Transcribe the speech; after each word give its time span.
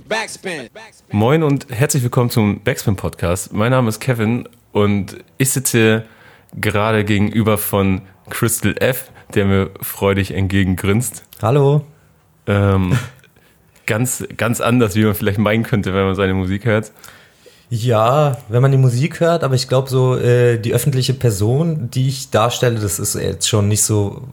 Backspin. 0.00 0.68
Moin 1.10 1.42
und 1.42 1.68
herzlich 1.70 2.02
willkommen 2.02 2.28
zum 2.28 2.60
Backspin 2.60 2.96
Podcast. 2.96 3.52
Mein 3.54 3.70
Name 3.70 3.88
ist 3.88 3.98
Kevin 3.98 4.46
und 4.72 5.16
ich 5.38 5.50
sitze 5.50 6.04
gerade 6.54 7.04
gegenüber 7.04 7.56
von 7.56 8.02
Crystal 8.28 8.74
F, 8.78 9.10
der 9.34 9.46
mir 9.46 9.70
freudig 9.80 10.32
entgegengrinst. 10.32 11.22
Hallo. 11.40 11.82
Ähm, 12.46 12.98
ganz, 13.86 14.24
ganz 14.36 14.60
anders, 14.60 14.94
wie 14.96 15.04
man 15.04 15.14
vielleicht 15.14 15.38
meinen 15.38 15.62
könnte, 15.62 15.94
wenn 15.94 16.04
man 16.04 16.14
seine 16.14 16.34
Musik 16.34 16.66
hört. 16.66 16.92
Ja, 17.70 18.36
wenn 18.48 18.62
man 18.62 18.72
die 18.72 18.78
Musik 18.78 19.20
hört, 19.20 19.44
aber 19.44 19.54
ich 19.54 19.66
glaube 19.66 19.88
so, 19.88 20.16
äh, 20.16 20.58
die 20.58 20.74
öffentliche 20.74 21.14
Person, 21.14 21.90
die 21.90 22.08
ich 22.08 22.30
darstelle, 22.30 22.78
das 22.78 22.98
ist 22.98 23.14
jetzt 23.14 23.48
schon 23.48 23.68
nicht 23.68 23.82
so, 23.82 24.28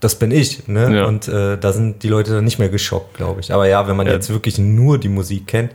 das 0.00 0.18
bin 0.18 0.30
ich, 0.30 0.66
ne? 0.66 0.96
Ja. 0.96 1.04
Und 1.04 1.28
äh, 1.28 1.58
da 1.58 1.72
sind 1.72 2.02
die 2.02 2.08
Leute 2.08 2.32
dann 2.32 2.44
nicht 2.44 2.58
mehr 2.58 2.70
geschockt, 2.70 3.14
glaube 3.14 3.40
ich. 3.40 3.52
Aber 3.52 3.68
ja, 3.68 3.86
wenn 3.86 3.96
man 3.96 4.06
ja. 4.06 4.14
jetzt 4.14 4.30
wirklich 4.30 4.58
nur 4.58 4.98
die 4.98 5.08
Musik 5.08 5.46
kennt, 5.46 5.72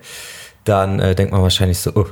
dann 0.63 0.99
äh, 0.99 1.15
denkt 1.15 1.31
man 1.31 1.41
wahrscheinlich 1.41 1.79
so, 1.79 1.91
oh. 1.95 2.07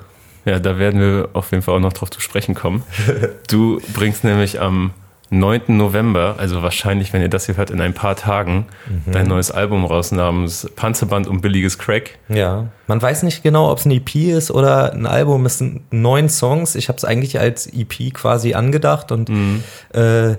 Ja, 0.45 0.59
da 0.59 0.77
werden 0.77 0.99
wir 0.99 1.29
auf 1.33 1.51
jeden 1.51 1.63
Fall 1.63 1.75
auch 1.75 1.79
noch 1.79 1.93
drauf 1.93 2.11
zu 2.11 2.21
sprechen 2.21 2.55
kommen. 2.55 2.83
Du 3.47 3.81
bringst 3.93 4.23
nämlich 4.23 4.59
am 4.61 4.91
9. 5.29 5.61
November, 5.67 6.35
also 6.37 6.61
wahrscheinlich, 6.61 7.11
wenn 7.13 7.21
ihr 7.21 7.29
das 7.29 7.47
hier 7.47 7.57
hört, 7.57 7.71
in 7.71 7.81
ein 7.81 7.93
paar 7.93 8.15
Tagen, 8.15 8.67
mhm. 8.87 9.11
dein 9.11 9.27
neues 9.27 9.49
Album 9.49 9.83
raus 9.83 10.11
namens 10.11 10.69
Panzerband 10.75 11.27
und 11.27 11.41
billiges 11.41 11.79
Crack. 11.79 12.19
Ja, 12.29 12.67
man 12.87 13.01
weiß 13.01 13.23
nicht 13.23 13.41
genau, 13.41 13.71
ob 13.71 13.79
es 13.79 13.85
ein 13.85 13.91
EP 13.91 14.15
ist 14.15 14.51
oder 14.51 14.93
ein 14.93 15.07
Album. 15.07 15.45
Es 15.45 15.57
sind 15.57 15.91
neun 15.91 16.29
Songs. 16.29 16.75
Ich 16.75 16.87
habe 16.87 16.97
es 16.97 17.05
eigentlich 17.05 17.39
als 17.39 17.67
EP 17.67 18.13
quasi 18.13 18.53
angedacht 18.53 19.11
und 19.11 19.29
mhm. 19.29 19.63
äh, 19.93 20.35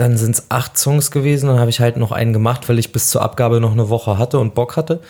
dann 0.00 0.16
sind 0.16 0.36
es 0.36 0.46
acht 0.48 0.78
Songs 0.78 1.10
gewesen. 1.10 1.48
Dann 1.48 1.58
habe 1.58 1.68
ich 1.68 1.80
halt 1.80 1.98
noch 1.98 2.10
einen 2.10 2.32
gemacht, 2.32 2.68
weil 2.68 2.78
ich 2.78 2.90
bis 2.90 3.10
zur 3.10 3.20
Abgabe 3.20 3.60
noch 3.60 3.72
eine 3.72 3.90
Woche 3.90 4.16
hatte 4.16 4.38
und 4.38 4.54
Bock 4.54 4.76
hatte. 4.76 5.00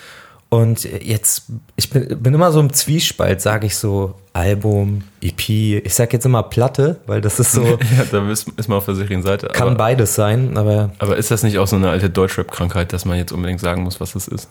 Und 0.49 0.83
jetzt, 0.83 1.43
ich 1.77 1.89
bin, 1.89 2.21
bin 2.21 2.33
immer 2.33 2.51
so 2.51 2.59
im 2.59 2.73
Zwiespalt, 2.73 3.39
sage 3.39 3.67
ich 3.67 3.77
so, 3.77 4.15
Album, 4.33 5.03
EP, 5.21 5.49
ich 5.49 5.93
sag 5.93 6.11
jetzt 6.11 6.25
immer 6.25 6.43
Platte, 6.43 6.99
weil 7.07 7.21
das 7.21 7.39
ist 7.39 7.53
so. 7.53 7.63
ja, 7.97 8.05
da 8.11 8.29
ist, 8.29 8.49
ist 8.57 8.67
man 8.67 8.79
auf 8.79 8.85
der 8.85 8.95
sicheren 8.95 9.23
Seite. 9.23 9.47
Kann 9.47 9.69
aber, 9.69 9.77
beides 9.77 10.13
sein, 10.13 10.57
aber. 10.57 10.91
Aber 10.99 11.15
ist 11.15 11.31
das 11.31 11.43
nicht 11.43 11.57
auch 11.57 11.67
so 11.67 11.77
eine 11.77 11.89
alte 11.89 12.09
Deutschrap-Krankheit, 12.09 12.91
dass 12.91 13.05
man 13.05 13.17
jetzt 13.17 13.31
unbedingt 13.31 13.61
sagen 13.61 13.83
muss, 13.83 14.01
was 14.01 14.11
das 14.11 14.27
ist? 14.27 14.49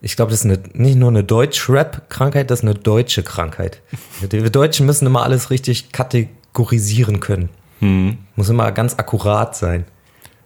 Ich 0.00 0.16
glaube, 0.16 0.30
das 0.30 0.40
ist 0.40 0.46
eine, 0.46 0.58
nicht 0.72 0.96
nur 0.96 1.10
eine 1.10 1.22
Deutsch-Rap-Krankheit, 1.22 2.50
das 2.50 2.60
ist 2.60 2.64
eine 2.64 2.74
deutsche 2.74 3.22
Krankheit. 3.22 3.82
Wir 4.20 4.48
Deutschen 4.48 4.86
müssen 4.86 5.04
immer 5.04 5.22
alles 5.22 5.50
richtig 5.50 5.92
kategorisieren 5.92 7.20
können. 7.20 7.50
Hm. 7.84 8.16
Muss 8.34 8.48
immer 8.48 8.72
ganz 8.72 8.98
akkurat 8.98 9.54
sein. 9.54 9.84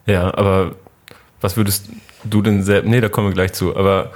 Ja, 0.06 0.34
aber 0.34 0.75
was 1.41 1.56
würdest 1.56 1.89
du 2.25 2.42
denn 2.42 2.64
selbst. 2.64 2.89
Nee, 2.89 3.00
da 3.00 3.08
kommen 3.08 3.28
wir 3.28 3.34
gleich 3.34 3.53
zu, 3.53 3.77
aber 3.77 4.11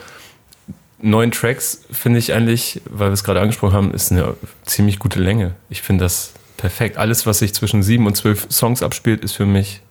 neun 1.01 1.31
Tracks 1.31 1.84
finde 1.93 2.19
ich 2.19 2.33
eigentlich, 2.33 2.83
weil 2.91 3.11
wir 3.11 3.15
es 3.15 3.23
gerade 3.23 3.41
angesprochen 3.41 3.75
haben, 3.75 3.95
ist 3.95 4.11
eine 4.11 4.34
ziemlich 4.65 4.98
gute 4.98 5.20
Länge. 5.20 5.55
Ich 5.70 5.83
finde 5.83 6.05
das 6.05 6.33
perfekt. 6.56 6.97
Alles, 6.97 7.25
was 7.25 7.39
sich 7.39 7.55
zwischen 7.55 7.84
sieben 7.84 8.06
und 8.06 8.17
zwölf 8.17 8.48
Songs 8.50 8.83
abspielt, 8.83 9.23
ist 9.23 9.34
für 9.34 9.47
mich 9.47 9.83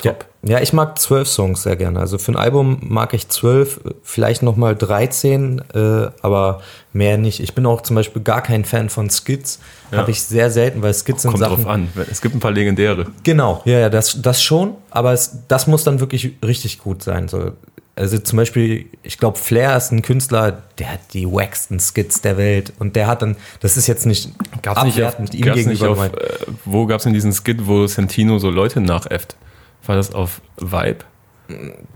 top. 0.00 0.26
Ja, 0.42 0.56
ja 0.56 0.60
ich 0.60 0.72
mag 0.72 0.98
zwölf 0.98 1.28
Songs 1.28 1.62
sehr 1.62 1.76
gerne. 1.76 2.00
Also 2.00 2.18
für 2.18 2.32
ein 2.32 2.36
Album 2.36 2.78
mag 2.82 3.14
ich 3.14 3.28
zwölf, 3.28 3.80
vielleicht 4.02 4.42
nochmal 4.42 4.76
13, 4.76 5.62
äh, 5.74 6.08
aber 6.22 6.62
mehr 6.92 7.18
nicht. 7.18 7.40
Ich 7.40 7.54
bin 7.54 7.66
auch 7.66 7.80
zum 7.82 7.96
Beispiel 7.96 8.22
gar 8.22 8.42
kein 8.42 8.64
Fan 8.64 8.88
von 8.88 9.10
Skits. 9.10 9.60
Ja. 9.90 9.98
Habe 9.98 10.10
ich 10.10 10.22
sehr 10.22 10.50
selten, 10.50 10.82
weil 10.82 10.94
Skits 10.94 11.22
sind 11.22 11.32
Kommt 11.32 11.44
Sachen. 11.44 11.56
drauf 11.56 11.66
an. 11.66 11.88
Es 12.10 12.20
gibt 12.20 12.34
ein 12.34 12.40
paar 12.40 12.52
legendäre. 12.52 13.06
Genau, 13.22 13.62
ja, 13.64 13.78
ja, 13.78 13.88
das, 13.88 14.20
das 14.22 14.42
schon, 14.42 14.74
aber 14.90 15.12
es, 15.12 15.38
das 15.48 15.66
muss 15.66 15.84
dann 15.84 16.00
wirklich 16.00 16.32
richtig 16.42 16.78
gut 16.78 17.02
sein. 17.02 17.28
So, 17.28 17.52
also 18.00 18.18
zum 18.18 18.38
Beispiel, 18.38 18.86
ich 19.02 19.18
glaube, 19.18 19.38
Flair 19.38 19.76
ist 19.76 19.92
ein 19.92 20.00
Künstler, 20.00 20.62
der 20.78 20.92
hat 20.92 21.00
die 21.12 21.30
wacksten 21.30 21.78
Skits 21.80 22.22
der 22.22 22.38
Welt 22.38 22.72
und 22.78 22.96
der 22.96 23.06
hat 23.06 23.20
dann, 23.20 23.36
das 23.60 23.76
ist 23.76 23.88
jetzt 23.88 24.06
nicht 24.06 24.30
gab's 24.62 24.80
abwertend 24.80 25.34
nicht 25.34 25.42
auf, 25.42 25.48
ihm 25.48 25.54
gegenüber. 25.54 26.06
Nicht 26.06 26.14
auf, 26.14 26.14
äh, 26.14 26.46
wo 26.64 26.86
gab 26.86 26.98
es 26.98 27.04
denn 27.04 27.12
diesen 27.12 27.32
Skit, 27.32 27.66
wo 27.66 27.86
Santino 27.86 28.38
so 28.38 28.48
Leute 28.48 28.80
nachäfft? 28.80 29.36
War 29.86 29.96
das 29.96 30.12
auf 30.14 30.40
Vibe? 30.58 31.04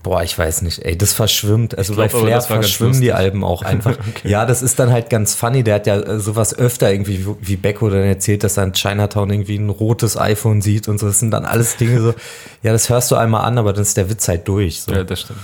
Boah, 0.02 0.22
ich 0.22 0.36
weiß 0.36 0.62
nicht, 0.62 0.84
ey, 0.84 0.98
das 0.98 1.12
verschwimmt. 1.12 1.78
Also 1.78 1.94
glaub, 1.94 2.10
bei 2.10 2.18
Flair 2.18 2.40
verschwimmen 2.40 3.00
die 3.00 3.12
Alben 3.12 3.44
auch 3.44 3.62
einfach. 3.62 3.92
okay. 4.08 4.28
Ja, 4.28 4.46
das 4.46 4.62
ist 4.62 4.78
dann 4.78 4.90
halt 4.90 5.10
ganz 5.10 5.34
funny. 5.34 5.62
Der 5.62 5.76
hat 5.76 5.86
ja 5.86 5.96
äh, 5.96 6.18
sowas 6.18 6.56
öfter 6.58 6.90
irgendwie, 6.90 7.26
wie 7.40 7.56
Becko 7.56 7.88
dann 7.88 8.02
erzählt, 8.02 8.42
dass 8.42 8.56
er 8.56 8.64
in 8.64 8.72
Chinatown 8.72 9.30
irgendwie 9.30 9.56
ein 9.56 9.70
rotes 9.70 10.18
iPhone 10.18 10.60
sieht 10.60 10.88
und 10.88 10.98
so. 10.98 11.06
Das 11.06 11.20
sind 11.20 11.30
dann 11.30 11.44
alles 11.44 11.76
Dinge 11.76 12.00
so, 12.00 12.14
ja, 12.62 12.72
das 12.72 12.88
hörst 12.88 13.10
du 13.10 13.16
einmal 13.16 13.44
an, 13.44 13.58
aber 13.58 13.72
dann 13.72 13.82
ist 13.82 13.96
der 13.96 14.10
Witz 14.10 14.26
halt 14.28 14.48
durch. 14.48 14.82
So. 14.82 14.92
Ja, 14.92 15.04
das 15.04 15.20
stimmt. 15.20 15.38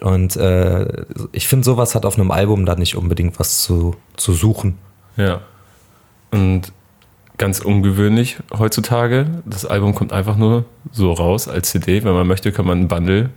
Und 0.00 0.36
äh, 0.36 0.86
ich 1.32 1.48
finde, 1.48 1.64
sowas 1.64 1.94
hat 1.94 2.06
auf 2.06 2.16
einem 2.16 2.30
Album 2.30 2.64
da 2.64 2.76
nicht 2.76 2.96
unbedingt 2.96 3.38
was 3.40 3.62
zu, 3.62 3.96
zu 4.16 4.32
suchen. 4.32 4.78
Ja. 5.16 5.40
Und 6.30 6.72
ganz 7.38 7.60
ungewöhnlich 7.60 8.38
heutzutage. 8.56 9.26
Das 9.46 9.64
Album 9.64 9.94
kommt 9.94 10.12
einfach 10.12 10.36
nur 10.36 10.64
so 10.92 11.12
raus 11.12 11.48
als 11.48 11.70
CD. 11.70 12.04
Wenn 12.04 12.12
man 12.12 12.26
möchte, 12.26 12.52
kann 12.52 12.66
man 12.66 12.80
ein 12.80 12.88
Bundle 12.88 13.30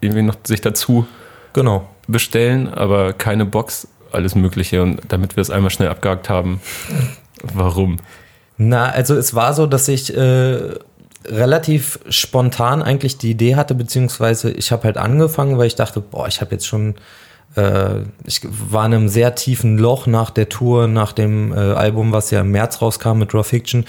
irgendwie 0.00 0.22
noch 0.22 0.36
sich 0.44 0.60
dazu 0.60 1.06
genau. 1.52 1.88
bestellen, 2.08 2.72
aber 2.72 3.12
keine 3.12 3.46
Box, 3.46 3.88
alles 4.12 4.34
Mögliche. 4.34 4.82
Und 4.82 5.00
damit 5.08 5.36
wir 5.36 5.40
es 5.40 5.50
einmal 5.50 5.70
schnell 5.70 5.88
abgehakt 5.88 6.28
haben, 6.28 6.60
warum? 7.42 7.96
Na, 8.56 8.90
also 8.90 9.14
es 9.14 9.34
war 9.34 9.54
so, 9.54 9.66
dass 9.66 9.88
ich 9.88 10.14
äh, 10.16 10.74
relativ 11.26 11.98
spontan 12.08 12.82
eigentlich 12.82 13.18
die 13.18 13.30
Idee 13.30 13.56
hatte, 13.56 13.74
beziehungsweise 13.74 14.50
ich 14.50 14.72
habe 14.72 14.84
halt 14.84 14.96
angefangen, 14.96 15.58
weil 15.58 15.66
ich 15.66 15.74
dachte, 15.74 16.00
boah, 16.00 16.28
ich 16.28 16.40
habe 16.40 16.52
jetzt 16.52 16.66
schon, 16.66 16.94
ich 18.24 18.40
war 18.42 18.86
in 18.86 18.94
einem 18.94 19.08
sehr 19.08 19.36
tiefen 19.36 19.78
Loch 19.78 20.06
nach 20.06 20.30
der 20.30 20.48
Tour, 20.48 20.88
nach 20.88 21.12
dem 21.12 21.52
äh, 21.52 21.56
Album, 21.56 22.10
was 22.10 22.32
ja 22.32 22.40
im 22.40 22.50
März 22.50 22.82
rauskam 22.82 23.18
mit 23.18 23.32
Raw 23.32 23.44
Fiction 23.44 23.84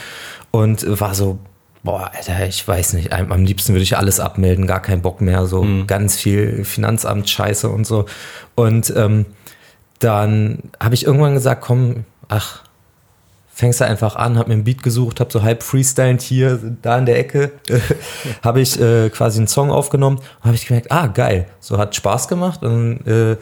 und 0.52 0.86
war 1.00 1.16
so, 1.16 1.40
boah, 1.84 2.12
Alter, 2.14 2.46
ich 2.46 2.68
weiß 2.68 2.94
nicht, 2.94 3.14
am 3.14 3.46
liebsten 3.46 3.74
würde 3.74 3.84
ich 3.84 3.98
alles 3.98 4.20
abmelden, 4.20 4.68
gar 4.68 4.82
keinen 4.82 5.02
Bock 5.02 5.22
mehr, 5.22 5.46
so 5.46 5.64
mhm. 5.64 5.88
ganz 5.88 6.16
viel 6.16 6.64
Finanzamt-Scheiße 6.64 7.70
und 7.70 7.88
so. 7.88 8.06
Und 8.56 8.94
ähm, 8.96 9.26
dann 10.00 10.60
habe 10.80 10.96
ich 10.96 11.06
irgendwann 11.06 11.34
gesagt, 11.34 11.62
komm, 11.62 12.06
ach, 12.28 12.65
fängst 13.56 13.80
du 13.80 13.86
einfach 13.86 14.18
an, 14.18 14.38
hab 14.38 14.50
mir 14.50 14.54
ein 14.54 14.66
Beat 14.66 14.84
gesucht, 14.84 15.22
hab 15.22 15.32
so 15.32 15.42
halb 15.42 15.64
freestylend 15.64 16.22
hier, 16.22 16.60
da 16.82 16.98
in 16.98 17.06
der 17.06 17.18
Ecke, 17.18 17.54
habe 18.44 18.60
ich 18.60 18.78
äh, 18.80 19.10
quasi 19.10 19.40
einen 19.40 19.48
Song 19.48 19.72
aufgenommen 19.72 20.18
und 20.18 20.44
habe 20.44 20.56
ich 20.56 20.68
gemerkt, 20.68 20.92
ah, 20.92 21.08
geil, 21.08 21.48
so 21.62 21.78
hat 21.78 21.96
Spaß 21.96 22.28
gemacht 22.28 22.64
und 22.64 23.08
äh, 23.08 23.38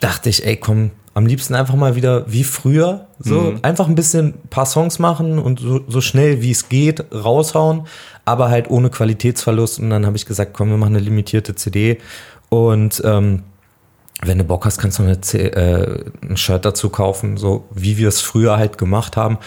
dachte 0.00 0.28
ich, 0.28 0.44
ey, 0.44 0.56
komm, 0.56 0.90
am 1.14 1.24
liebsten 1.24 1.54
einfach 1.54 1.76
mal 1.76 1.94
wieder 1.94 2.24
wie 2.30 2.42
früher, 2.42 3.06
so 3.20 3.42
mhm. 3.42 3.60
einfach 3.62 3.86
ein 3.86 3.94
bisschen 3.94 4.26
ein 4.26 4.48
paar 4.50 4.66
Songs 4.66 4.98
machen 4.98 5.38
und 5.38 5.60
so, 5.60 5.82
so 5.86 6.00
schnell 6.00 6.42
wie 6.42 6.50
es 6.50 6.68
geht 6.68 7.04
raushauen, 7.14 7.86
aber 8.24 8.50
halt 8.50 8.68
ohne 8.70 8.90
Qualitätsverlust 8.90 9.78
und 9.78 9.90
dann 9.90 10.04
habe 10.04 10.16
ich 10.16 10.26
gesagt, 10.26 10.52
komm, 10.52 10.70
wir 10.70 10.78
machen 10.78 10.96
eine 10.96 11.04
limitierte 11.04 11.54
CD 11.54 11.98
und 12.48 13.00
ähm, 13.04 13.44
wenn 14.22 14.38
du 14.38 14.44
Bock 14.44 14.64
hast, 14.64 14.78
kannst 14.78 14.98
du 14.98 15.04
eine, 15.04 15.12
äh, 15.12 16.04
ein 16.28 16.36
Shirt 16.36 16.64
dazu 16.64 16.90
kaufen, 16.90 17.36
so 17.36 17.68
wie 17.72 17.98
wir 17.98 18.08
es 18.08 18.20
früher 18.20 18.56
halt 18.56 18.78
gemacht 18.78 19.16
haben. 19.16 19.38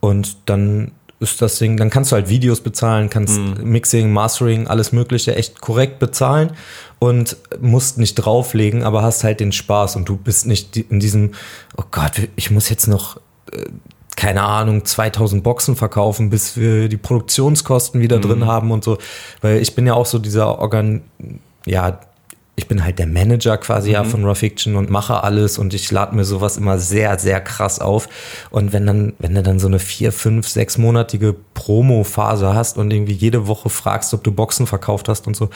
Und 0.00 0.36
dann 0.46 0.92
ist 1.20 1.42
das 1.42 1.58
Ding, 1.58 1.76
dann 1.76 1.90
kannst 1.90 2.12
du 2.12 2.16
halt 2.16 2.28
Videos 2.28 2.60
bezahlen, 2.60 3.10
kannst 3.10 3.38
mhm. 3.38 3.64
Mixing, 3.64 4.12
Mastering, 4.12 4.68
alles 4.68 4.92
Mögliche 4.92 5.34
echt 5.34 5.60
korrekt 5.60 5.98
bezahlen 5.98 6.52
und 6.98 7.36
musst 7.60 7.98
nicht 7.98 8.14
drauflegen, 8.14 8.84
aber 8.84 9.02
hast 9.02 9.24
halt 9.24 9.40
den 9.40 9.52
Spaß 9.52 9.96
und 9.96 10.08
du 10.08 10.16
bist 10.16 10.46
nicht 10.46 10.76
in 10.76 11.00
diesem, 11.00 11.32
oh 11.76 11.84
Gott, 11.90 12.12
ich 12.36 12.50
muss 12.50 12.68
jetzt 12.68 12.86
noch, 12.86 13.16
äh, 13.52 13.64
keine 14.14 14.42
Ahnung, 14.42 14.84
2000 14.84 15.42
Boxen 15.42 15.74
verkaufen, 15.74 16.30
bis 16.30 16.56
wir 16.56 16.88
die 16.88 16.96
Produktionskosten 16.96 18.00
wieder 18.00 18.18
mhm. 18.18 18.22
drin 18.22 18.46
haben 18.46 18.70
und 18.70 18.84
so. 18.84 18.98
Weil 19.40 19.60
ich 19.60 19.74
bin 19.74 19.86
ja 19.86 19.94
auch 19.94 20.06
so 20.06 20.18
dieser 20.18 20.58
Organ, 20.58 21.02
ja, 21.66 22.00
ich 22.58 22.66
bin 22.66 22.84
halt 22.84 22.98
der 22.98 23.06
Manager 23.06 23.56
quasi 23.56 23.90
mhm. 23.90 23.94
ja 23.94 24.04
von 24.04 24.24
Raw 24.24 24.34
Fiction 24.34 24.74
und 24.74 24.90
mache 24.90 25.22
alles 25.22 25.58
und 25.58 25.74
ich 25.74 25.90
lade 25.92 26.14
mir 26.16 26.24
sowas 26.24 26.56
immer 26.56 26.80
sehr, 26.80 27.16
sehr 27.18 27.40
krass 27.40 27.78
auf. 27.78 28.08
Und 28.50 28.72
wenn 28.72 28.84
dann, 28.84 29.12
wenn 29.20 29.36
du 29.36 29.44
dann 29.44 29.60
so 29.60 29.68
eine 29.68 29.78
vier, 29.78 30.10
fünf, 30.10 30.48
sechsmonatige 30.48 31.36
Promo-Phase 31.54 32.54
hast 32.54 32.76
und 32.76 32.92
irgendwie 32.92 33.12
jede 33.12 33.46
Woche 33.46 33.70
fragst, 33.70 34.12
ob 34.12 34.24
du 34.24 34.32
Boxen 34.32 34.66
verkauft 34.66 35.08
hast 35.08 35.28
und 35.28 35.36
so, 35.36 35.50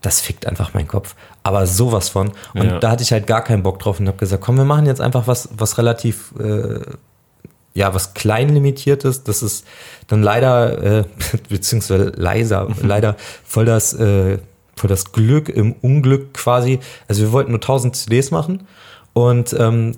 das 0.00 0.20
fickt 0.20 0.46
einfach 0.46 0.74
meinen 0.74 0.86
Kopf. 0.86 1.16
Aber 1.42 1.66
sowas 1.66 2.08
von. 2.08 2.30
Und 2.54 2.66
ja. 2.66 2.78
da 2.78 2.92
hatte 2.92 3.02
ich 3.02 3.10
halt 3.10 3.26
gar 3.26 3.42
keinen 3.42 3.64
Bock 3.64 3.80
drauf 3.80 3.98
und 3.98 4.06
habe 4.06 4.18
gesagt, 4.18 4.44
komm, 4.44 4.56
wir 4.56 4.64
machen 4.64 4.86
jetzt 4.86 5.00
einfach 5.00 5.26
was, 5.26 5.48
was 5.56 5.76
relativ, 5.76 6.34
äh, 6.38 6.80
ja, 7.74 7.92
was 7.94 8.14
klein 8.14 8.50
limitiert 8.50 9.02
ist. 9.02 9.26
Das 9.26 9.42
ist 9.42 9.66
dann 10.06 10.22
leider, 10.22 11.00
äh, 11.00 11.04
beziehungsweise 11.48 12.12
leiser, 12.14 12.68
leider 12.80 13.16
voll 13.44 13.64
das, 13.64 13.92
äh, 13.94 14.38
für 14.76 14.88
das 14.88 15.12
Glück 15.12 15.48
im 15.48 15.72
Unglück 15.72 16.34
quasi. 16.34 16.80
Also 17.08 17.22
wir 17.22 17.32
wollten 17.32 17.52
nur 17.52 17.60
1000 17.60 17.96
CDs 17.96 18.30
machen 18.30 18.66
und 19.12 19.54
ähm, 19.58 19.92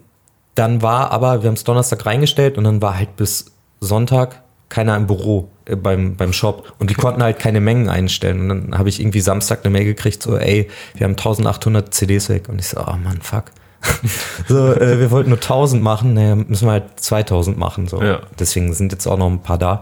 dann 0.54 0.82
war 0.82 1.10
aber, 1.10 1.42
wir 1.42 1.48
haben 1.48 1.54
es 1.54 1.64
Donnerstag 1.64 2.06
reingestellt 2.06 2.58
und 2.58 2.64
dann 2.64 2.80
war 2.80 2.96
halt 2.96 3.16
bis 3.16 3.52
Sonntag 3.80 4.42
keiner 4.68 4.96
im 4.96 5.06
Büro 5.06 5.48
äh, 5.66 5.76
beim, 5.76 6.16
beim 6.16 6.32
Shop 6.32 6.72
und 6.78 6.90
die 6.90 6.94
konnten 6.94 7.22
halt 7.22 7.38
keine 7.38 7.60
Mengen 7.60 7.88
einstellen. 7.88 8.40
Und 8.40 8.48
dann 8.48 8.78
habe 8.78 8.88
ich 8.88 9.00
irgendwie 9.00 9.20
Samstag 9.20 9.60
eine 9.64 9.70
Mail 9.70 9.84
gekriegt, 9.84 10.22
so, 10.22 10.36
ey, 10.36 10.68
wir 10.94 11.04
haben 11.04 11.12
1800 11.12 11.92
CDs 11.94 12.28
weg. 12.28 12.48
Und 12.48 12.58
ich 12.58 12.68
so, 12.68 12.80
oh 12.80 12.96
Mann, 12.96 13.20
fuck. 13.20 13.44
so, 14.48 14.72
äh, 14.72 14.98
wir 14.98 15.10
wollten 15.10 15.30
nur 15.30 15.38
1000 15.38 15.82
machen, 15.82 16.14
naja, 16.14 16.34
müssen 16.34 16.66
wir 16.66 16.72
halt 16.72 16.98
2000 17.00 17.56
machen. 17.56 17.86
So. 17.86 18.02
Ja. 18.02 18.20
Deswegen 18.38 18.72
sind 18.72 18.92
jetzt 18.92 19.06
auch 19.06 19.18
noch 19.18 19.30
ein 19.30 19.42
paar 19.42 19.58
da. 19.58 19.80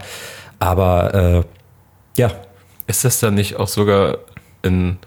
Aber 0.59 1.13
äh, 1.13 1.43
ja, 2.17 2.31
Ist 2.87 3.03
das 3.03 3.19
dann 3.19 3.33
nicht 3.33 3.55
auch 3.55 3.67
sogar 3.67 4.19
in, 4.65 4.97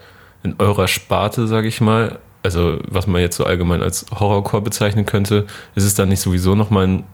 in 0.43 0.55
eurer 0.59 0.89
Sparte, 0.89 1.47
sage 1.47 1.69
ich 1.69 1.81
mal, 1.81 2.19
also 2.43 2.79
was 2.89 3.07
man 3.07 3.21
jetzt 3.21 3.37
so 3.37 3.45
allgemein 3.45 3.83
als 3.83 4.07
Horrorcore 4.11 4.63
bezeichnen 4.63 5.07
könnte, 5.07 5.47
ist 5.75 5.85
es 5.85 5.95
dann 5.95 6.09
nicht 6.09 6.21
sowieso 6.21 6.55
nochmal 6.55 6.87
ein 6.87 7.05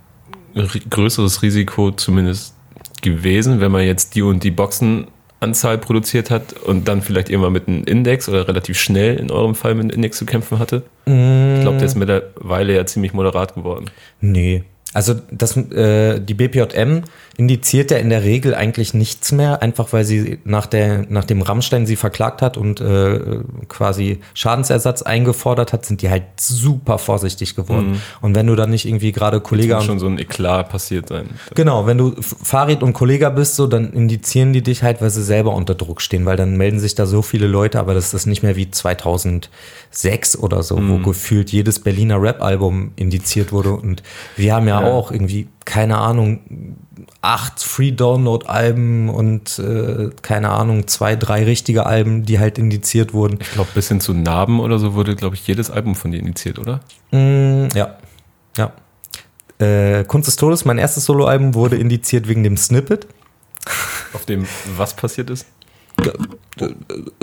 größeres 0.54 1.42
Risiko 1.42 1.90
zumindest 1.90 2.54
gewesen, 3.02 3.60
wenn 3.60 3.72
man 3.72 3.82
jetzt 3.82 4.14
die 4.14 4.22
und 4.22 4.44
die 4.44 4.50
Boxenanzahl 4.50 5.78
produziert 5.78 6.30
hat 6.30 6.52
und 6.52 6.88
dann 6.88 7.02
vielleicht 7.02 7.28
irgendwann 7.28 7.52
mit 7.52 7.68
einem 7.68 7.84
Index 7.84 8.28
oder 8.28 8.46
relativ 8.46 8.78
schnell 8.78 9.16
in 9.16 9.30
eurem 9.30 9.54
Fall 9.54 9.74
mit 9.74 9.84
einem 9.84 9.90
Index 9.90 10.18
zu 10.18 10.26
kämpfen 10.26 10.58
hatte? 10.58 10.82
Ich 11.06 11.60
glaube, 11.60 11.78
der 11.78 11.86
ist 11.86 11.96
mittlerweile 11.96 12.74
ja 12.74 12.86
ziemlich 12.86 13.12
moderat 13.12 13.54
geworden. 13.54 13.86
Nee. 14.20 14.64
Also 14.94 15.14
das, 15.32 15.56
äh, 15.56 16.20
die 16.20 16.34
BPJM 16.34 17.02
indiziert 17.36 17.90
ja 17.90 17.96
in 17.98 18.10
der 18.10 18.22
Regel 18.22 18.54
eigentlich 18.54 18.94
nichts 18.94 19.32
mehr, 19.32 19.60
einfach 19.62 19.92
weil 19.92 20.04
sie 20.04 20.38
nach, 20.44 20.66
der, 20.66 21.04
nachdem 21.08 21.42
Rammstein 21.42 21.84
sie 21.86 21.96
verklagt 21.96 22.42
hat 22.42 22.56
und 22.56 22.80
äh, 22.80 23.40
quasi 23.68 24.20
Schadensersatz 24.34 25.02
eingefordert 25.02 25.72
hat, 25.72 25.84
sind 25.84 26.02
die 26.02 26.10
halt 26.10 26.24
super 26.38 26.98
vorsichtig 26.98 27.56
geworden. 27.56 28.00
Und 28.20 28.34
wenn 28.34 28.46
du 28.46 28.54
dann 28.54 28.70
nicht 28.70 28.86
irgendwie 28.86 29.12
gerade 29.12 29.40
Kollege 29.40 29.74
Muss 29.74 29.84
schon 29.84 29.98
so 29.98 30.06
ein 30.06 30.18
Eklat 30.18 30.68
passiert 30.68 31.08
sein. 31.08 31.28
Genau, 31.54 31.86
wenn 31.86 31.98
du 31.98 32.12
F- 32.16 32.36
Farid 32.42 32.82
und 32.82 32.92
Kollega 32.92 33.30
bist, 33.30 33.56
so, 33.56 33.66
dann 33.66 33.92
indizieren 33.92 34.52
die 34.52 34.62
dich 34.62 34.82
halt, 34.82 35.02
weil 35.02 35.10
sie 35.10 35.22
selber 35.22 35.54
unter 35.54 35.74
Druck 35.74 36.00
stehen, 36.02 36.24
weil 36.26 36.36
dann 36.36 36.56
melden 36.56 36.78
sich 36.78 36.94
da 36.94 37.06
so 37.06 37.22
viele 37.22 37.46
Leute, 37.46 37.80
aber 37.80 37.94
das 37.94 38.14
ist 38.14 38.26
nicht 38.26 38.42
mehr 38.42 38.56
wie 38.56 38.70
2006 38.70 40.38
oder 40.38 40.62
so, 40.62 40.78
wo 40.88 40.98
gefühlt 40.98 41.50
jedes 41.50 41.78
Berliner 41.80 42.20
Rap-Album 42.20 42.92
indiziert 42.96 43.52
wurde 43.52 43.72
und 43.72 44.02
wir 44.36 44.54
haben 44.54 44.68
ja, 44.68 44.80
Ja. 44.80 44.86
auch 44.92 45.10
irgendwie, 45.12 45.48
keine 45.64 45.98
Ahnung, 45.98 46.40
acht 47.24 47.62
Free-Download-Alben 47.62 49.08
und 49.08 49.58
äh, 49.58 50.10
keine 50.22 50.50
Ahnung, 50.50 50.86
zwei, 50.86 51.16
drei 51.16 51.44
richtige 51.44 51.86
Alben, 51.86 52.24
die 52.24 52.38
halt 52.38 52.58
indiziert 52.58 53.14
wurden. 53.14 53.38
Ich 53.40 53.52
glaube, 53.52 53.70
bis 53.74 53.88
hin 53.88 54.00
zu 54.00 54.12
Narben 54.12 54.60
oder 54.60 54.78
so 54.78 54.94
wurde, 54.94 55.16
glaube 55.16 55.34
ich, 55.34 55.46
jedes 55.46 55.70
Album 55.70 55.94
von 55.94 56.12
dir 56.12 56.18
initiiert, 56.18 56.58
oder? 56.58 56.80
Mm, 57.10 57.68
ja, 57.74 57.96
ja. 58.58 58.72
Äh, 59.58 60.04
Kunst 60.04 60.26
des 60.26 60.36
Todes, 60.36 60.64
mein 60.64 60.78
erstes 60.78 61.06
Soloalbum 61.06 61.54
wurde 61.54 61.76
indiziert 61.76 62.28
wegen 62.28 62.42
dem 62.42 62.56
Snippet. 62.56 63.06
Auf 64.12 64.26
dem 64.26 64.46
was 64.76 64.94
passiert 64.94 65.30
ist? 65.30 65.46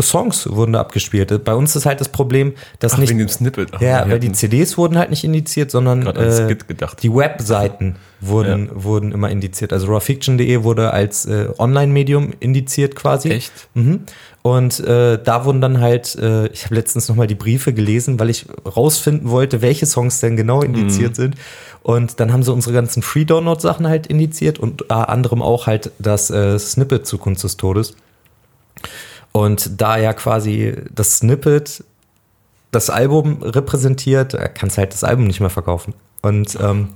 Songs 0.01 0.49
wurden 0.51 0.73
da 0.73 0.81
abgespielt. 0.81 1.43
Bei 1.45 1.53
uns 1.53 1.75
ist 1.75 1.85
halt 1.85 2.01
das 2.01 2.09
Problem, 2.09 2.53
dass 2.79 2.93
Ach, 2.93 2.97
nicht. 2.97 3.09
wegen 3.09 3.19
dem 3.19 3.29
Snippet. 3.29 3.69
Ach, 3.71 3.81
ja, 3.81 4.09
weil 4.09 4.19
die 4.19 4.31
CDs 4.31 4.77
wurden 4.77 4.97
halt 4.97 5.09
nicht 5.09 5.23
indiziert, 5.23 5.71
sondern 5.71 6.05
äh, 6.05 6.31
Skit 6.31 6.67
gedacht. 6.67 7.01
die 7.01 7.13
Webseiten 7.13 7.95
wurden, 8.19 8.69
wurden 8.73 9.11
immer 9.11 9.29
indiziert. 9.29 9.71
Also 9.71 9.87
rawfiction.de 9.87 10.63
wurde 10.63 10.91
als 10.91 11.25
äh, 11.25 11.47
Online-Medium 11.57 12.33
indiziert 12.39 12.95
quasi. 12.95 13.29
Echt? 13.29 13.53
Mhm. 13.73 14.01
Und 14.41 14.79
äh, 14.81 15.19
da 15.23 15.45
wurden 15.45 15.61
dann 15.61 15.79
halt, 15.79 16.15
äh, 16.15 16.47
ich 16.47 16.65
habe 16.65 16.75
letztens 16.75 17.07
nochmal 17.07 17.27
die 17.27 17.35
Briefe 17.35 17.73
gelesen, 17.73 18.19
weil 18.19 18.29
ich 18.29 18.47
rausfinden 18.65 19.29
wollte, 19.29 19.61
welche 19.61 19.85
Songs 19.85 20.19
denn 20.19 20.35
genau 20.35 20.61
indiziert 20.61 21.15
sind. 21.15 21.35
Und 21.83 22.19
dann 22.19 22.33
haben 22.33 22.43
sie 22.43 22.51
unsere 22.51 22.73
ganzen 22.73 23.01
Free-Download-Sachen 23.01 23.87
halt 23.87 24.07
indiziert 24.07 24.59
und 24.59 24.81
unter 24.83 25.09
anderem 25.09 25.41
auch 25.41 25.67
halt 25.67 25.91
das 25.99 26.29
äh, 26.29 26.59
Snippet 26.59 27.07
zu 27.07 27.17
Kunst 27.17 27.43
des 27.43 27.57
Todes. 27.57 27.95
Und 29.31 29.81
da 29.81 29.97
ja 29.97 30.13
quasi 30.13 30.75
das 30.93 31.17
Snippet 31.17 31.83
das 32.71 32.89
Album 32.89 33.43
repräsentiert, 33.43 34.33
äh, 34.33 34.49
kannst 34.53 34.77
halt 34.77 34.93
das 34.93 35.03
Album 35.03 35.27
nicht 35.27 35.39
mehr 35.39 35.49
verkaufen. 35.49 35.93
Und 36.21 36.57
ähm, 36.61 36.89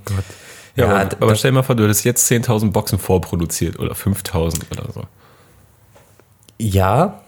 Ja, 0.74 0.86
ja, 0.86 0.96
aber, 0.96 1.16
aber 1.20 1.36
stell 1.36 1.50
dir 1.50 1.56
mal 1.56 1.62
vor, 1.62 1.74
du 1.74 1.84
hättest 1.84 2.04
jetzt 2.04 2.30
10.000 2.30 2.70
Boxen 2.70 2.98
vorproduziert 2.98 3.78
oder 3.78 3.92
5.000 3.92 4.72
oder 4.72 4.92
so. 4.92 5.02
Ja, 6.58 7.20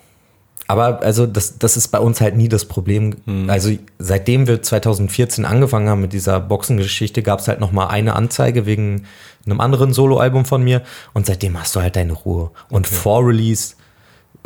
aber 0.67 1.03
also 1.03 1.27
das, 1.27 1.59
das 1.59 1.79
ist 1.79 1.89
bei 1.89 1.99
uns 1.99 2.21
halt 2.21 2.37
nie 2.37 2.49
das 2.49 2.67
Problem. 2.67 3.17
Also 3.49 3.71
seitdem 3.99 4.47
wir 4.47 4.63
2014 4.63 5.47
angefangen 5.47 5.89
haben 5.89 6.03
mit 6.03 6.13
dieser 6.13 6.41
Boxengeschichte, 6.41 7.23
gab 7.23 7.41
es 7.41 7.49
halt 7.49 7.59
noch 7.61 7.73
mal 7.73 7.87
eine 7.87 8.15
Anzeige 8.15 8.67
wegen 8.67 9.07
einem 9.47 9.61
anderen 9.63 9.95
Soloalbum 9.95 10.45
von 10.45 10.63
mir 10.63 10.83
und 11.15 11.25
seitdem 11.25 11.59
hast 11.59 11.75
du 11.75 11.81
halt 11.81 11.97
deine 11.97 12.13
Ruhe. 12.13 12.51
Und 12.69 12.87
vor 12.87 13.27
Release 13.27 13.77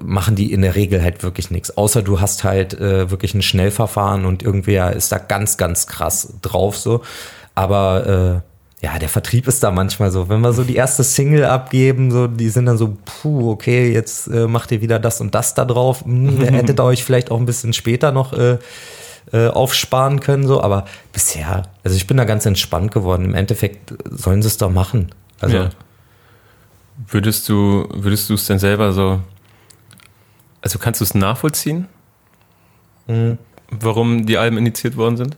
machen 0.00 0.34
die 0.34 0.52
in 0.52 0.62
der 0.62 0.74
Regel 0.74 1.02
halt 1.02 1.22
wirklich 1.22 1.50
nichts. 1.50 1.76
Außer 1.76 2.02
du 2.02 2.20
hast 2.20 2.44
halt 2.44 2.74
äh, 2.74 3.10
wirklich 3.10 3.34
ein 3.34 3.42
Schnellverfahren 3.42 4.24
und 4.24 4.42
irgendwer 4.42 4.92
ist 4.92 5.12
da 5.12 5.18
ganz, 5.18 5.56
ganz 5.56 5.86
krass 5.86 6.34
drauf 6.42 6.76
so. 6.76 7.02
Aber 7.54 8.42
äh, 8.42 8.52
ja, 8.84 8.98
der 8.98 9.08
Vertrieb 9.08 9.46
ist 9.46 9.62
da 9.62 9.70
manchmal 9.70 10.10
so. 10.10 10.28
Wenn 10.28 10.40
wir 10.40 10.52
so 10.52 10.64
die 10.64 10.74
erste 10.74 11.04
Single 11.04 11.44
abgeben, 11.44 12.10
so, 12.10 12.26
die 12.26 12.48
sind 12.48 12.66
dann 12.66 12.78
so, 12.78 12.96
puh, 13.04 13.52
okay, 13.52 13.92
jetzt 13.92 14.26
äh, 14.26 14.48
macht 14.48 14.72
ihr 14.72 14.80
wieder 14.80 14.98
das 14.98 15.20
und 15.20 15.34
das 15.34 15.54
da 15.54 15.64
drauf. 15.64 16.04
Hm, 16.04 16.40
hättet 16.40 16.80
ihr 16.80 16.84
euch 16.84 17.04
vielleicht 17.04 17.30
auch 17.30 17.38
ein 17.38 17.46
bisschen 17.46 17.72
später 17.72 18.10
noch 18.10 18.32
äh, 18.32 18.58
äh, 19.32 19.46
aufsparen 19.48 20.18
können, 20.18 20.48
so. 20.48 20.60
Aber 20.62 20.86
bisher, 21.12 21.62
also 21.84 21.96
ich 21.96 22.08
bin 22.08 22.16
da 22.16 22.24
ganz 22.24 22.44
entspannt 22.44 22.90
geworden. 22.90 23.24
Im 23.24 23.34
Endeffekt 23.34 23.94
sollen 24.10 24.42
sie 24.42 24.48
es 24.48 24.56
doch 24.56 24.70
machen. 24.70 25.10
Also, 25.40 25.56
Ja. 25.56 25.68
Würdest 27.08 27.48
du, 27.48 27.88
würdest 27.94 28.28
du 28.28 28.34
es 28.34 28.46
denn 28.46 28.58
selber 28.58 28.92
so, 28.92 29.20
also 30.62 30.78
kannst 30.78 31.00
du 31.00 31.04
es 31.04 31.14
nachvollziehen, 31.14 31.86
Mhm. 33.08 33.38
warum 33.70 34.26
die 34.26 34.38
Alben 34.38 34.56
indiziert 34.58 34.96
worden 34.96 35.16
sind? 35.16 35.36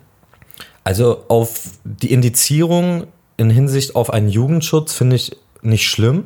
Also 0.84 1.24
auf 1.28 1.62
die 1.84 2.12
Indizierung 2.12 3.06
in 3.38 3.48
Hinsicht 3.50 3.96
auf 3.96 4.12
einen 4.12 4.28
Jugendschutz 4.28 4.92
finde 4.92 5.16
ich 5.16 5.36
nicht 5.62 5.88
schlimm. 5.88 6.24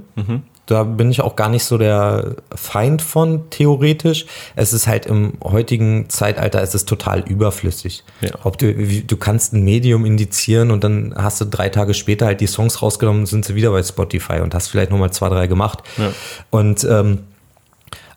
Da 0.66 0.82
bin 0.82 1.10
ich 1.10 1.20
auch 1.22 1.36
gar 1.36 1.48
nicht 1.48 1.64
so 1.64 1.78
der 1.78 2.34
Feind 2.54 3.00
von, 3.00 3.48
theoretisch. 3.50 4.26
Es 4.56 4.72
ist 4.74 4.86
halt 4.86 5.06
im 5.06 5.34
heutigen 5.42 6.10
Zeitalter, 6.10 6.60
es 6.60 6.74
ist 6.74 6.86
total 6.88 7.20
überflüssig. 7.20 8.04
Ja. 8.20 8.30
Ob 8.42 8.58
du, 8.58 8.76
wie, 8.76 9.02
du 9.02 9.16
kannst 9.16 9.54
ein 9.54 9.62
Medium 9.64 10.04
indizieren 10.04 10.70
und 10.72 10.84
dann 10.84 11.14
hast 11.16 11.40
du 11.40 11.46
drei 11.46 11.68
Tage 11.70 11.94
später 11.94 12.26
halt 12.26 12.40
die 12.42 12.46
Songs 12.48 12.82
rausgenommen 12.82 13.20
und 13.22 13.26
sind 13.26 13.44
sie 13.46 13.54
wieder 13.54 13.70
bei 13.70 13.82
Spotify 13.82 14.40
und 14.40 14.54
hast 14.54 14.68
vielleicht 14.68 14.90
nochmal 14.90 15.10
zwei, 15.12 15.28
drei 15.30 15.46
gemacht. 15.46 15.84
Ja. 15.96 16.10
Und 16.50 16.84
ähm, 16.84 17.20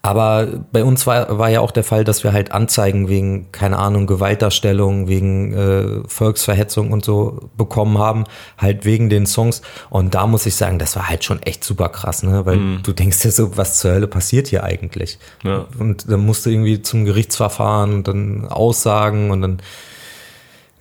aber 0.04 0.48
bei 0.72 0.84
uns 0.84 1.06
war, 1.06 1.38
war 1.38 1.50
ja 1.50 1.60
auch 1.60 1.70
der 1.70 1.84
Fall, 1.84 2.04
dass 2.04 2.24
wir 2.24 2.34
halt 2.34 2.52
Anzeigen 2.52 3.08
wegen, 3.08 3.52
keine 3.52 3.78
Ahnung, 3.78 4.08
Gewaltdarstellung, 4.08 5.08
wegen 5.08 5.54
äh, 5.54 6.08
Volksverhetzung 6.08 6.92
und 6.92 7.06
so 7.06 7.52
bekommen 7.56 8.00
haben, 8.00 8.24
halt 8.58 8.84
wegen 8.84 9.10
den 9.10 9.28
Songs. 9.28 9.62
Und 9.92 10.16
da 10.16 10.26
muss 10.26 10.48
ich 10.48 10.56
sagen, 10.56 10.80
das 10.80 10.96
war 10.96 11.08
halt 11.08 11.24
schon 11.24 11.42
echt 11.44 11.64
super 11.64 11.90
krass, 11.90 12.24
ne? 12.24 12.46
Weil 12.48 12.80
du 12.82 12.94
denkst 12.94 13.22
dir 13.22 13.32
so, 13.32 13.58
was 13.58 13.78
zur 13.78 13.92
Hölle 13.92 14.08
passiert 14.08 14.48
hier 14.48 14.64
eigentlich? 14.64 15.20
Ja. 15.44 15.68
Und 15.78 16.10
dann 16.10 16.26
musst 16.26 16.48
du 16.48 16.50
irgendwie 16.50 16.82
zum 16.82 17.06
Gerichtsverfahren 17.06 17.94
und 17.94 18.08
dann 18.08 18.48
Aussagen 18.48 19.30
und 19.30 19.42
dann, 19.42 19.62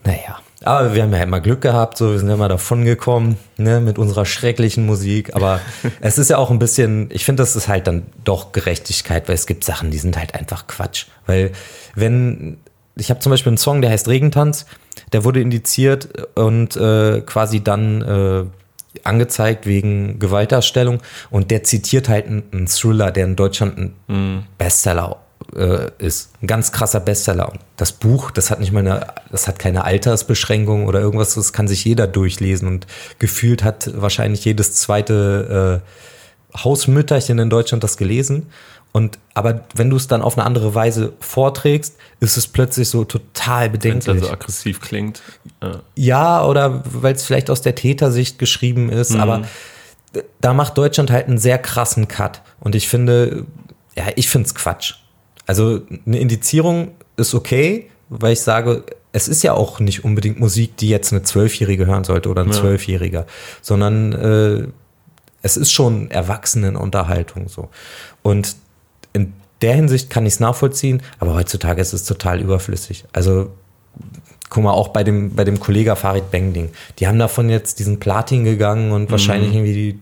naja. 0.02 0.38
Aber 0.62 0.94
wir 0.94 1.02
haben 1.02 1.12
ja 1.12 1.22
immer 1.22 1.40
Glück 1.40 1.62
gehabt, 1.62 1.96
so, 1.96 2.12
wir 2.12 2.18
sind 2.18 2.28
ja 2.28 2.34
immer 2.34 2.48
davon 2.48 2.84
gekommen, 2.84 3.38
ne, 3.56 3.80
mit 3.80 3.98
unserer 3.98 4.26
schrecklichen 4.26 4.84
Musik. 4.84 5.34
Aber 5.34 5.60
es 6.00 6.18
ist 6.18 6.28
ja 6.28 6.36
auch 6.36 6.50
ein 6.50 6.58
bisschen, 6.58 7.08
ich 7.12 7.24
finde, 7.24 7.42
das 7.42 7.56
ist 7.56 7.68
halt 7.68 7.86
dann 7.86 8.06
doch 8.24 8.52
Gerechtigkeit, 8.52 9.28
weil 9.28 9.34
es 9.36 9.46
gibt 9.46 9.64
Sachen, 9.64 9.90
die 9.90 9.98
sind 9.98 10.18
halt 10.18 10.34
einfach 10.34 10.66
Quatsch. 10.66 11.06
Weil 11.26 11.52
wenn, 11.94 12.58
ich 12.96 13.10
habe 13.10 13.20
zum 13.20 13.30
Beispiel 13.30 13.50
einen 13.50 13.58
Song, 13.58 13.80
der 13.80 13.90
heißt 13.90 14.08
Regentanz, 14.08 14.66
der 15.12 15.24
wurde 15.24 15.40
indiziert 15.40 16.08
und 16.34 16.76
äh, 16.76 17.22
quasi 17.22 17.64
dann 17.64 18.02
äh, 18.02 18.44
angezeigt 19.04 19.66
wegen 19.66 20.18
Gewaltdarstellung 20.18 21.00
und 21.30 21.50
der 21.50 21.62
zitiert 21.62 22.08
halt 22.08 22.26
einen, 22.26 22.42
einen 22.52 22.66
Thriller, 22.66 23.10
der 23.10 23.24
in 23.24 23.36
Deutschland 23.36 23.94
ein 24.08 24.46
Bestseller 24.58 25.20
äh, 25.56 25.90
ist. 25.98 26.30
Ein 26.42 26.46
ganz 26.46 26.72
krasser 26.72 27.00
Bestseller. 27.00 27.52
Das 27.76 27.92
Buch, 27.92 28.30
das 28.30 28.50
hat 28.50 28.60
nicht 28.60 28.72
mal 28.72 28.80
eine, 28.80 29.06
das 29.30 29.48
hat 29.48 29.58
keine 29.58 29.84
Altersbeschränkung 29.84 30.86
oder 30.86 31.00
irgendwas, 31.00 31.34
das 31.34 31.52
kann 31.52 31.68
sich 31.68 31.84
jeder 31.84 32.06
durchlesen 32.06 32.68
und 32.68 32.86
gefühlt 33.18 33.64
hat 33.64 33.90
wahrscheinlich 33.94 34.44
jedes 34.44 34.74
zweite 34.74 35.82
äh, 35.82 36.58
Hausmütterchen 36.58 37.38
in 37.38 37.50
Deutschland 37.50 37.84
das 37.84 37.96
gelesen. 37.96 38.46
Und 38.92 39.18
aber 39.34 39.64
wenn 39.74 39.88
du 39.88 39.96
es 39.96 40.08
dann 40.08 40.20
auf 40.20 40.36
eine 40.36 40.44
andere 40.44 40.74
Weise 40.74 41.12
vorträgst, 41.20 41.94
ist 42.18 42.36
es 42.36 42.48
plötzlich 42.48 42.88
so 42.88 43.04
total 43.04 43.66
Wenn 43.66 43.66
es 43.66 43.72
bedenklich. 43.72 44.08
also 44.22 44.30
aggressiv 44.30 44.80
klingt. 44.80 45.22
Ja. 45.62 45.80
Ja, 45.94 46.44
oder 46.44 46.82
weil 46.84 47.14
es 47.14 47.24
vielleicht 47.24 47.50
aus 47.50 47.62
der 47.62 47.76
Tätersicht 47.76 48.38
geschrieben 48.40 48.90
ist, 48.90 49.14
aber 49.14 49.42
da 50.40 50.54
macht 50.54 50.76
Deutschland 50.76 51.10
halt 51.10 51.28
einen 51.28 51.38
sehr 51.38 51.58
krassen 51.58 52.08
Cut. 52.08 52.42
Und 52.58 52.74
ich 52.74 52.88
finde, 52.88 53.46
ja, 53.96 54.06
ich 54.16 54.28
finde 54.28 54.46
es 54.46 54.54
Quatsch. 54.54 54.94
Also 55.50 55.80
eine 56.06 56.20
Indizierung 56.20 56.92
ist 57.16 57.34
okay, 57.34 57.90
weil 58.08 58.34
ich 58.34 58.40
sage, 58.40 58.84
es 59.10 59.26
ist 59.26 59.42
ja 59.42 59.52
auch 59.52 59.80
nicht 59.80 60.04
unbedingt 60.04 60.38
Musik, 60.38 60.76
die 60.76 60.88
jetzt 60.88 61.12
eine 61.12 61.24
Zwölfjährige 61.24 61.86
hören 61.86 62.04
sollte 62.04 62.28
oder 62.28 62.42
ein 62.42 62.50
Ja. 62.50 62.54
Zwölfjähriger, 62.54 63.26
sondern 63.60 64.12
äh, 64.12 64.68
es 65.42 65.56
ist 65.56 65.72
schon 65.72 66.08
Erwachsenenunterhaltung 66.08 67.48
so. 67.48 67.68
Und 68.22 68.54
in 69.12 69.32
der 69.60 69.74
Hinsicht 69.74 70.08
kann 70.08 70.24
ich 70.24 70.34
es 70.34 70.40
nachvollziehen, 70.40 71.02
aber 71.18 71.34
heutzutage 71.34 71.80
ist 71.82 71.94
es 71.94 72.04
total 72.04 72.40
überflüssig. 72.40 73.06
Also 73.12 73.50
guck 74.50 74.62
mal, 74.62 74.70
auch 74.70 74.90
bei 74.90 75.02
dem, 75.02 75.34
bei 75.34 75.42
dem 75.42 75.58
Kollega 75.58 75.96
Farid 75.96 76.30
Bang-Ding, 76.30 76.70
die 77.00 77.08
haben 77.08 77.18
davon 77.18 77.50
jetzt 77.50 77.80
diesen 77.80 77.98
Platin 77.98 78.44
gegangen 78.44 78.92
und 78.92 79.10
wahrscheinlich 79.10 79.52
irgendwie 79.52 79.74
die 79.74 79.98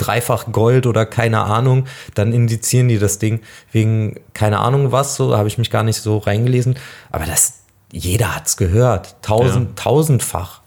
dreifach 0.00 0.46
Gold 0.52 0.86
oder 0.86 1.04
keine 1.06 1.40
Ahnung, 1.40 1.86
dann 2.14 2.32
indizieren 2.32 2.88
die 2.88 2.98
das 2.98 3.18
Ding 3.18 3.40
wegen 3.72 4.16
keine 4.34 4.58
Ahnung 4.60 4.92
was, 4.92 5.16
so 5.16 5.36
habe 5.36 5.48
ich 5.48 5.58
mich 5.58 5.70
gar 5.70 5.82
nicht 5.82 6.00
so 6.00 6.18
reingelesen, 6.18 6.76
aber 7.12 7.26
das, 7.26 7.60
jeder 7.92 8.34
hat's 8.34 8.56
gehört, 8.56 9.16
tausend, 9.22 9.70
Ja. 9.78 9.84
tausendfach. 9.84 10.60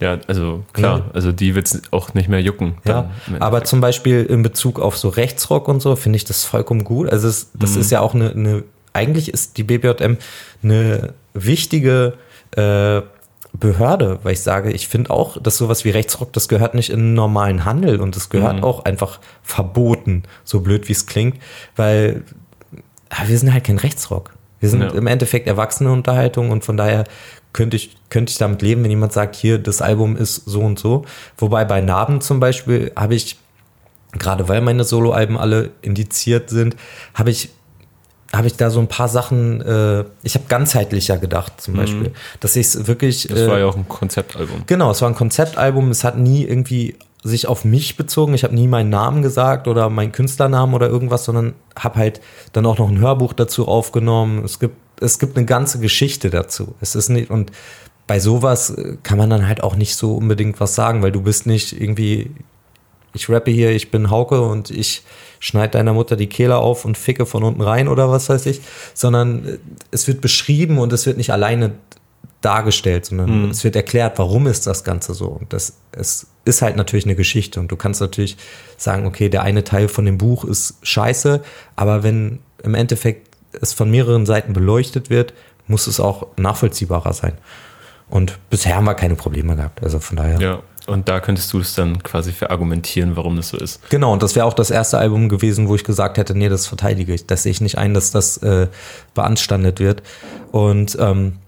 Ja, 0.00 0.18
also 0.28 0.64
klar, 0.72 0.98
Ja. 0.98 1.04
also 1.12 1.30
die 1.30 1.54
wird 1.54 1.66
es 1.66 1.82
auch 1.90 2.14
nicht 2.14 2.28
mehr 2.28 2.40
jucken. 2.40 2.78
Ja, 2.86 3.10
aber 3.38 3.64
zum 3.64 3.80
Beispiel 3.82 4.24
in 4.24 4.42
Bezug 4.42 4.80
auf 4.80 4.96
so 4.96 5.10
Rechtsrock 5.10 5.68
und 5.68 5.80
so 5.80 5.94
finde 5.94 6.16
ich 6.16 6.24
das 6.24 6.44
vollkommen 6.44 6.84
gut. 6.84 7.10
Also 7.10 7.28
es, 7.28 7.50
das 7.54 7.74
Mhm. 7.74 7.80
ist 7.82 7.90
ja 7.90 8.00
auch 8.00 8.14
eine, 8.14 8.30
eine, 8.30 8.64
eigentlich 8.94 9.32
ist 9.32 9.58
die 9.58 9.62
BBJM 9.62 10.16
eine 10.62 11.12
wichtige 11.34 12.14
äh, 12.56 13.02
Behörde, 13.52 14.20
weil 14.22 14.32
ich 14.34 14.40
sage, 14.42 14.70
ich 14.70 14.88
finde 14.88 15.10
auch, 15.10 15.40
dass 15.42 15.56
sowas 15.58 15.84
wie 15.84 15.90
Rechtsrock, 15.90 16.32
das 16.32 16.48
gehört 16.48 16.74
nicht 16.74 16.90
in 16.90 17.00
einen 17.00 17.14
normalen 17.14 17.64
Handel 17.64 18.00
und 18.00 18.14
das 18.16 18.28
gehört 18.30 18.58
Mhm. 18.58 18.64
auch 18.64 18.84
einfach 18.84 19.18
verboten, 19.42 20.22
so 20.44 20.60
blöd 20.60 20.88
wie 20.88 20.92
es 20.92 21.06
klingt, 21.06 21.36
weil 21.76 22.22
ja, 23.12 23.28
wir 23.28 23.38
sind 23.38 23.52
halt 23.52 23.64
kein 23.64 23.78
Rechtsrock. 23.78 24.30
Wir 24.60 24.68
sind 24.68 24.82
Ja. 24.82 24.90
im 24.90 25.06
Endeffekt 25.06 25.46
Erwachsenenunterhaltung 25.48 26.50
und 26.50 26.64
von 26.64 26.76
daher 26.76 27.04
könnte 27.52 27.76
ich, 27.76 27.96
könnte 28.08 28.30
ich 28.30 28.38
damit 28.38 28.62
leben, 28.62 28.84
wenn 28.84 28.90
jemand 28.90 29.12
sagt, 29.12 29.34
hier, 29.34 29.58
das 29.58 29.82
Album 29.82 30.16
ist 30.16 30.36
so 30.44 30.60
und 30.60 30.78
so. 30.78 31.04
Wobei 31.38 31.64
bei 31.64 31.80
Narben 31.80 32.20
zum 32.20 32.38
Beispiel 32.38 32.92
habe 32.94 33.16
ich, 33.16 33.36
gerade 34.12 34.48
weil 34.48 34.60
meine 34.60 34.84
Soloalben 34.84 35.36
alle 35.36 35.70
indiziert 35.82 36.50
sind, 36.50 36.76
habe 37.14 37.30
ich 37.30 37.50
habe 38.32 38.46
ich 38.46 38.56
da 38.56 38.70
so 38.70 38.78
ein 38.80 38.86
paar 38.86 39.08
Sachen, 39.08 39.60
äh, 39.60 40.04
ich 40.22 40.34
habe 40.34 40.44
ganzheitlicher 40.48 41.18
gedacht 41.18 41.60
zum 41.60 41.74
Beispiel, 41.74 42.12
dass 42.38 42.54
ich 42.56 42.66
es 42.66 42.86
wirklich 42.86 43.28
Mhm. 43.28 43.34
das 43.34 43.42
äh, 43.42 43.48
war 43.48 43.58
ja 43.58 43.66
auch 43.66 43.76
ein 43.76 43.88
Konzeptalbum. 43.88 44.62
Genau, 44.66 44.90
es 44.92 45.02
war 45.02 45.08
ein 45.08 45.14
Konzeptalbum. 45.16 45.90
Es 45.90 46.04
hat 46.04 46.16
nie 46.16 46.44
irgendwie 46.44 46.96
sich 47.22 47.48
auf 47.48 47.64
mich 47.64 47.96
bezogen. 47.96 48.32
Ich 48.34 48.44
habe 48.44 48.54
nie 48.54 48.68
meinen 48.68 48.88
Namen 48.88 49.22
gesagt 49.22 49.66
oder 49.68 49.90
meinen 49.90 50.12
Künstlernamen 50.12 50.74
oder 50.74 50.88
irgendwas, 50.88 51.24
sondern 51.24 51.54
habe 51.78 51.98
halt 51.98 52.20
dann 52.52 52.64
auch 52.66 52.78
noch 52.78 52.88
ein 52.88 52.98
Hörbuch 52.98 53.32
dazu 53.32 53.66
aufgenommen. 53.68 54.44
Es 54.44 54.58
gibt, 54.58 54.76
es 55.00 55.18
gibt 55.18 55.36
eine 55.36 55.44
ganze 55.44 55.80
Geschichte 55.80 56.30
dazu. 56.30 56.74
Es 56.80 56.94
ist 56.94 57.08
nicht, 57.08 57.30
und 57.30 57.50
bei 58.06 58.20
sowas 58.20 58.70
äh, 58.70 58.96
kann 59.02 59.18
man 59.18 59.28
dann 59.28 59.48
halt 59.48 59.62
auch 59.62 59.74
nicht 59.76 59.96
so 59.96 60.14
unbedingt 60.16 60.60
was 60.60 60.74
sagen, 60.74 61.02
weil 61.02 61.12
du 61.12 61.20
bist 61.20 61.46
nicht 61.46 61.78
irgendwie, 61.78 62.30
ich 63.12 63.28
rappe 63.28 63.50
hier, 63.50 63.70
ich 63.72 63.90
bin 63.90 64.08
Hauke 64.10 64.40
und 64.40 64.70
ich 64.70 65.02
schneide 65.40 65.72
deiner 65.72 65.94
Mutter 65.94 66.14
die 66.14 66.28
Kehle 66.28 66.58
auf 66.58 66.84
und 66.84 66.96
ficke 66.96 67.26
von 67.26 67.42
unten 67.42 67.62
rein 67.62 67.88
oder 67.88 68.10
was 68.10 68.28
weiß 68.28 68.46
ich, 68.46 68.60
sondern 68.94 69.44
äh, 69.46 69.58
es 69.90 70.06
wird 70.06 70.20
beschrieben 70.20 70.78
und 70.78 70.92
es 70.92 71.06
wird 71.06 71.16
nicht 71.16 71.32
alleine 71.32 71.72
dargestellt, 72.40 73.06
sondern 73.06 73.50
es 73.50 73.64
wird 73.64 73.76
erklärt, 73.76 74.18
warum 74.18 74.46
ist 74.46 74.66
das 74.66 74.82
Ganze 74.82 75.12
so. 75.12 75.26
Und 75.26 75.52
das 75.52 75.74
es 75.92 76.26
ist 76.44 76.62
halt 76.62 76.76
natürlich 76.76 77.04
eine 77.04 77.14
Geschichte 77.14 77.60
und 77.60 77.70
du 77.70 77.76
kannst 77.76 78.00
natürlich 78.00 78.36
sagen, 78.78 79.06
okay, 79.06 79.28
der 79.28 79.42
eine 79.42 79.62
Teil 79.62 79.88
von 79.88 80.06
dem 80.06 80.16
Buch 80.16 80.44
ist 80.44 80.76
scheiße, 80.82 81.42
aber 81.76 82.02
wenn 82.02 82.38
im 82.62 82.74
Endeffekt 82.74 83.28
es 83.60 83.72
von 83.72 83.90
mehreren 83.90 84.26
Seiten 84.26 84.52
beleuchtet 84.52 85.10
wird, 85.10 85.34
muss 85.66 85.86
es 85.86 86.00
auch 86.00 86.28
nachvollziehbarer 86.36 87.12
sein. 87.12 87.34
Und 88.08 88.38
bisher 88.50 88.76
haben 88.76 88.84
wir 88.84 88.94
keine 88.94 89.14
Probleme 89.14 89.54
gehabt. 89.54 89.82
Also 89.82 90.00
von 90.00 90.16
daher. 90.16 90.40
Ja, 90.40 90.62
und 90.86 91.08
da 91.08 91.20
könntest 91.20 91.52
du 91.52 91.60
es 91.60 91.74
dann 91.74 92.02
quasi 92.02 92.32
verargumentieren, 92.32 93.16
warum 93.16 93.36
das 93.36 93.48
so 93.50 93.56
ist. 93.56 93.88
Genau, 93.90 94.12
und 94.12 94.22
das 94.22 94.34
wäre 94.34 94.46
auch 94.46 94.54
das 94.54 94.70
erste 94.70 94.98
Album 94.98 95.28
gewesen, 95.28 95.68
wo 95.68 95.74
ich 95.74 95.84
gesagt 95.84 96.18
hätte, 96.18 96.36
nee, 96.36 96.48
das 96.48 96.66
verteidige 96.66 97.14
ich. 97.14 97.26
Das 97.26 97.42
sehe 97.42 97.52
ich 97.52 97.60
nicht 97.60 97.78
ein, 97.78 97.94
dass 97.94 98.10
das 98.10 98.38
äh, 98.38 98.68
beanstandet 99.14 99.80
wird. 99.80 100.02
Und 100.52 100.96
ähm, 101.00 101.38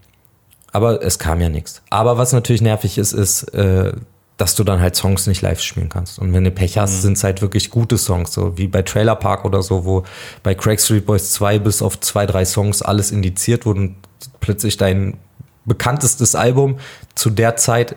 aber 0.72 1.02
es 1.02 1.18
kam 1.18 1.40
ja 1.40 1.48
nichts. 1.48 1.82
Aber 1.90 2.16
was 2.16 2.32
natürlich 2.32 2.62
nervig 2.62 2.96
ist, 2.96 3.12
ist, 3.12 3.42
äh, 3.54 3.92
dass 4.38 4.54
du 4.54 4.64
dann 4.64 4.80
halt 4.80 4.96
Songs 4.96 5.26
nicht 5.26 5.42
live 5.42 5.60
spielen 5.60 5.88
kannst. 5.88 6.18
Und 6.18 6.32
wenn 6.32 6.44
du 6.44 6.50
Pech 6.50 6.78
hast, 6.78 7.02
sind 7.02 7.16
es 7.16 7.24
halt 7.24 7.42
wirklich 7.42 7.70
gute 7.70 7.98
Songs, 7.98 8.32
so 8.32 8.56
wie 8.56 8.66
bei 8.66 8.82
Trailer 8.82 9.14
Park 9.14 9.44
oder 9.44 9.62
so, 9.62 9.84
wo 9.84 10.04
bei 10.42 10.54
Craig 10.54 10.80
Street 10.80 11.06
Boys 11.06 11.32
2 11.32 11.58
bis 11.58 11.82
auf 11.82 12.00
zwei, 12.00 12.26
drei 12.26 12.44
Songs 12.44 12.82
alles 12.82 13.12
indiziert 13.12 13.66
wurde 13.66 13.80
und 13.80 13.96
plötzlich 14.40 14.76
dein 14.78 15.18
bekanntestes 15.64 16.34
Album 16.34 16.78
zu 17.14 17.30
der 17.30 17.56
Zeit 17.56 17.94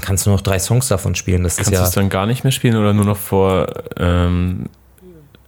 kannst 0.00 0.26
du 0.26 0.30
noch 0.30 0.40
drei 0.40 0.58
Songs 0.58 0.88
davon 0.88 1.14
spielen. 1.14 1.42
Das 1.44 1.56
Kannst 1.56 1.70
ist 1.70 1.76
du 1.76 1.82
ja 1.82 1.88
es 1.88 1.94
dann 1.94 2.08
gar 2.08 2.26
nicht 2.26 2.44
mehr 2.44 2.50
spielen 2.52 2.76
oder 2.76 2.92
nur 2.92 3.04
noch 3.04 3.16
vor 3.16 3.66
ähm, 3.96 4.66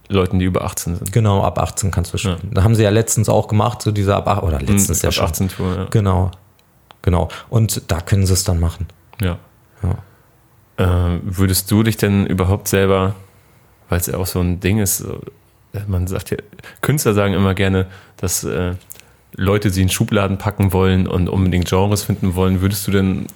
Leuten, 0.07 0.39
die 0.39 0.45
über 0.45 0.63
18 0.63 0.95
sind? 0.97 1.11
Genau, 1.11 1.43
ab 1.43 1.59
18 1.59 1.91
kannst 1.91 2.13
du 2.13 2.17
spielen. 2.17 2.49
Da 2.51 2.63
haben 2.63 2.75
sie 2.75 2.83
ja 2.83 2.89
letztens 2.89 3.29
auch 3.29 3.47
gemacht, 3.47 3.81
so 3.81 3.91
diese 3.91 4.15
ab 4.15 4.27
18, 4.27 4.47
oder 4.47 4.59
letztens 4.59 5.01
Hm, 5.01 5.03
ja 5.03 5.07
ab 5.09 5.13
schon. 5.13 5.25
18 5.25 5.49
Tour, 5.49 5.75
ja. 5.75 5.87
Genau, 5.91 6.31
genau. 7.01 7.29
Und 7.49 7.83
da 7.91 8.01
können 8.01 8.25
sie 8.25 8.33
es 8.33 8.43
dann 8.43 8.59
machen. 8.59 8.87
ja. 9.21 9.37
Ja. 9.83 9.95
Äh, 10.77 11.19
würdest 11.23 11.71
du 11.71 11.83
dich 11.83 11.97
denn 11.97 12.25
überhaupt 12.25 12.67
selber, 12.67 13.15
weil 13.87 13.99
es 13.99 14.07
ja 14.07 14.17
auch 14.17 14.25
so 14.25 14.39
ein 14.41 14.59
Ding 14.59 14.79
ist, 14.79 14.97
so, 14.97 15.19
man 15.87 16.07
sagt 16.07 16.31
ja, 16.31 16.37
Künstler 16.81 17.13
sagen 17.13 17.33
immer 17.33 17.53
gerne, 17.53 17.85
dass 18.17 18.43
äh, 18.43 18.73
Leute 19.35 19.69
sie 19.69 19.81
in 19.81 19.89
Schubladen 19.89 20.37
packen 20.37 20.73
wollen 20.73 21.07
und 21.07 21.29
unbedingt 21.29 21.69
Genres 21.69 22.03
finden 22.03 22.35
wollen, 22.35 22.61
würdest 22.61 22.87
du 22.87 22.91
denn 22.91 23.27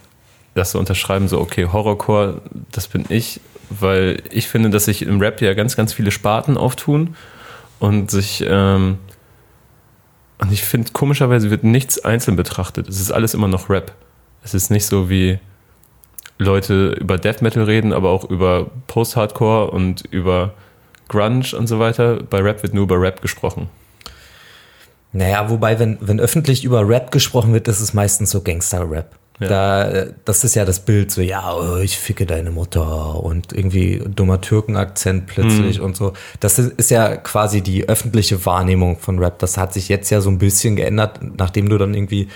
das 0.56 0.72
so 0.72 0.80
unterschreiben, 0.80 1.28
so 1.28 1.40
okay, 1.40 1.68
Horrorcore, 1.72 2.42
das 2.72 2.88
bin 2.88 3.06
ich, 3.10 3.42
weil 3.70 4.22
ich 4.32 4.48
finde, 4.48 4.70
dass 4.70 4.86
sich 4.86 5.02
im 5.02 5.20
Rap 5.20 5.42
ja 5.42 5.54
ganz, 5.54 5.76
ganz 5.76 5.94
viele 5.94 6.12
Sparten 6.12 6.58
auftun 6.58 7.16
und 7.80 8.12
sich 8.12 8.44
ähm, 8.48 8.98
und 10.44 10.52
ich 10.52 10.64
finde, 10.64 10.92
komischerweise 10.92 11.50
wird 11.50 11.64
nichts 11.64 12.04
einzeln 12.04 12.36
betrachtet. 12.36 12.90
Es 12.90 13.00
ist 13.00 13.12
alles 13.12 13.34
immer 13.34 13.48
noch 13.48 13.70
Rap. 13.70 13.94
Es 14.44 14.54
ist 14.54 14.72
nicht 14.72 14.86
so 14.86 15.10
wie 15.10 15.40
Leute 16.38 16.98
über 17.00 17.18
Death 17.18 17.42
Metal 17.42 17.64
reden, 17.64 17.94
aber 17.94 18.10
auch 18.10 18.30
über 18.30 18.70
Post-Hardcore 18.88 19.72
und 19.72 20.04
über 20.12 20.54
Grunge 21.08 21.56
und 21.58 21.68
so 21.68 21.80
weiter. 21.80 22.22
Bei 22.24 22.42
Rap 22.42 22.62
wird 22.62 22.74
nur 22.74 22.84
über 22.84 23.00
Rap 23.00 23.22
gesprochen. 23.22 23.70
Naja, 25.14 25.50
wobei, 25.50 25.80
wenn, 25.80 25.98
wenn 26.02 26.20
öffentlich 26.20 26.66
über 26.66 26.88
Rap 26.88 27.12
gesprochen 27.12 27.54
wird, 27.54 27.70
ist 27.70 27.80
es 27.80 27.94
meistens 27.94 28.32
so 28.32 28.42
Gangster-Rap. 28.42 29.16
Ja. 29.40 29.48
Da, 29.48 30.06
das 30.26 30.44
ist 30.44 30.54
ja 30.56 30.64
das 30.64 30.82
Bild, 30.86 31.10
so, 31.12 31.20
ja, 31.22 31.56
oh, 31.56 31.78
ich 31.78 31.98
ficke 31.98 32.26
deine 32.28 32.52
Mutter 32.52 33.16
und 33.24 33.52
irgendwie 33.52 34.02
dummer 34.08 34.40
Türkenakzent 34.42 35.26
plötzlich 35.26 35.80
Mhm. 35.80 35.86
und 35.86 35.98
so. 35.98 36.14
Das 36.40 36.60
ist, 36.60 36.74
ist 36.74 36.92
ja 36.92 37.16
quasi 37.18 37.62
die 37.62 37.90
öffentliche 37.90 38.46
Wahrnehmung 38.46 39.00
von 39.00 39.18
Rap. 39.20 39.40
Das 39.40 39.58
hat 39.58 39.74
sich 39.74 39.90
jetzt 39.90 40.12
ja 40.12 40.22
so 40.22 40.30
ein 40.30 40.38
bisschen 40.38 40.76
geändert, 40.76 41.20
nachdem 41.38 41.68
du 41.68 41.78
dann 41.80 41.94
irgendwie 41.96 42.28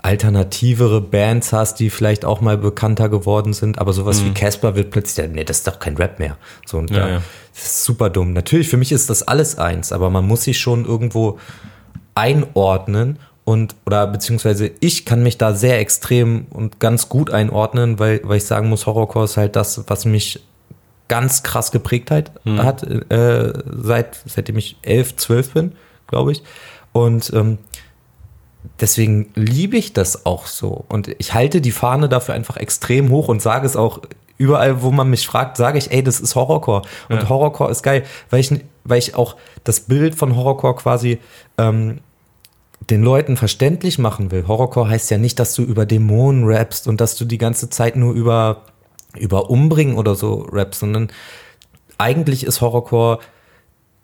alternativere 0.00 1.00
Bands 1.00 1.52
hast, 1.52 1.80
die 1.80 1.90
vielleicht 1.90 2.24
auch 2.24 2.40
mal 2.40 2.56
bekannter 2.56 3.08
geworden 3.08 3.52
sind, 3.52 3.78
aber 3.78 3.92
sowas 3.92 4.24
wie 4.24 4.32
Casper 4.32 4.74
wird 4.76 4.90
plötzlich, 4.90 5.28
nee, 5.30 5.44
das 5.44 5.58
ist 5.58 5.66
doch 5.66 5.78
kein 5.80 5.96
Rap 5.96 6.18
mehr. 6.18 6.36
So, 6.64 6.78
und 6.78 6.90
Mhm. 6.90 6.96
Ja, 6.96 7.02
da, 7.02 7.12
ja. 7.14 7.22
das 7.54 7.64
ist 7.64 7.84
super 7.84 8.08
dumm. 8.08 8.32
Natürlich, 8.32 8.68
für 8.68 8.76
mich 8.78 8.90
ist 8.92 9.10
das 9.10 9.22
alles 9.26 9.58
eins, 9.58 9.92
aber 9.92 10.08
man 10.08 10.24
muss 10.26 10.44
sich 10.44 10.58
schon 10.58 10.86
irgendwo 10.86 11.38
einordnen 12.14 13.18
und 13.48 13.76
oder 13.86 14.06
beziehungsweise 14.06 14.70
ich 14.80 15.06
kann 15.06 15.22
mich 15.22 15.38
da 15.38 15.54
sehr 15.54 15.78
extrem 15.80 16.44
und 16.50 16.80
ganz 16.80 17.08
gut 17.08 17.30
einordnen, 17.30 17.98
weil, 17.98 18.20
weil 18.24 18.36
ich 18.36 18.44
sagen 18.44 18.68
muss, 18.68 18.84
Horrorcore 18.84 19.24
ist 19.24 19.38
halt 19.38 19.56
das, 19.56 19.84
was 19.86 20.04
mich 20.04 20.40
ganz 21.08 21.42
krass 21.42 21.70
geprägt 21.70 22.10
hat, 22.10 22.30
hat 22.58 22.82
äh, 22.82 23.54
seit, 23.74 24.20
seitdem 24.26 24.58
ich 24.58 24.76
elf, 24.82 25.16
zwölf 25.16 25.54
bin, 25.54 25.72
glaube 26.08 26.32
ich. 26.32 26.42
Und 26.92 27.32
ähm, 27.32 27.56
deswegen 28.80 29.30
liebe 29.34 29.78
ich 29.78 29.94
das 29.94 30.26
auch 30.26 30.44
so. 30.44 30.84
Und 30.90 31.08
ich 31.16 31.32
halte 31.32 31.62
die 31.62 31.72
Fahne 31.72 32.10
dafür 32.10 32.34
einfach 32.34 32.58
extrem 32.58 33.08
hoch 33.08 33.28
und 33.28 33.40
sage 33.40 33.64
es 33.64 33.76
auch 33.76 34.02
überall, 34.36 34.82
wo 34.82 34.90
man 34.90 35.08
mich 35.08 35.26
fragt, 35.26 35.56
sage 35.56 35.78
ich, 35.78 35.90
ey, 35.90 36.02
das 36.02 36.20
ist 36.20 36.34
Horrorcore. 36.34 36.82
Und 37.08 37.22
Ja. 37.22 37.28
Horrorcore 37.30 37.70
ist 37.70 37.82
geil, 37.82 38.04
weil 38.28 38.40
ich, 38.40 38.52
weil 38.84 38.98
ich 38.98 39.14
auch 39.14 39.36
das 39.64 39.80
Bild 39.80 40.16
von 40.16 40.36
Horrorcore 40.36 40.74
quasi 40.76 41.18
ähm, 41.56 42.00
den 42.90 43.02
Leuten 43.02 43.36
verständlich 43.36 43.98
machen 43.98 44.30
will. 44.30 44.46
Horrorcore 44.46 44.88
heißt 44.88 45.10
ja 45.10 45.18
nicht, 45.18 45.38
dass 45.38 45.54
du 45.54 45.62
über 45.62 45.86
Dämonen 45.86 46.44
rappst 46.44 46.86
und 46.88 47.00
dass 47.00 47.16
du 47.16 47.24
die 47.24 47.38
ganze 47.38 47.68
Zeit 47.70 47.96
nur 47.96 48.14
über, 48.14 48.62
über 49.18 49.50
Umbringen 49.50 49.96
oder 49.96 50.14
so 50.14 50.46
rappst, 50.50 50.80
sondern 50.80 51.08
eigentlich 51.98 52.44
ist 52.44 52.60
Horrorcore 52.60 53.18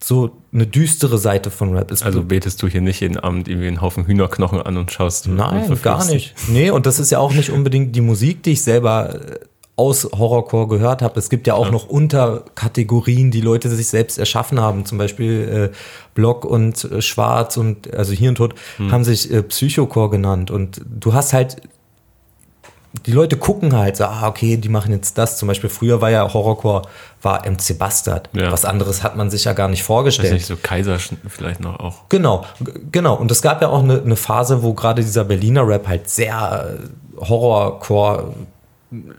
so 0.03 0.37
eine 0.53 0.67
düstere 0.67 1.19
Seite 1.19 1.51
von 1.51 1.75
Rap. 1.75 1.91
Es 1.91 2.03
Also 2.03 2.23
betest 2.25 2.63
du 2.63 2.69
hier 2.69 2.83
nicht 2.83 3.01
jeden 3.01 3.17
Abend 3.17 3.49
irgendwie 3.49 3.69
einen 3.69 3.81
Haufen 3.81 4.07
Hühnerknochen 4.07 4.61
an 4.61 4.77
und 4.77 4.93
schaust. 4.93 5.27
und 5.27 5.37
Nein, 5.37 5.65
verfluchst 5.65 5.83
gar 5.83 6.05
nicht. 6.07 6.35
Nee, 6.49 6.71
und 6.71 6.85
das 6.85 6.99
ist 6.99 7.11
ja 7.11 7.19
auch 7.21 7.33
nicht 7.33 7.51
unbedingt 7.51 7.97
die 7.97 8.03
Musik, 8.03 8.43
die 8.43 8.53
ich 8.53 8.63
selber 8.63 9.15
äh, 9.15 9.39
aus 9.77 10.05
Horrorcore 10.05 10.69
gehört 10.69 11.03
habe. 11.03 11.19
Es 11.19 11.29
gibt 11.29 11.47
ja 11.47 11.55
auch 11.55 11.71
noch 11.71 11.89
Unterkategorien, 11.89 13.31
die 13.31 13.41
Leute 13.41 13.69
sich 13.69 13.89
selbst 13.89 14.19
erschaffen 14.19 14.61
haben. 14.61 14.87
Zum 14.87 14.99
Beispiel 14.99 15.71
äh, 15.73 15.77
Block 16.15 16.45
und 16.45 16.85
äh, 16.85 17.03
Schwarz 17.03 17.57
und 17.57 17.93
also 17.93 18.13
Hirntod 18.13 18.55
haben 18.79 19.03
sich 19.03 19.33
äh, 19.33 19.43
Psychocore 19.43 20.11
genannt. 20.11 20.53
Und 20.53 20.81
du 20.85 21.13
hast 21.13 21.33
halt 21.33 21.57
die 23.07 23.13
Leute 23.13 23.37
gucken 23.37 23.75
halt 23.77 23.97
so, 23.97 24.05
ah, 24.05 24.29
okay, 24.29 24.57
die 24.57 24.69
machen 24.69 24.93
jetzt 24.93 25.19
das. 25.19 25.37
Zum 25.37 25.49
Beispiel 25.49 25.69
früher 25.69 26.01
war 26.01 26.11
ja 26.11 26.33
Horrorcore, 26.33 26.83
war 27.23 27.45
MC 27.45 27.77
Bastard. 27.77 28.31
Ja. 28.33 28.53
Was 28.53 28.65
anderes 28.65 29.03
hat 29.03 29.17
man 29.17 29.31
sich 29.31 29.45
ja 29.45 29.53
gar 29.53 29.69
nicht 29.69 29.81
Weiß 29.81 29.87
vorgestellt. 29.87 30.33
nicht, 30.33 30.47
so 30.47 30.57
Kaiser 30.57 30.99
vielleicht 31.29 31.61
noch 31.61 31.81
auch. 31.81 32.09
Genau, 32.09 32.45
genau. 32.93 33.17
Und 33.17 33.31
es 33.31 33.43
gab 33.43 33.61
ja 33.63 33.69
auch 33.69 33.83
eine, 33.83 34.01
eine 34.01 34.17
Phase, 34.17 34.63
wo 34.63 34.75
gerade 34.75 35.03
dieser 35.03 35.25
Berliner 35.25 35.67
Rap 35.67 35.89
halt 35.89 36.09
sehr 36.09 36.79
äh, 36.79 37.21
Horrorcore 37.21 38.35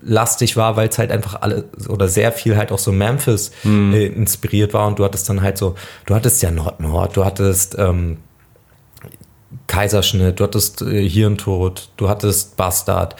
lastig 0.01 0.57
war, 0.57 0.75
weil 0.75 0.89
es 0.89 0.97
halt 0.97 1.11
einfach 1.11 1.41
alle 1.41 1.65
oder 1.87 2.07
sehr 2.07 2.31
viel 2.31 2.57
halt 2.57 2.71
auch 2.71 2.79
so 2.79 2.91
Memphis 2.91 3.51
äh, 3.65 4.07
inspiriert 4.07 4.73
war 4.73 4.87
und 4.87 4.99
du 4.99 5.03
hattest 5.03 5.29
dann 5.29 5.41
halt 5.41 5.57
so, 5.57 5.75
du 6.05 6.15
hattest 6.15 6.41
ja 6.41 6.51
Nord-Nord, 6.51 7.15
du 7.17 7.25
hattest 7.25 7.75
ähm, 7.77 8.17
Kaiserschnitt, 9.67 10.39
du 10.39 10.43
hattest 10.43 10.81
äh, 10.81 11.07
Hirntod, 11.07 11.89
du 11.97 12.09
hattest 12.09 12.57
Bastard, 12.57 13.15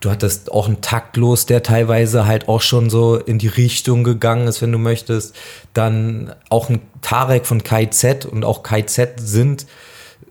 du 0.00 0.10
hattest 0.10 0.50
auch 0.50 0.66
einen 0.66 0.80
Taktlos, 0.80 1.46
der 1.46 1.62
teilweise 1.62 2.26
halt 2.26 2.48
auch 2.48 2.60
schon 2.60 2.90
so 2.90 3.16
in 3.16 3.38
die 3.38 3.48
Richtung 3.48 4.04
gegangen 4.04 4.48
ist, 4.48 4.62
wenn 4.62 4.72
du 4.72 4.78
möchtest. 4.78 5.34
Dann 5.74 6.34
auch 6.48 6.68
ein 6.68 6.80
Tarek 7.02 7.46
von 7.46 7.62
KZ 7.62 8.26
und 8.26 8.44
auch 8.44 8.62
KZ 8.62 9.20
sind 9.20 9.66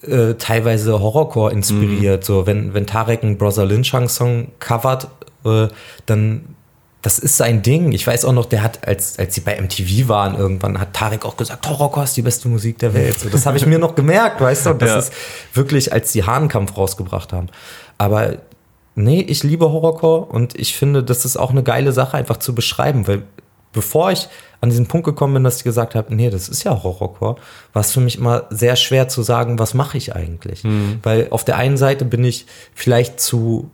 äh, 0.03 0.33
teilweise 0.35 0.99
Horrorcore 0.99 1.51
inspiriert. 1.51 2.23
So, 2.23 2.45
wenn, 2.47 2.73
wenn 2.73 2.85
Tarek 2.85 3.23
einen 3.23 3.37
Brother 3.37 3.65
Lynchang 3.65 4.09
Song 4.09 4.51
covert, 4.59 5.07
äh, 5.45 5.67
dann 6.05 6.55
das 7.03 7.17
ist 7.17 7.35
sein 7.35 7.63
Ding. 7.63 7.93
Ich 7.93 8.05
weiß 8.05 8.25
auch 8.25 8.31
noch, 8.31 8.45
der 8.45 8.61
hat, 8.61 8.87
als, 8.87 9.17
als 9.17 9.33
sie 9.33 9.41
bei 9.41 9.59
MTV 9.59 10.07
waren, 10.07 10.35
irgendwann 10.35 10.79
hat 10.79 10.93
Tarek 10.93 11.25
auch 11.25 11.35
gesagt, 11.35 11.67
Horrorcore 11.67 12.03
ist 12.05 12.15
die 12.15 12.21
beste 12.21 12.47
Musik 12.47 12.77
der 12.77 12.93
Welt. 12.93 13.19
So, 13.19 13.29
das 13.29 13.47
habe 13.47 13.57
ich 13.57 13.65
mir 13.65 13.79
noch 13.79 13.95
gemerkt, 13.95 14.39
weißt 14.39 14.67
du? 14.67 14.69
Und 14.69 14.83
das 14.83 14.89
Ja. 14.91 14.99
ist 14.99 15.13
wirklich, 15.55 15.91
als 15.91 16.11
die 16.11 16.23
Hahnkampf 16.25 16.77
rausgebracht 16.77 17.33
haben. 17.33 17.47
Aber 17.97 18.33
nee, 18.93 19.19
ich 19.21 19.41
liebe 19.41 19.71
Horrorcore 19.71 20.25
und 20.25 20.53
ich 20.59 20.75
finde, 20.77 21.03
das 21.03 21.25
ist 21.25 21.37
auch 21.37 21.49
eine 21.49 21.63
geile 21.63 21.91
Sache, 21.91 22.17
einfach 22.17 22.37
zu 22.37 22.53
beschreiben, 22.53 23.07
weil 23.07 23.23
bevor 23.73 24.11
ich 24.11 24.27
an 24.59 24.69
diesen 24.69 24.85
Punkt 24.85 25.05
gekommen 25.05 25.33
bin, 25.33 25.43
dass 25.43 25.57
ich 25.57 25.63
gesagt 25.63 25.95
habe, 25.95 26.13
nee, 26.13 26.29
das 26.29 26.49
ist 26.49 26.63
ja 26.63 26.83
Horrorcore, 26.83 27.37
war 27.73 27.79
es 27.79 27.91
für 27.91 28.01
mich 28.01 28.19
immer 28.19 28.43
sehr 28.51 28.75
schwer 28.75 29.07
zu 29.07 29.23
sagen, 29.23 29.57
was 29.57 29.73
mache 29.73 29.97
ich 29.97 30.15
eigentlich? 30.15 30.61
Weil 31.01 31.29
auf 31.31 31.43
der 31.45 31.57
einen 31.57 31.77
Seite 31.77 32.05
bin 32.05 32.23
ich 32.23 32.45
vielleicht 32.75 33.19
zu, 33.19 33.71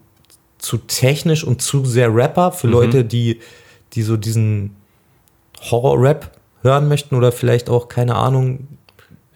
zu 0.68 0.78
technisch 0.80 1.46
und 1.46 1.62
zu 1.62 1.86
sehr 1.86 2.14
Rapper 2.14 2.52
für 2.52 2.68
Leute, 2.68 3.06
die, 3.06 3.40
die 3.94 4.02
so 4.02 4.18
diesen 4.18 4.76
Horror-Rap 5.62 6.32
hören 6.62 6.90
möchten 6.90 7.16
oder 7.16 7.32
vielleicht 7.32 7.70
auch, 7.70 7.88
keine 7.88 8.16
Ahnung, 8.16 8.68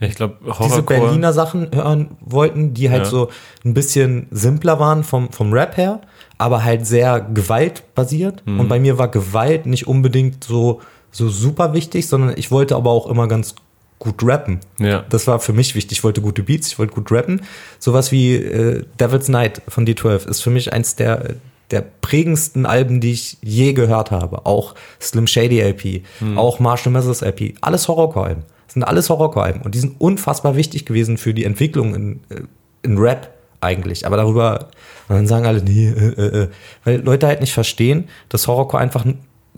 ich 0.02 0.16
glaube, 0.16 0.36
diese. 0.62 0.82
Berliner 0.82 1.32
Sachen 1.32 1.70
hören 1.74 2.18
wollten, 2.20 2.74
die 2.74 2.90
halt 2.90 3.04
Ja. 3.04 3.10
so 3.10 3.30
ein 3.64 3.74
bisschen 3.74 4.28
simpler 4.32 4.78
waren 4.80 5.06
vom, 5.06 5.32
vom 5.32 5.54
Rap 5.54 5.78
her, 5.78 6.02
aber 6.38 6.66
halt 6.66 6.86
sehr 6.86 7.22
gewaltbasiert. 7.22 8.46
Mhm. 8.46 8.60
Und 8.60 8.68
bei 8.68 8.80
mir 8.80 8.98
war 8.98 9.08
Gewalt 9.08 9.68
nicht 9.68 9.88
unbedingt 9.88 10.44
so, 10.44 10.82
so 11.12 11.30
super 11.30 11.74
wichtig, 11.74 12.10
sondern 12.10 12.34
ich 12.36 12.52
wollte 12.52 12.76
aber 12.76 12.90
auch 12.90 13.08
immer 13.08 13.28
ganz 13.30 13.56
gut 14.02 14.24
rappen. 14.24 14.60
Ja. 14.80 15.06
Das 15.10 15.28
war 15.28 15.40
für 15.40 15.54
mich 15.54 15.76
wichtig. 15.76 16.00
Ich 16.00 16.04
wollte 16.04 16.22
gute 16.22 16.42
Beats, 16.42 16.70
ich 16.70 16.80
wollte 16.80 16.96
gut 16.96 17.12
rappen. 17.12 17.42
Sowas 17.78 18.12
wie 18.12 18.36
äh, 18.36 18.84
Devil's 19.00 19.30
Night 19.30 19.62
von 19.68 19.86
D12 19.86 20.28
ist 20.28 20.42
für 20.42 20.50
mich 20.50 20.74
eins 20.74 20.96
der, 20.96 21.36
der 21.70 21.86
prägendsten 22.02 22.66
Alben, 22.66 23.00
die 23.00 23.12
ich 23.12 23.38
je 23.44 23.74
gehört 23.74 24.10
habe. 24.10 24.48
Auch 24.48 24.74
Slim 25.00 25.28
Shady 25.28 25.62
LP, 25.62 26.04
auch 26.36 26.60
Marshall 26.60 26.92
Mathers 26.92 27.22
LP. 27.22 27.54
Alles 27.62 27.88
Horrorcore-Alben. 27.88 28.42
Das 28.66 28.74
sind 28.74 28.84
alles 28.84 29.08
Horrorcore-Alben. 29.10 29.62
Und 29.62 29.76
die 29.76 29.80
sind 29.80 30.02
unfassbar 30.02 30.56
wichtig 30.56 30.88
gewesen 30.88 31.18
für 31.18 31.36
die 31.36 31.46
Entwicklung 31.46 31.94
in, 31.94 32.20
äh, 32.30 32.42
in 32.82 32.98
Rap 32.98 33.30
eigentlich. 33.60 34.08
Aber 34.08 34.18
darüber, 34.18 34.70
und 35.10 35.16
dann 35.16 35.28
sagen 35.28 35.46
alle, 35.46 35.62
nee, 35.62 35.90
äh, 35.90 36.08
äh, 36.08 36.44
äh. 36.44 36.48
weil 36.86 37.02
Leute 37.02 37.28
halt 37.28 37.40
nicht 37.40 37.54
verstehen, 37.54 38.06
dass 38.30 38.48
Horrorcore 38.48 38.82
einfach 38.82 39.06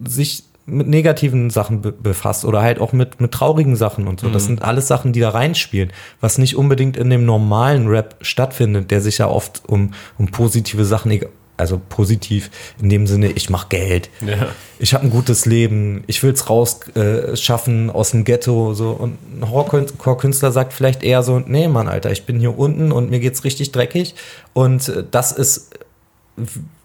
sich 0.04 0.44
mit 0.66 0.88
negativen 0.88 1.50
Sachen 1.50 1.82
be 1.82 1.92
befasst 1.92 2.46
oder 2.46 2.62
halt 2.62 2.80
auch 2.80 2.94
mit, 2.94 3.20
mit 3.20 3.32
traurigen 3.32 3.76
Sachen 3.76 4.08
und 4.08 4.22
so. 4.22 4.30
Das 4.30 4.46
sind 4.46 4.62
alles 4.62 4.88
Sachen, 4.88 5.12
die 5.12 5.20
da 5.20 5.30
reinspielen, 5.30 5.92
was 6.22 6.38
nicht 6.38 6.56
unbedingt 6.56 6.96
in 6.96 7.10
dem 7.10 7.26
normalen 7.26 7.88
Rap 7.88 8.16
stattfindet, 8.22 8.90
der 8.90 9.02
sich 9.02 9.18
ja 9.18 9.28
oft 9.28 9.62
um, 9.68 9.94
um 10.18 10.28
positive 10.28 10.86
Sachen, 10.86 11.20
also 11.58 11.82
positiv 11.90 12.50
in 12.82 12.90
dem 12.90 13.08
Sinne, 13.08 13.32
ich 13.32 13.50
mach 13.50 13.70
Geld, 13.70 14.10
Ja. 14.26 14.48
ich 14.80 14.94
habe 14.94 15.04
ein 15.06 15.10
gutes 15.10 15.46
Leben, 15.46 16.04
ich 16.08 16.24
will's 16.24 16.50
raus 16.50 16.80
äh, 16.96 17.36
schaffen 17.36 17.90
aus 17.90 18.12
dem 18.12 18.24
Ghetto 18.24 18.74
so. 18.74 18.92
Und 18.92 19.18
ein 19.40 19.50
Horrorcore-Künstler 19.50 20.52
sagt 20.52 20.72
vielleicht 20.74 21.04
eher 21.04 21.24
so, 21.24 21.40
nee 21.40 21.68
Mann, 21.68 21.88
Alter, 21.90 22.12
ich 22.12 22.26
bin 22.26 22.40
hier 22.40 22.58
unten 22.58 22.92
und 22.92 23.10
mir 23.10 23.20
geht's 23.20 23.44
richtig 23.44 23.72
dreckig. 23.72 24.16
Und 24.54 24.88
äh, 24.88 25.04
das 25.10 25.32
ist 25.34 25.72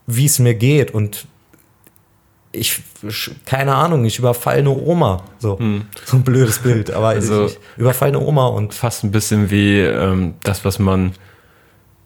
wie 0.06 0.24
es 0.26 0.38
mir 0.38 0.54
geht. 0.54 0.90
Und 0.92 1.26
ich 2.52 2.80
keine 3.44 3.74
Ahnung, 3.74 4.04
ich 4.04 4.18
überfall 4.18 4.58
eine 4.58 4.70
Oma, 4.70 5.22
so 5.38 5.58
so 6.04 6.16
ein 6.16 6.22
blödes 6.24 6.60
Bild, 6.60 6.90
aber 6.90 7.08
Also- 7.08 7.46
ich, 7.46 7.52
ich 7.52 7.58
überfall 7.78 8.08
eine 8.08 8.20
Oma 8.20 8.46
und 8.48 8.74
Fast 8.74 9.04
ein 9.04 9.10
bisschen 9.10 9.50
wie 9.50 9.80
ähm, 9.80 10.34
das, 10.42 10.64
was 10.64 10.78
man 10.78 11.12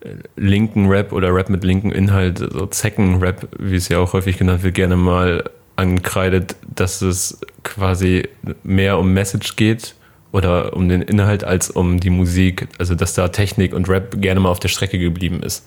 äh, 0.00 0.08
linken 0.36 0.88
Rap 0.88 1.12
oder 1.12 1.32
Rap 1.34 1.48
mit 1.48 1.62
linken 1.64 1.92
Inhalt, 1.92 2.38
so 2.38 2.66
Zecken-Rap, 2.66 3.48
wie 3.58 3.76
es 3.76 3.88
ja 3.88 3.98
auch 3.98 4.12
häufig 4.14 4.36
genannt 4.38 4.62
wird, 4.62 4.74
gerne 4.74 4.96
mal 4.96 5.44
ankreidet, 5.76 6.56
dass 6.74 7.02
es 7.02 7.40
quasi 7.62 8.28
mehr 8.62 8.98
um 8.98 9.12
Message 9.14 9.56
geht 9.56 9.94
oder 10.32 10.74
um 10.76 10.88
den 10.88 11.02
Inhalt 11.02 11.44
als 11.44 11.70
um 11.70 12.00
die 12.00 12.10
Musik. 12.10 12.68
Also 12.78 12.94
dass 12.94 13.14
da 13.14 13.28
Technik 13.28 13.72
und 13.74 13.88
Rap 13.88 14.20
gerne 14.20 14.40
mal 14.40 14.50
auf 14.50 14.60
der 14.60 14.68
Strecke 14.68 14.98
geblieben 14.98 15.42
ist. 15.42 15.66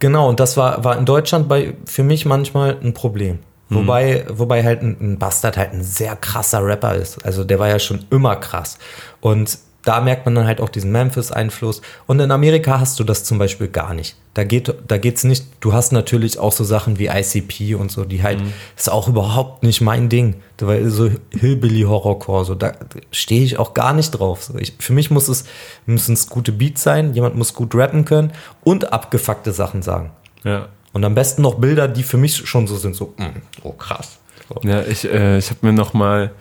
Genau, 0.00 0.28
und 0.28 0.40
das 0.40 0.56
war, 0.56 0.82
war 0.84 0.98
in 0.98 1.04
Deutschland 1.04 1.48
bei, 1.48 1.74
für 1.86 2.02
mich 2.02 2.26
manchmal 2.26 2.76
ein 2.82 2.92
Problem. 2.92 3.38
Wobei, 3.74 4.24
wobei 4.28 4.64
halt 4.64 4.82
ein, 4.82 5.18
Bastard 5.18 5.56
halt 5.56 5.72
ein 5.72 5.82
sehr 5.82 6.16
krasser 6.16 6.64
Rapper 6.64 6.94
ist. 6.94 7.24
Also 7.24 7.44
der 7.44 7.58
war 7.58 7.68
ja 7.68 7.78
schon 7.78 8.04
immer 8.10 8.36
krass. 8.36 8.78
Und 9.20 9.58
da 9.84 10.00
merkt 10.00 10.26
man 10.26 10.34
dann 10.34 10.46
halt 10.46 10.60
auch 10.60 10.68
diesen 10.68 10.92
Memphis-Einfluss. 10.92 11.82
Und 12.06 12.20
in 12.20 12.30
Amerika 12.30 12.78
hast 12.78 13.00
du 13.00 13.04
das 13.04 13.24
zum 13.24 13.38
Beispiel 13.38 13.68
gar 13.68 13.94
nicht. 13.94 14.16
Da 14.34 14.44
geht 14.44 14.74
da 14.86 14.96
geht's 14.96 15.24
nicht. 15.24 15.46
Du 15.60 15.72
hast 15.72 15.92
natürlich 15.92 16.38
auch 16.38 16.52
so 16.52 16.64
Sachen 16.64 16.98
wie 16.98 17.08
ICP 17.08 17.74
und 17.74 17.90
so, 17.90 18.04
die 18.04 18.22
halt 18.22 18.40
ist 18.76 18.90
auch 18.90 19.08
überhaupt 19.08 19.62
nicht 19.62 19.80
mein 19.80 20.08
Ding. 20.08 20.36
Weil 20.58 20.88
so 20.88 21.10
Hillbilly 21.30 21.82
Horrorcore, 21.82 22.44
so 22.44 22.54
da 22.54 22.72
stehe 23.10 23.42
ich 23.42 23.58
auch 23.58 23.74
gar 23.74 23.92
nicht 23.92 24.12
drauf. 24.12 24.52
Ich, 24.58 24.74
für 24.78 24.92
mich 24.92 25.10
muss 25.10 25.28
es 25.28 25.44
müssen 25.86 26.12
es 26.12 26.28
gute 26.28 26.52
Beats 26.52 26.82
sein. 26.82 27.12
Jemand 27.14 27.34
muss 27.34 27.52
gut 27.52 27.74
rappen 27.74 28.04
können 28.04 28.32
und 28.62 28.92
abgefuckte 28.92 29.52
Sachen 29.52 29.82
sagen. 29.82 30.12
Ja. 30.44 30.68
Und 30.92 31.04
am 31.04 31.14
besten 31.14 31.42
noch 31.42 31.56
Bilder, 31.56 31.88
die 31.88 32.02
für 32.02 32.18
mich 32.18 32.36
schon 32.48 32.66
so 32.66 32.76
sind, 32.76 32.94
so, 32.94 33.14
mm, 33.16 33.42
oh 33.62 33.72
krass. 33.72 34.18
So. 34.48 34.68
Ja, 34.68 34.82
ich, 34.82 35.04
äh, 35.04 35.38
ich 35.38 35.50
habe 35.50 35.60
mir 35.62 35.72
noch 35.72 35.94
mal 35.94 36.32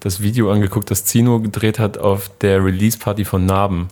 das 0.00 0.20
Video 0.20 0.50
angeguckt, 0.50 0.90
das 0.90 1.04
Zino 1.04 1.40
gedreht 1.40 1.78
hat 1.78 1.98
auf 1.98 2.30
der 2.40 2.64
Release-Party 2.64 3.24
von 3.24 3.44
Narben. 3.44 3.88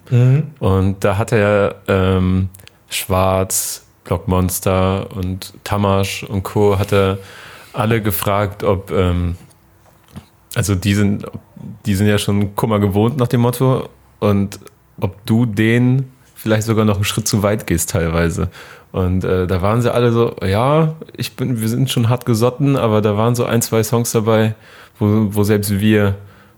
Und 0.58 1.04
da 1.04 1.18
hat 1.18 1.32
er 1.32 1.76
ähm, 1.86 2.48
Schwarz, 2.88 3.86
Blockmonster 4.04 5.14
und 5.14 5.52
Tamasch 5.64 6.24
und 6.24 6.42
Co. 6.42 6.78
hat 6.78 6.92
er 6.92 7.18
alle 7.74 8.00
gefragt, 8.00 8.64
ob 8.64 8.90
ähm, 8.90 9.36
also 10.54 10.74
die 10.74 10.94
sind, 10.94 11.26
die 11.84 11.94
sind 11.94 12.06
ja 12.06 12.18
schon 12.18 12.56
Kummer 12.56 12.78
gewohnt 12.78 13.18
nach 13.18 13.28
dem 13.28 13.42
Motto 13.42 13.88
und 14.18 14.58
ob 14.98 15.24
du 15.26 15.44
denen 15.44 16.10
vielleicht 16.38 16.66
sogar 16.66 16.84
noch 16.84 16.96
einen 16.96 17.04
Schritt 17.04 17.26
zu 17.26 17.42
weit 17.42 17.66
gehst 17.66 17.90
teilweise. 17.90 18.48
Und 18.92 19.24
äh, 19.24 19.46
da 19.46 19.60
waren 19.60 19.82
sie 19.82 19.92
alle 19.92 20.12
so, 20.12 20.36
ja, 20.42 20.94
ich 21.16 21.36
bin, 21.36 21.60
wir 21.60 21.68
sind 21.68 21.90
schon 21.90 22.08
hart 22.08 22.24
gesotten, 22.24 22.76
aber 22.76 23.02
da 23.02 23.16
waren 23.16 23.34
so 23.34 23.44
ein, 23.44 23.60
zwei 23.60 23.82
Songs 23.82 24.12
dabei, 24.12 24.54
wo, 24.98 25.34
wo 25.34 25.42
selbst 25.42 25.80
wir 25.80 26.14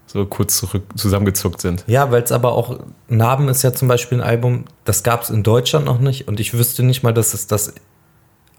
so 0.06 0.26
kurz 0.26 0.58
zurück 0.58 0.82
zusammengezuckt 0.96 1.60
sind. 1.60 1.84
Ja, 1.86 2.10
weil 2.10 2.22
es 2.22 2.32
aber 2.32 2.52
auch, 2.52 2.78
Narben 3.08 3.48
ist 3.48 3.62
ja 3.62 3.72
zum 3.72 3.88
Beispiel 3.88 4.18
ein 4.18 4.26
Album, 4.26 4.64
das 4.84 5.02
gab 5.02 5.22
es 5.22 5.30
in 5.30 5.42
Deutschland 5.42 5.86
noch 5.86 5.98
nicht 5.98 6.28
und 6.28 6.40
ich 6.40 6.52
wüsste 6.52 6.82
nicht 6.82 7.02
mal, 7.02 7.14
dass 7.14 7.32
es 7.32 7.46
das 7.46 7.74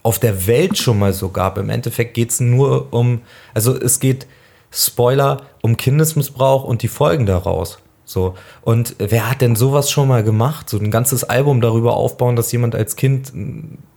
auf 0.04 0.18
der 0.18 0.48
Welt 0.48 0.78
schon 0.78 0.98
mal 0.98 1.14
so 1.14 1.30
gab. 1.30 1.58
Im 1.58 1.70
Endeffekt 1.70 2.14
geht 2.14 2.32
es 2.32 2.40
nur 2.40 2.92
um, 2.92 3.22
also 3.54 3.76
es 3.80 4.00
geht, 4.00 4.28
Spoiler, 4.74 5.42
um 5.62 5.76
Kindesmissbrauch 5.76 6.64
und 6.64 6.82
die 6.82 6.88
Folgen 6.88 7.26
daraus. 7.26 7.80
So. 8.12 8.36
Und 8.62 8.96
wer 8.98 9.30
hat 9.30 9.42
denn 9.42 9.56
sowas 9.56 9.90
schon 9.90 10.08
mal 10.08 10.24
gemacht? 10.24 10.70
So 10.70 10.78
ein 10.78 10.92
ganzes 10.92 11.24
Album 11.24 11.62
darüber 11.62 11.96
aufbauen, 11.96 12.36
dass 12.36 12.52
jemand 12.52 12.76
als 12.76 12.96
Kind 12.96 13.32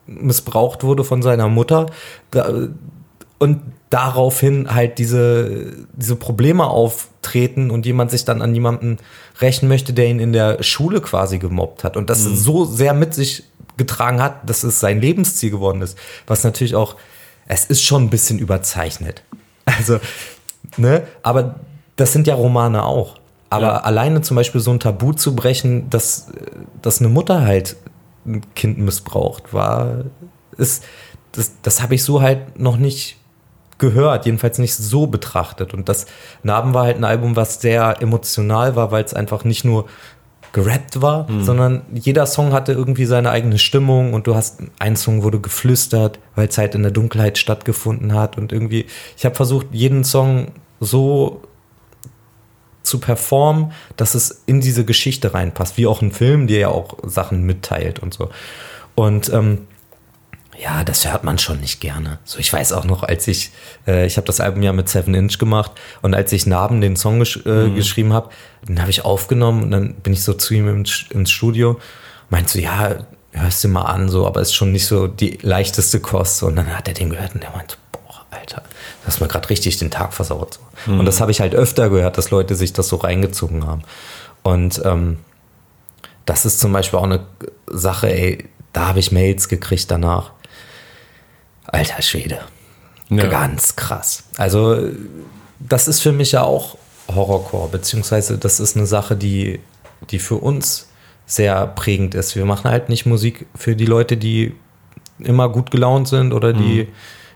missbraucht 0.06 0.84
wurde 0.84 1.04
von 1.04 1.22
seiner 1.22 1.48
Mutter. 1.48 1.86
Und 3.38 3.60
daraufhin 3.90 4.72
halt 4.72 4.98
diese, 4.98 5.72
diese 5.92 6.16
Probleme 6.16 6.66
auftreten 6.66 7.70
und 7.70 7.86
jemand 7.86 8.10
sich 8.10 8.24
dann 8.24 8.42
an 8.42 8.54
jemanden 8.54 8.98
rächen 9.40 9.68
möchte, 9.68 9.92
der 9.92 10.06
ihn 10.06 10.20
in 10.20 10.32
der 10.32 10.62
Schule 10.62 11.00
quasi 11.00 11.38
gemobbt 11.38 11.84
hat 11.84 11.96
und 11.96 12.08
das 12.08 12.22
so 12.22 12.64
sehr 12.64 12.94
mit 12.94 13.14
sich 13.14 13.44
getragen 13.76 14.22
hat, 14.22 14.48
dass 14.48 14.62
es 14.62 14.78
sein 14.78 15.00
Lebensziel 15.00 15.50
geworden 15.50 15.82
ist. 15.82 15.98
Was 16.26 16.44
natürlich 16.44 16.76
auch, 16.76 16.96
es 17.46 17.64
ist 17.64 17.82
schon 17.82 18.04
ein 18.04 18.10
bisschen 18.10 18.38
überzeichnet. 18.38 19.22
Also, 19.64 19.98
ne, 20.76 21.06
aber 21.22 21.56
das 21.96 22.12
sind 22.12 22.26
ja 22.26 22.34
Romane 22.34 22.84
auch. 22.84 23.18
Aber 23.54 23.66
Ja. 23.66 23.76
alleine 23.78 24.20
zum 24.22 24.36
Beispiel 24.36 24.60
so 24.60 24.70
ein 24.70 24.80
Tabu 24.80 25.12
zu 25.12 25.34
brechen, 25.36 25.88
dass, 25.90 26.28
dass 26.82 27.00
eine 27.00 27.08
Mutter 27.08 27.42
halt 27.42 27.76
ein 28.26 28.42
Kind 28.54 28.78
missbraucht, 28.78 29.52
war, 29.52 30.04
ist, 30.56 30.84
das, 31.32 31.52
das 31.62 31.82
habe 31.82 31.94
ich 31.94 32.02
so 32.02 32.22
halt 32.22 32.58
noch 32.58 32.76
nicht 32.76 33.16
gehört, 33.78 34.26
jedenfalls 34.26 34.58
nicht 34.58 34.74
so 34.74 35.06
betrachtet. 35.06 35.74
Und 35.74 35.88
das 35.88 36.06
Narben 36.42 36.74
war 36.74 36.84
halt 36.84 36.96
ein 36.96 37.04
Album, 37.04 37.36
was 37.36 37.60
sehr 37.60 38.00
emotional 38.00 38.76
war, 38.76 38.90
weil 38.90 39.04
es 39.04 39.14
einfach 39.14 39.44
nicht 39.44 39.64
nur 39.64 39.86
gerappt 40.52 41.02
war, 41.02 41.28
mhm. 41.28 41.42
sondern 41.42 41.82
jeder 41.92 42.26
Song 42.26 42.52
hatte 42.52 42.72
irgendwie 42.72 43.06
seine 43.06 43.30
eigene 43.30 43.58
Stimmung 43.58 44.14
und 44.14 44.28
du 44.28 44.36
hast 44.36 44.60
einen 44.78 44.94
Song 44.96 45.24
wurde 45.24 45.40
geflüstert, 45.40 46.20
weil 46.36 46.46
es 46.48 46.56
halt 46.56 46.76
in 46.76 46.82
der 46.82 46.92
Dunkelheit 46.92 47.38
stattgefunden 47.38 48.14
hat 48.14 48.38
und 48.38 48.52
irgendwie, 48.52 48.86
ich 49.16 49.24
habe 49.24 49.34
versucht, 49.34 49.66
jeden 49.72 50.04
Song 50.04 50.52
so 50.78 51.42
zu 52.84 53.00
performen, 53.00 53.72
dass 53.96 54.14
es 54.14 54.42
in 54.46 54.60
diese 54.60 54.84
Geschichte 54.84 55.34
reinpasst, 55.34 55.76
wie 55.76 55.86
auch 55.86 56.02
ein 56.02 56.12
Film, 56.12 56.46
der 56.46 56.58
ja 56.58 56.68
auch 56.68 56.98
Sachen 57.02 57.42
mitteilt 57.42 57.98
und 57.98 58.14
so. 58.14 58.30
Und 58.94 59.32
ähm, 59.32 59.66
ja, 60.62 60.84
das 60.84 61.10
hört 61.10 61.24
man 61.24 61.38
schon 61.38 61.60
nicht 61.60 61.80
gerne. 61.80 62.18
So, 62.24 62.38
ich 62.38 62.52
weiß 62.52 62.72
auch 62.72 62.84
noch, 62.84 63.02
als 63.02 63.26
ich, 63.26 63.50
äh, 63.86 64.06
ich 64.06 64.16
habe 64.16 64.26
das 64.26 64.40
Album 64.40 64.62
ja 64.62 64.72
mit 64.72 64.88
Seven 64.88 65.14
Inch 65.14 65.38
gemacht 65.38 65.72
und 66.02 66.14
als 66.14 66.30
ich 66.32 66.46
Narben 66.46 66.80
den 66.80 66.94
Song 66.94 67.18
gesch 67.18 67.40
äh, 67.44 67.66
mhm. 67.66 67.74
geschrieben 67.74 68.12
habe, 68.12 68.30
den 68.68 68.80
habe 68.80 68.90
ich 68.90 69.04
aufgenommen 69.04 69.64
und 69.64 69.70
dann 69.72 69.94
bin 69.94 70.12
ich 70.12 70.22
so 70.22 70.34
zu 70.34 70.54
ihm 70.54 70.68
ins, 70.68 71.06
ins 71.10 71.30
Studio, 71.30 71.80
meinte 72.30 72.52
so, 72.52 72.58
ja, 72.60 72.98
hörst 73.32 73.64
du 73.64 73.68
mal 73.68 73.82
an, 73.82 74.08
so, 74.08 74.26
aber 74.26 74.40
ist 74.40 74.54
schon 74.54 74.72
nicht 74.72 74.86
so 74.86 75.08
die 75.08 75.38
leichteste 75.42 76.00
Kost. 76.00 76.42
Und 76.42 76.56
dann 76.56 76.76
hat 76.76 76.86
er 76.86 76.94
den 76.94 77.10
gehört 77.10 77.34
und 77.34 77.42
der 77.42 77.50
meinte, 77.50 77.76
Alter, 78.44 78.62
du 78.62 79.06
hast 79.06 79.20
mir 79.20 79.28
gerade 79.28 79.48
richtig 79.48 79.78
den 79.78 79.90
Tag 79.90 80.12
versaut. 80.12 80.54
So. 80.54 80.92
Mhm. 80.92 81.00
Und 81.00 81.06
das 81.06 81.20
habe 81.20 81.30
ich 81.30 81.40
halt 81.40 81.54
öfter 81.54 81.88
gehört, 81.88 82.18
dass 82.18 82.30
Leute 82.30 82.54
sich 82.54 82.72
das 82.72 82.88
so 82.88 82.96
reingezogen 82.96 83.66
haben. 83.66 83.82
Und 84.42 84.82
ähm, 84.84 85.18
das 86.26 86.44
ist 86.44 86.60
zum 86.60 86.72
Beispiel 86.72 86.98
auch 86.98 87.04
eine 87.04 87.26
Sache, 87.66 88.12
ey, 88.12 88.48
da 88.72 88.88
habe 88.88 88.98
ich 88.98 89.12
Mails 89.12 89.48
gekriegt 89.48 89.90
danach 89.90 90.32
Alter 91.64 92.02
Schwede. 92.02 92.40
Ja. 93.08 93.26
Ganz 93.26 93.76
krass. 93.76 94.24
Also, 94.36 94.90
das 95.58 95.88
ist 95.88 96.00
für 96.00 96.12
mich 96.12 96.32
ja 96.32 96.42
auch 96.42 96.76
Horrorcore, 97.08 97.68
beziehungsweise 97.68 98.38
das 98.38 98.60
ist 98.60 98.76
eine 98.76 98.86
Sache, 98.86 99.16
die, 99.16 99.60
die 100.10 100.18
für 100.18 100.36
uns 100.36 100.88
sehr 101.26 101.66
prägend 101.66 102.14
ist. 102.14 102.36
Wir 102.36 102.44
machen 102.44 102.70
halt 102.70 102.88
nicht 102.88 103.06
Musik 103.06 103.46
für 103.54 103.76
die 103.76 103.86
Leute, 103.86 104.16
die 104.16 104.54
immer 105.18 105.48
gut 105.48 105.70
gelaunt 105.70 106.08
sind 106.08 106.32
oder 106.32 106.52
die 106.52 106.84
mhm. 106.84 106.88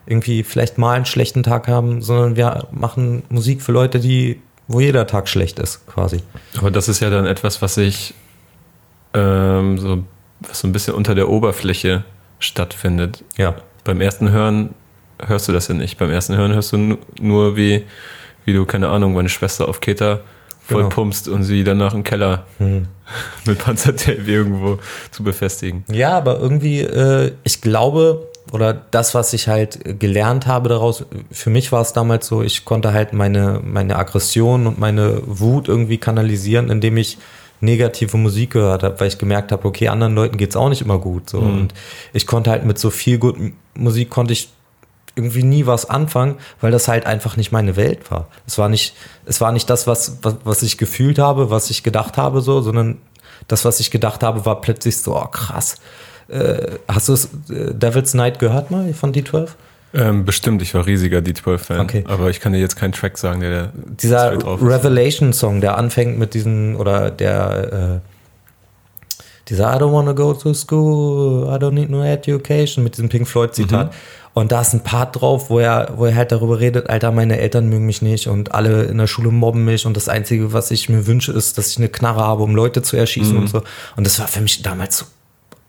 Irgendwie 0.09 0.42
vielleicht 0.42 0.79
mal 0.79 0.94
einen 0.94 1.05
schlechten 1.05 1.42
Tag 1.42 1.68
haben, 1.68 2.03
sondern 2.03 2.37
wir 2.37 2.66
machen 2.73 3.23
Musik 3.29 3.62
für 3.62 3.73
Leute, 3.73 4.01
die, 4.01 4.40
wo 4.66 4.81
jeder 4.81 5.07
Tag 5.07 5.29
schlecht 5.29 5.59
ist, 5.59 5.87
quasi. 5.87 6.23
Aber 6.57 6.71
das 6.71 6.88
ist 6.88 7.01
ja 7.01 7.11
dann 7.11 7.27
etwas, 7.27 7.62
was 7.62 7.75
sich 7.75 8.14
ähm, 9.14 9.79
so, 9.79 10.05
was 10.40 10.61
so 10.61 10.68
ein 10.68 10.73
bisschen 10.73 10.94
unter 10.94 11.14
der 11.14 11.29
Oberfläche 11.29 12.05
stattfindet. 12.38 13.25
Ja 13.37 13.57
beim 13.88 14.03
ersten 14.03 14.31
Hören 14.31 14.75
hörst 15.18 15.49
du 15.49 15.53
das 15.53 15.68
ja 15.68 15.75
nicht. 15.75 15.99
Beim 15.99 16.11
ersten 16.11 16.37
Hören 16.37 16.53
hörst 16.53 16.73
du 16.73 16.99
nur, 17.18 17.57
wie, 17.57 17.87
wie 18.44 18.53
du, 18.53 18.66
keine 18.66 18.90
Ahnung, 18.90 19.14
meine 19.14 19.31
Schwester 19.31 19.66
auf 19.66 19.81
Keta 19.81 20.21
voll 20.61 20.83
genau. 20.83 20.94
pumpst 20.94 21.27
und 21.27 21.42
sie 21.42 21.64
danach 21.64 21.94
im 21.94 22.05
Keller 22.05 22.44
hm. 22.59 22.87
mit 23.47 23.59
Panzertape 23.59 24.21
irgendwo 24.31 24.79
zu 25.11 25.25
befestigen. 25.25 25.85
Ja, 25.90 26.18
aber 26.18 26.38
irgendwie, 26.38 26.81
äh, 26.81 27.33
ich 27.44 27.62
glaube, 27.62 28.29
oder 28.53 28.73
das, 28.73 29.15
was 29.15 29.33
ich 29.33 29.49
halt 29.49 30.01
gelernt 30.01 30.47
habe 30.47 30.69
daraus, 30.69 31.05
für 31.31 31.51
mich 31.51 31.73
war 31.73 31.83
es 31.83 31.93
damals 31.93 32.27
so, 32.27 32.43
ich 32.43 32.65
konnte 32.65 32.93
halt 32.93 33.13
meine, 33.13 33.61
meine 33.65 33.97
Aggression 33.97 34.67
und 34.67 34.79
meine 34.79 35.23
Wut 35.27 35.69
irgendwie 35.69 35.99
kanalisieren, 35.99 36.71
indem 36.71 36.97
ich 36.97 37.19
negative 37.61 38.17
Musik 38.17 38.53
gehört 38.53 38.83
habe, 38.83 38.99
weil 39.01 39.09
ich 39.09 39.19
gemerkt 39.19 39.53
habe, 39.53 39.67
okay, 39.67 39.89
anderen 39.89 40.15
Leuten 40.15 40.37
geht's 40.37 40.57
auch 40.57 40.69
nicht 40.69 40.83
immer 40.83 40.99
gut. 40.99 41.29
So. 41.29 41.41
Mhm. 41.41 41.59
Und 41.59 41.75
ich 42.13 42.27
konnte 42.27 42.51
halt 42.51 42.65
mit 42.65 42.79
so 42.79 42.91
viel 42.91 43.19
guten 43.19 43.57
Musik 43.75 44.11
konnte 44.11 44.33
ich 44.33 44.51
irgendwie 45.17 45.43
nie 45.43 45.67
was 45.67 45.91
anfangen, 45.91 46.37
weil 46.61 46.71
das 46.71 46.87
halt 46.87 47.05
einfach 47.05 47.37
nicht 47.37 47.51
meine 47.51 47.75
Welt 47.75 48.11
war. 48.11 48.29
Es 48.47 48.57
war 48.57 48.69
nicht, 48.69 48.95
es 49.25 49.41
war 49.41 49.51
nicht 49.51 49.69
das, 49.69 49.89
was, 49.89 50.19
was, 50.23 50.37
was 50.45 50.63
ich 50.63 50.79
gefühlt 50.79 51.19
habe, 51.19 51.51
was 51.51 51.71
ich 51.71 51.83
gedacht 51.83 52.17
habe, 52.17 52.41
so, 52.41 52.61
sondern 52.61 52.99
das, 53.49 53.65
was 53.65 53.81
ich 53.81 53.91
gedacht 53.91 54.23
habe, 54.23 54.47
war 54.47 54.61
plötzlich 54.61 54.97
so, 54.97 55.17
oh 55.17 55.27
krass. 55.27 55.77
Äh, 56.29 56.79
hast 56.87 57.09
du 57.09 57.14
es 57.14 57.27
äh, 57.51 57.75
Devil's 57.75 58.14
Night 58.14 58.38
gehört 58.38 58.71
mal 58.71 58.93
von 58.93 59.12
D12? 59.12 59.49
Ähm, 59.95 60.25
bestimmt, 60.27 60.61
ich 60.61 60.75
war 60.75 60.87
riesiger 60.87 61.19
D12-Fan. 61.19 61.81
Okay. 61.81 62.05
Aber 62.07 62.29
ich 62.29 62.41
kann 62.41 62.53
dir 62.53 62.59
jetzt 62.59 62.77
keinen 62.77 62.93
Track 62.93 63.17
sagen, 63.17 63.41
der, 63.41 63.51
der 63.51 63.71
Dieser 64.03 64.33
Revelation-Song, 64.33 65.62
der 65.62 65.79
anfängt 65.79 66.19
mit 66.19 66.35
diesen, 66.35 66.77
oder 66.77 67.11
der, 67.11 68.01
äh, 68.03 69.49
dieser 69.49 69.75
I 69.75 69.79
don't 69.79 69.93
wanna 69.93 70.12
go 70.12 70.35
to 70.35 70.53
school, 70.53 71.47
I 71.49 71.57
don't 71.57 71.71
need 71.71 71.88
no 71.88 72.05
education, 72.05 72.85
mit 72.85 72.97
diesem 72.97 73.09
Pink 73.09 73.27
Floyd-Zitat. 73.27 73.87
Mhm. 73.87 73.97
Und 74.35 74.53
da 74.53 74.61
ist 74.61 74.75
ein 74.75 74.85
Part 74.85 75.21
drauf, 75.21 75.49
wo 75.49 75.59
er, 75.59 75.95
wo 75.97 76.05
er 76.05 76.14
halt 76.14 76.33
darüber 76.33 76.61
redet, 76.61 76.91
Alter, 76.91 77.11
meine 77.11 77.38
Eltern 77.38 77.69
mögen 77.71 77.87
mich 77.87 78.03
nicht 78.03 78.29
und 78.29 78.55
alle 78.55 78.85
in 78.85 78.99
der 78.99 79.07
Schule 79.07 79.31
mobben 79.31 79.64
mich 79.64 79.87
und 79.87 79.97
das 79.97 80.09
Einzige, 80.09 80.53
was 80.53 80.71
ich 80.71 80.91
mir 80.91 81.07
wünsche, 81.07 81.33
ist, 81.33 81.57
dass 81.57 81.71
ich 81.71 81.79
eine 81.79 81.88
Knarre 81.88 82.21
habe, 82.21 82.43
um 82.43 82.55
Leute 82.55 82.83
zu 82.83 82.97
erschießen 82.97 83.35
mhm. 83.35 83.41
und 83.41 83.47
so. 83.49 83.62
Und 83.97 84.07
das 84.07 84.21
war 84.21 84.29
für 84.29 84.43
mich 84.43 84.62
damals 84.62 84.99
so, 84.99 85.07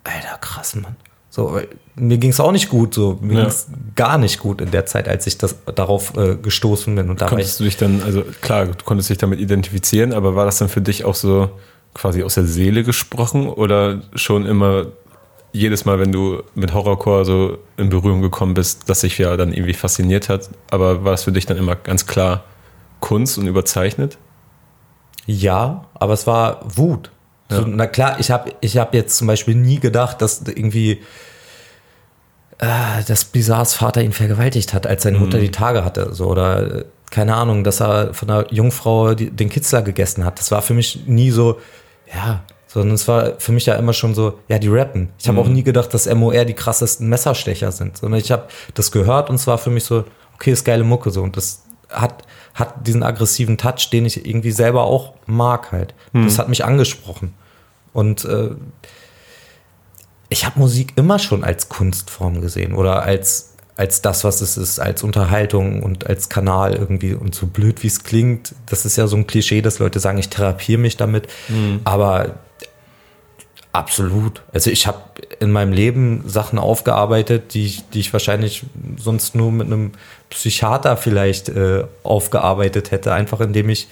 Alter, 0.03 0.37
krass, 0.39 0.75
Mann. 0.75 0.95
So, 1.29 1.59
mir 1.95 2.17
ging 2.17 2.31
es 2.31 2.39
auch 2.39 2.51
nicht 2.51 2.69
gut, 2.69 2.95
so 2.95 3.19
mir 3.21 3.35
ja. 3.35 3.39
ging 3.41 3.49
es 3.49 3.67
gar 3.95 4.17
nicht 4.17 4.39
gut 4.39 4.61
in 4.61 4.71
der 4.71 4.87
Zeit, 4.87 5.07
als 5.07 5.27
ich 5.27 5.37
das 5.37 5.55
darauf 5.75 6.17
äh, 6.17 6.35
gestoßen 6.35 6.95
bin. 6.95 7.09
Und 7.09 7.21
da 7.21 7.27
konntest 7.27 7.59
du 7.59 7.65
dich 7.65 7.77
dann, 7.77 8.01
also 8.03 8.23
klar, 8.41 8.65
du 8.65 8.83
konntest 8.83 9.09
dich 9.09 9.19
damit 9.19 9.39
identifizieren, 9.39 10.11
aber 10.11 10.35
war 10.35 10.45
das 10.45 10.57
dann 10.57 10.69
für 10.69 10.81
dich 10.81 11.05
auch 11.05 11.15
so 11.15 11.51
quasi 11.93 12.23
aus 12.23 12.35
der 12.35 12.45
Seele 12.45 12.83
gesprochen 12.83 13.47
oder 13.47 14.01
schon 14.15 14.45
immer 14.45 14.87
jedes 15.51 15.85
Mal, 15.85 15.99
wenn 15.99 16.11
du 16.11 16.43
mit 16.55 16.73
Horrorcore 16.73 17.25
so 17.25 17.57
in 17.77 17.89
Berührung 17.89 18.21
gekommen 18.21 18.53
bist, 18.53 18.89
dass 18.89 19.01
sich 19.01 19.17
ja 19.17 19.35
dann 19.37 19.53
irgendwie 19.53 19.73
fasziniert 19.73 20.29
hat, 20.29 20.49
aber 20.69 21.03
war 21.03 21.11
das 21.11 21.23
für 21.23 21.31
dich 21.31 21.45
dann 21.45 21.57
immer 21.57 21.75
ganz 21.75 22.05
klar 22.05 22.43
Kunst 22.99 23.37
und 23.37 23.47
überzeichnet? 23.47 24.17
Ja, 25.25 25.85
aber 25.93 26.13
es 26.13 26.27
war 26.27 26.61
Wut. 26.65 27.11
Ja. 27.49 27.57
So, 27.57 27.67
na 27.67 27.87
klar, 27.87 28.19
ich 28.19 28.31
habe 28.31 28.51
ich 28.61 28.77
hab 28.77 28.93
jetzt 28.93 29.17
zum 29.17 29.27
Beispiel 29.27 29.55
nie 29.55 29.79
gedacht, 29.79 30.21
dass 30.21 30.41
irgendwie 30.47 31.01
äh, 32.59 33.03
dass 33.07 33.25
Bizarres 33.25 33.73
Vater 33.73 34.01
ihn 34.01 34.11
vergewaltigt 34.11 34.73
hat, 34.73 34.85
als 34.85 35.03
seine 35.03 35.17
mhm. 35.17 35.25
Mutter 35.25 35.39
die 35.39 35.51
Tage 35.51 35.83
hatte. 35.83 36.13
So, 36.13 36.27
oder 36.27 36.79
äh, 36.79 36.85
keine 37.09 37.35
Ahnung, 37.35 37.63
dass 37.63 37.81
er 37.81 38.13
von 38.13 38.29
einer 38.29 38.53
Jungfrau 38.53 39.15
die, 39.15 39.31
den 39.31 39.49
Kitzler 39.49 39.81
gegessen 39.81 40.25
hat. 40.25 40.39
Das 40.39 40.51
war 40.51 40.61
für 40.61 40.73
mich 40.73 41.07
nie 41.07 41.31
so, 41.31 41.59
ja, 42.13 42.43
sondern 42.67 42.93
es 42.93 43.07
war 43.07 43.39
für 43.39 43.51
mich 43.51 43.65
ja 43.65 43.75
immer 43.75 43.93
schon 43.93 44.13
so, 44.13 44.39
ja, 44.47 44.59
die 44.59 44.67
rappen. 44.67 45.09
Ich 45.17 45.27
habe 45.27 45.39
mhm. 45.39 45.43
auch 45.43 45.49
nie 45.49 45.63
gedacht, 45.63 45.93
dass 45.93 46.13
MOR 46.13 46.45
die 46.45 46.53
krassesten 46.53 47.09
Messerstecher 47.09 47.71
sind, 47.71 47.97
sondern 47.97 48.19
ich 48.19 48.31
habe 48.31 48.43
das 48.75 48.91
gehört 48.91 49.29
und 49.29 49.35
es 49.37 49.47
war 49.47 49.57
für 49.57 49.71
mich 49.71 49.85
so, 49.85 50.03
okay, 50.35 50.51
ist 50.51 50.65
geile 50.65 50.83
Mucke 50.83 51.09
so 51.09 51.23
und 51.23 51.35
das 51.35 51.63
hat 51.89 52.23
hat 52.59 52.85
diesen 52.87 53.03
aggressiven 53.03 53.57
Touch, 53.57 53.89
den 53.91 54.05
ich 54.05 54.25
irgendwie 54.25 54.51
selber 54.51 54.83
auch 54.83 55.13
mag 55.25 55.71
halt. 55.71 55.93
Mhm. 56.13 56.25
Das 56.25 56.37
hat 56.37 56.49
mich 56.49 56.65
angesprochen. 56.65 57.33
Und 57.93 58.25
äh, 58.25 58.51
ich 60.29 60.45
habe 60.45 60.59
Musik 60.59 60.93
immer 60.95 61.19
schon 61.19 61.43
als 61.43 61.69
Kunstform 61.69 62.41
gesehen 62.41 62.73
oder 62.73 63.01
als, 63.01 63.55
als 63.75 64.01
das, 64.01 64.23
was 64.23 64.41
es 64.41 64.57
ist, 64.57 64.79
als 64.79 65.03
Unterhaltung 65.03 65.81
und 65.81 66.07
als 66.07 66.29
Kanal 66.29 66.75
irgendwie. 66.75 67.13
Und 67.13 67.33
so 67.33 67.47
blöd 67.47 67.81
wie 67.81 67.87
es 67.87 68.03
klingt, 68.03 68.53
das 68.67 68.85
ist 68.85 68.95
ja 68.95 69.07
so 69.07 69.15
ein 69.15 69.25
Klischee, 69.25 69.61
dass 69.61 69.79
Leute 69.79 69.99
sagen, 69.99 70.17
ich 70.19 70.29
therapiere 70.29 70.79
mich 70.79 70.97
damit. 70.97 71.27
Mhm. 71.47 71.81
Aber 71.83 72.35
absolut. 73.71 74.41
Also 74.53 74.69
ich 74.69 74.87
habe 74.87 74.99
in 75.39 75.51
meinem 75.51 75.73
Leben 75.73 76.23
Sachen 76.27 76.59
aufgearbeitet, 76.59 77.53
die 77.53 77.65
ich, 77.65 77.89
die 77.89 77.99
ich 77.99 78.13
wahrscheinlich 78.13 78.63
sonst 78.97 79.35
nur 79.35 79.51
mit 79.51 79.67
einem 79.67 79.91
Psychiater 80.29 80.97
vielleicht 80.97 81.49
äh, 81.49 81.85
aufgearbeitet 82.03 82.91
hätte, 82.91 83.13
einfach 83.13 83.39
indem 83.39 83.69
ich 83.69 83.87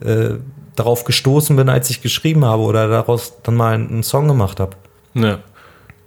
äh, 0.00 0.30
darauf 0.76 1.04
gestoßen 1.04 1.56
bin, 1.56 1.68
als 1.68 1.90
ich 1.90 2.02
geschrieben 2.02 2.44
habe 2.44 2.62
oder 2.62 2.88
daraus 2.88 3.34
dann 3.42 3.56
mal 3.56 3.74
einen 3.74 4.02
Song 4.02 4.28
gemacht 4.28 4.60
habe. 4.60 4.76
Ja. 5.14 5.40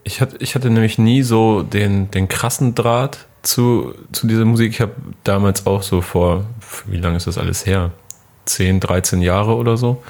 Ich 0.03 0.19
hatte, 0.19 0.35
ich 0.39 0.55
hatte 0.55 0.69
nämlich 0.69 0.97
nie 0.97 1.21
so 1.21 1.61
den, 1.61 2.11
den 2.11 2.27
krassen 2.27 2.75
Draht 2.75 3.25
zu, 3.41 3.93
zu 4.11 4.27
dieser 4.27 4.45
Musik. 4.45 4.71
Ich 4.71 4.81
habe 4.81 4.93
damals 5.23 5.65
auch 5.65 5.81
so 5.81 6.01
vor, 6.01 6.45
wie 6.87 6.97
lange 6.97 7.17
ist 7.17 7.27
das 7.27 7.37
alles 7.37 7.65
her? 7.65 7.91
10, 8.45 8.81
13 8.81 9.21
Jahre 9.21 9.55
oder 9.55 9.77
so, 9.77 10.03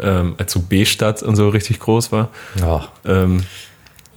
ähm, 0.00 0.34
als 0.38 0.52
so 0.52 0.60
B-Stadt 0.60 1.22
und 1.22 1.36
so 1.36 1.48
richtig 1.48 1.80
groß 1.80 2.12
war. 2.12 2.28
Ja. 2.60 2.88
Ähm, 3.04 3.44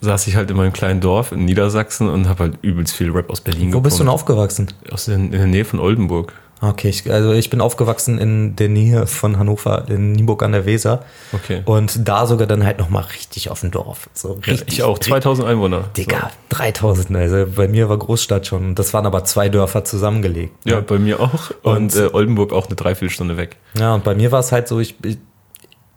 saß 0.01 0.27
ich 0.27 0.35
halt 0.35 0.51
in 0.51 0.57
meinem 0.57 0.73
kleinen 0.73 1.01
Dorf 1.01 1.31
in 1.31 1.45
Niedersachsen 1.45 2.09
und 2.09 2.27
habe 2.27 2.43
halt 2.43 2.57
übelst 2.61 2.93
viel 2.93 3.11
Rap 3.11 3.29
aus 3.29 3.41
Berlin 3.41 3.73
Wo 3.73 3.79
bist 3.79 3.99
du 3.99 4.03
denn 4.03 4.09
aufgewachsen? 4.09 4.67
Aus 4.91 5.05
den, 5.05 5.25
in 5.25 5.31
der 5.31 5.47
Nähe 5.47 5.65
von 5.65 5.79
Oldenburg. 5.79 6.33
Okay, 6.61 6.87
ich, 6.87 7.11
also 7.11 7.33
ich 7.33 7.49
bin 7.49 7.59
aufgewachsen 7.59 8.17
in 8.17 8.55
der 8.55 8.69
Nähe 8.69 9.05
von 9.05 9.37
Hannover, 9.37 9.83
in 9.89 10.13
Nienburg 10.13 10.43
an 10.43 10.53
der 10.53 10.65
Weser. 10.65 11.03
Okay. 11.33 11.61
Und 11.65 12.07
da 12.07 12.25
sogar 12.25 12.47
dann 12.47 12.63
halt 12.63 12.79
nochmal 12.79 13.03
richtig 13.03 13.49
auf 13.49 13.59
dem 13.59 13.71
Dorf. 13.71 14.09
So 14.13 14.39
richtig, 14.47 14.69
ich 14.69 14.83
auch, 14.83 14.97
2000 14.97 15.45
Einwohner. 15.45 15.89
Digga, 15.97 16.31
so. 16.49 16.55
3000. 16.57 17.17
Also 17.17 17.45
bei 17.53 17.67
mir 17.67 17.89
war 17.89 17.97
Großstadt 17.97 18.47
schon. 18.47 18.75
Das 18.75 18.93
waren 18.93 19.05
aber 19.05 19.25
zwei 19.25 19.49
Dörfer 19.49 19.83
zusammengelegt. 19.83 20.53
Ja, 20.63 20.77
ne? 20.77 20.83
bei 20.83 20.99
mir 20.99 21.19
auch. 21.19 21.51
Und, 21.63 21.75
und 21.75 21.95
äh, 21.97 22.09
Oldenburg 22.13 22.53
auch 22.53 22.67
eine 22.67 22.75
Dreiviertelstunde 22.75 23.35
weg. 23.35 23.57
Ja, 23.77 23.95
und 23.95 24.05
bei 24.05 24.15
mir 24.15 24.31
war 24.31 24.39
es 24.39 24.53
halt 24.53 24.69
so, 24.69 24.79
ich, 24.79 24.95
ich, 25.03 25.17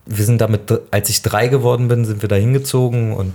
wir 0.07 0.25
sind 0.25 0.40
damit, 0.40 0.73
als 0.90 1.09
ich 1.11 1.23
drei 1.23 1.49
geworden 1.49 1.88
bin, 1.88 2.05
sind 2.05 2.23
wir 2.23 2.29
da 2.29 2.37
hingezogen 2.37 3.12
und 3.12 3.35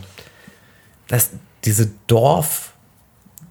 das, 1.08 1.32
diese 1.66 1.92
Dorf- 2.08 2.70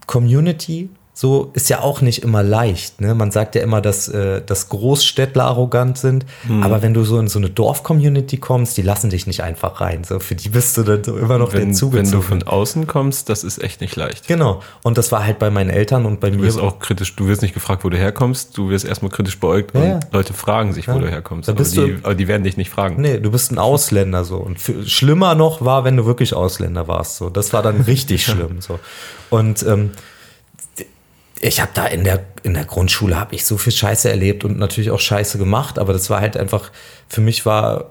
Community 0.06 0.90
so 1.20 1.50
ist 1.52 1.68
ja 1.68 1.82
auch 1.82 2.00
nicht 2.00 2.22
immer 2.22 2.42
leicht. 2.42 3.02
Ne? 3.02 3.14
Man 3.14 3.30
sagt 3.30 3.54
ja 3.54 3.60
immer, 3.60 3.82
dass, 3.82 4.08
äh, 4.08 4.40
dass 4.40 4.70
Großstädtler 4.70 5.44
arrogant 5.44 5.98
sind, 5.98 6.24
mhm. 6.48 6.62
aber 6.62 6.80
wenn 6.80 6.94
du 6.94 7.04
so 7.04 7.18
in 7.18 7.28
so 7.28 7.38
eine 7.38 7.50
Dorf-Community 7.50 8.38
kommst, 8.38 8.78
die 8.78 8.80
lassen 8.80 9.10
dich 9.10 9.26
nicht 9.26 9.42
einfach 9.42 9.82
rein. 9.82 10.02
So 10.02 10.18
für 10.18 10.34
die 10.34 10.48
bist 10.48 10.78
du 10.78 10.82
dann 10.82 11.04
so 11.04 11.18
immer 11.18 11.36
noch 11.36 11.52
wenn, 11.52 11.66
der 11.66 11.74
zugezogen. 11.74 12.06
Wenn 12.06 12.20
du 12.20 12.22
von 12.22 12.42
außen 12.44 12.86
kommst, 12.86 13.28
das 13.28 13.44
ist 13.44 13.62
echt 13.62 13.82
nicht 13.82 13.96
leicht. 13.96 14.28
Genau. 14.28 14.62
Und 14.82 14.96
das 14.96 15.12
war 15.12 15.22
halt 15.22 15.38
bei 15.38 15.50
meinen 15.50 15.68
Eltern 15.68 16.06
und 16.06 16.20
bei 16.20 16.30
du 16.30 16.36
mir. 16.36 16.40
Du 16.40 16.46
wirst 16.46 16.58
auch 16.58 16.78
kritisch, 16.78 17.14
du 17.16 17.28
wirst 17.28 17.42
nicht 17.42 17.52
gefragt, 17.52 17.84
wo 17.84 17.90
du 17.90 17.98
herkommst, 17.98 18.56
du 18.56 18.70
wirst 18.70 18.86
erstmal 18.86 19.10
kritisch 19.10 19.38
beäugt 19.38 19.74
ja, 19.74 19.96
und 19.96 20.06
Leute 20.12 20.32
fragen 20.32 20.72
sich, 20.72 20.88
wo 20.88 20.92
ja. 20.92 21.00
du 21.00 21.10
herkommst. 21.10 21.50
Aber 21.50 21.62
die, 21.62 21.98
aber, 22.02 22.14
die, 22.14 22.28
werden 22.28 22.44
dich 22.44 22.56
nicht 22.56 22.70
fragen. 22.70 22.98
Nee, 22.98 23.18
du 23.18 23.30
bist 23.30 23.52
ein 23.52 23.58
Ausländer 23.58 24.24
so. 24.24 24.38
Und 24.38 24.58
für, 24.58 24.88
schlimmer 24.88 25.34
noch 25.34 25.62
war, 25.62 25.84
wenn 25.84 25.98
du 25.98 26.06
wirklich 26.06 26.32
Ausländer 26.32 26.88
warst. 26.88 27.18
So. 27.18 27.28
Das 27.28 27.52
war 27.52 27.62
dann 27.62 27.82
richtig 27.82 28.24
schlimm. 28.24 28.62
So. 28.62 28.78
Und 29.28 29.62
ähm, 29.64 29.90
ich 31.40 31.60
habe 31.60 31.70
da 31.74 31.86
in 31.86 32.04
der, 32.04 32.20
in 32.42 32.54
der 32.54 32.64
Grundschule 32.64 33.18
habe 33.18 33.34
ich 33.34 33.46
so 33.46 33.56
viel 33.56 33.72
Scheiße 33.72 34.10
erlebt 34.10 34.44
und 34.44 34.58
natürlich 34.58 34.90
auch 34.90 35.00
Scheiße 35.00 35.38
gemacht, 35.38 35.78
aber 35.78 35.92
das 35.92 36.10
war 36.10 36.20
halt 36.20 36.36
einfach, 36.36 36.70
für 37.08 37.22
mich 37.22 37.46
war, 37.46 37.86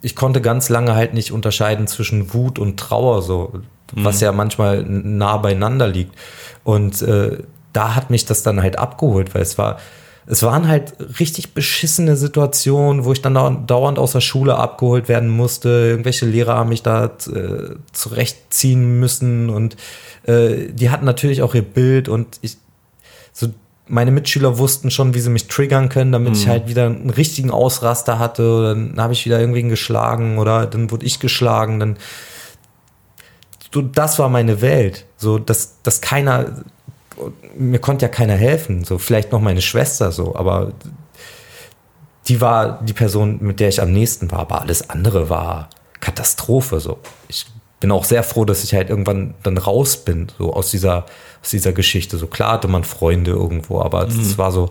ich 0.00 0.14
konnte 0.14 0.40
ganz 0.40 0.68
lange 0.68 0.94
halt 0.94 1.12
nicht 1.12 1.32
unterscheiden 1.32 1.86
zwischen 1.88 2.32
Wut 2.32 2.58
und 2.58 2.78
Trauer, 2.78 3.22
so, 3.22 3.52
mhm. 3.94 4.04
was 4.04 4.20
ja 4.20 4.30
manchmal 4.32 4.84
nah 4.84 5.36
beieinander 5.38 5.88
liegt. 5.88 6.14
Und 6.62 7.02
äh, 7.02 7.38
da 7.72 7.94
hat 7.94 8.10
mich 8.10 8.26
das 8.26 8.42
dann 8.42 8.62
halt 8.62 8.78
abgeholt, 8.78 9.34
weil 9.34 9.42
es 9.42 9.58
war, 9.58 9.78
es 10.30 10.44
waren 10.44 10.68
halt 10.68 10.94
richtig 11.18 11.54
beschissene 11.54 12.16
Situationen, 12.16 13.04
wo 13.04 13.12
ich 13.12 13.20
dann 13.20 13.66
dauernd 13.66 13.98
aus 13.98 14.12
der 14.12 14.20
Schule 14.20 14.56
abgeholt 14.56 15.08
werden 15.08 15.28
musste. 15.28 15.68
Irgendwelche 15.68 16.24
Lehrer 16.24 16.54
haben 16.54 16.68
mich 16.68 16.84
da 16.84 17.06
äh, 17.06 17.74
zurechtziehen 17.90 19.00
müssen 19.00 19.50
und 19.50 19.76
äh, 20.24 20.68
die 20.72 20.90
hatten 20.90 21.04
natürlich 21.04 21.42
auch 21.42 21.54
ihr 21.54 21.62
Bild 21.62 22.08
und 22.08 22.38
ich, 22.42 22.58
so 23.32 23.48
meine 23.88 24.12
Mitschüler 24.12 24.56
wussten 24.58 24.92
schon, 24.92 25.14
wie 25.14 25.20
sie 25.20 25.30
mich 25.30 25.48
triggern 25.48 25.88
können, 25.88 26.12
damit 26.12 26.34
mhm. 26.34 26.38
ich 26.38 26.46
halt 26.46 26.68
wieder 26.68 26.86
einen 26.86 27.10
richtigen 27.10 27.50
Ausraster 27.50 28.20
hatte. 28.20 28.42
Oder 28.52 28.74
dann 28.76 29.00
habe 29.00 29.12
ich 29.12 29.26
wieder 29.26 29.40
irgendwen 29.40 29.68
geschlagen 29.68 30.38
oder 30.38 30.66
dann 30.66 30.92
wurde 30.92 31.06
ich 31.06 31.18
geschlagen. 31.18 31.80
Dann 31.80 31.96
so, 33.74 33.82
das 33.82 34.20
war 34.20 34.28
meine 34.28 34.60
Welt. 34.60 35.06
So, 35.16 35.38
dass, 35.38 35.82
dass 35.82 36.00
keiner, 36.00 36.62
mir 37.56 37.78
konnte 37.78 38.06
ja 38.06 38.08
keiner 38.08 38.36
helfen. 38.36 38.84
So, 38.84 38.98
vielleicht 38.98 39.32
noch 39.32 39.40
meine 39.40 39.62
Schwester 39.62 40.12
so, 40.12 40.34
aber 40.36 40.72
die 42.28 42.40
war 42.40 42.80
die 42.82 42.92
Person, 42.92 43.38
mit 43.40 43.60
der 43.60 43.68
ich 43.68 43.82
am 43.82 43.92
nächsten 43.92 44.30
war. 44.30 44.40
Aber 44.40 44.60
alles 44.60 44.90
andere 44.90 45.30
war 45.30 45.70
Katastrophe. 46.00 46.80
So, 46.80 46.98
ich 47.28 47.46
bin 47.80 47.90
auch 47.90 48.04
sehr 48.04 48.22
froh, 48.22 48.44
dass 48.44 48.62
ich 48.62 48.74
halt 48.74 48.90
irgendwann 48.90 49.34
dann 49.42 49.58
raus 49.58 49.98
bin, 50.04 50.28
so 50.38 50.52
aus 50.52 50.70
dieser, 50.70 51.06
aus 51.42 51.50
dieser 51.50 51.72
Geschichte. 51.72 52.18
So 52.18 52.26
klar 52.26 52.52
hatte 52.52 52.68
man 52.68 52.84
Freunde 52.84 53.32
irgendwo, 53.32 53.80
aber 53.80 54.06
es 54.06 54.14
mhm. 54.14 54.38
war 54.38 54.52
so, 54.52 54.70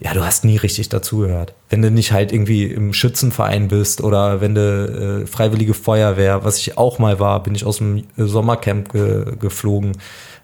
ja, 0.00 0.12
du 0.12 0.24
hast 0.24 0.44
nie 0.44 0.56
richtig 0.56 0.88
dazugehört. 0.88 1.54
Wenn 1.70 1.80
du 1.80 1.90
nicht 1.90 2.12
halt 2.12 2.32
irgendwie 2.32 2.64
im 2.64 2.92
Schützenverein 2.92 3.68
bist 3.68 4.02
oder 4.02 4.40
wenn 4.40 4.54
du 4.54 5.22
äh, 5.22 5.26
freiwillige 5.26 5.72
Feuerwehr, 5.72 6.44
was 6.44 6.58
ich 6.58 6.76
auch 6.76 6.98
mal 6.98 7.20
war, 7.20 7.42
bin 7.42 7.54
ich 7.54 7.64
aus 7.64 7.78
dem 7.78 8.04
Sommercamp 8.16 8.92
ge 8.92 9.36
geflogen, 9.38 9.92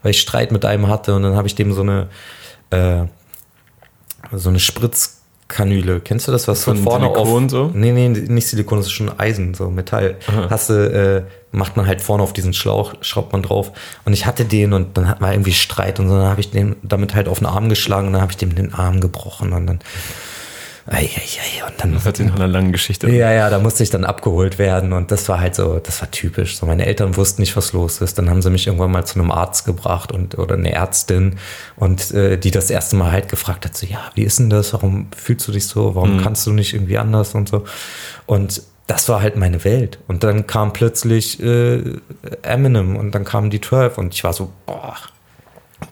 weil 0.03 0.11
ich 0.11 0.21
Streit 0.21 0.53
mit 0.53 0.65
einem 0.65 0.89
hatte 0.89 1.15
und 1.15 1.23
dann 1.23 1.37
habe 1.37 1.47
ich 1.47 1.55
dem 1.55 1.73
so 1.73 1.83
eine 1.83 2.09
äh, 2.71 3.05
so 4.33 4.49
eine 4.49 4.61
Spritz 4.61 5.21
Kanüle. 5.51 6.01
Kennst 6.01 6.29
du 6.29 6.33
das, 6.33 6.49
was 6.49 6.65
von 6.65 6.77
vorne 6.77 7.07
Silikon 7.07 7.45
auf, 7.45 7.51
so? 7.51 7.71
Nee, 7.75 7.91
nee, 7.91 8.09
nicht 8.09 8.47
Silikon, 8.47 8.79
das 8.79 8.87
ist 8.87 8.93
schon 8.93 9.19
Eisen, 9.19 9.53
so 9.53 9.69
Metall. 9.69 10.17
Aha. 10.29 10.47
Hast 10.49 10.71
du, 10.71 10.75
äh, 10.75 11.23
macht 11.53 11.77
man 11.77 11.87
halt 11.87 12.01
vorne 12.01 12.23
auf 12.23 12.33
diesen 12.33 12.55
Schlauch, 12.55 12.95
schraubt 13.01 13.33
man 13.33 13.43
drauf. 13.43 13.73
Und 14.05 14.13
ich 14.13 14.27
hatte 14.27 14.45
den 14.45 14.73
und 14.73 14.97
dann 14.97 15.17
man 15.19 15.33
irgendwie 15.33 15.53
Streit 15.53 15.99
und 15.99 16.09
so, 16.09 16.15
dann 16.15 16.29
habe 16.29 16.41
ich 16.41 16.51
den 16.51 16.77
damit 16.83 17.15
halt 17.15 17.29
auf 17.29 17.41
den 17.41 17.47
Arm 17.47 17.69
geschlagen 17.69 18.07
und 18.07 18.13
dann 18.15 18.23
habe 18.23 18.31
ich 18.31 18.39
dem 18.39 18.55
den 18.55 18.73
Arm 18.73 19.01
gebrochen 19.01 19.53
und 19.53 19.67
dann 19.67 19.81
Ei, 20.87 21.05
ei, 21.05 21.07
ei. 21.07 21.67
Und 21.67 21.75
dann, 21.79 21.95
das 21.95 22.05
hat 22.05 22.17
sich 22.17 22.27
nach 22.27 22.37
einer 22.37 22.49
langen 22.49 22.73
Geschichte. 22.73 23.11
Ja, 23.11 23.33
ja, 23.33 23.51
da 23.51 23.59
musste 23.59 23.83
ich 23.83 23.91
dann 23.91 24.05
abgeholt 24.05 24.59
werden 24.59 24.93
und 24.93 25.11
das 25.11 25.29
war 25.29 25.41
halt 25.41 25.55
so, 25.55 25.79
das 25.79 26.01
war 26.01 26.11
typisch. 26.11 26.57
So, 26.57 26.67
meine 26.67 26.87
Eltern 26.87 27.17
wussten 27.17 27.43
nicht, 27.43 27.57
was 27.57 27.73
los 27.73 28.01
ist. 28.01 28.19
Dann 28.19 28.31
haben 28.31 28.43
sie 28.43 28.51
mich 28.51 28.67
irgendwann 28.67 28.91
mal 28.91 29.05
zu 29.05 29.19
einem 29.19 29.31
Arzt 29.31 29.67
gebracht 29.67 30.13
und 30.13 30.39
oder 30.39 30.55
eine 30.55 30.73
Ärztin 30.73 31.37
und 31.77 32.11
äh, 32.13 32.39
die 32.39 32.51
das 32.51 32.71
erste 32.71 32.97
Mal 32.97 33.13
halt 33.13 33.29
gefragt 33.29 33.65
hat, 33.65 33.77
so, 33.77 33.87
ja, 33.87 34.11
wie 34.15 34.23
ist 34.23 34.39
denn 34.39 34.51
das? 34.51 34.73
Warum 34.73 35.09
fühlst 35.17 35.47
du 35.47 35.53
dich 35.53 35.67
so? 35.67 35.95
Warum 35.95 36.17
mhm. 36.17 36.23
kannst 36.23 36.47
du 36.47 36.53
nicht 36.53 36.75
irgendwie 36.75 36.99
anders 36.99 37.35
und 37.35 37.49
so? 37.49 37.65
Und 38.27 38.63
das 38.87 39.09
war 39.09 39.23
halt 39.23 39.37
meine 39.37 39.63
Welt. 39.65 39.99
Und 40.09 40.25
dann 40.25 40.47
kam 40.49 40.73
plötzlich 40.73 41.41
äh, 41.41 41.83
Eminem 42.43 42.97
und 42.97 43.15
dann 43.15 43.25
kamen 43.25 43.51
die 43.51 43.61
12 43.61 43.99
und 43.99 44.15
ich 44.15 44.25
war 44.25 44.33
so, 44.33 44.51
boah, 44.67 44.97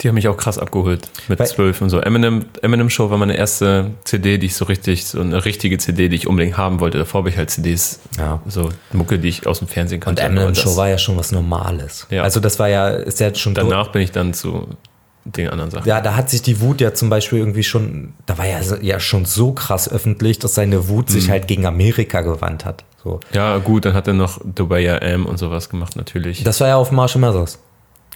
die 0.01 0.09
haben 0.09 0.15
mich 0.15 0.29
auch 0.29 0.37
krass 0.37 0.59
abgeholt 0.59 1.09
mit 1.29 1.45
zwölf 1.47 1.81
und 1.81 1.91
so. 1.91 2.01
Eminem, 2.01 2.47
Eminem 2.63 2.89
Show 2.89 3.11
war 3.11 3.19
meine 3.19 3.37
erste 3.37 3.91
CD, 4.05 4.39
die 4.39 4.47
ich 4.47 4.55
so 4.55 4.65
richtig, 4.65 5.07
so 5.07 5.21
eine 5.21 5.45
richtige 5.45 5.79
CD, 5.79 6.09
die 6.09 6.17
ich 6.17 6.27
unbedingt 6.27 6.57
haben 6.57 6.81
wollte. 6.81 6.99
Davor 6.99 7.21
habe 7.21 7.31
ich 7.31 7.37
halt 7.37 7.51
CDs, 7.51 8.01
ja. 8.17 8.41
so 8.47 8.71
Mucke, 8.93 9.19
die 9.19 9.29
ich 9.29 9.47
aus 9.47 9.59
dem 9.59 9.69
Fernsehen 9.69 10.01
kannte. 10.01 10.23
Und 10.23 10.37
Eminem 10.37 10.55
Show 10.55 10.77
war 10.77 10.89
ja 10.89 10.99
schon 10.99 11.17
was 11.17 11.33
Normales. 11.33 12.07
Ja. 12.11 12.23
Also 12.23 12.39
das 12.41 12.59
war 12.59 12.69
ja, 12.69 12.89
ist 12.89 13.19
ja 13.21 13.35
schon. 13.35 13.55
Danach 13.55 13.89
bin 13.89 14.03
ich 14.03 14.13
dann 14.13 14.35
zu 14.35 14.69
den 15.25 15.49
anderen 15.49 15.71
Sachen. 15.71 15.89
Ja, 15.89 16.01
da 16.01 16.15
hat 16.15 16.31
sich 16.31 16.43
die 16.43 16.61
Wut 16.61 16.81
ja 16.81 16.95
zum 16.95 17.11
Beispiel 17.11 17.39
irgendwie 17.39 17.65
schon, 17.65 18.15
da 18.27 18.39
war 18.39 18.47
ja, 18.47 18.61
ja 18.81 19.01
schon 19.01 19.25
so 19.25 19.53
krass 19.53 19.91
öffentlich, 19.91 20.39
dass 20.39 20.55
seine 20.55 20.89
Wut 20.89 21.09
mhm. 21.09 21.13
sich 21.13 21.31
halt 21.31 21.49
gegen 21.49 21.67
Amerika 21.67 22.21
gewandt 22.21 22.65
hat. 22.65 22.85
So. 23.03 23.21
Ja, 23.33 23.59
gut, 23.59 23.85
dann 23.85 23.95
hat 23.95 24.07
er 24.09 24.15
noch 24.15 24.41
Dubai 24.45 24.91
AM 24.91 25.27
und 25.27 25.39
sowas 25.39 25.69
gemacht, 25.69 25.97
natürlich. 25.97 26.45
Das 26.45 26.61
war 26.61 26.69
ja 26.69 26.77
auf 26.77 26.91
Marshall 26.91 27.21
Mathers. 27.21 27.59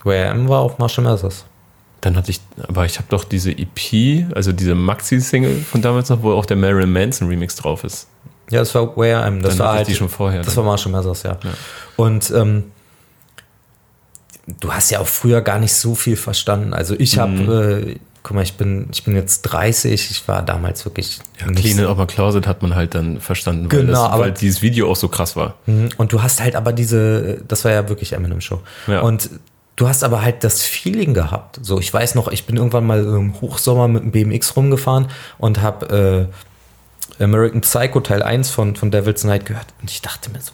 Where 0.05 0.31
AM 0.31 0.49
war 0.49 0.61
auf 0.61 0.79
Marshall 0.79 1.05
Mathers. 1.05 1.45
Dann 2.02 2.16
hatte 2.16 2.32
ich, 2.32 2.40
aber 2.66 2.84
ich 2.84 2.98
habe 2.98 3.06
doch 3.08 3.22
diese 3.22 3.52
EP, 3.52 4.26
also 4.34 4.50
diese 4.50 4.74
Maxi-Single 4.74 5.56
von 5.62 5.82
damals 5.82 6.08
noch, 6.08 6.22
wo 6.22 6.32
auch 6.32 6.44
der 6.44 6.56
Marilyn 6.56 6.92
Manson 6.92 7.28
Remix 7.28 7.54
drauf 7.54 7.84
ist. 7.84 8.08
Ja, 8.50 8.58
das 8.58 8.74
war 8.74 8.96
Where 8.96 9.22
I 9.22 9.24
Am. 9.24 9.40
Das 9.40 9.56
dann 9.56 9.66
war 9.66 9.74
halt, 9.74 9.86
die 9.86 9.94
schon 9.94 10.08
vorher. 10.08 10.42
Das 10.42 10.54
dann. 10.54 10.64
war 10.64 10.72
Marshall 10.72 10.90
Mathers, 10.90 11.22
ja. 11.22 11.38
ja. 11.42 11.50
Und 11.96 12.32
ähm, 12.32 12.64
du 14.58 14.72
hast 14.72 14.90
ja 14.90 14.98
auch 14.98 15.06
früher 15.06 15.42
gar 15.42 15.60
nicht 15.60 15.74
so 15.74 15.94
viel 15.94 16.16
verstanden. 16.16 16.74
Also 16.74 16.96
ich 16.98 17.18
habe, 17.18 17.30
mhm. 17.30 17.92
äh, 17.92 17.96
guck 18.24 18.34
mal, 18.34 18.42
ich 18.42 18.54
bin, 18.54 18.88
ich 18.90 19.04
bin 19.04 19.14
jetzt 19.14 19.42
30, 19.42 20.10
ich 20.10 20.26
war 20.26 20.42
damals 20.42 20.84
wirklich. 20.84 21.20
Ja, 21.40 21.46
Clean 21.52 21.78
so. 21.78 21.88
Over 21.88 22.08
Closet 22.08 22.48
hat 22.48 22.62
man 22.62 22.74
halt 22.74 22.96
dann 22.96 23.20
verstanden, 23.20 23.70
weil, 23.70 23.86
genau, 23.86 23.92
das, 23.92 24.10
aber, 24.10 24.24
weil 24.24 24.32
dieses 24.32 24.60
Video 24.60 24.90
auch 24.90 24.96
so 24.96 25.06
krass 25.06 25.36
war. 25.36 25.54
Mhm. 25.66 25.90
Und 25.98 26.12
du 26.12 26.20
hast 26.20 26.42
halt 26.42 26.56
aber 26.56 26.72
diese, 26.72 27.42
das 27.46 27.64
war 27.64 27.70
ja 27.70 27.88
wirklich 27.88 28.12
Eminem 28.12 28.40
Show. 28.40 28.60
Ja. 28.88 29.02
Und 29.02 29.30
Du 29.83 29.88
hast 29.88 30.05
aber 30.05 30.23
halt 30.23 30.45
das 30.45 30.62
Feeling 30.62 31.12
gehabt. 31.12 31.59
So, 31.61 31.81
ich 31.81 31.92
weiß 31.92 32.14
noch, 32.14 32.29
ich 32.29 32.47
bin 32.47 32.57
irgendwann 32.57 32.87
mal 32.87 33.03
im 33.03 33.40
Hochsommer 33.40 33.88
mit 33.88 34.05
dem 34.05 34.12
BMX 34.12 34.55
rumgefahren 34.55 35.09
und 35.38 35.61
habe 35.61 36.31
äh, 37.18 37.25
American 37.25 37.62
Psycho 37.62 37.99
Teil 37.99 38.23
1 38.23 38.49
von, 38.51 38.77
von 38.77 38.92
Devil's 38.92 39.25
Night 39.25 39.45
gehört. 39.45 39.66
Und 39.81 39.90
ich 39.90 40.01
dachte 40.01 40.31
mir 40.31 40.40
so, 40.40 40.53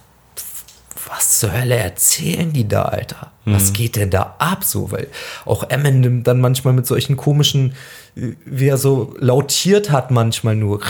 was 1.11 1.41
zur 1.41 1.53
Hölle 1.53 1.77
erzählen 1.77 2.55
die 2.55 2.67
da, 2.67 2.85
Alter? 2.85 3.33
Was 3.45 3.69
mhm. 3.69 3.73
geht 3.75 3.97
denn 3.97 4.09
da 4.09 4.37
ab? 4.39 4.65
So, 4.65 4.93
weil 4.93 5.09
auch 5.45 5.69
Eminem 5.69 6.25
dann 6.25 6.41
manchmal 6.41 6.73
mit 6.73 6.87
solchen 6.87 7.19
komischen, 7.19 7.75
wie 8.15 8.69
er 8.69 8.79
so 8.79 9.15
lautiert 9.19 9.91
hat, 9.91 10.11
manchmal 10.11 10.57
nur, 10.57 10.81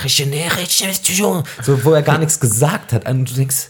so, 1.61 1.85
wo 1.85 1.93
er 1.93 2.03
gar 2.03 2.19
nichts 2.19 2.39
gesagt 2.39 2.93
hat. 2.93 3.09
Und 3.09 3.29
du 3.29 3.35
denkst, 3.35 3.67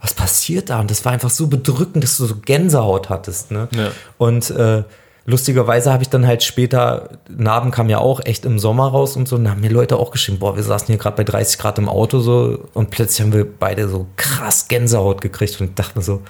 was 0.00 0.14
passiert 0.14 0.70
da? 0.70 0.80
Und 0.80 0.90
das 0.90 1.04
war 1.04 1.12
einfach 1.12 1.30
so 1.30 1.46
bedrückend, 1.46 2.04
dass 2.04 2.16
du 2.18 2.26
so 2.26 2.36
Gänsehaut 2.36 3.08
hattest. 3.08 3.50
Ne? 3.50 3.68
Ja. 3.72 3.90
Und 4.18 4.50
äh, 4.50 4.84
lustigerweise 5.24 5.92
habe 5.92 6.02
ich 6.02 6.08
dann 6.08 6.26
halt 6.26 6.42
später, 6.42 7.18
Narben 7.28 7.70
kam 7.70 7.88
ja 7.88 7.98
auch 7.98 8.20
echt 8.24 8.44
im 8.44 8.58
Sommer 8.58 8.88
raus 8.88 9.16
und 9.16 9.26
so, 9.28 9.36
und 9.36 9.50
haben 9.50 9.60
mir 9.60 9.70
Leute 9.70 9.96
auch 9.96 10.10
geschrieben, 10.10 10.38
boah, 10.38 10.56
wir 10.56 10.62
saßen 10.62 10.86
hier 10.86 10.98
gerade 10.98 11.16
bei 11.16 11.24
30 11.24 11.58
Grad 11.58 11.78
im 11.78 11.88
Auto 11.88 12.20
so 12.20 12.68
und 12.74 12.90
plötzlich 12.90 13.20
haben 13.22 13.32
wir 13.32 13.46
beide 13.46 13.88
so 13.88 14.06
krass 14.16 14.68
Gänsehaut 14.68 15.20
gekriegt 15.20 15.60
und 15.60 15.68
ich 15.68 15.74
dachte 15.74 15.98
mir 15.98 16.04
so, 16.04 16.22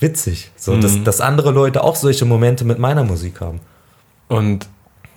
witzig, 0.00 0.50
so, 0.56 0.72
mhm. 0.72 0.80
dass, 0.80 1.02
dass 1.02 1.20
andere 1.20 1.50
Leute 1.50 1.84
auch 1.84 1.96
solche 1.96 2.24
Momente 2.24 2.64
mit 2.64 2.78
meiner 2.78 3.04
Musik 3.04 3.40
haben. 3.40 3.60
Und 4.28 4.68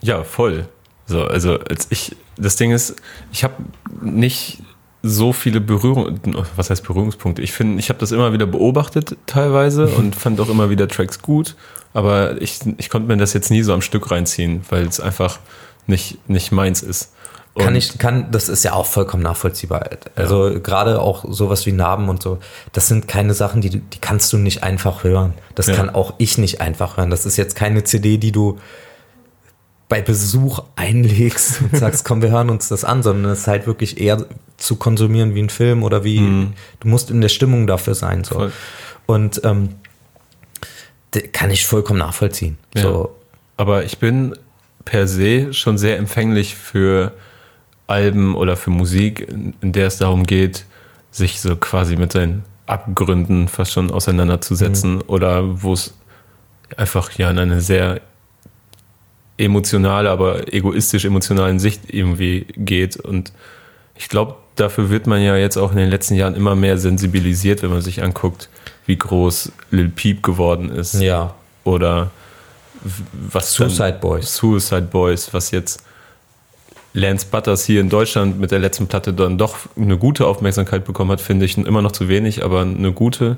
ja, 0.01 0.23
voll. 0.23 0.67
So, 1.05 1.23
also 1.23 1.59
als 1.59 1.87
ich, 1.89 2.15
das 2.37 2.55
Ding 2.55 2.71
ist, 2.71 2.95
ich 3.31 3.43
habe 3.43 3.55
nicht 4.01 4.61
so 5.03 5.33
viele 5.33 5.61
Berührung, 5.61 6.19
was 6.55 6.69
heißt 6.69 6.83
Berührungspunkte? 6.83 7.41
Ich 7.41 7.51
finde, 7.51 7.79
ich 7.79 7.89
habe 7.89 7.99
das 7.99 8.11
immer 8.11 8.33
wieder 8.33 8.45
beobachtet 8.45 9.17
teilweise 9.25 9.87
und 9.97 10.15
fand 10.15 10.39
auch 10.39 10.49
immer 10.49 10.69
wieder 10.69 10.87
Tracks 10.87 11.21
gut, 11.21 11.55
aber 11.93 12.41
ich, 12.41 12.59
ich 12.77 12.89
konnte 12.89 13.07
mir 13.07 13.17
das 13.17 13.33
jetzt 13.33 13.51
nie 13.51 13.63
so 13.63 13.73
am 13.73 13.81
Stück 13.81 14.11
reinziehen, 14.11 14.61
weil 14.69 14.85
es 14.85 14.99
einfach 14.99 15.39
nicht, 15.87 16.29
nicht 16.29 16.51
meins 16.51 16.81
ist. 16.81 17.13
Und 17.53 17.65
kann 17.65 17.75
ich, 17.75 17.97
kann, 17.97 18.31
das 18.31 18.47
ist 18.47 18.63
ja 18.63 18.73
auch 18.73 18.85
vollkommen 18.85 19.23
nachvollziehbar. 19.23 19.89
Also 20.15 20.47
ja. 20.47 20.59
gerade 20.59 21.01
auch 21.01 21.25
sowas 21.27 21.65
wie 21.65 21.73
Narben 21.73 22.07
und 22.07 22.23
so, 22.23 22.39
das 22.71 22.87
sind 22.87 23.09
keine 23.09 23.33
Sachen, 23.33 23.59
die, 23.59 23.81
die 23.81 23.99
kannst 23.99 24.31
du 24.31 24.37
nicht 24.37 24.63
einfach 24.63 25.03
hören. 25.03 25.33
Das 25.55 25.67
ja. 25.67 25.75
kann 25.75 25.89
auch 25.89 26.13
ich 26.17 26.37
nicht 26.37 26.61
einfach 26.61 26.95
hören. 26.95 27.09
Das 27.09 27.25
ist 27.25 27.35
jetzt 27.35 27.55
keine 27.55 27.83
CD, 27.83 28.17
die 28.17 28.31
du 28.31 28.57
bei 29.91 30.01
Besuch 30.01 30.63
einlegst 30.77 31.61
und 31.69 31.75
sagst, 31.75 32.05
komm, 32.05 32.21
wir 32.21 32.31
hören 32.31 32.49
uns 32.49 32.69
das 32.69 32.85
an, 32.85 33.03
sondern 33.03 33.29
es 33.29 33.39
ist 33.39 33.47
halt 33.47 33.67
wirklich 33.67 33.99
eher 33.99 34.25
zu 34.55 34.77
konsumieren 34.77 35.35
wie 35.35 35.41
ein 35.41 35.49
Film 35.49 35.83
oder 35.83 36.05
wie, 36.05 36.21
mhm. 36.21 36.53
du 36.79 36.87
musst 36.87 37.11
in 37.11 37.19
der 37.19 37.27
Stimmung 37.27 37.67
dafür 37.67 37.93
sein. 37.93 38.23
So. 38.23 38.35
Voll. 38.35 38.51
Und 39.05 39.41
ähm, 39.43 39.75
kann 41.33 41.51
ich 41.51 41.65
vollkommen 41.65 41.99
nachvollziehen. 41.99 42.57
Ja. 42.73 42.83
So, 42.83 43.15
Aber 43.57 43.83
ich 43.83 43.97
bin 43.97 44.33
per 44.85 45.09
se 45.09 45.53
schon 45.53 45.77
sehr 45.77 45.97
empfänglich 45.97 46.55
für 46.55 47.11
Alben 47.87 48.35
oder 48.35 48.55
für 48.55 48.69
Musik, 48.69 49.27
in 49.27 49.55
in 49.59 49.73
der 49.73 49.87
es 49.87 49.97
darum 49.97 50.25
geht, 50.25 50.63
sich 51.11 51.41
so 51.41 51.57
quasi 51.57 51.97
mit 51.97 52.13
seinen 52.13 52.45
Abgründen 52.65 53.49
fast 53.49 53.73
schon 53.73 53.91
auseinanderzusetzen 53.91 55.01
oder 55.01 55.61
wo 55.61 55.73
es 55.73 55.93
einfach 56.77 57.11
ja 57.17 57.29
in 57.29 57.39
eine 57.39 57.59
sehr 57.59 57.99
emotionale, 59.41 60.09
aber 60.09 60.53
egoistisch 60.53 61.05
emotionalen 61.05 61.59
Sicht 61.59 61.93
irgendwie 61.93 62.45
geht. 62.55 62.97
Und 62.97 63.33
ich 63.95 64.07
glaube, 64.07 64.35
dafür 64.55 64.89
wird 64.89 65.07
man 65.07 65.21
ja 65.21 65.35
jetzt 65.35 65.57
auch 65.57 65.71
in 65.71 65.77
den 65.77 65.89
letzten 65.89 66.15
Jahren 66.15 66.35
immer 66.35 66.55
mehr 66.55 66.77
sensibilisiert, 66.77 67.63
wenn 67.63 67.71
man 67.71 67.81
sich 67.81 68.03
anguckt, 68.03 68.49
wie 68.85 68.97
groß 68.97 69.51
Lil 69.71 69.89
Peep 69.89 70.23
geworden 70.23 70.69
ist 70.69 70.99
ja. 71.01 71.33
oder 71.63 72.11
was 73.13 73.53
Suicide 73.53 73.99
Boys. 74.01 74.35
Suicide 74.35 74.87
Boys, 74.91 75.33
was 75.33 75.51
jetzt 75.51 75.83
Lance 76.93 77.25
Butters 77.29 77.63
hier 77.63 77.79
in 77.79 77.89
Deutschland 77.89 78.39
mit 78.39 78.51
der 78.51 78.59
letzten 78.59 78.87
Platte 78.87 79.13
dann 79.13 79.37
doch 79.37 79.57
eine 79.77 79.97
gute 79.97 80.27
Aufmerksamkeit 80.27 80.83
bekommen 80.83 81.11
hat, 81.11 81.21
finde 81.21 81.45
ich 81.45 81.57
immer 81.57 81.81
noch 81.81 81.93
zu 81.93 82.09
wenig, 82.09 82.43
aber 82.43 82.61
eine 82.61 82.91
gute, 82.91 83.37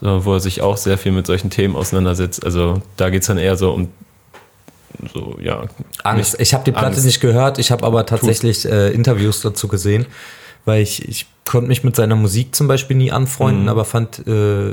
wo 0.00 0.32
er 0.32 0.40
sich 0.40 0.62
auch 0.62 0.76
sehr 0.76 0.96
viel 0.96 1.12
mit 1.12 1.26
solchen 1.26 1.50
Themen 1.50 1.76
auseinandersetzt. 1.76 2.44
Also 2.44 2.80
da 2.96 3.10
geht 3.10 3.22
es 3.22 3.26
dann 3.26 3.36
eher 3.36 3.56
so 3.56 3.72
um 3.72 3.88
so, 5.12 5.36
ja. 5.42 5.62
Angst. 6.04 6.32
nicht 6.34 6.40
Ich 6.42 6.54
habe 6.54 6.64
die 6.64 6.72
Platte 6.72 6.86
Angst. 6.88 7.04
nicht 7.04 7.20
gehört, 7.20 7.58
ich 7.58 7.70
habe 7.70 7.84
aber 7.84 8.06
tatsächlich 8.06 8.64
äh, 8.64 8.90
Interviews 8.90 9.40
dazu 9.40 9.68
gesehen, 9.68 10.06
weil 10.64 10.82
ich, 10.82 11.06
ich 11.08 11.26
konnte 11.46 11.68
mich 11.68 11.84
mit 11.84 11.96
seiner 11.96 12.16
Musik 12.16 12.54
zum 12.54 12.68
Beispiel 12.68 12.96
nie 12.96 13.10
anfreunden, 13.12 13.68
aber 13.68 13.84
fand, 13.84 14.26
äh, 14.26 14.70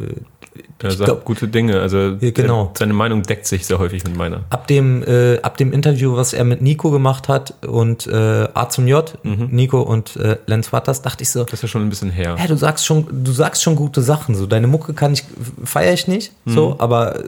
Er 0.80 0.92
sagt 0.92 1.06
glaub- 1.06 1.26
gute 1.26 1.48
Dinge. 1.48 1.80
Also 1.82 1.98
Ja, 2.20 2.32
genau. 2.32 2.72
seine 2.78 2.94
Meinung 2.94 3.24
deckt 3.24 3.48
sich 3.48 3.66
sehr 3.66 3.80
häufig 3.80 4.04
mit 4.04 4.16
meiner. 4.16 4.42
ab 4.52 4.68
dem, 4.68 5.02
äh, 5.04 5.40
ab 5.42 5.58
dem 5.58 5.72
Interview, 5.72 6.16
was 6.16 6.34
er 6.34 6.44
mit 6.44 6.62
Nico 6.62 6.92
gemacht 6.92 7.28
hat 7.30 7.54
und 7.66 8.06
äh, 8.08 8.48
A 8.54 8.70
zum 8.70 8.86
J, 8.88 9.12
Nico 9.24 9.82
und 9.82 10.16
äh, 10.18 10.38
Lance 10.46 10.72
Waters, 10.72 11.02
dachte 11.02 11.24
ich 11.24 11.30
so, 11.30 11.44
Das 11.46 11.54
ist 11.54 11.62
ja 11.64 11.68
schon 11.68 11.84
ein 11.84 11.90
bisschen 11.90 12.12
her. 12.12 12.36
ja, 12.40 12.46
du 12.48 12.56
sagst 12.58 12.86
schon, 12.86 13.08
du 13.24 13.32
sagst 13.32 13.64
schon 13.64 13.76
gute 13.76 14.02
Sachen. 14.02 14.36
So, 14.36 14.46
deine 14.46 14.68
Mucke 14.68 14.94
kann 14.94 15.14
ich, 15.14 15.24
feiere 15.64 15.94
ich 15.94 16.08
nicht, 16.08 16.32
so, 16.46 16.76
aber 16.80 17.24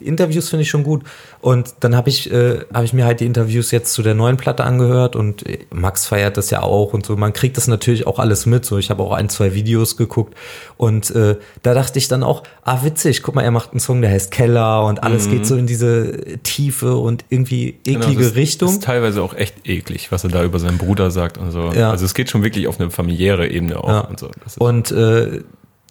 Interviews 0.00 0.48
finde 0.50 0.62
ich 0.62 0.70
schon 0.70 0.84
gut. 0.84 1.02
Und 1.40 1.74
dann 1.80 1.94
habe 1.96 2.08
ich, 2.08 2.30
äh, 2.32 2.60
habe 2.72 2.84
ich 2.84 2.92
mir 2.92 3.04
halt 3.04 3.20
die 3.20 3.26
Interviews 3.26 3.70
jetzt 3.70 3.92
zu 3.92 4.02
der 4.02 4.14
neuen 4.14 4.36
Platte 4.36 4.64
angehört 4.64 5.16
und 5.16 5.46
äh, 5.46 5.58
Max 5.72 6.06
feiert 6.06 6.36
das 6.36 6.50
ja 6.50 6.62
auch 6.62 6.92
und 6.92 7.04
so. 7.06 7.16
Man 7.16 7.32
kriegt 7.32 7.56
das 7.56 7.66
natürlich 7.68 8.06
auch 8.06 8.18
alles 8.18 8.46
mit. 8.46 8.64
So, 8.64 8.78
ich 8.78 8.90
habe 8.90 9.02
auch 9.02 9.12
ein, 9.12 9.28
zwei 9.28 9.54
Videos 9.54 9.96
geguckt 9.96 10.34
und 10.76 11.10
äh, 11.12 11.36
da 11.62 11.74
dachte 11.74 11.98
ich 11.98 12.08
dann 12.08 12.22
auch, 12.22 12.42
ah, 12.62 12.84
witzig, 12.84 13.22
guck 13.22 13.34
mal, 13.34 13.42
er 13.42 13.50
macht 13.50 13.70
einen 13.72 13.80
Song, 13.80 14.00
der 14.00 14.10
heißt 14.10 14.30
Keller 14.30 14.84
und 14.86 15.02
alles 15.02 15.28
geht 15.28 15.46
so 15.46 15.56
in 15.56 15.66
diese 15.66 16.38
Tiefe 16.42 16.96
und 16.96 17.24
irgendwie 17.28 17.78
eklige 17.86 18.00
Genau, 18.00 18.20
das 18.20 18.34
Richtung. 18.34 18.68
ist 18.70 18.82
teilweise 18.82 19.22
auch 19.22 19.34
echt 19.34 19.66
eklig, 19.68 20.10
was 20.12 20.24
er 20.24 20.30
da 20.30 20.44
über 20.44 20.58
seinen 20.58 20.78
Bruder 20.78 21.10
sagt 21.10 21.38
und 21.38 21.50
so. 21.50 21.70
Ja. 21.72 21.90
Also 21.90 22.04
es 22.04 22.14
geht 22.14 22.30
schon 22.30 22.42
wirklich 22.42 22.68
auf 22.68 22.80
eine 22.80 22.90
familiäre 22.90 23.48
Ebene 23.48 23.82
auch 23.82 23.88
Ja. 23.88 24.00
und 24.00 24.18
so. 24.18 24.30
Und 24.58 24.90
äh, 24.90 25.40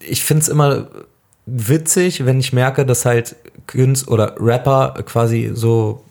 ich 0.06 0.24
finde 0.24 0.42
es 0.42 0.50
immer 0.50 0.88
witzig, 1.46 2.26
wenn 2.26 2.40
ich 2.40 2.54
merke, 2.54 2.86
dass 2.86 3.06
halt 3.06 3.36
Künstler 3.68 4.12
oder 4.12 4.36
Rapper 4.40 4.96
quasi 5.06 5.52
so 5.54 6.04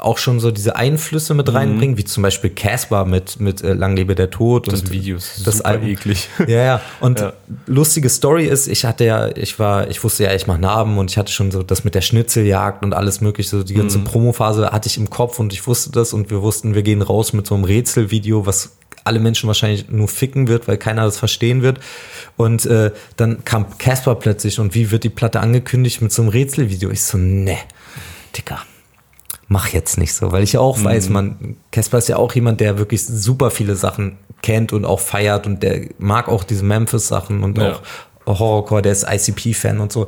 auch 0.00 0.16
schon 0.18 0.38
so 0.38 0.52
diese 0.52 0.76
Einflüsse 0.76 1.34
mit 1.34 1.52
reinbringen, 1.52 1.96
wie 1.96 2.04
zum 2.04 2.22
Beispiel 2.22 2.50
Casper 2.50 3.04
mit, 3.04 3.40
mit 3.40 3.64
äh, 3.64 3.72
Lang 3.72 3.96
lebe 3.96 4.14
der 4.14 4.30
Tod. 4.30 4.70
das 4.72 4.82
und 4.82 4.92
Video 4.92 5.16
ist 5.16 5.44
das 5.44 5.56
super 5.56 5.70
Album. 5.70 5.88
eklig. 5.88 6.28
Ja, 6.46 6.62
ja. 6.62 6.80
Und 7.00 7.18
Ja. 7.18 7.32
lustige 7.66 8.08
Story 8.08 8.46
ist, 8.46 8.68
ich 8.68 8.84
hatte 8.84 9.04
ja, 9.04 9.26
ich 9.36 9.58
war, 9.58 9.90
ich 9.90 10.04
wusste 10.04 10.22
ja, 10.22 10.34
ich 10.34 10.46
mache 10.46 10.60
Narben 10.60 10.98
und 10.98 11.10
ich 11.10 11.18
hatte 11.18 11.32
schon 11.32 11.50
so 11.50 11.64
das 11.64 11.82
mit 11.82 11.96
der 11.96 12.00
Schnitzeljagd 12.02 12.84
und 12.84 12.94
alles 12.94 13.20
mögliche, 13.20 13.50
so 13.50 13.64
die 13.64 13.74
Mhm. 13.74 13.78
ganze 13.78 13.98
Promophase 13.98 14.70
hatte 14.70 14.88
ich 14.88 14.98
im 14.98 15.10
Kopf 15.10 15.40
und 15.40 15.52
ich 15.52 15.66
wusste 15.66 15.90
das 15.90 16.12
und 16.12 16.30
wir 16.30 16.42
wussten, 16.42 16.76
wir 16.76 16.84
gehen 16.84 17.02
raus 17.02 17.32
mit 17.32 17.48
so 17.48 17.56
einem 17.56 17.64
Rätselvideo, 17.64 18.46
was 18.46 18.76
alle 19.08 19.18
Menschen 19.18 19.48
wahrscheinlich 19.48 19.88
nur 19.90 20.06
ficken 20.08 20.46
wird, 20.46 20.68
weil 20.68 20.76
keiner 20.78 21.04
das 21.04 21.18
verstehen 21.18 21.62
wird. 21.62 21.80
Und 22.36 22.64
äh, 22.66 22.92
dann 23.16 23.44
kam 23.44 23.76
Casper 23.78 24.14
plötzlich 24.14 24.60
und 24.60 24.74
wie 24.74 24.90
wird 24.92 25.02
die 25.02 25.08
Platte 25.10 25.40
angekündigt 25.40 26.00
mit 26.02 26.12
so 26.12 26.22
einem 26.22 26.28
Rätselvideo? 26.30 26.90
Ich 26.90 27.02
so, 27.02 27.18
ne, 27.18 27.56
Dicker, 28.36 28.60
mach 29.48 29.68
jetzt 29.68 29.98
nicht 29.98 30.12
so, 30.14 30.30
weil 30.30 30.42
ich 30.44 30.52
ja 30.52 30.60
Mhm. 30.60 30.66
auch 30.66 30.84
weiß, 30.84 31.08
man, 31.08 31.56
Casper 31.72 31.98
ist 31.98 32.08
ja 32.08 32.16
auch 32.16 32.32
jemand, 32.34 32.60
der 32.60 32.78
wirklich 32.78 33.04
super 33.04 33.50
viele 33.50 33.74
Sachen 33.74 34.18
kennt 34.42 34.72
und 34.72 34.84
auch 34.84 35.00
feiert 35.00 35.46
und 35.48 35.62
der 35.64 35.88
mag 35.98 36.28
auch 36.28 36.44
diese 36.44 36.64
Memphis-Sachen 36.64 37.42
und 37.42 37.58
Ja. 37.58 37.72
auch 37.72 37.82
Horrorcore, 38.38 38.82
der 38.82 38.92
ist 38.92 39.06
ICP-Fan 39.10 39.80
und 39.80 39.90
so. 39.90 40.06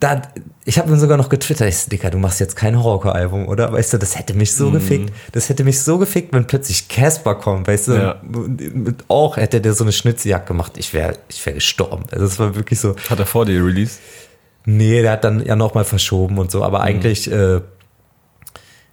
Da, 0.00 0.22
ich 0.68 0.78
habe 0.78 0.90
ihm 0.90 0.98
sogar 0.98 1.16
noch 1.16 1.30
getwittert, 1.30 1.66
ich 1.68 1.78
so, 1.78 1.88
Dicker, 1.88 2.10
du 2.10 2.18
machst 2.18 2.40
jetzt 2.40 2.54
kein 2.54 2.76
Horrorcore-Album, 2.82 3.48
oder? 3.48 3.72
Weißt 3.72 3.94
du, 3.94 3.98
das 3.98 4.18
hätte 4.18 4.34
mich 4.34 4.52
Mhm. 4.52 4.56
so 4.56 4.70
gefickt. 4.70 5.12
Das 5.32 5.48
hätte 5.48 5.64
mich 5.64 5.80
so 5.80 5.96
gefickt, 5.96 6.34
wenn 6.34 6.46
plötzlich 6.46 6.88
Casper 6.88 7.36
kommt, 7.36 7.66
weißt 7.66 7.88
du? 7.88 7.92
Ja. 7.94 8.20
Auch 9.08 9.38
hätte 9.38 9.62
der 9.62 9.72
so 9.72 9.82
eine 9.84 9.92
Schnitzeljagd 9.92 10.46
gemacht. 10.46 10.72
Ich 10.76 10.92
wäre 10.92 11.14
ich 11.28 11.44
wär 11.46 11.54
gestorben. 11.54 12.04
Also 12.10 12.24
das 12.26 12.38
war 12.38 12.54
wirklich 12.54 12.78
so. 12.80 12.94
Hat 13.08 13.18
er 13.18 13.24
vor 13.26 13.46
dir 13.46 13.64
released? 13.64 13.98
Nee, 14.66 15.00
der 15.00 15.12
hat 15.12 15.24
dann 15.24 15.42
ja 15.44 15.56
nochmal 15.56 15.84
verschoben 15.84 16.36
und 16.38 16.50
so, 16.50 16.58
Mhm. 16.58 16.64
aber 16.64 16.82
eigentlich, 16.82 17.32
äh, 17.32 17.60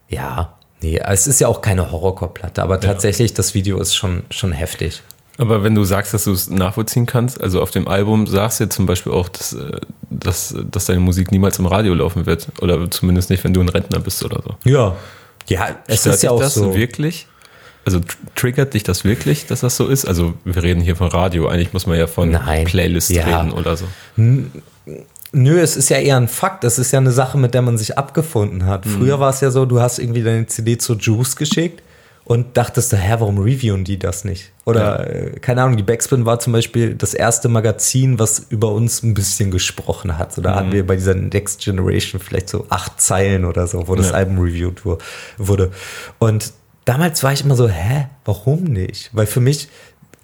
ja, 0.07 0.53
nee, 0.81 0.97
es 1.03 1.27
ist 1.27 1.41
ja 1.41 1.47
auch 1.49 1.61
keine 1.61 1.91
Horrorcore-Platte, 1.91 2.63
aber 2.63 2.79
tatsächlich, 2.79 3.33
das 3.33 3.53
Video 3.53 3.79
ist 3.81 3.95
schon, 3.95 4.23
schon 4.29 4.53
heftig. 4.53 5.01
Aber 5.37 5.63
wenn 5.63 5.75
du 5.75 5.83
sagst, 5.83 6.13
dass 6.13 6.23
du 6.23 6.31
es 6.31 6.49
nachvollziehen 6.49 7.05
kannst, 7.05 7.41
also 7.41 7.61
auf 7.61 7.69
dem 7.71 7.87
Album 7.87 8.25
sagst 8.25 8.59
du 8.59 8.63
ja 8.65 8.69
zum 8.69 8.85
Beispiel 8.85 9.11
auch, 9.11 9.27
dass, 9.29 9.51
äh, 9.53 9.79
dass, 10.09 10.55
dass 10.71 10.85
deine 10.85 11.01
Musik 11.01 11.31
niemals 11.31 11.59
im 11.59 11.65
Radio 11.65 11.93
laufen 11.93 12.25
wird. 12.25 12.47
Oder 12.61 12.89
zumindest 12.89 13.29
nicht, 13.29 13.43
wenn 13.43 13.53
du 13.53 13.59
ein 13.61 13.67
Rentner 13.69 13.99
bist 13.99 14.23
oder 14.23 14.41
so. 14.43 14.55
Ja. 14.69 14.95
Ja, 15.47 15.67
es 15.87 16.01
Stört 16.01 16.15
ist 16.15 16.23
ja 16.23 16.31
auch 16.31 16.39
das 16.39 16.53
so. 16.55 16.73
wirklich? 16.75 17.27
Also 17.83 17.99
tr- 17.99 18.15
triggert 18.35 18.73
dich 18.73 18.83
das 18.83 19.03
wirklich, 19.03 19.45
dass 19.45 19.59
das 19.59 19.75
so 19.77 19.87
ist? 19.87 20.05
Also 20.05 20.33
wir 20.43 20.63
reden 20.63 20.81
hier 20.81 20.95
von 20.95 21.07
Radio, 21.09 21.47
eigentlich 21.49 21.71
muss 21.73 21.85
man 21.85 21.99
ja 21.99 22.07
von 22.07 22.31
Nein. 22.31 22.65
Playlist 22.65 23.11
Ja. 23.11 23.25
reden 23.41 23.51
oder 23.51 23.75
so. 23.77 23.85
Nö, 24.17 25.59
es 25.59 25.75
ist 25.75 25.89
ja 25.89 25.97
eher 25.97 26.17
ein 26.17 26.27
Fakt. 26.29 26.63
Das 26.63 26.79
ist 26.79 26.91
ja 26.93 26.99
eine 26.99 27.11
Sache, 27.11 27.37
mit 27.37 27.53
der 27.53 27.61
man 27.61 27.77
sich 27.77 27.97
abgefunden 27.97 28.59
Mhm. 28.59 28.65
hat. 28.67 28.85
Früher 28.85 29.19
war 29.19 29.29
es 29.31 29.41
ja 29.41 29.51
so, 29.51 29.65
du 29.65 29.81
hast 29.81 29.99
irgendwie 29.99 30.23
deine 30.23 30.47
CD 30.47 30.77
zu 30.77 30.93
Juice 30.95 31.35
geschickt 31.35 31.81
und 32.25 32.57
dachtest 32.57 32.91
du, 32.91 32.97
hä, 32.97 33.15
warum 33.19 33.37
reviewen 33.39 33.83
die 33.83 33.97
das 33.99 34.25
nicht? 34.25 34.51
Oder, 34.65 35.07
äh, 35.09 35.39
keine 35.39 35.61
Ahnung, 35.61 35.77
die 35.77 35.83
Backspin 35.83 36.25
war 36.25 36.39
zum 36.39 36.53
Beispiel 36.53 36.95
das 36.95 37.13
erste 37.13 37.49
Magazin, 37.49 38.17
was 38.19 38.47
über 38.49 38.71
uns 38.71 39.03
ein 39.03 39.13
bisschen 39.13 39.51
gesprochen 39.51 40.17
hat. 40.17 40.33
So, 40.33 40.41
da 40.41 40.51
Mhm. 40.51 40.55
hatten 40.55 40.71
wir 40.71 40.87
bei 40.87 40.95
dieser 40.95 41.13
Next 41.13 41.61
Generation 41.63 42.19
vielleicht 42.19 42.49
so 42.49 42.65
acht 42.69 42.99
Zeilen 42.99 43.45
oder 43.45 43.67
so, 43.67 43.87
wo 43.87 43.95
das 43.95 44.09
Ja. 44.09 44.15
Album 44.15 44.39
reviewed 44.39 44.83
wu- 44.85 44.97
wurde. 45.37 45.71
Und 46.19 46.51
damals 46.85 47.23
war 47.23 47.31
ich 47.31 47.43
immer 47.43 47.55
so, 47.55 47.69
hä, 47.69 48.07
warum 48.25 48.63
nicht? 48.63 49.11
Weil 49.13 49.27
für 49.27 49.39
mich, 49.39 49.69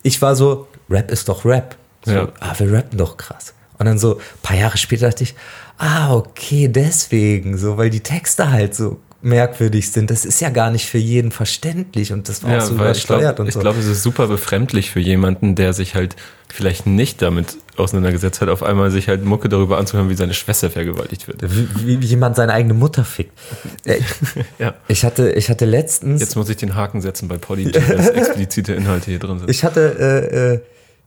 ich 0.03 0.21
war 0.23 0.35
so, 0.35 0.67
Rap 0.89 1.11
ist 1.11 1.29
doch 1.29 1.45
Rap. 1.45 1.75
So, 2.03 2.11
Ja. 2.13 2.27
ah, 2.39 2.53
wir 2.57 2.73
rappen 2.73 2.97
doch 2.97 3.15
krass. 3.17 3.53
Und 3.77 3.85
dann 3.85 3.99
so 3.99 4.15
ein 4.17 4.21
paar 4.41 4.57
Jahre 4.57 4.77
später 4.77 5.07
dachte 5.07 5.23
ich, 5.23 5.35
ah, 5.77 6.13
okay, 6.15 6.67
deswegen, 6.67 7.57
so, 7.59 7.77
weil 7.77 7.91
die 7.91 7.99
Texte 8.01 8.51
halt 8.51 8.73
so 8.75 8.99
merkwürdig 9.21 9.91
sind. 9.91 10.09
Das 10.09 10.25
ist 10.25 10.41
ja 10.41 10.49
gar 10.49 10.71
nicht 10.71 10.87
für 10.87 10.97
jeden 10.97 11.31
verständlich 11.31 12.11
und 12.11 12.27
das 12.27 12.43
war 12.43 12.57
auch 12.57 12.61
so 12.61 12.73
ich 12.73 12.79
übersteuert 12.81 13.21
glaube, 13.21 13.41
und 13.43 13.47
ich 13.47 13.53
so. 13.53 13.59
glaube, 13.59 13.79
es 13.79 13.85
ist 13.85 14.03
super 14.03 14.27
befremdlich 14.27 14.89
für 14.91 14.99
jemanden, 14.99 15.55
der 15.55 15.73
sich 15.73 15.93
halt 15.95 16.15
vielleicht 16.49 16.87
nicht 16.87 17.21
damit 17.21 17.57
auseinandergesetzt 17.77 18.41
hat, 18.41 18.49
auf 18.49 18.63
einmal 18.63 18.91
sich 18.91 19.07
halt 19.07 19.23
Mucke 19.23 19.47
darüber 19.47 19.77
anzuhören, 19.77 20.09
wie 20.09 20.15
seine 20.15 20.33
Schwester 20.33 20.69
vergewaltigt 20.69 21.27
wird. 21.27 21.41
wie, 21.43 22.01
wie 22.01 22.05
jemand 22.05 22.35
seine 22.35 22.53
eigene 22.53 22.73
Mutter 22.73 23.05
fickt. 23.05 23.37
Äh, 23.85 23.99
Ja. 24.59 24.73
Ich 24.87 25.03
hatte, 25.05 25.31
ich 25.31 25.49
hatte 25.49 25.65
letztens, 25.65 26.19
Jetzt 26.21 26.35
muss 26.35 26.49
ich 26.49 26.57
den 26.57 26.75
Haken 26.75 27.01
setzen 27.01 27.27
bei 27.27 27.37
Podigy, 27.37 27.71
dass 27.71 28.09
explizite 28.09 28.73
Inhalte 28.73 29.11
hier 29.11 29.19
drin 29.19 29.39
sind. 29.39 29.49
ich 29.49 29.63
hatte, 29.63 29.95
äh, 29.99 30.53
äh, 30.55 30.59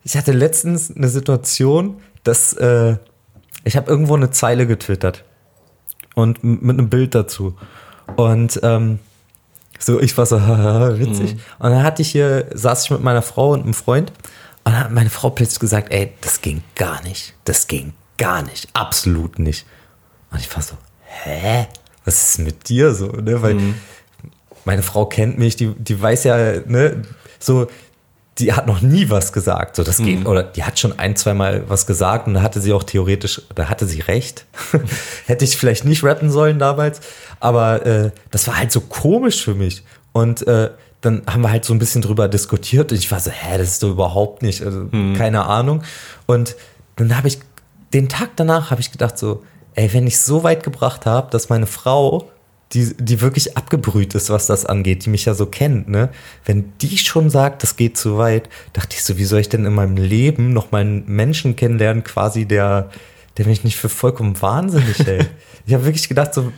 ich 0.05 0.17
hatte 0.17 0.33
letztens 0.33 0.95
eine 0.95 1.09
Situation, 1.09 1.97
dass 2.23 2.53
äh, 2.55 2.97
ich 3.65 3.77
habe 3.77 3.91
irgendwo 3.91 4.15
eine 4.15 4.31
Zeile 4.31 4.67
getwittert 4.67 5.25
und 6.15 6.43
mit 6.45 6.79
einem 6.79 6.89
Bild 6.89 7.15
dazu. 7.15 7.57
Und 8.17 8.61
ähm, 8.63 8.99
so, 9.79 10.01
ich 10.01 10.17
war 10.17 10.27
so, 10.27 10.41
haha, 10.47 10.99
witzig. 10.99 11.37
Und 11.59 11.71
dann 11.71 11.83
hatte 11.83 12.03
ich 12.03 12.11
hier, 12.11 12.47
saß 12.53 12.85
ich 12.85 12.91
mit 12.91 13.03
meiner 13.03 13.23
Frau 13.23 13.53
und 13.53 13.63
einem 13.63 13.75
Freund 13.75 14.11
und 14.65 14.73
dann 14.73 14.81
hat 14.85 14.91
meine 14.91 15.11
Frau 15.11 15.31
plötzlich 15.31 15.61
gesagt, 15.61 15.93
ey, 15.93 16.13
das 16.21 16.41
ging 16.41 16.63
gar 16.75 17.03
nicht. 17.03 17.35
Das 17.45 17.67
ging 17.67 17.93
gar 18.17 18.43
nicht. 18.43 18.69
Absolut 18.73 19.39
nicht. 19.39 19.67
Und 20.31 20.41
ich 20.41 20.55
war 20.55 20.63
so, 20.63 20.75
hä? 21.05 21.67
Was 22.05 22.23
ist 22.23 22.39
mit 22.39 22.69
dir 22.69 22.95
so? 22.95 23.07
Ne? 23.09 23.41
Weil 23.41 23.57
meine 24.65 24.83
Frau 24.83 25.07
kennt 25.07 25.39
mich, 25.39 25.57
die, 25.57 25.75
die 25.75 26.01
weiß 26.01 26.25
ja, 26.25 26.37
ne, 26.67 27.03
so, 27.39 27.67
die 28.39 28.53
hat 28.53 28.67
noch 28.67 28.81
nie 28.81 29.11
was 29.11 29.33
gesagt. 29.33 29.77
So, 29.77 29.85
das 29.85 29.99
geht, 29.99 30.27
oder 30.27 30.43
die 30.43 30.65
hat 30.65 30.79
schon 30.79 30.99
ein, 30.99 31.15
zwei 31.15 31.35
Mal 31.35 31.65
was 31.69 31.87
gesagt 31.87 32.27
und 32.27 32.35
da 32.35 32.43
hatte 32.43 32.61
sie 32.61 32.73
auch 32.73 32.83
theoretisch, 32.83 33.43
da 33.55 33.69
hatte 33.69 33.87
sie 33.87 34.01
recht. 34.01 34.45
Hätte 35.27 35.45
ich 35.45 35.57
vielleicht 35.57 35.85
nicht 35.85 36.03
rappen 36.03 36.31
sollen 36.31 36.59
damals, 36.59 37.01
aber 37.39 37.87
äh, 37.87 38.11
das 38.31 38.49
war 38.49 38.59
halt 38.59 38.73
so 38.73 38.81
komisch 38.81 39.43
für 39.45 39.55
mich. 39.55 39.85
Und 40.13 40.47
äh, 40.47 40.71
dann 41.01 41.23
haben 41.27 41.43
wir 41.43 41.51
halt 41.51 41.65
so 41.65 41.75
ein 41.75 41.79
bisschen 41.79 42.03
drüber 42.03 42.29
diskutiert 42.29 42.91
und 42.91 42.99
ich 42.99 43.11
war 43.13 43.21
so, 43.21 43.31
hä, 43.31 43.59
das 43.59 43.69
ist 43.69 43.83
doch 43.83 43.91
überhaupt 43.91 44.43
nicht, 44.43 44.63
also 44.63 44.89
keine 45.17 45.47
Ahnung. 45.47 45.83
Und 46.27 46.57
dann 46.97 47.17
habe 47.17 47.29
ich, 47.29 47.39
den 47.93 48.09
Tag 48.09 48.31
danach 48.37 48.71
habe 48.71 48.81
ich 48.81 48.91
gedacht 48.91 49.19
so, 49.19 49.43
ey, 49.75 49.93
wenn 49.93 50.07
ich 50.07 50.19
so 50.21 50.43
weit 50.43 50.63
gebracht 50.63 51.07
habe, 51.07 51.31
dass 51.31 51.49
meine 51.49 51.67
Frau, 51.67 52.31
die, 52.75 52.95
die 52.99 53.21
wirklich 53.21 53.57
abgebrüht 53.57 54.15
ist, 54.15 54.31
was 54.31 54.47
das 54.47 54.67
angeht, 54.67 55.05
die 55.05 55.11
mich 55.11 55.25
ja 55.25 55.35
so 55.35 55.47
kennt, 55.47 55.89
ne, 55.89 56.11
wenn 56.45 56.73
die 56.81 56.99
schon 56.99 57.31
sagt, 57.31 57.63
das 57.63 57.77
geht 57.77 57.97
zu 57.97 58.19
weit, 58.19 58.49
dachte 58.73 58.97
ich 58.97 59.05
so, 59.05 59.17
wie 59.17 59.25
soll 59.25 59.41
ich 59.41 59.49
denn 59.49 59.65
in 59.65 59.75
meinem 59.75 59.97
Leben 59.97 60.53
noch 60.53 60.73
mal 60.73 60.81
einen 60.81 61.07
Menschen 61.07 61.57
kennenlernen, 61.57 62.03
quasi 62.03 62.47
der, 62.47 62.91
der 63.37 63.47
mich 63.47 63.65
nicht 63.65 63.77
für 63.77 63.89
vollkommen 63.89 64.41
wahnsinnig 64.43 64.99
hält. 65.07 65.31
ich 65.67 65.75
habe 65.75 65.85
wirklich 65.85 66.09
gedacht, 66.09 66.35
so, 66.35 66.53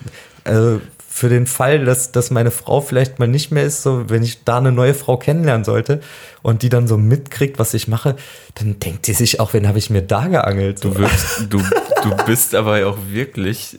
äh, 0.45 0.79
für 1.17 1.31
den 1.31 1.47
Fall, 1.47 1.87
dass, 1.87 2.13
dass 2.13 2.31
meine 2.31 2.51
Frau 2.51 2.83
vielleicht 2.83 3.19
mal 3.19 3.27
nicht 3.27 3.51
mehr 3.51 3.65
ist, 3.65 3.83
so 3.83 4.11
wenn 4.11 4.23
ich 4.23 4.45
da 4.45 4.59
eine 4.59 4.71
neue 4.71 4.93
Frau 4.93 5.17
kennenlernen 5.17 5.65
sollte 5.65 6.03
und 6.43 6.61
die 6.61 6.69
dann 6.69 6.87
so 6.87 6.99
mitkriegt, 6.99 7.59
was 7.59 7.73
ich 7.73 7.89
mache, 7.89 8.17
dann 8.55 8.79
denkt 8.81 9.07
die 9.07 9.15
sich 9.15 9.41
auch, 9.41 9.55
wen 9.55 9.67
habe 9.67 9.79
ich 9.79 9.89
mir 9.89 10.03
da 10.03 10.27
geangelt? 10.27 10.85
Du, 10.85 10.95
wirkst, 10.95 11.47
du, 11.49 11.63
du 12.03 12.17
bist 12.27 12.55
aber 12.55 12.81
ja 12.81 12.89
auch 12.89 12.99
wirklich. 13.11 13.79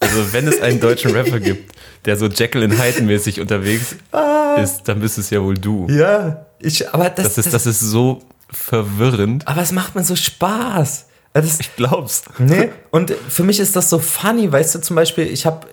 Also, 0.00 0.32
wenn 0.32 0.46
es 0.46 0.60
einen 0.60 0.80
deutschen 0.80 1.10
Rapper 1.10 1.40
gibt, 1.40 1.72
der 2.04 2.16
so 2.16 2.26
Jekyll 2.26 2.62
and 2.64 2.80
Hyde 2.80 3.02
mäßig 3.02 3.40
unterwegs 3.40 3.96
Ah. 4.12 4.56
ist, 4.62 4.82
dann 4.84 5.00
bist 5.00 5.18
es 5.18 5.30
ja 5.30 5.42
wohl 5.42 5.54
du. 5.54 5.86
Ja, 5.90 6.46
ich, 6.60 6.88
aber 6.94 7.10
das, 7.10 7.34
Das 7.34 7.46
ist, 7.46 7.54
das 7.54 7.66
ist 7.66 7.80
so 7.80 8.22
verwirrend. 8.50 9.46
aber 9.46 9.62
es 9.62 9.72
macht 9.72 9.94
mir 9.94 10.04
so 10.04 10.14
Spaß. 10.16 11.06
Also 11.34 11.48
Das, 11.48 11.60
Ich 11.60 11.74
glaub's. 11.76 12.22
nee, 12.38 12.68
und 12.90 13.12
für 13.28 13.42
mich 13.44 13.58
ist 13.60 13.74
das 13.76 13.90
so 13.90 13.98
funny, 13.98 14.50
weißt 14.50 14.76
du, 14.76 14.80
zum 14.80 14.96
Beispiel, 14.96 15.26
ich 15.26 15.44
habe 15.46 15.66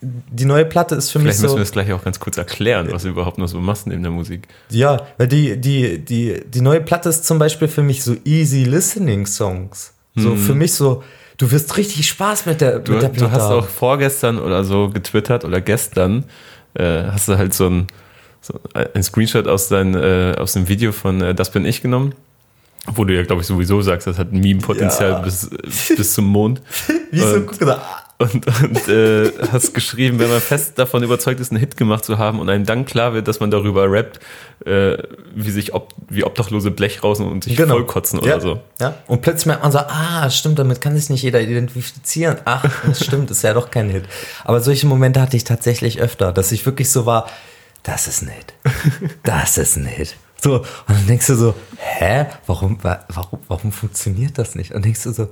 die 0.00 0.44
neue 0.44 0.66
Platte 0.66 0.94
ist 0.96 1.10
für 1.10 1.18
Vielleicht 1.18 1.38
mich 1.38 1.42
müssen 1.42 1.50
so. 1.52 1.56
wir 1.56 1.62
es 1.62 1.72
gleich 1.72 1.90
auch 1.92 2.04
ganz 2.04 2.20
kurz 2.20 2.36
erklären, 2.36 2.88
was 2.92 3.02
du 3.04 3.08
überhaupt 3.08 3.38
noch 3.38 3.48
so 3.48 3.58
machst 3.58 3.86
neben 3.86 4.02
der 4.02 4.12
Musik. 4.12 4.48
Ja, 4.68 5.06
weil 5.16 5.28
die, 5.28 5.56
die, 5.58 5.98
die, 6.04 6.42
die 6.46 6.60
neue 6.60 6.82
Platte 6.82 7.08
ist 7.08 7.24
zum 7.24 7.38
Beispiel 7.38 7.68
für 7.68 7.82
mich 7.82 8.04
so 8.04 8.14
easy 8.24 8.64
listening 8.64 9.24
Songs. 9.26 9.92
So 10.16 10.36
für 10.36 10.54
mich 10.54 10.72
so, 10.74 11.02
du 11.38 11.50
wirst 11.50 11.76
richtig 11.76 12.08
Spaß 12.08 12.46
mit 12.46 12.60
der. 12.60 12.78
Du, 12.80 12.92
mit 12.92 13.02
der 13.02 13.10
du 13.10 13.30
hast 13.30 13.42
auch 13.50 13.66
vorgestern 13.66 14.38
oder 14.38 14.64
so 14.64 14.88
getwittert 14.90 15.44
oder 15.44 15.60
gestern, 15.60 16.24
äh, 16.74 17.04
hast 17.04 17.28
du 17.28 17.36
halt 17.38 17.54
so 17.54 17.68
ein, 17.68 17.86
so 18.40 18.58
ein 18.74 19.02
Screenshot 19.02 19.46
aus, 19.48 19.68
dein, 19.68 19.94
äh, 19.94 20.34
aus 20.38 20.52
dem 20.54 20.68
Video 20.68 20.92
von 20.92 21.20
äh, 21.20 21.34
Das 21.34 21.50
bin 21.50 21.64
ich 21.64 21.82
genommen. 21.82 22.14
Wo 22.86 23.04
du 23.04 23.14
ja, 23.14 23.22
glaube 23.22 23.40
ich, 23.40 23.46
sowieso 23.46 23.80
sagst, 23.80 24.06
das 24.06 24.18
hat 24.18 24.32
Meme-Potenzial 24.32 25.10
Ja. 25.12 25.18
bis, 25.20 25.48
bis 25.96 26.12
zum 26.12 26.26
Mond. 26.26 26.60
Wie 27.10 27.18
so 27.18 27.36
und- 27.36 27.58
gesagt, 27.58 27.80
Und, 28.32 28.46
und 28.62 28.88
äh, 28.88 29.32
hast 29.52 29.74
geschrieben, 29.74 30.18
wenn 30.18 30.28
man 30.30 30.40
fest 30.40 30.78
davon 30.78 31.02
überzeugt 31.02 31.40
ist, 31.40 31.50
einen 31.52 31.60
Hit 31.60 31.76
gemacht 31.76 32.04
zu 32.04 32.16
haben 32.18 32.40
und 32.40 32.48
einem 32.48 32.64
dann 32.64 32.84
klar 32.86 33.12
wird, 33.12 33.28
dass 33.28 33.40
man 33.40 33.50
darüber 33.50 33.90
rappt, 33.90 34.18
äh, 34.66 34.96
wie 35.34 35.50
sich 35.50 35.74
ob, 35.74 35.92
wie 36.08 36.24
obdachlose 36.24 36.70
Blechrausen 36.70 37.26
und 37.26 37.44
sich 37.44 37.56
vollkotzen 37.60 38.20
Genau. 38.20 38.28
ja, 38.30 38.34
oder 38.36 38.42
so. 38.42 38.60
Ja. 38.80 38.94
Und 39.06 39.20
plötzlich 39.22 39.46
merkt 39.46 39.62
man 39.62 39.72
so, 39.72 39.78
ah, 39.78 40.30
stimmt, 40.30 40.58
damit 40.58 40.80
kann 40.80 40.96
sich 40.96 41.10
nicht 41.10 41.22
jeder 41.22 41.40
identifizieren. 41.40 42.38
Ach, 42.44 42.64
das 42.86 43.04
stimmt, 43.04 43.30
ist 43.30 43.42
ja 43.42 43.52
doch 43.52 43.70
kein 43.70 43.90
Hit. 43.90 44.04
Aber 44.44 44.60
solche 44.60 44.86
Momente 44.86 45.20
hatte 45.20 45.36
ich 45.36 45.44
tatsächlich 45.44 46.00
öfter, 46.00 46.32
dass 46.32 46.50
ich 46.52 46.64
wirklich 46.64 46.90
so 46.90 47.04
war, 47.06 47.28
das 47.82 48.06
ist 48.06 48.22
ein 48.22 48.28
Hit. 48.28 48.54
Das 49.22 49.58
ist 49.58 49.76
ein 49.76 49.86
Hit. 49.86 50.16
So, 50.40 50.56
und 50.56 50.64
dann 50.88 51.06
denkst 51.06 51.26
du 51.26 51.34
so, 51.36 51.54
hä, 51.78 52.26
warum, 52.46 52.82
wa- 52.84 53.04
warum, 53.08 53.38
warum 53.48 53.72
funktioniert 53.72 54.38
das 54.38 54.54
nicht? 54.54 54.72
Und 54.72 54.84
denkst 54.84 55.02
du 55.02 55.12
so, 55.12 55.28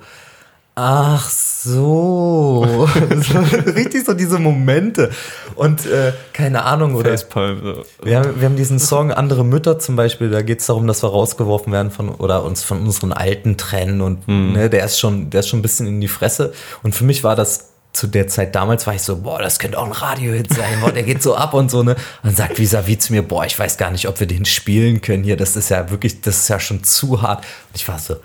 ach 0.74 1.28
so. 1.28 2.86
so 3.22 3.38
richtig 3.74 4.04
so 4.04 4.14
diese 4.14 4.38
Momente. 4.38 5.10
Und 5.54 5.86
äh, 5.86 6.12
keine 6.32 6.64
Ahnung, 6.64 6.94
oder? 6.94 7.10
Facepalm. 7.10 7.60
So. 7.62 7.84
Wir 8.02 8.18
haben, 8.18 8.40
wir 8.40 8.46
haben 8.46 8.56
diesen 8.56 8.78
Song 8.78 9.12
Andere 9.12 9.44
Mütter 9.44 9.78
zum 9.78 9.96
Beispiel, 9.96 10.30
da 10.30 10.42
geht 10.42 10.60
es 10.60 10.66
darum, 10.66 10.86
dass 10.86 11.02
wir 11.02 11.10
rausgeworfen 11.10 11.72
werden 11.72 11.90
von 11.90 12.08
oder 12.08 12.42
uns 12.44 12.62
von 12.62 12.80
unseren 12.80 13.12
Alten 13.12 13.56
trennen 13.56 14.00
und 14.00 14.26
ne, 14.28 14.70
der 14.70 14.84
ist 14.84 14.98
schon, 14.98 15.30
der 15.30 15.40
ist 15.40 15.48
schon 15.48 15.60
ein 15.60 15.62
bisschen 15.62 15.86
in 15.86 16.00
die 16.00 16.08
Fresse. 16.08 16.52
Und 16.82 16.94
für 16.94 17.04
mich 17.04 17.22
war 17.24 17.36
das 17.36 17.72
zu 17.92 18.06
der 18.06 18.26
Zeit 18.26 18.54
damals 18.54 18.86
war 18.86 18.94
ich 18.94 19.02
so, 19.02 19.18
boah, 19.18 19.38
das 19.38 19.58
könnte 19.58 19.78
auch 19.78 19.84
ein 19.84 19.92
Radiohit 19.92 20.52
sein, 20.52 20.80
boah, 20.80 20.92
der 20.92 21.02
geht 21.02 21.22
so 21.22 21.34
ab 21.34 21.52
und 21.52 21.70
so, 21.70 21.82
ne? 21.82 21.92
Und 21.92 21.98
dann 22.24 22.34
sagt 22.34 22.58
Visavi 22.58 22.98
zu 22.98 23.12
mir, 23.12 23.22
boah, 23.22 23.44
ich 23.44 23.58
weiß 23.58 23.76
gar 23.76 23.90
nicht, 23.90 24.08
ob 24.08 24.18
wir 24.18 24.26
den 24.26 24.46
spielen 24.46 25.02
können 25.02 25.22
hier, 25.22 25.36
das 25.36 25.56
ist 25.56 25.68
ja 25.68 25.90
wirklich, 25.90 26.22
das 26.22 26.38
ist 26.38 26.48
ja 26.48 26.58
schon 26.58 26.84
zu 26.84 27.20
hart. 27.20 27.40
Und 27.40 27.76
ich 27.76 27.86
war 27.86 27.98
so, 27.98 28.16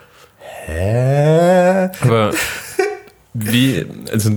hä? 0.66 1.90
Aber 2.00 2.32
wie, 3.34 3.86
also 4.12 4.30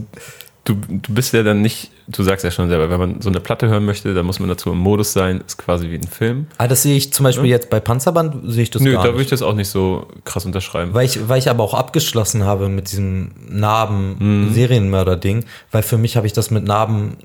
du, 0.65 0.75
du 0.75 1.13
bist 1.13 1.33
ja 1.33 1.41
dann 1.43 1.61
nicht, 1.61 1.91
du 2.07 2.21
sagst 2.23 2.43
ja 2.43 2.51
schon 2.51 2.69
selber, 2.69 2.89
wenn 2.91 2.99
man 2.99 3.21
so 3.21 3.29
eine 3.29 3.39
Platte 3.39 3.67
hören 3.67 3.83
möchte, 3.85 4.13
dann 4.13 4.25
muss 4.25 4.39
man 4.39 4.47
dazu 4.49 4.69
im 4.71 4.77
Modus 4.77 5.11
sein, 5.13 5.41
ist 5.45 5.57
quasi 5.57 5.89
wie 5.89 5.95
ein 5.95 6.03
Film. 6.03 6.47
Ah, 6.57 6.67
das 6.67 6.83
sehe 6.83 6.95
ich 6.95 7.11
zum 7.13 7.23
Beispiel 7.23 7.45
jetzt 7.45 7.69
bei 7.69 7.79
Panzerband, 7.79 8.51
sehe 8.51 8.63
ich 8.63 8.69
das 8.69 8.81
Nö, 8.81 8.93
da 8.93 9.05
würde 9.05 9.21
ich 9.23 9.29
das 9.29 9.41
auch 9.41 9.53
nicht 9.55 9.69
so 9.69 10.07
krass 10.23 10.45
unterschreiben. 10.45 10.93
Weil 10.93 11.05
ich, 11.05 11.27
weil 11.29 11.39
ich 11.39 11.49
aber 11.49 11.63
auch 11.63 11.73
abgeschlossen 11.73 12.43
habe 12.43 12.69
mit 12.69 12.91
diesem 12.91 13.31
Mhm. 13.49 13.59
Narben-Serienmörder-Ding, 13.59 15.45
weil 15.71 15.83
für 15.83 15.97
mich 15.97 16.15
habe 16.17 16.27
ich 16.27 16.33
das 16.33 16.51
mit 16.51 16.63
Narben, 16.65 17.17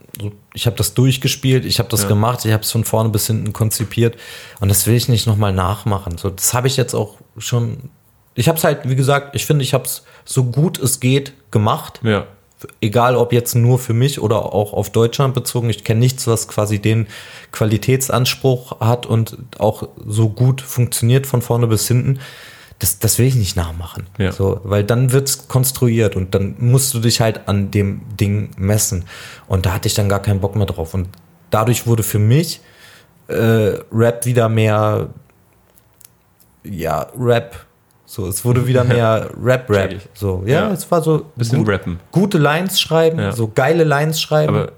ich 0.54 0.66
habe 0.66 0.76
das 0.76 0.94
durchgespielt, 0.94 1.64
ich 1.64 1.78
habe 1.78 1.88
das 1.88 2.02
Ja. 2.02 2.08
gemacht, 2.08 2.44
ich 2.44 2.52
habe 2.52 2.62
es 2.62 2.70
von 2.70 2.84
vorne 2.84 3.10
bis 3.10 3.26
hinten 3.26 3.52
konzipiert 3.52 4.16
und 4.60 4.68
das 4.68 4.86
will 4.86 4.94
ich 4.94 5.08
nicht 5.08 5.26
nochmal 5.26 5.52
nachmachen. 5.52 6.16
So, 6.16 6.30
das 6.30 6.54
habe 6.54 6.68
ich 6.68 6.76
jetzt 6.76 6.94
auch 6.94 7.16
schon, 7.38 7.90
ich 8.36 8.48
habe 8.48 8.58
es 8.58 8.64
halt, 8.64 8.88
wie 8.88 8.94
gesagt, 8.94 9.34
ich 9.34 9.46
finde, 9.46 9.64
ich 9.64 9.74
habe 9.74 9.84
es 9.84 10.04
so 10.24 10.44
gut 10.44 10.78
es 10.78 11.00
geht 11.00 11.32
gemacht. 11.50 12.00
ja. 12.02 12.26
Egal 12.80 13.16
ob 13.16 13.34
jetzt 13.34 13.54
nur 13.54 13.78
für 13.78 13.92
mich 13.92 14.18
oder 14.18 14.54
auch 14.54 14.72
auf 14.72 14.90
Deutschland 14.90 15.34
bezogen. 15.34 15.68
Ich 15.68 15.84
kenne 15.84 16.00
nichts, 16.00 16.26
was 16.26 16.48
quasi 16.48 16.78
den 16.78 17.06
Qualitätsanspruch 17.52 18.80
hat 18.80 19.04
und 19.04 19.36
auch 19.58 19.86
so 20.06 20.30
gut 20.30 20.62
funktioniert 20.62 21.26
von 21.26 21.42
vorne 21.42 21.66
bis 21.66 21.86
hinten. 21.86 22.18
Das, 22.78 22.98
das 22.98 23.18
will 23.18 23.26
ich 23.26 23.34
nicht 23.34 23.56
nachmachen. 23.56 24.06
Ja. 24.16 24.32
So, 24.32 24.58
weil 24.64 24.84
dann 24.84 25.12
wird's 25.12 25.48
konstruiert 25.48 26.16
und 26.16 26.34
dann 26.34 26.56
musst 26.58 26.94
du 26.94 26.98
dich 26.98 27.20
halt 27.20 27.46
an 27.46 27.70
dem 27.70 28.00
Ding 28.18 28.50
messen. 28.56 29.04
Und 29.48 29.66
da 29.66 29.74
hatte 29.74 29.86
ich 29.86 29.94
dann 29.94 30.08
gar 30.08 30.22
keinen 30.22 30.40
Bock 30.40 30.56
mehr 30.56 30.66
drauf. 30.66 30.94
Und 30.94 31.10
dadurch 31.50 31.86
wurde 31.86 32.02
für 32.02 32.18
mich 32.18 32.62
äh, 33.28 33.80
Rap 33.92 34.24
wieder 34.24 34.48
mehr, 34.48 35.10
ja, 36.64 37.06
Rap. 37.18 37.65
So, 38.08 38.28
es 38.28 38.44
wurde 38.44 38.66
wieder 38.66 38.84
mehr 38.84 39.30
Rap-Rap. 39.42 39.96
So, 40.14 40.44
ja, 40.46 40.66
Ja. 40.68 40.72
es 40.72 40.88
war 40.90 41.02
so 41.02 41.26
Bisschen 41.34 41.58
gut, 41.58 41.68
rappen. 41.68 41.98
gute 42.12 42.38
Lines 42.38 42.80
schreiben, 42.80 43.18
Ja. 43.18 43.32
so 43.32 43.48
geile 43.52 43.82
Lines 43.84 44.20
schreiben. 44.20 44.54
Aber 44.54 44.72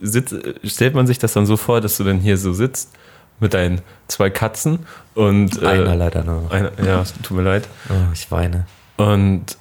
sitz, 0.00 0.34
stellt 0.64 0.94
man 0.94 1.06
sich 1.06 1.18
das 1.18 1.34
dann 1.34 1.44
so 1.46 1.56
vor, 1.58 1.80
dass 1.82 1.98
du 1.98 2.04
dann 2.04 2.18
hier 2.18 2.38
so 2.38 2.52
sitzt 2.54 2.90
mit 3.40 3.52
deinen 3.54 3.82
zwei 4.08 4.30
Katzen 4.30 4.80
und 5.14 5.60
äh, 5.62 5.66
Einer 5.66 5.96
leider 5.96 6.24
nur. 6.24 6.50
einer, 6.50 6.70
ja, 6.84 7.02
es 7.02 7.12
tut 7.22 7.36
mir 7.36 7.42
leid. 7.42 7.68
Oh, 7.90 7.94
ich 8.14 8.30
weine. 8.30 8.66
Und, 8.96 9.58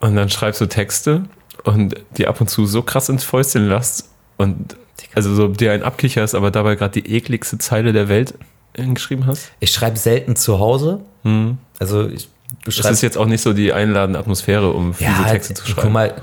und 0.00 0.14
dann 0.14 0.28
schreibst 0.30 0.60
du 0.60 0.66
Texte 0.66 1.22
und 1.64 1.96
die 2.16 2.28
ab 2.28 2.40
und 2.40 2.48
zu 2.48 2.66
so 2.66 2.82
krass 2.82 3.08
ins 3.08 3.24
Fäustchen 3.24 3.68
lässt 3.68 4.08
und 4.36 4.76
also 5.14 5.34
so 5.34 5.48
dir 5.48 5.72
einen 5.72 5.82
abkicherst, 5.82 6.34
aber 6.36 6.50
dabei 6.52 6.76
gerade 6.76 7.00
die 7.00 7.16
ekligste 7.16 7.58
Zeile 7.58 7.92
der 7.92 8.08
Welt 8.08 8.34
geschrieben 8.74 9.26
hast. 9.26 9.50
Ich 9.58 9.72
schreibe 9.72 9.96
selten 9.96 10.36
zu 10.36 10.60
Hause. 10.60 11.00
Also 11.78 12.08
ich 12.08 12.28
Das 12.64 12.90
ist 12.90 13.02
jetzt 13.02 13.18
auch 13.18 13.26
nicht 13.26 13.42
so 13.42 13.52
die 13.52 13.72
einladende 13.74 14.18
Atmosphäre, 14.18 14.70
um 14.72 14.94
fiese 14.94 15.10
Texte 15.30 15.52
zu 15.54 15.66
schreiben. 15.66 15.80
guck 15.82 15.92
mal, 15.92 16.14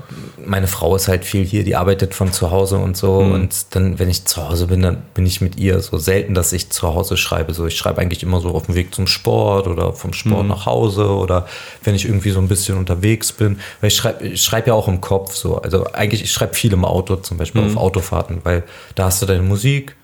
meine 0.44 0.66
Frau 0.66 0.96
ist 0.96 1.06
halt 1.06 1.24
viel 1.24 1.44
hier, 1.44 1.62
die 1.62 1.76
arbeitet 1.76 2.14
von 2.16 2.32
zu 2.32 2.50
Hause 2.50 2.78
und 2.78 2.96
so. 2.96 3.22
Mhm. 3.22 3.32
Und 3.32 3.74
dann, 3.76 3.98
wenn 4.00 4.08
ich 4.10 4.24
zu 4.24 4.48
Hause 4.48 4.66
bin, 4.66 4.82
dann 4.82 5.02
bin 5.14 5.24
ich 5.24 5.40
mit 5.40 5.56
ihr 5.56 5.78
so 5.80 5.98
selten, 5.98 6.34
dass 6.34 6.52
ich 6.52 6.70
zu 6.70 6.88
Hause 6.94 7.16
schreibe. 7.16 7.54
So, 7.54 7.66
ich 7.66 7.76
schreibe 7.76 8.00
eigentlich 8.00 8.24
immer 8.24 8.40
so 8.40 8.50
auf 8.50 8.66
dem 8.66 8.74
Weg 8.74 8.92
zum 8.92 9.06
Sport 9.06 9.68
oder 9.68 9.92
vom 9.92 10.12
Sport 10.12 10.42
Mhm. 10.42 10.48
nach 10.48 10.66
Hause 10.66 11.08
oder 11.10 11.46
wenn 11.84 11.94
ich 11.94 12.04
irgendwie 12.06 12.30
so 12.30 12.40
ein 12.40 12.48
bisschen 12.48 12.76
unterwegs 12.76 13.32
bin. 13.32 13.60
Weil 13.80 13.88
ich 13.88 13.96
schreibe 13.96 14.26
ich 14.26 14.42
schreib 14.42 14.66
ja 14.66 14.74
auch 14.74 14.88
im 14.88 15.00
Kopf 15.00 15.34
so. 15.36 15.58
Also 15.62 15.86
eigentlich, 15.92 16.22
ich 16.24 16.32
schreibe 16.32 16.54
viel 16.54 16.72
im 16.72 16.84
Auto, 16.84 17.16
zum 17.16 17.36
Beispiel 17.38 17.62
Mhm. 17.62 17.76
auf 17.78 17.82
Autofahrten, 17.84 18.40
weil 18.42 18.64
da 18.96 19.04
hast 19.04 19.22
du 19.22 19.26
deine 19.26 19.42
Musik, 19.42 19.94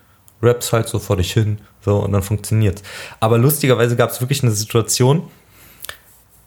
raps 0.41 0.73
halt 0.73 0.89
so 0.89 0.99
vor 1.01 1.17
dich 1.17 1.33
hin, 1.33 1.59
so 1.85 1.97
und 1.99 2.13
dann 2.13 2.23
funktioniert's. 2.23 2.83
Aber 3.21 3.39
lustigerweise 3.39 3.97
gab 3.97 4.11
es 4.11 4.21
wirklich 4.21 4.43
eine 4.45 4.53
Situation, 4.53 5.25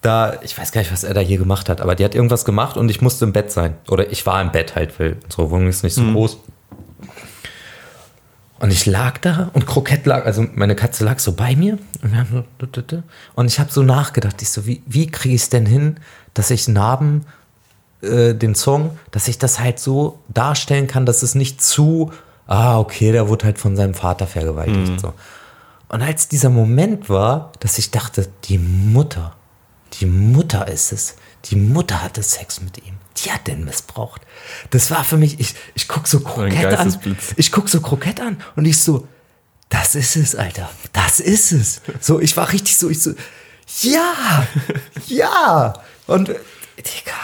da, 0.02 0.34
ich 0.42 0.56
weiß 0.56 0.72
gar 0.72 0.80
nicht, 0.80 0.92
was 0.92 1.04
er 1.04 1.14
da 1.14 1.20
hier 1.20 1.38
gemacht 1.38 1.68
hat, 1.68 1.80
aber 1.80 1.94
die 1.94 2.04
hat 2.04 2.14
irgendwas 2.14 2.44
gemacht 2.44 2.76
und 2.76 2.88
ich 2.88 3.00
musste 3.00 3.24
im 3.24 3.32
Bett 3.32 3.50
sein. 3.50 3.74
Oder 3.88 4.10
ich 4.10 4.24
war 4.26 4.40
im 4.40 4.52
Bett 4.52 4.76
halt, 4.76 4.98
weil 5.00 5.16
unsere 5.24 5.50
Wohnung 5.50 5.68
ist 5.68 5.82
nicht 5.82 5.94
so 5.94 6.02
groß. 6.12 6.38
Und 8.58 8.72
ich 8.72 8.86
lag 8.86 9.18
da 9.18 9.50
und 9.52 9.66
Krokett 9.66 10.06
lag, 10.06 10.24
also 10.24 10.46
meine 10.54 10.74
Katze 10.74 11.04
lag 11.04 11.18
so 11.18 11.32
bei 11.32 11.54
mir. 11.56 11.78
Und, 13.34 13.46
ich 13.46 13.60
habe 13.60 13.70
so 13.70 13.82
nachgedacht, 13.82 14.40
ich 14.40 14.48
so, 14.48 14.66
wie, 14.66 14.82
wie 14.86 15.08
kriege 15.08 15.34
ich 15.34 15.42
es 15.42 15.48
denn 15.50 15.66
hin, 15.66 15.96
dass 16.32 16.50
ich 16.50 16.66
Narben, 16.66 17.26
äh, 18.00 18.34
den 18.34 18.54
Song, 18.54 18.98
dass 19.10 19.28
ich 19.28 19.38
das 19.38 19.60
halt 19.60 19.78
so 19.78 20.20
darstellen 20.28 20.86
kann, 20.86 21.04
dass 21.04 21.22
es 21.22 21.34
nicht 21.34 21.62
zu, 21.62 22.12
ah, 22.46 22.78
okay, 22.78 23.12
der 23.12 23.28
wurde 23.28 23.44
halt 23.44 23.58
von 23.58 23.76
seinem 23.76 23.94
Vater 23.94 24.26
vergewaltigt. 24.26 24.90
Und, 24.90 25.00
so. 25.00 25.12
und 25.88 26.02
als 26.02 26.28
dieser 26.28 26.50
Moment 26.50 27.10
war, 27.10 27.52
dass 27.60 27.76
ich 27.78 27.90
dachte, 27.90 28.28
die 28.44 28.58
Mutter, 28.58 29.34
die 30.00 30.06
Mutter 30.06 30.68
ist 30.68 30.92
es. 30.92 31.16
Die 31.46 31.56
Mutter 31.56 32.02
hatte 32.02 32.22
Sex 32.22 32.60
mit 32.60 32.78
ihm. 32.78 32.94
Die 33.18 33.30
hat 33.30 33.46
den 33.46 33.64
missbraucht. 33.64 34.22
Das 34.70 34.90
war 34.90 35.04
für 35.04 35.16
mich, 35.16 35.40
ich, 35.40 35.54
ich 35.74 35.88
guck 35.88 36.06
so 36.06 36.20
Krokett 36.20 36.78
an. 36.78 36.98
Ich 37.36 37.52
guck 37.52 37.68
so 37.68 37.80
Krokett 37.80 38.20
an 38.20 38.38
und 38.56 38.64
ich 38.64 38.80
so, 38.80 39.06
das 39.68 39.94
ist 39.94 40.16
es, 40.16 40.34
Alter. 40.34 40.68
Das 40.92 41.20
ist 41.20 41.52
es. 41.52 41.80
So, 42.00 42.20
ich 42.20 42.36
war 42.36 42.52
richtig 42.52 42.76
so, 42.76 42.90
ich 42.90 43.02
so, 43.02 43.12
ja, 43.82 44.46
ja. 45.06 45.74
Und, 46.06 46.28
Digga, 46.28 47.14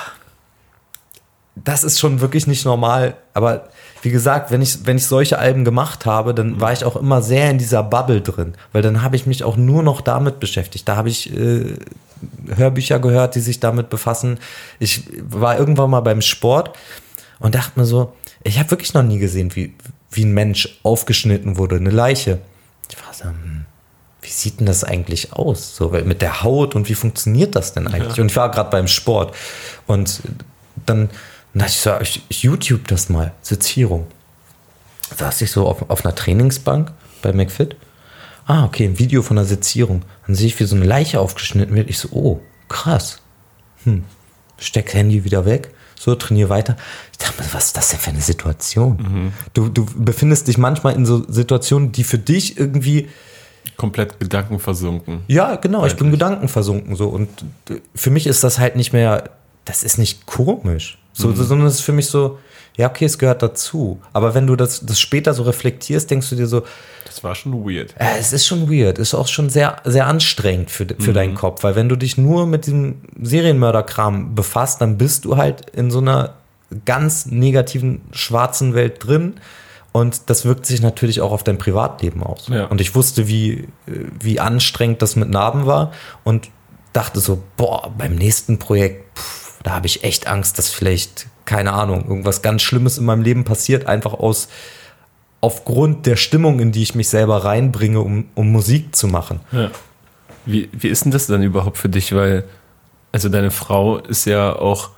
das 1.55 1.85
ist 1.85 2.01
schon 2.01 2.21
wirklich 2.21 2.47
nicht 2.47 2.65
normal. 2.65 3.17
Aber 3.35 3.69
wie 4.03 4.11
gesagt, 4.11 4.51
wenn 4.51 4.63
ich, 4.63 4.85
wenn 4.87 4.97
ich 4.97 5.07
solche 5.07 5.39
Alben 5.39 5.65
gemacht 5.65 6.07
habe, 6.07 6.35
dann 6.35 6.61
war 6.61 6.73
ich 6.73 6.85
auch 6.85 6.97
immer 6.97 7.23
sehr 7.23 7.51
in 7.51 7.59
dieser 7.59 7.83
Bubble 7.83 8.21
drin, 8.21 8.55
weil 8.73 8.83
dann 8.83 9.03
habe 9.03 9.17
ich 9.17 9.27
mich 9.27 9.45
auch 9.45 9.57
nur 9.57 9.83
noch 9.83 10.01
damit 10.01 10.41
beschäftigt. 10.41 10.89
Da 10.89 10.97
habe 10.97 11.09
ich 11.09 11.33
äh, 11.33 11.77
Hörbücher 12.55 12.99
gehört, 12.99 13.35
die 13.35 13.41
sich 13.41 13.61
damit 13.61 13.91
befassen. 13.91 14.39
Ich 14.79 15.05
war 15.23 15.59
irgendwann 15.59 15.91
mal 15.91 16.01
beim 16.01 16.21
Sport 16.21 16.77
und 17.39 17.55
dachte 17.55 17.79
mir 17.79 17.87
so, 17.87 18.13
ich 18.45 18.59
habe 18.59 18.71
wirklich 18.71 18.95
noch 18.95 19.03
nie 19.03 19.19
gesehen, 19.19 19.55
wie, 19.55 19.75
wie 20.11 20.25
ein 20.25 20.33
Mensch 20.33 20.81
aufgeschnitten 20.83 21.57
wurde, 21.57 21.77
eine 21.77 21.91
Leiche. 21.91 22.39
Ich 22.91 22.97
war 23.05 23.15
so, 23.15 23.25
hm, 23.25 23.65
wie 24.21 24.31
sieht 24.31 24.61
denn 24.61 24.67
das 24.67 24.85
eigentlich 24.85 25.33
aus? 25.33 25.77
So 25.77 25.91
mit 25.91 26.23
der 26.23 26.43
Haut 26.43 26.75
und 26.75 26.89
wie 26.89 26.95
funktioniert 26.95 27.57
das 27.57 27.73
denn 27.73 27.87
eigentlich? 27.87 28.17
Ja. 28.17 28.23
Und 28.23 28.31
ich 28.31 28.37
war 28.37 28.51
gerade 28.51 28.71
beim 28.71 28.89
Sport 28.89 29.35
und 29.87 30.23
dann 30.87 31.09
na, 31.55 31.67
ich 31.67 31.81
sag, 31.81 32.01
ich, 32.03 32.23
ich 32.29 32.43
YouTube 32.43 32.89
das 32.89 33.09
mal, 33.09 33.33
Sezierung. 33.43 34.07
Saß 35.17 35.43
ich 35.43 35.51
so 35.51 35.67
auf, 35.67 35.91
auf 35.91 36.05
einer 36.05 36.15
Trainingsbank 36.15 36.93
bei 37.21 37.33
McFit. 37.33 37.77
Ah, 38.47 38.65
okay, 38.65 38.85
ein 38.85 38.99
Video 38.99 39.23
von 39.23 39.37
der 39.37 39.45
Sezierung. 39.45 40.03
Dann 40.27 40.35
sehe 40.35 40.47
ich, 40.47 40.59
wie 40.59 40.65
so 40.65 40.77
eine 40.77 40.85
Leiche 40.85 41.21
aufgeschnitten 41.21 41.75
wird. 41.75 41.89
Ich 41.89 41.99
so, 41.99 42.09
oh, 42.13 42.41
krass. 42.69 43.19
Hm. 43.85 44.05
Steck 44.59 44.95
Handy 44.95 45.25
wieder 45.25 45.45
weg. 45.45 45.71
So, 45.99 46.15
trainiere 46.17 46.49
weiter. 46.49 46.77
Ich 47.13 47.19
dachte 47.19 47.41
mir, 47.41 47.49
was 47.53 47.67
ist 47.67 47.77
das 47.77 47.91
denn 47.91 48.01
für 48.01 48.11
eine 48.11 48.21
Situation? 48.21 48.97
Mhm. 48.97 49.33
Du, 49.55 49.69
du 49.69 49.87
befindest 49.97 50.49
dich 50.49 50.59
manchmal 50.59 50.95
in 50.95 51.07
so 51.07 51.25
Situationen, 51.31 51.93
die 51.93 52.03
für 52.03 52.19
dich 52.19 52.59
irgendwie 52.59 53.09
komplett 53.77 54.19
Gedanken 54.19 54.59
versunken. 54.59 55.23
Ja, 55.29 55.57
genau, 55.57 55.87
ich 55.87 55.95
bin 55.95 56.11
Gedanken 56.11 56.49
versunken 56.49 56.97
so 56.97 57.09
und 57.09 57.29
für 57.95 58.11
mich 58.11 58.27
ist 58.27 58.43
das 58.43 58.59
halt 58.59 58.75
nicht 58.75 58.93
mehr, 58.93 59.31
das 59.65 59.85
ist 59.85 59.99
nicht 59.99 60.27
komisch. 60.27 60.99
So, 61.13 61.29
mhm. 61.29 61.37
Sondern 61.37 61.69
es 61.69 61.75
ist 61.75 61.81
für 61.83 61.93
mich 61.93 62.07
so, 62.07 62.39
ja, 62.77 62.89
okay, 62.89 63.05
es 63.05 63.19
gehört 63.19 63.43
dazu. 63.43 64.01
Aber 64.13 64.35
wenn 64.35 64.47
du 64.47 64.57
das, 64.57 64.85
das 64.85 64.99
später 64.99 65.35
so 65.35 65.43
reflektierst, 65.43 66.11
denkst 66.11 66.31
du 66.31 66.37
dir 66.37 66.47
so, 66.47 66.63
das 67.05 67.23
war 67.23 67.35
schon 67.35 67.53
weird. 67.65 67.95
Äh, 67.99 68.19
es 68.19 68.33
ist 68.33 68.47
schon 68.47 68.71
weird. 68.71 68.99
Ist 68.99 69.15
auch 69.15 69.29
schon 69.29 69.51
sehr, 69.51 69.77
sehr 69.85 70.07
anstrengend 70.07 70.71
für, 70.71 70.87
für 70.87 71.11
mhm. 71.11 71.15
deinen 71.15 71.35
Kopf. 71.35 71.63
Weil 71.63 71.77
wenn 71.77 71.89
du 71.89 71.97
dich 71.97 72.17
nur 72.17 72.47
mit 72.47 72.67
diesem 72.67 73.03
Serienmörderkram 73.21 74.35
befasst, 74.35 74.81
dann 74.81 74.97
bist 74.97 75.27
du 75.27 75.37
halt 75.37 75.69
in 75.71 75.91
so 75.91 75.99
einer 75.99 76.35
ganz 76.87 77.27
negativen 77.27 78.01
schwarzen 78.13 78.75
Welt 78.75 79.07
drin. 79.07 79.35
Und 79.93 80.31
das 80.31 80.47
wirkt 80.47 80.65
sich 80.65 80.81
natürlich 80.81 81.21
auch 81.21 81.33
auf 81.33 81.45
dein 81.45 81.59
Privatleben 81.59 82.23
aus. 82.23 82.49
Ja. 82.49 82.65
Und 82.67 82.81
ich 82.81 82.95
wusste, 82.95 83.29
wie, 83.29 83.69
wie 83.87 84.41
anstrengend 84.41 85.03
das 85.03 85.17
mit 85.17 85.29
Narben 85.29 85.67
war 85.67 85.93
und 86.25 86.49
dachte 86.95 87.21
so, 87.21 87.43
boah, 87.59 87.93
beim 87.97 88.15
nächsten 88.15 88.59
Projekt, 88.59 89.19
pff, 89.19 89.61
da 89.63 89.73
habe 89.73 89.87
ich 89.87 90.03
echt 90.03 90.27
Angst, 90.27 90.59
dass 90.59 90.71
vielleicht, 90.71 91.27
keine 91.45 91.73
Ahnung, 91.73 92.05
irgendwas 92.09 92.43
ganz 92.43 92.63
Schlimmes 92.63 92.99
in 92.99 93.05
meinem 93.05 93.23
Leben 93.23 93.45
passiert, 93.45 93.87
einfach 93.87 94.15
aus 94.15 94.49
aufgrund 95.41 96.07
der 96.07 96.17
Stimmung, 96.17 96.61
in 96.61 96.73
die 96.73 96.83
ich 96.83 96.95
mich 96.95 97.09
selber 97.09 97.45
reinbringe, 97.45 98.01
um, 98.01 98.27
um 98.35 98.53
Musik 98.53 98.95
zu 98.95 99.09
machen. 99.09 99.41
Ja. 99.51 99.71
Wie, 100.47 100.69
wie 100.73 100.89
ist 100.89 101.05
denn 101.05 101.13
das 101.13 101.27
dann 101.27 101.43
überhaupt 101.43 101.79
für 101.79 101.89
dich? 101.89 102.15
Weil, 102.15 102.45
also 103.11 103.29
deine 103.29 103.51
Frau 103.51 103.99
ist 103.99 104.25
ja 104.25 104.55
auch 104.55 104.91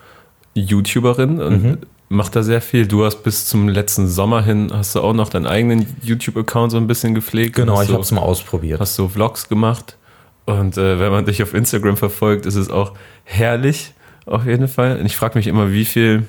YouTuberin 0.55 1.41
und 1.41 1.63
mhm. 1.63 1.79
macht 2.09 2.37
da 2.37 2.43
sehr 2.43 2.61
viel. 2.61 2.87
Du 2.87 3.05
hast 3.05 3.23
bis 3.23 3.47
zum 3.47 3.69
letzten 3.69 4.07
Sommer 4.07 4.43
hin, 4.43 4.71
hast 4.73 4.95
du 4.95 5.01
auch 5.01 5.15
noch 5.15 5.31
deinen 5.31 5.47
eigenen 5.47 5.87
YouTube-Account 6.03 6.73
so 6.73 6.77
ein 6.77 6.87
bisschen 6.87 7.15
gepflegt. 7.15 7.57
Genau, 7.57 7.81
ich 7.83 7.91
habe 7.91 8.03
es 8.03 8.13
mal 8.13 8.21
ausprobiert. 8.21 8.81
Hast 8.81 8.99
du 8.99 9.09
Vlogs 9.09 9.49
gemacht 9.49 9.97
und 10.47 10.77
äh, 10.77 10.99
wenn 11.01 11.11
man 11.11 11.25
dich 11.25 11.43
auf 11.43 11.55
Instagram 11.55 11.97
verfolgt, 11.97 12.47
ist 12.47 12.57
es 12.57 12.71
auch 12.71 12.93
herrlich, 13.25 13.95
auf 14.27 14.47
jeden 14.47 14.69
Fall. 14.69 14.99
Und 15.01 15.07
ich 15.07 15.17
frage 15.17 15.39
mich 15.39 15.47
immer, 15.47 15.73
wie 15.73 15.85
viel, 15.85 16.27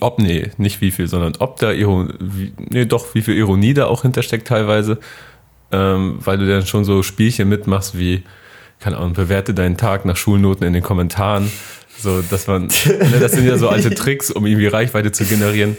ob, 0.00 0.18
nee, 0.18 0.50
nicht 0.58 0.80
wie 0.80 0.90
viel, 0.90 1.08
sondern 1.08 1.34
ob 1.38 1.58
da 1.58 1.72
Ironie, 1.72 2.52
nee, 2.58 2.84
doch, 2.84 3.14
wie 3.14 3.22
viel 3.22 3.34
Ironie 3.34 3.74
da 3.74 3.86
auch 3.86 4.02
hintersteckt 4.02 4.48
teilweise, 4.48 4.98
ähm, 5.72 6.18
weil 6.22 6.38
du 6.38 6.46
dann 6.46 6.66
schon 6.66 6.84
so 6.84 7.02
Spielchen 7.02 7.48
mitmachst 7.48 7.98
wie, 7.98 8.22
keine 8.78 8.98
Ahnung, 8.98 9.14
bewerte 9.14 9.54
deinen 9.54 9.76
Tag 9.76 10.04
nach 10.04 10.16
Schulnoten 10.16 10.66
in 10.66 10.72
den 10.72 10.82
Kommentaren. 10.82 11.50
So, 11.98 12.22
dass 12.22 12.46
man, 12.46 12.66
ne, 12.66 13.18
das 13.20 13.32
sind 13.32 13.46
ja 13.46 13.58
so 13.58 13.68
alte 13.68 13.90
Tricks, 13.94 14.30
um 14.30 14.46
irgendwie 14.46 14.66
Reichweite 14.66 15.12
zu 15.12 15.24
generieren, 15.24 15.76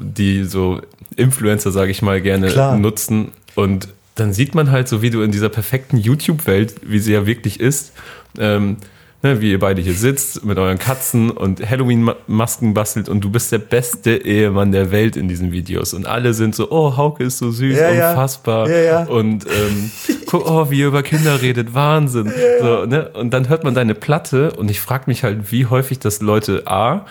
die 0.00 0.44
so 0.44 0.80
Influencer, 1.16 1.70
sage 1.70 1.90
ich 1.90 2.02
mal, 2.02 2.20
gerne 2.20 2.48
Klar. 2.48 2.76
nutzen. 2.76 3.32
Und 3.54 3.88
dann 4.16 4.32
sieht 4.32 4.54
man 4.54 4.70
halt 4.70 4.88
so, 4.88 5.02
wie 5.02 5.10
du 5.10 5.22
in 5.22 5.30
dieser 5.30 5.48
perfekten 5.48 5.96
YouTube-Welt, 5.96 6.74
wie 6.82 6.98
sie 6.98 7.12
ja 7.12 7.26
wirklich 7.26 7.60
ist, 7.60 7.92
ähm, 8.38 8.76
ne, 9.22 9.40
wie 9.40 9.50
ihr 9.50 9.58
beide 9.58 9.82
hier 9.82 9.94
sitzt 9.94 10.44
mit 10.44 10.58
euren 10.58 10.78
Katzen 10.78 11.30
und 11.30 11.68
Halloween-Masken 11.68 12.74
bastelt 12.74 13.08
und 13.08 13.20
du 13.20 13.30
bist 13.30 13.52
der 13.52 13.58
beste 13.58 14.16
Ehemann 14.16 14.72
der 14.72 14.90
Welt 14.90 15.16
in 15.16 15.28
diesen 15.28 15.52
Videos. 15.52 15.94
Und 15.94 16.06
alle 16.06 16.34
sind 16.34 16.54
so, 16.54 16.70
oh, 16.70 16.96
Hauke 16.96 17.24
ist 17.24 17.38
so 17.38 17.50
süß, 17.50 17.78
ja, 17.78 18.10
unfassbar. 18.10 18.68
Ja. 18.68 19.04
Und 19.04 19.46
ähm, 19.46 19.90
guck, 20.26 20.48
oh, 20.48 20.70
wie 20.70 20.80
ihr 20.80 20.88
über 20.88 21.02
Kinder 21.02 21.42
redet, 21.42 21.74
Wahnsinn. 21.74 22.32
So, 22.60 22.86
ne? 22.86 23.10
Und 23.10 23.30
dann 23.30 23.48
hört 23.48 23.64
man 23.64 23.74
deine 23.74 23.94
Platte 23.94 24.52
und 24.52 24.70
ich 24.70 24.80
frage 24.80 25.04
mich 25.06 25.22
halt, 25.22 25.52
wie 25.52 25.66
häufig 25.66 25.98
das 25.98 26.20
Leute 26.20 26.66
A, 26.66 27.06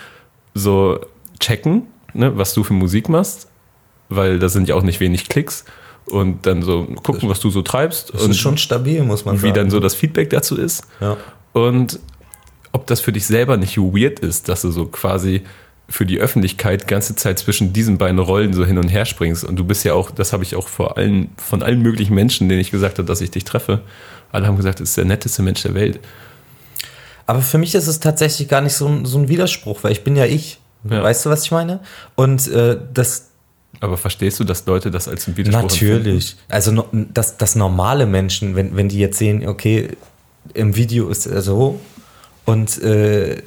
so 0.54 1.00
checken, 1.38 1.86
ne, 2.12 2.36
was 2.36 2.54
du 2.54 2.64
für 2.64 2.74
Musik 2.74 3.08
machst, 3.08 3.48
weil 4.08 4.38
da 4.38 4.48
sind 4.48 4.68
ja 4.68 4.74
auch 4.74 4.82
nicht 4.82 5.00
wenig 5.00 5.28
Klicks 5.28 5.64
und 6.06 6.46
dann 6.46 6.62
so 6.62 6.84
gucken, 7.02 7.28
was 7.28 7.38
du 7.40 7.50
so 7.50 7.62
treibst. 7.62 8.12
Das 8.12 8.24
und 8.24 8.32
ist 8.32 8.40
schon 8.40 8.58
stabil, 8.58 9.02
muss 9.04 9.24
man 9.24 9.36
wie 9.36 9.40
sagen. 9.40 9.54
Wie 9.54 9.56
dann 9.56 9.70
so 9.70 9.78
das 9.78 9.94
Feedback 9.94 10.30
dazu 10.30 10.56
ist. 10.56 10.84
Ja. 11.00 11.16
Und 11.52 11.98
ob 12.72 12.86
das 12.86 13.00
für 13.00 13.12
dich 13.12 13.26
selber 13.26 13.56
nicht 13.56 13.78
weird 13.78 14.20
ist, 14.20 14.48
dass 14.48 14.62
du 14.62 14.70
so 14.70 14.86
quasi 14.86 15.42
für 15.88 16.06
die 16.06 16.18
Öffentlichkeit 16.18 16.86
ganze 16.86 17.16
Zeit 17.16 17.40
zwischen 17.40 17.72
diesen 17.72 17.98
beiden 17.98 18.20
Rollen 18.20 18.52
so 18.52 18.64
hin 18.64 18.78
und 18.78 18.88
her 18.88 19.04
springst. 19.04 19.42
Und 19.44 19.56
du 19.56 19.64
bist 19.64 19.84
ja 19.84 19.94
auch, 19.94 20.12
das 20.12 20.32
habe 20.32 20.44
ich 20.44 20.54
auch 20.54 20.68
vor 20.68 20.96
allen, 20.96 21.30
von 21.36 21.64
allen 21.64 21.82
möglichen 21.82 22.14
Menschen, 22.14 22.48
denen 22.48 22.60
ich 22.60 22.70
gesagt 22.70 22.98
habe, 22.98 23.06
dass 23.06 23.20
ich 23.20 23.32
dich 23.32 23.44
treffe, 23.44 23.82
alle 24.30 24.46
haben 24.46 24.56
gesagt, 24.56 24.78
du 24.78 24.84
bist 24.84 24.96
der 24.96 25.04
netteste 25.04 25.42
Mensch 25.42 25.62
der 25.62 25.74
Welt. 25.74 25.98
Aber 27.26 27.42
für 27.42 27.58
mich 27.58 27.74
ist 27.74 27.88
es 27.88 28.00
tatsächlich 28.00 28.48
gar 28.48 28.60
nicht 28.60 28.74
so 28.74 28.86
ein, 28.86 29.04
so 29.04 29.18
ein 29.18 29.28
Widerspruch, 29.28 29.82
weil 29.82 29.92
ich 29.92 30.04
bin 30.04 30.16
ja 30.16 30.26
ich. 30.26 30.60
Ja. 30.88 31.02
Weißt 31.02 31.26
du, 31.26 31.30
was 31.30 31.44
ich 31.44 31.50
meine? 31.50 31.80
Und 32.14 32.48
äh, 32.48 32.78
das. 32.94 33.30
Aber 33.80 33.96
verstehst 33.96 34.40
du, 34.40 34.44
dass 34.44 34.66
Leute 34.66 34.90
das 34.90 35.08
als 35.08 35.26
ein 35.28 35.36
Widerspruch 35.36 35.62
Natürlich. 35.62 36.36
Empfinden? 36.48 36.86
Also, 36.92 37.06
dass, 37.12 37.36
dass 37.36 37.54
normale 37.54 38.06
Menschen, 38.06 38.56
wenn, 38.56 38.76
wenn 38.76 38.88
die 38.88 38.98
jetzt 38.98 39.18
sehen, 39.18 39.46
okay, 39.46 39.90
im 40.54 40.76
Video 40.76 41.08
ist 41.08 41.26
er 41.26 41.42
so 41.42 41.80
und 42.44 42.82
äh, 42.82 43.42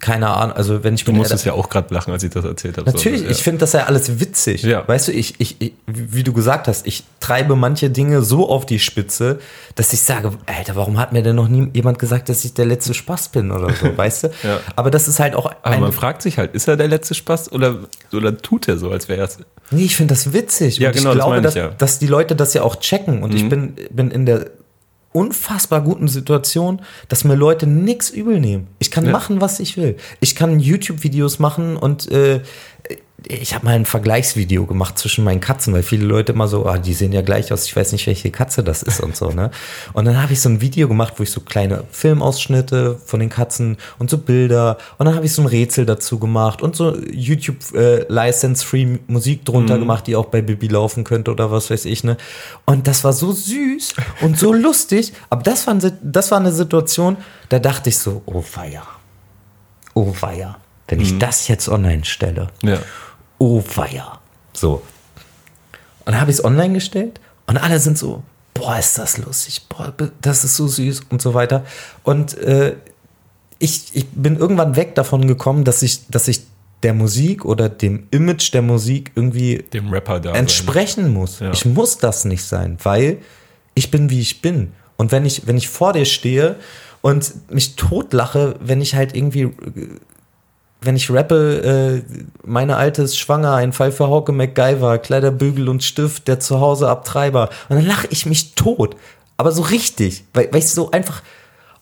keine 0.00 0.28
Ahnung, 0.28 0.56
also 0.56 0.82
wenn 0.82 0.94
ich 0.94 1.04
Du 1.04 1.12
musstest 1.12 1.44
ja 1.44 1.52
auch 1.52 1.68
gerade 1.68 1.92
lachen, 1.94 2.12
als 2.12 2.22
ich 2.22 2.30
das 2.30 2.44
erzählt 2.44 2.78
habe. 2.78 2.90
Natürlich, 2.90 3.20
so, 3.20 3.26
ja. 3.26 3.30
ich 3.30 3.42
finde 3.42 3.58
das 3.58 3.72
ja 3.72 3.84
alles 3.84 4.20
witzig. 4.20 4.62
Ja. 4.62 4.86
Weißt 4.86 5.08
du, 5.08 5.12
ich, 5.12 5.34
ich, 5.38 5.56
ich, 5.60 5.72
wie 5.86 6.22
du 6.22 6.32
gesagt 6.32 6.68
hast, 6.68 6.86
ich 6.86 7.04
treibe 7.20 7.56
manche 7.56 7.90
Dinge 7.90 8.22
so 8.22 8.48
auf 8.48 8.66
die 8.66 8.78
Spitze, 8.78 9.38
dass 9.74 9.92
ich 9.92 10.02
sage, 10.02 10.32
Alter, 10.46 10.76
warum 10.76 10.98
hat 10.98 11.12
mir 11.12 11.22
denn 11.22 11.36
noch 11.36 11.48
nie 11.48 11.70
jemand 11.74 11.98
gesagt, 11.98 12.28
dass 12.28 12.44
ich 12.44 12.54
der 12.54 12.66
letzte 12.66 12.94
Spaß 12.94 13.30
bin 13.30 13.50
oder 13.50 13.72
so, 13.74 13.90
weißt 13.96 14.24
du? 14.24 14.28
ja. 14.42 14.60
Aber 14.76 14.90
das 14.90 15.08
ist 15.08 15.20
halt 15.20 15.34
auch. 15.34 15.50
Aber 15.62 15.78
man 15.78 15.92
fragt 15.92 16.22
sich 16.22 16.38
halt, 16.38 16.54
ist 16.54 16.68
er 16.68 16.76
der 16.76 16.88
letzte 16.88 17.14
Spaß 17.14 17.52
oder, 17.52 17.76
oder 18.12 18.36
tut 18.36 18.68
er 18.68 18.78
so, 18.78 18.90
als 18.90 19.08
wäre 19.08 19.20
er 19.20 19.24
es? 19.24 19.38
Nee, 19.70 19.84
ich 19.84 19.96
finde 19.96 20.14
das 20.14 20.32
witzig. 20.32 20.78
Ja, 20.78 20.88
und 20.88 20.96
genau, 20.96 21.10
ich 21.10 21.16
glaube, 21.16 21.42
das 21.42 21.54
ich, 21.54 21.60
ja. 21.60 21.68
dass, 21.68 21.76
dass 21.76 21.98
die 21.98 22.06
Leute 22.06 22.34
das 22.34 22.54
ja 22.54 22.62
auch 22.62 22.76
checken. 22.76 23.22
Und 23.22 23.30
mhm. 23.32 23.36
ich 23.36 23.48
bin, 23.48 23.76
bin 23.90 24.10
in 24.10 24.26
der 24.26 24.50
unfassbar 25.12 25.82
guten 25.82 26.08
Situation, 26.08 26.82
dass 27.08 27.24
mir 27.24 27.34
Leute 27.34 27.66
nichts 27.66 28.10
übel 28.10 28.40
nehmen. 28.40 28.68
Ich 28.78 28.90
kann 28.90 29.06
ja. 29.06 29.12
machen, 29.12 29.40
was 29.40 29.60
ich 29.60 29.76
will. 29.76 29.96
Ich 30.20 30.34
kann 30.34 30.60
YouTube-Videos 30.60 31.38
machen 31.38 31.76
und 31.76 32.10
äh, 32.10 32.42
ich 33.28 33.54
habe 33.54 33.66
mal 33.66 33.74
ein 33.74 33.84
Vergleichsvideo 33.84 34.64
gemacht 34.64 34.98
zwischen 34.98 35.22
meinen 35.22 35.40
Katzen, 35.40 35.74
weil 35.74 35.82
viele 35.82 36.06
Leute 36.06 36.32
immer 36.32 36.48
so, 36.48 36.64
ah, 36.66 36.78
die 36.78 36.94
sehen 36.94 37.12
ja 37.12 37.20
gleich 37.20 37.52
aus, 37.52 37.66
ich 37.66 37.76
weiß 37.76 37.92
nicht, 37.92 38.06
welche 38.06 38.30
Katze 38.30 38.64
das 38.64 38.82
ist 38.82 39.00
und 39.00 39.16
so, 39.16 39.30
ne? 39.30 39.50
Und 39.92 40.06
dann 40.06 40.20
habe 40.20 40.32
ich 40.32 40.40
so 40.40 40.48
ein 40.48 40.62
Video 40.62 40.88
gemacht, 40.88 41.14
wo 41.18 41.22
ich 41.22 41.30
so 41.30 41.42
kleine 41.42 41.84
Filmausschnitte 41.90 42.98
von 43.04 43.20
den 43.20 43.28
Katzen 43.28 43.76
und 43.98 44.08
so 44.08 44.16
Bilder 44.16 44.78
und 44.96 45.06
dann 45.06 45.14
habe 45.14 45.26
ich 45.26 45.32
so 45.34 45.42
ein 45.42 45.46
Rätsel 45.46 45.84
dazu 45.84 46.18
gemacht 46.18 46.62
und 46.62 46.74
so 46.74 46.96
YouTube 47.10 47.58
äh, 47.74 48.06
License-Free 48.08 48.98
Musik 49.06 49.44
drunter 49.44 49.76
mhm. 49.76 49.80
gemacht, 49.80 50.06
die 50.06 50.16
auch 50.16 50.26
bei 50.26 50.40
Bibi 50.40 50.68
laufen 50.68 51.04
könnte 51.04 51.30
oder 51.30 51.50
was 51.50 51.70
weiß 51.70 51.84
ich, 51.84 52.04
ne? 52.04 52.16
Und 52.64 52.86
das 52.86 53.04
war 53.04 53.12
so 53.12 53.32
süß 53.32 53.94
und 54.22 54.38
so 54.38 54.52
lustig, 54.54 55.12
aber 55.28 55.42
das 55.42 55.66
war, 55.66 55.76
das 56.02 56.30
war 56.30 56.38
eine 56.38 56.52
Situation, 56.52 57.18
da 57.50 57.58
dachte 57.58 57.90
ich 57.90 57.98
so, 57.98 58.22
oh 58.24 58.42
weia, 58.54 58.84
oh 59.92 60.14
weia, 60.20 60.56
wenn 60.88 61.00
ich 61.00 61.12
mhm. 61.12 61.18
das 61.18 61.46
jetzt 61.48 61.68
online 61.68 62.06
stelle. 62.06 62.48
Ja 62.62 62.78
oh 63.38 63.62
weia. 63.74 64.20
So. 64.52 64.82
Und 66.04 66.12
dann 66.12 66.20
habe 66.20 66.30
ich 66.30 66.38
es 66.38 66.44
online 66.44 66.74
gestellt 66.74 67.20
und 67.46 67.56
alle 67.56 67.80
sind 67.80 67.98
so, 67.98 68.22
boah, 68.54 68.78
ist 68.78 68.98
das 68.98 69.18
lustig, 69.18 69.66
boah, 69.68 69.92
das 70.20 70.44
ist 70.44 70.56
so 70.56 70.66
süß 70.66 71.02
und 71.10 71.22
so 71.22 71.34
weiter. 71.34 71.64
Und 72.02 72.36
äh, 72.38 72.76
ich, 73.58 73.94
ich 73.94 74.06
bin 74.08 74.36
irgendwann 74.36 74.76
weg 74.76 74.94
davon 74.94 75.26
gekommen, 75.26 75.64
dass 75.64 75.82
ich, 75.82 76.08
dass 76.08 76.28
ich 76.28 76.42
der 76.82 76.94
Musik 76.94 77.44
oder 77.44 77.68
dem 77.68 78.06
Image 78.10 78.52
der 78.54 78.62
Musik 78.62 79.12
irgendwie 79.14 79.64
dem 79.72 79.90
Rapper 79.90 80.20
da 80.20 80.32
entsprechen 80.32 81.04
sein. 81.04 81.12
muss. 81.12 81.40
Ja. 81.40 81.50
Ich 81.50 81.64
muss 81.64 81.98
das 81.98 82.24
nicht 82.24 82.44
sein, 82.44 82.78
weil 82.82 83.18
ich 83.74 83.90
bin 83.90 84.10
wie 84.10 84.20
ich 84.20 84.42
bin. 84.42 84.72
Und 84.96 85.12
wenn 85.12 85.24
ich, 85.26 85.46
wenn 85.46 85.56
ich 85.56 85.68
vor 85.68 85.92
dir 85.92 86.04
stehe 86.04 86.56
und 87.00 87.52
mich 87.52 87.76
totlache, 87.76 88.56
wenn 88.60 88.80
ich 88.80 88.94
halt 88.94 89.16
irgendwie 89.16 89.50
wenn 90.80 90.96
ich 90.96 91.10
rappe, 91.10 92.04
äh, 92.06 92.20
meine 92.44 92.76
Alte 92.76 93.02
ist 93.02 93.18
schwanger, 93.18 93.54
ein 93.54 93.72
Fall 93.72 93.90
für 93.90 94.08
Hauke 94.08 94.32
MacGyver, 94.32 94.98
Kleiderbügel 94.98 95.68
und 95.68 95.82
Stift, 95.82 96.28
der 96.28 96.38
zu 96.38 96.60
Hause 96.60 96.88
Abtreiber. 96.88 97.50
Und 97.68 97.76
dann 97.76 97.86
lache 97.86 98.06
ich 98.10 98.26
mich 98.26 98.54
tot. 98.54 98.96
Aber 99.36 99.52
so 99.52 99.62
richtig, 99.62 100.24
weil, 100.34 100.48
weil 100.52 100.60
ich 100.60 100.68
so 100.68 100.90
einfach 100.90 101.22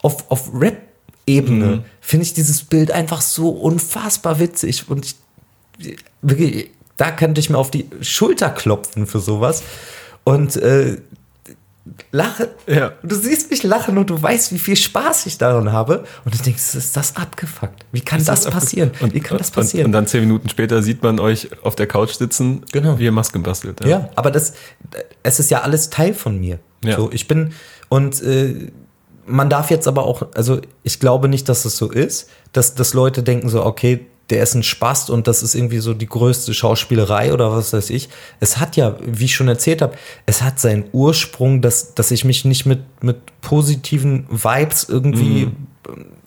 auf, 0.03 0.31
auf 0.31 0.51
Rap-Ebene 0.55 1.67
mhm. 1.67 1.85
finde 2.01 2.25
ich 2.25 2.35
dieses 2.35 2.65
Bild 2.65 2.91
einfach 2.91 3.21
so 3.21 3.51
unfassbar 3.51 4.39
witzig. 4.39 4.89
Und 4.89 5.05
ich, 5.79 5.97
wirklich, 6.23 6.71
da 6.97 7.11
könnte 7.11 7.41
ich 7.41 7.51
mir 7.51 7.59
auf 7.59 7.71
die 7.71 7.87
Schulter 8.01 8.51
klopfen 8.51 9.07
für 9.07 9.21
sowas. 9.21 9.63
Und 10.25 10.57
äh, 10.57 10.99
lache. 12.11 12.51
Ja. 12.67 12.93
Du 13.03 13.15
siehst 13.15 13.51
mich 13.51 13.63
lachen 13.63 13.97
und 13.99 14.11
du 14.11 14.21
weißt, 14.21 14.53
wie 14.53 14.59
viel 14.59 14.77
Spaß 14.77 15.27
ich 15.27 15.39
daran 15.39 15.73
habe. 15.73 16.05
Und 16.25 16.35
du 16.35 16.43
denkst, 16.43 16.75
ist 16.75 16.97
das 16.97 17.17
abgefuckt? 17.17 17.85
Wie 17.93 18.01
kann 18.01 18.25
das, 18.25 18.43
das 18.43 18.53
passieren? 18.53 18.93
Und, 19.01 19.15
wie 19.15 19.21
kann 19.21 19.39
das 19.39 19.51
passieren? 19.51 19.87
Und, 19.87 19.89
und, 19.91 19.93
dann 19.93 20.07
zehn 20.07 20.21
Minuten 20.21 20.49
später 20.49 20.83
sieht 20.83 21.03
man 21.03 21.21
euch 21.21 21.49
auf 21.63 21.77
der 21.77 21.87
Couch 21.87 22.13
sitzen, 22.13 22.63
genau. 22.73 22.99
wie 22.99 23.05
ihr 23.05 23.13
Masken 23.13 23.43
bastelt. 23.43 23.81
Ja. 23.81 23.87
ja, 23.87 24.09
aber 24.17 24.31
das, 24.31 24.55
es 25.23 25.39
ist 25.39 25.51
ja 25.51 25.63
alles 25.63 25.91
Teil 25.91 26.15
von 26.15 26.39
mir. 26.39 26.59
Ja. 26.85 26.97
So, 26.97 27.11
ich 27.13 27.29
bin, 27.29 27.53
und 27.89 28.23
äh, 28.23 28.73
man 29.27 29.51
darf 29.51 29.71
jetzt 29.71 29.89
aber 29.89 30.05
auch, 30.05 30.23
also 30.35 30.61
ich 30.83 31.01
glaube 31.01 31.29
nicht, 31.29 31.49
dass 31.49 31.65
es 31.65 31.77
so 31.77 31.91
ist, 31.91 32.29
dass, 32.53 32.75
dass 32.75 32.95
Leute 32.95 33.23
denken 33.23 33.49
so, 33.49 33.65
okay, 33.65 34.07
der 34.31 34.43
ist 34.43 34.55
ein 34.55 34.63
Spast 34.63 35.09
und 35.09 35.29
das 35.29 35.43
ist 35.43 35.55
irgendwie 35.55 35.79
so 35.79 35.95
die 35.95 36.07
größte 36.07 36.53
Schauspielerei 36.53 37.33
oder 37.33 37.53
was 37.53 37.73
weiß 37.73 37.91
ich. 37.91 38.09
Es 38.41 38.59
hat 38.59 38.77
ja, 38.77 38.97
wie 39.05 39.27
ich 39.27 39.35
schon 39.35 39.49
erzählt 39.49 39.83
habe, 39.83 39.97
es 40.27 40.43
hat 40.43 40.59
seinen 40.59 40.85
Ursprung, 40.93 41.63
dass, 41.63 41.95
dass 41.95 42.11
ich 42.11 42.25
mich 42.25 42.45
nicht 42.45 42.67
mit, 42.67 42.81
mit 43.03 43.17
positiven 43.41 44.27
Vibes 44.29 44.89
irgendwie 44.89 45.47
mhm. 45.47 45.57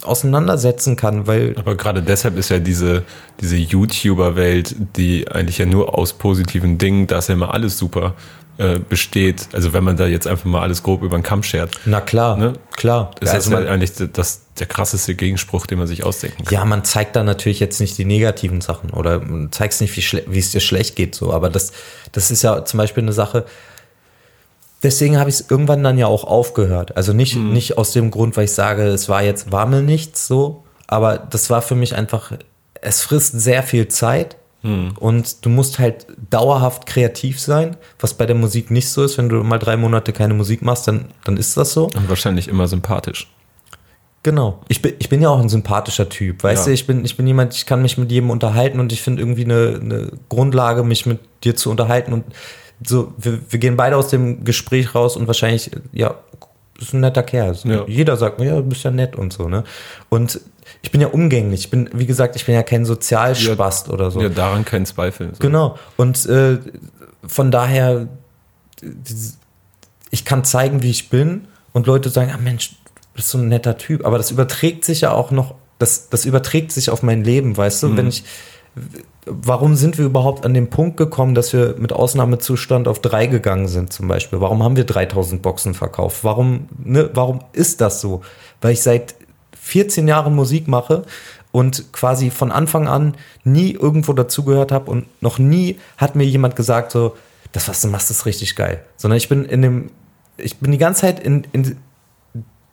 auseinandersetzen 0.03 0.95
kann, 0.95 1.27
weil. 1.27 1.55
Aber 1.57 1.75
gerade 1.75 2.01
deshalb 2.01 2.37
ist 2.37 2.49
ja 2.49 2.59
diese, 2.59 3.03
diese 3.41 3.57
YouTuber-Welt, 3.57 4.75
die 4.95 5.29
eigentlich 5.29 5.57
ja 5.57 5.65
nur 5.65 5.97
aus 5.97 6.13
positiven 6.13 6.77
Dingen, 6.77 7.07
da 7.07 7.17
ist 7.17 7.27
ja 7.27 7.35
immer 7.35 7.53
alles 7.53 7.77
super. 7.77 8.15
Äh, 8.59 8.79
besteht, 8.79 9.47
also 9.53 9.71
wenn 9.71 9.85
man 9.85 9.95
da 9.95 10.05
jetzt 10.05 10.27
einfach 10.27 10.43
mal 10.43 10.61
alles 10.61 10.83
grob 10.83 11.01
über 11.01 11.17
den 11.17 11.23
Kamm 11.23 11.43
schert. 11.43 11.71
Na 11.85 12.01
klar, 12.01 12.35
ne? 12.35 12.51
klar. 12.75 13.11
Das 13.21 13.29
also 13.29 13.51
ist 13.51 13.55
halt 13.55 13.69
eigentlich 13.69 13.93
das, 14.11 14.41
der 14.59 14.67
krasseste 14.67 15.15
Gegenspruch, 15.15 15.65
den 15.65 15.77
man 15.77 15.87
sich 15.87 16.03
ausdenken 16.03 16.43
kann. 16.43 16.53
Ja, 16.53 16.65
man 16.65 16.83
zeigt 16.83 17.15
da 17.15 17.23
natürlich 17.23 17.61
jetzt 17.61 17.79
nicht 17.79 17.97
die 17.97 18.03
negativen 18.03 18.59
Sachen 18.59 18.89
oder 18.89 19.19
man 19.19 19.49
zeigt 19.53 19.79
nicht, 19.79 19.95
wie, 19.95 20.23
wie 20.29 20.39
es 20.39 20.51
dir 20.51 20.59
schlecht 20.59 20.97
geht, 20.97 21.15
so. 21.15 21.31
Aber 21.31 21.49
das, 21.49 21.71
das 22.11 22.31
ist 22.31 22.41
ja 22.41 22.65
zum 22.65 22.79
Beispiel 22.79 23.01
eine 23.01 23.13
Sache, 23.13 23.45
deswegen 24.83 25.17
habe 25.17 25.29
ich 25.29 25.37
es 25.37 25.49
irgendwann 25.49 25.81
dann 25.81 25.97
ja 25.97 26.07
auch 26.07 26.25
aufgehört. 26.25 26.97
Also 26.97 27.13
nicht, 27.13 27.37
mhm. 27.37 27.53
nicht 27.53 27.77
aus 27.77 27.93
dem 27.93 28.11
Grund, 28.11 28.35
weil 28.35 28.43
ich 28.43 28.51
sage, 28.51 28.83
es 28.87 29.07
war 29.07 29.23
jetzt, 29.23 29.53
war 29.53 29.67
mir 29.67 29.81
nichts 29.81 30.27
so, 30.27 30.65
aber 30.85 31.17
das 31.17 31.49
war 31.49 31.61
für 31.61 31.75
mich 31.75 31.95
einfach, 31.95 32.33
es 32.81 32.99
frisst 33.03 33.39
sehr 33.39 33.63
viel 33.63 33.87
Zeit 33.87 34.35
hm. 34.61 34.93
Und 34.99 35.45
du 35.45 35.49
musst 35.49 35.79
halt 35.79 36.07
dauerhaft 36.29 36.85
kreativ 36.85 37.39
sein, 37.39 37.77
was 37.99 38.13
bei 38.13 38.25
der 38.25 38.35
Musik 38.35 38.71
nicht 38.71 38.89
so 38.89 39.03
ist. 39.03 39.17
Wenn 39.17 39.29
du 39.29 39.41
mal 39.43 39.57
drei 39.57 39.77
Monate 39.77 40.11
keine 40.11 40.33
Musik 40.33 40.61
machst, 40.61 40.87
dann, 40.87 41.05
dann 41.23 41.37
ist 41.37 41.55
das 41.55 41.73
so. 41.73 41.85
Und 41.85 42.09
wahrscheinlich 42.09 42.47
immer 42.47 42.67
sympathisch. 42.67 43.27
Genau. 44.21 44.61
Ich 44.67 44.81
bin, 44.81 44.95
ich 44.99 45.07
bin 45.07 45.21
ja 45.21 45.29
auch 45.29 45.39
ein 45.39 45.47
sympathischer 45.47 46.09
Typ. 46.09 46.43
Weißt 46.43 46.63
ja. 46.63 46.65
du, 46.65 46.73
ich 46.73 46.85
bin, 46.85 47.05
ich 47.05 47.15
bin 47.15 47.25
jemand, 47.25 47.53
ich 47.53 47.65
kann 47.65 47.81
mich 47.81 47.97
mit 47.97 48.11
jedem 48.11 48.29
unterhalten 48.29 48.81
und 48.81 48.91
ich 48.91 49.01
finde 49.01 49.21
irgendwie 49.21 49.45
eine, 49.45 49.79
eine 49.81 50.11
Grundlage, 50.27 50.83
mich 50.83 51.05
mit 51.05 51.19
dir 51.45 51.55
zu 51.55 51.69
unterhalten. 51.69 52.11
Und 52.11 52.25
so, 52.85 53.13
wir, 53.17 53.39
wir 53.49 53.59
gehen 53.59 53.77
beide 53.77 53.95
aus 53.95 54.09
dem 54.09 54.43
Gespräch 54.43 54.93
raus 54.93 55.15
und 55.15 55.27
wahrscheinlich, 55.27 55.71
ja, 55.93 56.15
ist 56.81 56.93
ein 56.93 56.99
netter 56.99 57.23
Kerl. 57.23 57.57
Ja. 57.63 57.85
Jeder 57.87 58.17
sagt, 58.17 58.41
ja, 58.41 58.57
du 58.57 58.63
bist 58.63 58.83
ja 58.83 58.91
nett 58.91 59.15
und 59.15 59.31
so, 59.31 59.47
ne? 59.47 59.63
Und 60.09 60.39
ich 60.81 60.91
bin 60.91 61.01
ja 61.01 61.07
umgänglich. 61.07 61.61
Ich 61.61 61.69
bin, 61.69 61.89
wie 61.93 62.05
gesagt, 62.05 62.35
ich 62.35 62.45
bin 62.45 62.55
ja 62.55 62.63
kein 62.63 62.85
Sozialspast 62.85 63.87
ja, 63.87 63.93
oder 63.93 64.11
so. 64.11 64.21
Ja, 64.21 64.29
daran 64.29 64.65
kein 64.65 64.85
Zweifel. 64.85 65.31
So. 65.33 65.39
Genau. 65.39 65.77
Und 65.97 66.25
äh, 66.25 66.59
von 67.25 67.51
daher, 67.51 68.07
ich 70.09 70.25
kann 70.25 70.43
zeigen, 70.43 70.81
wie 70.81 70.89
ich 70.89 71.09
bin 71.09 71.47
und 71.73 71.87
Leute 71.87 72.09
sagen, 72.09 72.31
ah 72.33 72.37
Mensch, 72.37 72.71
du 72.95 73.01
bist 73.15 73.29
so 73.29 73.37
ein 73.37 73.47
netter 73.47 73.77
Typ. 73.77 74.05
Aber 74.05 74.17
das 74.17 74.31
überträgt 74.31 74.85
sich 74.85 75.01
ja 75.01 75.11
auch 75.11 75.31
noch, 75.31 75.55
das, 75.77 76.09
das 76.09 76.25
überträgt 76.25 76.71
sich 76.71 76.89
auf 76.89 77.03
mein 77.03 77.23
Leben, 77.23 77.57
weißt 77.57 77.83
du? 77.83 77.89
Mhm. 77.89 77.97
Wenn 77.97 78.07
ich, 78.07 78.23
warum 79.25 79.75
sind 79.75 79.97
wir 79.97 80.05
überhaupt 80.05 80.45
an 80.45 80.53
den 80.53 80.69
Punkt 80.69 80.97
gekommen, 80.97 81.35
dass 81.35 81.53
wir 81.53 81.75
mit 81.77 81.93
Ausnahmezustand 81.93 82.87
auf 82.87 82.99
drei 82.99 83.27
gegangen 83.27 83.67
sind 83.67 83.93
zum 83.93 84.07
Beispiel? 84.07 84.41
Warum 84.41 84.63
haben 84.63 84.75
wir 84.75 84.85
3000 84.85 85.41
Boxen 85.41 85.73
verkauft? 85.73 86.23
Warum, 86.23 86.69
ne, 86.77 87.09
warum 87.13 87.41
ist 87.53 87.81
das 87.81 88.01
so? 88.01 88.21
Weil 88.61 88.73
ich 88.73 88.81
seit 88.81 89.15
14 89.69 90.07
Jahre 90.07 90.31
Musik 90.31 90.67
mache 90.67 91.03
und 91.51 91.93
quasi 91.93 92.29
von 92.29 92.51
Anfang 92.51 92.87
an 92.87 93.15
nie 93.43 93.71
irgendwo 93.71 94.13
dazugehört 94.13 94.71
habe 94.71 94.91
und 94.91 95.05
noch 95.21 95.39
nie 95.39 95.77
hat 95.97 96.15
mir 96.15 96.25
jemand 96.25 96.55
gesagt, 96.55 96.91
so, 96.91 97.15
das, 97.51 97.67
was 97.67 97.81
du 97.81 97.87
machst, 97.87 98.11
ist 98.11 98.25
richtig 98.25 98.55
geil. 98.55 98.83
Sondern 98.97 99.17
ich 99.17 99.29
bin 99.29 99.45
in 99.45 99.61
dem, 99.61 99.91
ich 100.37 100.57
bin 100.57 100.71
die 100.71 100.77
ganze 100.77 101.01
Zeit 101.01 101.19
in, 101.19 101.47
in 101.51 101.77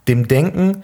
dem 0.09 0.29
Denken, 0.29 0.83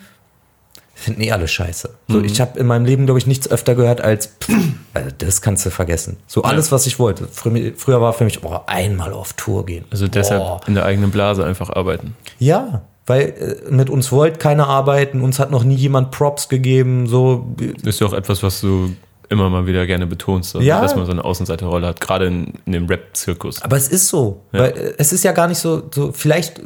finden 0.94 1.20
eh 1.22 1.32
alle 1.32 1.48
scheiße. 1.48 1.90
So, 2.08 2.18
mhm. 2.18 2.24
ich 2.24 2.40
habe 2.40 2.58
in 2.58 2.66
meinem 2.66 2.84
Leben, 2.84 3.06
glaube 3.06 3.18
ich, 3.18 3.26
nichts 3.26 3.50
öfter 3.50 3.74
gehört 3.74 4.00
als, 4.00 4.26
pff, 4.40 4.54
also 4.94 5.10
das 5.18 5.42
kannst 5.42 5.66
du 5.66 5.70
vergessen. 5.70 6.16
So 6.26 6.42
alles, 6.42 6.66
ja. 6.66 6.72
was 6.72 6.86
ich 6.86 6.98
wollte. 6.98 7.28
Früher, 7.30 7.72
früher, 7.76 8.00
war 8.00 8.12
für 8.12 8.24
mich, 8.24 8.40
boah, 8.40 8.64
einmal 8.66 9.12
auf 9.12 9.34
Tour 9.34 9.66
gehen. 9.66 9.84
Also 9.90 10.08
deshalb 10.08 10.40
boah. 10.40 10.60
in 10.66 10.74
der 10.74 10.84
eigenen 10.84 11.10
Blase 11.10 11.44
einfach 11.44 11.70
arbeiten. 11.70 12.16
Ja, 12.38 12.82
weil 13.06 13.20
äh, 13.68 13.70
mit 13.70 13.90
uns 13.90 14.12
wollte 14.12 14.38
keiner 14.38 14.68
arbeiten, 14.68 15.20
uns 15.20 15.38
hat 15.38 15.50
noch 15.50 15.64
nie 15.64 15.74
jemand 15.74 16.10
Props 16.10 16.48
gegeben. 16.48 17.06
So. 17.06 17.54
ist 17.82 18.00
ja 18.00 18.06
auch 18.06 18.12
etwas, 18.12 18.42
was 18.42 18.60
du 18.60 18.94
immer 19.28 19.48
mal 19.48 19.66
wieder 19.66 19.86
gerne 19.86 20.06
betonst, 20.06 20.54
also, 20.54 20.66
ja. 20.66 20.80
dass 20.80 20.94
man 20.94 21.06
so 21.06 21.12
eine 21.12 21.24
Außenseiterrolle 21.24 21.86
hat, 21.86 22.00
gerade 22.00 22.26
in, 22.26 22.52
in 22.66 22.72
dem 22.72 22.86
Rap-Zirkus. 22.86 23.62
Aber 23.62 23.76
es 23.76 23.88
ist 23.88 24.08
so, 24.08 24.42
ja. 24.52 24.60
weil 24.60 24.70
äh, 24.72 24.94
es 24.98 25.12
ist 25.12 25.24
ja 25.24 25.32
gar 25.32 25.48
nicht 25.48 25.58
so, 25.58 25.82
so 25.92 26.12
vielleicht 26.12 26.60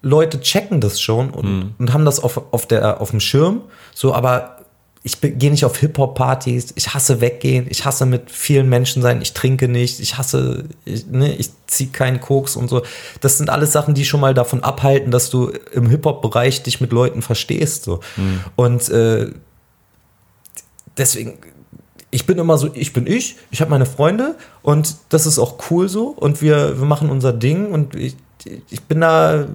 Leute 0.00 0.40
checken 0.40 0.80
das 0.80 1.00
schon 1.00 1.30
und, 1.30 1.44
mhm. 1.44 1.74
und 1.78 1.92
haben 1.92 2.04
das 2.04 2.20
auf, 2.20 2.40
auf, 2.52 2.66
der, 2.66 3.00
auf 3.00 3.10
dem 3.10 3.20
Schirm, 3.20 3.62
so, 3.94 4.14
aber 4.14 4.53
ich 5.06 5.20
gehe 5.20 5.50
nicht 5.50 5.66
auf 5.66 5.76
Hip-Hop-Partys, 5.76 6.72
ich 6.76 6.94
hasse 6.94 7.20
weggehen, 7.20 7.66
ich 7.68 7.84
hasse 7.84 8.06
mit 8.06 8.30
vielen 8.30 8.70
Menschen 8.70 9.02
sein, 9.02 9.20
ich 9.20 9.34
trinke 9.34 9.68
nicht, 9.68 10.00
ich 10.00 10.16
hasse, 10.16 10.64
ich, 10.86 11.06
ne, 11.06 11.34
ich 11.36 11.50
ziehe 11.66 11.90
keinen 11.90 12.22
Koks 12.22 12.56
und 12.56 12.70
so. 12.70 12.82
Das 13.20 13.36
sind 13.36 13.50
alles 13.50 13.70
Sachen, 13.70 13.92
die 13.92 14.06
schon 14.06 14.20
mal 14.20 14.32
davon 14.32 14.64
abhalten, 14.64 15.10
dass 15.10 15.28
du 15.28 15.52
im 15.72 15.90
Hip-Hop-Bereich 15.90 16.62
dich 16.62 16.80
mit 16.80 16.90
Leuten 16.90 17.20
verstehst. 17.20 17.84
So. 17.84 18.00
Mhm. 18.16 18.40
Und 18.56 18.88
äh, 18.88 19.30
deswegen, 20.96 21.34
ich 22.10 22.24
bin 22.24 22.38
immer 22.38 22.56
so, 22.56 22.70
ich 22.72 22.94
bin 22.94 23.06
ich, 23.06 23.36
ich 23.50 23.60
habe 23.60 23.72
meine 23.72 23.86
Freunde 23.86 24.36
und 24.62 24.96
das 25.10 25.26
ist 25.26 25.38
auch 25.38 25.70
cool 25.70 25.90
so 25.90 26.08
und 26.08 26.40
wir, 26.40 26.78
wir 26.78 26.86
machen 26.86 27.10
unser 27.10 27.34
Ding 27.34 27.72
und 27.72 27.94
ich, 27.94 28.16
ich 28.70 28.80
bin 28.80 29.02
da 29.02 29.48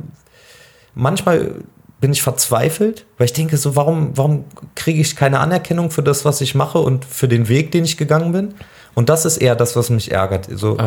manchmal 0.94 1.56
bin 2.02 2.12
ich 2.12 2.22
verzweifelt, 2.22 3.06
weil 3.18 3.26
ich 3.26 3.34
denke 3.34 3.58
so, 3.58 3.76
warum, 3.76 4.12
warum 4.16 4.46
kriege 4.76 5.02
ich 5.02 5.16
keine 5.16 5.40
Anerkennung 5.40 5.92
für 5.92 6.04
das, 6.04 6.26
was 6.26 6.42
ich 6.42 6.56
mache 6.56 6.80
und 6.80 7.06
für 7.06 7.28
den 7.28 7.50
Weg, 7.50 7.72
den 7.72 7.84
ich 7.84 7.98
gegangen 7.98 8.32
bin? 8.32 8.54
Und 8.96 9.10
das 9.10 9.26
ist 9.26 9.38
eher 9.38 9.56
das, 9.56 9.76
was 9.76 9.90
mich 9.90 10.12
ärgert. 10.12 10.48
So, 10.52 10.78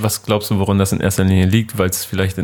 was 0.00 0.22
glaubst 0.22 0.50
du, 0.50 0.58
woran 0.58 0.78
das 0.78 0.92
in 0.92 1.00
erster 1.00 1.24
Linie 1.24 1.46
liegt? 1.46 1.78
Weil 1.78 1.88
es 1.88 2.04
vielleicht 2.04 2.38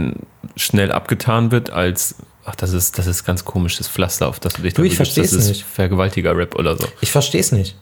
schnell 0.56 0.92
abgetan 0.92 1.50
wird 1.50 1.70
als, 1.70 2.14
ach, 2.44 2.54
das 2.54 2.72
ist, 2.72 2.98
das 2.98 3.06
ist 3.06 3.24
ganz 3.24 3.44
komisch, 3.44 3.76
das 3.76 3.88
Pflaster, 3.88 4.28
auf 4.28 4.40
das 4.40 4.54
du 4.54 4.62
dich 4.62 4.74
du, 4.74 4.82
ich 4.82 4.96
verstehe 4.96 5.24
es 5.24 5.48
nicht. 5.48 5.64
Vergewaltiger-Rap 5.64 6.56
oder 6.56 6.76
so. 6.76 6.86
Ich 7.00 7.10
verstehe 7.10 7.40
es 7.40 7.52
nicht. 7.52 7.76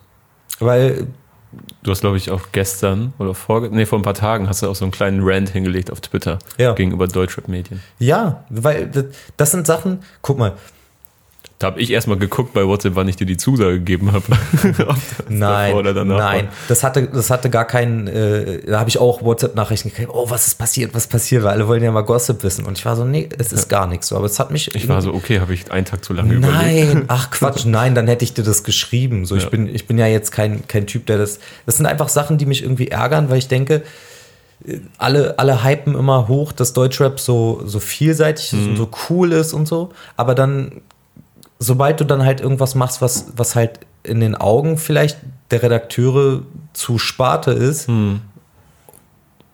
Weil 0.59 1.07
Du 1.82 1.90
hast, 1.90 2.01
glaube 2.01 2.16
ich, 2.18 2.30
auch 2.30 2.53
gestern 2.53 3.14
oder 3.18 3.34
vor, 3.34 3.68
nee, 3.68 3.86
vor 3.86 3.99
ein 3.99 4.03
paar 4.03 4.14
Tagen 4.14 4.49
hast 4.49 4.62
du 4.62 4.68
auch 4.68 4.74
so 4.74 4.84
einen 4.84 4.92
kleinen 4.92 5.20
Rant 5.22 5.49
hingelegt 5.49 5.90
auf 5.90 6.01
Twitter 6.01 6.38
ja. 6.59 6.74
gegenüber 6.74 7.07
Deutschrap-Medien. 7.07 7.82
Ja, 7.99 8.44
weil 8.51 9.11
das 9.36 9.51
sind 9.51 9.66
Sachen, 9.66 10.01
guck 10.20 10.38
mal, 10.38 10.55
da 11.59 11.66
habe 11.68 11.80
ich 11.80 11.90
erstmal 11.90 12.18
geguckt 12.18 12.52
bei 12.52 12.64
WhatsApp, 12.64 12.94
wann 12.94 13.09
ich 13.09 13.16
dir 13.16 13.26
die 13.26 13.36
Zusage 13.36 13.74
gegeben 13.74 14.12
habe. 14.12 14.24
nein, 15.28 15.74
nein, 16.06 16.48
das 16.68 16.84
hatte, 16.84 17.09
das 17.09 17.30
hatte 17.30 17.50
gar 17.50 17.64
keinen, 17.64 18.06
äh, 18.06 18.61
da 18.64 18.78
habe 18.78 18.88
ich 18.88 18.98
auch 18.98 19.22
WhatsApp-Nachrichten 19.22 19.88
gekriegt, 19.88 20.11
oh, 20.12 20.30
was 20.30 20.46
ist 20.46 20.54
passiert, 20.54 20.94
was 20.94 21.09
passiert, 21.09 21.42
weil 21.42 21.50
alle 21.50 21.66
wollen 21.66 21.82
ja 21.82 21.90
mal 21.90 22.02
Gossip 22.02 22.44
wissen. 22.44 22.64
Und 22.64 22.78
ich 22.78 22.84
war 22.84 22.94
so, 22.94 23.04
nee, 23.04 23.28
es 23.38 23.52
ist 23.52 23.72
ja. 23.72 23.78
gar 23.78 23.88
nichts 23.88 24.06
so, 24.06 24.16
aber 24.16 24.26
es 24.26 24.38
hat 24.38 24.52
mich... 24.52 24.72
Ich 24.72 24.88
war 24.88 25.02
so, 25.02 25.12
okay, 25.12 25.40
habe 25.40 25.52
ich 25.52 25.72
einen 25.72 25.84
Tag 25.84 26.04
zu 26.04 26.12
lange 26.12 26.34
nein, 26.34 26.50
überlegt. 26.50 26.94
Nein, 26.94 27.04
ach 27.09 27.30
Quatsch, 27.32 27.64
nein, 27.66 27.96
dann 27.96 28.06
hätte 28.06 28.24
ich 28.24 28.34
dir 28.34 28.44
das 28.44 28.62
geschrieben. 28.62 29.26
So, 29.26 29.34
ja. 29.34 29.42
ich, 29.42 29.50
bin, 29.50 29.74
ich 29.74 29.88
bin 29.88 29.98
ja 29.98 30.06
jetzt 30.06 30.30
kein, 30.30 30.66
kein 30.68 30.86
Typ, 30.86 31.06
der 31.06 31.18
das... 31.18 31.40
Das 31.66 31.76
sind 31.76 31.86
einfach 31.86 32.09
Sachen, 32.09 32.38
die 32.38 32.46
mich 32.46 32.62
irgendwie 32.62 32.88
ärgern, 32.88 33.30
weil 33.30 33.38
ich 33.38 33.48
denke, 33.48 33.82
alle, 34.96 35.38
alle 35.40 35.64
hypen 35.64 35.96
immer 35.96 36.28
hoch, 36.28 36.52
dass 36.52 36.72
Deutschrap 36.72 37.18
so, 37.18 37.62
so 37.64 37.80
vielseitig 37.80 38.52
ist 38.52 38.61
mhm. 38.61 38.70
und 38.70 38.76
so 38.76 38.90
cool 39.09 39.32
ist 39.32 39.52
und 39.52 39.66
so. 39.66 39.90
Aber 40.16 40.36
dann 40.36 40.82
sobald 41.59 42.00
du 42.00 42.04
dann 42.04 42.24
halt 42.24 42.40
irgendwas 42.40 42.74
machst, 42.74 43.00
was, 43.00 43.26
was 43.36 43.54
halt 43.54 43.80
in 44.02 44.20
den 44.20 44.34
Augen 44.34 44.78
vielleicht 44.78 45.18
der 45.50 45.62
Redakteure 45.62 46.42
zu 46.72 46.98
Sparte 46.98 47.52
ist, 47.52 47.88
hm. 47.88 48.20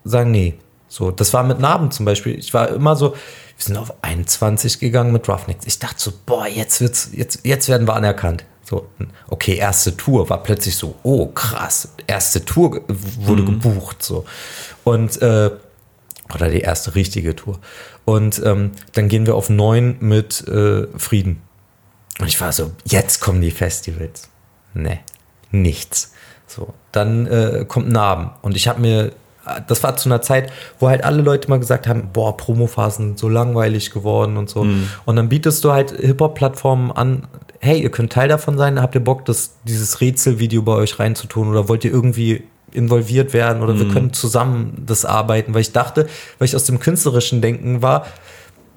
sagen, 0.05 0.31
nee. 0.31 0.55
So, 0.89 1.11
das 1.11 1.33
war 1.33 1.43
mit 1.43 1.59
Narben 1.59 1.91
zum 1.91 2.05
Beispiel. 2.07 2.39
Ich 2.39 2.55
war 2.55 2.69
immer 2.69 2.95
so, 2.95 3.13
wir 3.13 3.65
sind 3.65 3.77
auf 3.77 3.95
21 4.03 4.79
gegangen 4.79 5.13
mit 5.13 5.29
Roughnecks. 5.29 5.67
Ich 5.67 5.79
dachte 5.79 6.01
so, 6.01 6.13
boah, 6.25 6.47
jetzt 6.47 6.81
wird's, 6.81 7.11
jetzt, 7.13 7.41
jetzt 7.43 7.69
werden 7.69 7.89
wir 7.89 7.95
anerkannt. 7.95 8.45
So, 8.63 8.87
okay, 9.29 9.57
erste 9.57 9.97
Tour 9.97 10.31
war 10.31 10.43
plötzlich 10.43 10.77
so, 10.77 10.95
oh 11.03 11.27
krass, 11.27 11.89
erste 12.07 12.45
Tour 12.45 12.81
wurde 13.19 13.43
mhm. 13.43 13.61
gebucht, 13.61 14.03
so. 14.03 14.25
Und, 14.85 15.21
äh, 15.21 15.51
oder 16.35 16.49
die 16.49 16.61
erste 16.61 16.95
richtige 16.95 17.37
Tour. 17.37 17.59
Und 18.05 18.41
ähm, 18.45 18.73
dann 18.93 19.09
gehen 19.09 19.27
wir 19.27 19.35
auf 19.35 19.51
neun 19.51 19.97
mit 20.01 20.47
äh, 20.49 20.87
Frieden. 20.97 21.43
Und 22.19 22.29
ich 22.29 22.41
war 22.41 22.53
so, 22.53 22.73
jetzt 22.85 23.21
kommen 23.21 23.41
die 23.41 23.51
Festivals. 23.51 24.29
Nee, 24.73 25.01
nichts. 25.51 26.13
So, 26.47 26.75
dann 26.93 27.27
äh, 27.27 27.65
kommt 27.67 27.91
Narben. 27.91 28.31
Und 28.43 28.57
ich 28.57 28.69
habe 28.69 28.81
mir, 28.81 29.13
das 29.67 29.83
war 29.83 29.97
zu 29.97 30.09
einer 30.09 30.23
Zeit, 30.23 30.53
wo 30.79 30.89
halt 30.89 31.05
alle 31.05 31.23
Leute 31.23 31.49
mal 31.49 31.59
gesagt 31.59 31.87
haben, 31.87 32.11
boah, 32.13 32.37
Promophasen 32.37 33.09
sind 33.09 33.19
so 33.19 33.29
langweilig 33.29 33.91
geworden 33.91 34.37
und 34.37 34.49
so. 34.49 34.65
Mhm. 34.65 34.89
Und 35.05 35.17
dann 35.17 35.29
bietest 35.29 35.65
du 35.65 35.73
halt 35.73 35.91
Hip-Hop-Plattformen 35.91 36.93
an, 36.93 37.27
hey, 37.61 37.81
ihr 37.81 37.91
könnt 37.91 38.13
Teil 38.13 38.29
davon 38.29 38.59
sein, 38.59 38.81
habt 38.81 38.95
ihr 38.95 39.03
Bock, 39.03 39.25
das, 39.25 39.57
dieses 39.65 40.01
Rätselvideo 40.01 40.63
bei 40.63 40.75
euch 40.75 40.99
reinzutun 40.99 41.49
oder 41.49 41.69
wollt 41.69 41.85
ihr 41.85 41.93
irgendwie 41.93 42.45
involviert 42.71 43.33
werden 43.33 43.63
oder 43.63 43.75
mhm. 43.75 43.81
wir 43.81 43.89
können 43.89 44.13
zusammen 44.13 44.83
das 44.87 45.05
arbeiten, 45.05 45.55
weil 45.55 45.63
ich 45.63 45.73
dachte, 45.73 46.07
weil 46.39 46.47
ich 46.47 46.57
aus 46.57 46.65
dem 46.65 46.81
künstlerischen 46.81 47.41
Denken 47.41 47.83
war, 47.83 48.07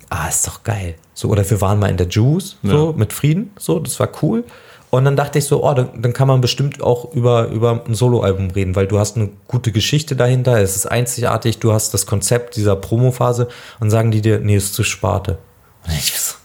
ah, 0.10 0.28
ist 0.28 0.48
doch 0.48 0.64
geil. 0.64 0.96
So, 1.14 1.30
oder 1.30 1.50
wir 1.50 1.62
waren 1.62 1.80
mal 1.80 1.90
in 1.90 1.98
der 1.98 2.08
Juice, 2.08 2.58
so, 2.64 2.92
ja. 2.92 2.98
mit 2.98 3.14
Frieden, 3.14 3.52
so, 3.58 3.80
das 3.80 4.00
war 4.00 4.10
cool. 4.22 4.44
Und 4.90 5.04
dann 5.04 5.18
dachte 5.18 5.40
ich 5.40 5.46
so, 5.46 5.64
oh, 5.66 5.74
dann, 5.74 6.02
dann 6.02 6.14
kann 6.14 6.30
man 6.30 6.40
bestimmt 6.40 6.82
auch 6.82 7.14
über, 7.14 7.48
über 7.48 7.84
ein 7.86 7.94
Soloalbum 7.94 8.52
reden, 8.52 8.76
weil 8.76 8.88
du 8.88 9.00
hast 9.00 9.18
eine 9.18 9.30
gute 9.48 9.72
Geschichte 9.72 10.16
dahinter, 10.16 10.62
es 10.62 10.76
ist 10.78 10.86
einzigartig, 10.86 11.60
du 11.60 11.74
hast 11.74 11.94
das 11.94 12.06
Konzept 12.06 12.56
dieser 12.56 12.76
Promophase 12.78 13.50
und 13.80 13.90
sagen 13.90 14.12
die 14.12 14.22
dir, 14.22 14.40
nee, 14.40 14.56
ist 14.56 14.74
zu 14.74 14.84
Sparte. 14.84 15.40
Und 15.86 15.94
ich 15.94 16.18
so, 16.18 16.36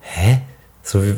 hä? 0.00 0.40
So, 0.82 1.02
wir, 1.02 1.16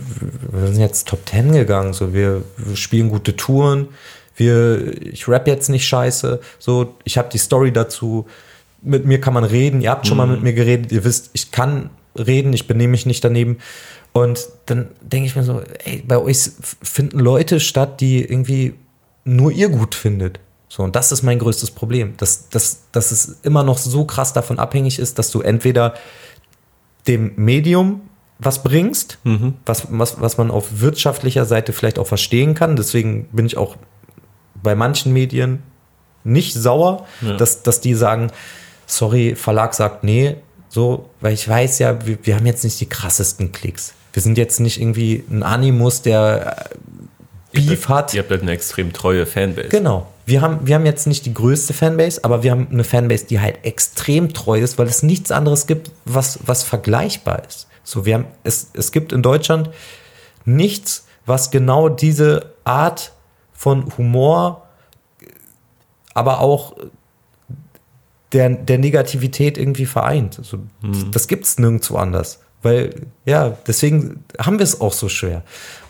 wir 0.50 0.66
sind 0.68 0.80
jetzt 0.80 1.08
Top 1.08 1.24
Ten 1.24 1.52
gegangen, 1.52 1.94
so, 1.94 2.12
wir, 2.12 2.42
wir 2.56 2.76
spielen 2.76 3.08
gute 3.08 3.34
Touren, 3.36 3.88
wir, 4.36 5.02
ich 5.02 5.26
rap 5.26 5.46
jetzt 5.46 5.68
nicht 5.68 5.86
scheiße, 5.86 6.40
so, 6.58 6.96
ich 7.04 7.16
habe 7.16 7.28
die 7.30 7.38
Story 7.38 7.72
dazu, 7.72 8.26
mit 8.82 9.06
mir 9.06 9.20
kann 9.20 9.34
man 9.34 9.44
reden, 9.44 9.80
ihr 9.80 9.90
habt 9.90 10.06
schon 10.06 10.16
mhm. 10.16 10.24
mal 10.24 10.32
mit 10.32 10.42
mir 10.42 10.52
geredet, 10.52 10.92
ihr 10.92 11.04
wisst, 11.04 11.30
ich 11.32 11.50
kann 11.50 11.90
reden, 12.16 12.52
ich 12.52 12.66
benehme 12.66 12.92
mich 12.92 13.06
nicht 13.06 13.24
daneben. 13.24 13.58
Und 14.12 14.48
dann 14.66 14.88
denke 15.00 15.26
ich 15.26 15.36
mir 15.36 15.42
so, 15.42 15.62
ey, 15.84 16.02
bei 16.06 16.18
euch 16.18 16.50
finden 16.82 17.18
Leute 17.18 17.60
statt, 17.60 18.00
die 18.00 18.24
irgendwie 18.24 18.74
nur 19.24 19.52
ihr 19.52 19.68
gut 19.68 19.94
findet. 19.94 20.40
So, 20.68 20.82
und 20.82 20.96
das 20.96 21.12
ist 21.12 21.22
mein 21.22 21.38
größtes 21.38 21.70
Problem, 21.70 22.14
dass, 22.16 22.48
dass, 22.48 22.82
dass 22.92 23.10
es 23.10 23.38
immer 23.42 23.62
noch 23.62 23.78
so 23.78 24.04
krass 24.04 24.32
davon 24.32 24.58
abhängig 24.58 24.98
ist, 24.98 25.18
dass 25.18 25.30
du 25.30 25.40
entweder 25.40 25.94
dem 27.06 27.32
Medium 27.36 28.02
was 28.38 28.62
bringst, 28.62 29.18
mhm. 29.24 29.54
was, 29.66 29.88
was, 29.90 30.20
was 30.20 30.38
man 30.38 30.50
auf 30.50 30.80
wirtschaftlicher 30.80 31.44
Seite 31.44 31.72
vielleicht 31.72 31.98
auch 31.98 32.06
verstehen 32.06 32.54
kann. 32.54 32.76
Deswegen 32.76 33.24
bin 33.32 33.46
ich 33.46 33.56
auch 33.56 33.76
bei 34.62 34.74
manchen 34.74 35.12
Medien 35.12 35.62
nicht 36.22 36.54
sauer, 36.54 37.06
ja. 37.22 37.36
dass, 37.36 37.62
dass 37.62 37.80
die 37.80 37.94
sagen, 37.94 38.30
sorry, 38.88 39.36
Verlag 39.36 39.74
sagt, 39.74 40.02
nee, 40.02 40.36
so, 40.68 41.08
weil 41.20 41.34
ich 41.34 41.48
weiß 41.48 41.78
ja, 41.78 42.04
wir, 42.06 42.18
wir 42.22 42.34
haben 42.34 42.46
jetzt 42.46 42.64
nicht 42.64 42.80
die 42.80 42.88
krassesten 42.88 43.52
Klicks. 43.52 43.94
Wir 44.12 44.22
sind 44.22 44.36
jetzt 44.36 44.58
nicht 44.58 44.80
irgendwie 44.80 45.22
ein 45.30 45.42
Animus, 45.42 46.02
der 46.02 46.66
äh, 47.52 47.60
Beef 47.60 47.88
hat. 47.88 48.14
Ihr 48.14 48.22
habt 48.22 48.30
halt 48.30 48.42
eine 48.42 48.50
extrem 48.50 48.92
treue 48.92 49.26
Fanbase. 49.26 49.68
Genau. 49.68 50.08
Wir 50.26 50.42
haben, 50.42 50.66
wir 50.66 50.74
haben 50.74 50.84
jetzt 50.84 51.06
nicht 51.06 51.24
die 51.24 51.32
größte 51.32 51.72
Fanbase, 51.72 52.24
aber 52.24 52.42
wir 52.42 52.50
haben 52.50 52.68
eine 52.70 52.84
Fanbase, 52.84 53.26
die 53.26 53.40
halt 53.40 53.64
extrem 53.64 54.34
treu 54.34 54.58
ist, 54.60 54.76
weil 54.78 54.86
es 54.86 55.02
nichts 55.02 55.30
anderes 55.30 55.66
gibt, 55.66 55.90
was, 56.04 56.40
was 56.44 56.64
vergleichbar 56.64 57.42
ist. 57.46 57.68
So, 57.84 58.04
wir 58.04 58.14
haben, 58.14 58.26
es, 58.44 58.70
es 58.74 58.92
gibt 58.92 59.12
in 59.12 59.22
Deutschland 59.22 59.70
nichts, 60.44 61.06
was 61.24 61.50
genau 61.50 61.88
diese 61.88 62.52
Art 62.64 63.12
von 63.54 63.96
Humor, 63.96 64.66
aber 66.12 66.40
auch 66.40 66.76
der, 68.32 68.50
der 68.50 68.78
Negativität 68.78 69.58
irgendwie 69.58 69.86
vereint. 69.86 70.38
Also, 70.38 70.58
mhm. 70.82 71.10
Das 71.12 71.28
gibt 71.28 71.44
es 71.46 71.58
nirgendwo 71.58 71.96
anders. 71.96 72.40
Weil, 72.62 73.06
ja, 73.24 73.56
deswegen 73.66 74.24
haben 74.38 74.58
wir 74.58 74.64
es 74.64 74.80
auch 74.80 74.92
so 74.92 75.08
schwer. 75.08 75.42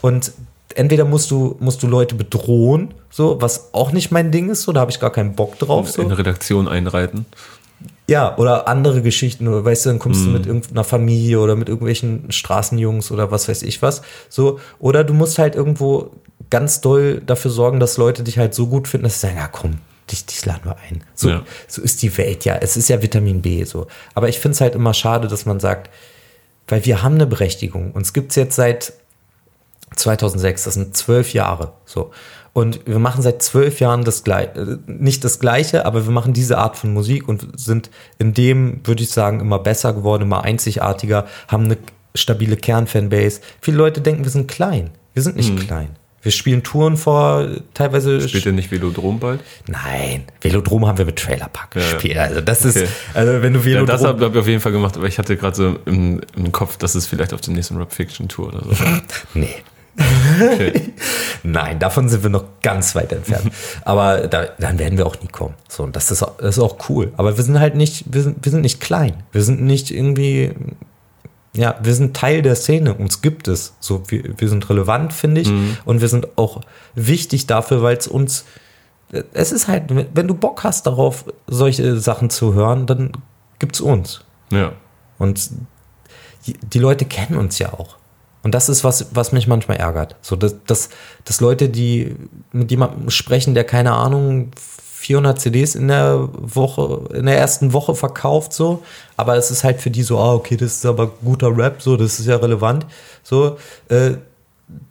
Und 0.03 0.32
entweder 0.74 1.05
musst 1.05 1.30
du, 1.30 1.57
musst 1.61 1.82
du 1.82 1.86
Leute 1.86 2.14
bedrohen, 2.14 2.95
so, 3.11 3.41
was 3.41 3.72
auch 3.72 3.93
nicht 3.93 4.11
mein 4.11 4.30
Ding 4.30 4.51
ist, 4.51 4.62
so, 4.62 4.72
da 4.72 4.80
habe 4.80 4.91
ich 4.91 5.01
gar 5.01 5.11
keinen 5.11 5.34
Bock 5.34 5.59
drauf. 5.59 5.91
So. 5.91 6.03
In 6.03 6.12
Redaktion 6.12 6.68
einreiten. 6.68 7.26
Ja, 8.09 8.36
oder 8.39 8.68
andere 8.68 9.03
Geschichten, 9.03 9.49
oder 9.49 9.64
weißt 9.64 9.86
du, 9.86 9.91
dann 9.91 9.99
kommst 9.99 10.22
mm. 10.22 10.24
du 10.24 10.30
mit 10.30 10.43
mhm. 10.43 10.49
irgendeiner 10.49 10.84
Familie 10.84 11.41
oder 11.41 11.57
mit 11.57 11.68
irgendwelchen 11.68 12.32
Straßenjungs 12.32 13.11
oder 13.11 13.30
was 13.30 13.49
weiß 13.49 13.62
ich 13.62 13.82
was. 13.82 14.03
So, 14.28 14.61
oder 14.78 15.05
du 15.05 15.14
musst 15.14 15.39
halt 15.39 15.55
irgendwo 15.55 16.11
ganz 16.51 16.80
doll 16.80 17.20
dafür 17.24 17.51
sorgen, 17.51 17.80
dass 17.80 17.99
Leute 17.99 18.22
dich 18.22 18.39
halt 18.39 18.55
so 18.55 18.66
gut 18.66 18.89
finden, 18.89 19.05
dass 19.05 19.14
sie 19.14 19.26
sagen, 19.26 19.36
ja 19.36 19.49
komm, 19.49 19.78
dich, 20.11 20.26
dich 20.26 20.44
laden 20.44 20.64
wir 20.64 20.76
ein. 20.78 21.04
So, 21.14 21.28
ja. 21.30 21.42
so 21.66 21.82
ist 21.82 22.02
die 22.02 22.16
Welt 22.18 22.44
ja. 22.44 22.56
Es 22.56 22.76
ist 22.76 22.88
ja 22.88 23.02
Vitamin 23.02 23.42
B 23.42 23.64
so. 23.64 23.86
Aber 24.14 24.28
ich 24.28 24.38
finde 24.38 24.54
es 24.54 24.61
halt 24.61 24.74
immer 24.74 24.94
schade, 24.94 25.28
dass 25.28 25.46
man 25.46 25.61
sagt, 25.61 25.90
weil 26.66 26.84
wir 26.84 27.02
haben 27.02 27.14
eine 27.14 27.26
Berechtigung. 27.26 27.92
Uns 27.92 28.12
gibt 28.12 28.30
es 28.30 28.36
jetzt 28.36 28.56
seit 28.56 28.92
2006, 29.96 30.64
das 30.64 30.74
sind 30.74 30.96
zwölf 30.96 31.32
Jahre. 31.32 31.72
So. 31.84 32.11
Und 32.52 32.86
wir 32.86 32.98
machen 32.98 33.22
seit 33.22 33.42
zwölf 33.42 33.80
Jahren 33.80 34.04
das 34.04 34.24
gleiche, 34.24 34.61
äh, 34.61 34.78
nicht 34.86 35.24
das 35.24 35.38
gleiche, 35.38 35.86
aber 35.86 36.04
wir 36.06 36.12
machen 36.12 36.32
diese 36.32 36.59
Art 36.59 36.76
von 36.76 36.92
Musik 36.92 37.28
und 37.28 37.59
sind 37.59 37.90
in 38.18 38.34
dem, 38.34 38.80
würde 38.84 39.02
ich 39.02 39.11
sagen, 39.11 39.40
immer 39.40 39.59
besser 39.59 39.92
geworden, 39.92 40.24
immer 40.24 40.42
einzigartiger, 40.42 41.26
haben 41.46 41.64
eine 41.64 41.78
stabile 42.14 42.56
Kernfanbase. 42.56 43.40
Viele 43.61 43.76
Leute 43.76 44.00
denken, 44.00 44.24
wir 44.24 44.30
sind 44.30 44.48
klein. 44.48 44.90
Wir 45.14 45.22
sind 45.22 45.36
nicht 45.36 45.52
mhm. 45.52 45.61
klein. 45.61 45.96
Wir 46.28 46.32
spielen 46.32 46.62
Touren 46.62 46.98
vor 46.98 47.48
teilweise. 47.72 48.28
Spielt 48.28 48.44
ihr 48.44 48.52
nicht 48.52 48.70
Velodrom 48.70 49.18
bald? 49.18 49.40
Nein, 49.66 50.24
Velodrom 50.42 50.86
haben 50.86 50.98
wir 50.98 51.06
mit 51.06 51.16
Trailerpark 51.16 51.74
ja, 51.74 51.80
gespielt. 51.80 52.18
Also 52.18 52.42
das 52.42 52.66
okay. 52.66 52.82
ist, 52.82 52.92
also 53.14 53.40
wenn 53.40 53.54
du 53.54 53.64
Velodrom. 53.64 53.86
Ja, 53.88 53.92
das 53.94 54.04
habe 54.04 54.26
ich 54.26 54.36
auf 54.36 54.46
jeden 54.46 54.60
Fall 54.60 54.72
gemacht, 54.72 54.94
aber 54.98 55.06
ich 55.06 55.16
hatte 55.16 55.38
gerade 55.38 55.56
so 55.56 55.76
im, 55.86 56.20
im 56.36 56.52
Kopf, 56.52 56.76
dass 56.76 56.94
es 56.94 57.06
vielleicht 57.06 57.32
auf 57.32 57.40
der 57.40 57.54
nächsten 57.54 57.78
Rap 57.78 57.94
Fiction 57.94 58.28
Tour 58.28 58.48
oder 58.48 58.62
so. 58.62 58.74
nee. 59.32 59.54
Okay. 59.98 60.92
Nein, 61.44 61.78
davon 61.78 62.10
sind 62.10 62.22
wir 62.22 62.28
noch 62.28 62.44
ganz 62.62 62.94
weit 62.94 63.10
entfernt. 63.12 63.50
Aber 63.86 64.28
da, 64.28 64.48
dann 64.58 64.78
werden 64.78 64.98
wir 64.98 65.06
auch 65.06 65.18
nie 65.22 65.28
kommen. 65.28 65.54
So, 65.66 65.82
und 65.84 65.96
das 65.96 66.10
ist, 66.10 66.20
das 66.20 66.58
ist 66.58 66.62
auch 66.62 66.90
cool. 66.90 67.10
Aber 67.16 67.38
wir 67.38 67.42
sind 67.42 67.58
halt 67.58 67.74
nicht, 67.74 68.04
wir 68.12 68.22
sind, 68.22 68.44
wir 68.44 68.52
sind 68.52 68.60
nicht 68.60 68.82
klein. 68.82 69.22
Wir 69.32 69.42
sind 69.42 69.62
nicht 69.62 69.90
irgendwie, 69.90 70.52
ja, 71.59 71.74
wir 71.82 71.94
sind 71.94 72.16
Teil 72.16 72.42
der 72.42 72.54
Szene. 72.54 72.94
Uns 72.94 73.20
gibt 73.20 73.48
es. 73.48 73.74
So, 73.80 74.04
wir, 74.09 74.22
wir 74.38 74.48
sind 74.48 74.70
relevant, 74.70 75.12
finde 75.12 75.40
ich. 75.40 75.48
Mhm. 75.48 75.76
Und 75.84 76.00
wir 76.00 76.09
sind 76.09 76.38
auch 76.38 76.61
wichtig 76.94 77.48
dafür, 77.48 77.82
weil 77.82 77.96
es 77.96 78.06
uns, 78.06 78.44
es 79.32 79.50
ist 79.50 79.66
halt, 79.66 79.84
wenn 79.88 80.28
du 80.28 80.34
Bock 80.34 80.62
hast 80.62 80.86
darauf, 80.86 81.24
solche 81.48 81.98
Sachen 81.98 82.30
zu 82.30 82.54
hören, 82.54 82.86
dann 82.86 83.11
gibt 83.59 83.74
es 83.74 83.80
uns. 83.80 84.24
Ja. 84.52 84.72
Und 85.18 85.50
die 86.46 86.78
Leute 86.78 87.04
kennen 87.06 87.36
uns 87.36 87.59
ja 87.59 87.72
auch. 87.72 87.96
Und 88.44 88.54
das 88.54 88.68
ist 88.68 88.84
was, 88.84 89.09
was 89.12 89.32
mich 89.32 89.48
manchmal 89.48 89.78
ärgert. 89.78 90.14
So, 90.22 90.36
dass, 90.36 90.54
dass, 90.64 90.90
dass 91.24 91.40
Leute, 91.40 91.68
die 91.68 92.14
mit 92.52 92.70
jemandem 92.70 93.11
sprechen, 93.11 93.54
der 93.54 93.64
keine 93.64 93.94
Ahnung, 93.94 94.52
400 94.99 95.40
CDs 95.40 95.76
in 95.76 95.86
der 95.86 96.28
Woche, 96.32 97.14
in 97.14 97.26
der 97.26 97.38
ersten 97.38 97.72
Woche 97.72 97.94
verkauft, 97.94 98.53
so. 98.53 98.82
Aber 99.16 99.36
es 99.36 99.53
ist 99.53 99.62
halt 99.62 99.80
für 99.80 99.90
die 99.90 100.03
so, 100.03 100.18
ah, 100.18 100.34
okay, 100.34 100.57
das 100.57 100.72
ist 100.72 100.86
aber 100.86 101.07
guter 101.07 101.57
Rap, 101.57 101.80
so, 101.80 101.96
das 101.96 102.18
ist 102.18 102.26
ja 102.26 102.36
relevant. 102.36 102.84
So, 103.22 103.59
äh, 103.90 104.14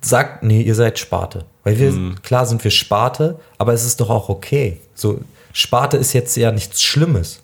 sagt, 0.01 0.43
nee, 0.43 0.61
ihr 0.61 0.75
seid 0.75 0.97
Sparte. 0.97 1.43
Weil 1.65 1.77
wir, 1.77 1.91
mhm. 1.91 2.21
klar 2.23 2.45
sind 2.45 2.63
wir 2.63 2.71
Sparte, 2.71 3.37
aber 3.57 3.73
es 3.73 3.85
ist 3.85 3.99
doch 3.99 4.09
auch 4.09 4.29
okay. 4.29 4.79
So, 4.95 5.19
Sparte 5.51 5.97
ist 5.97 6.13
jetzt 6.13 6.37
ja 6.37 6.53
nichts 6.53 6.81
Schlimmes. 6.81 7.41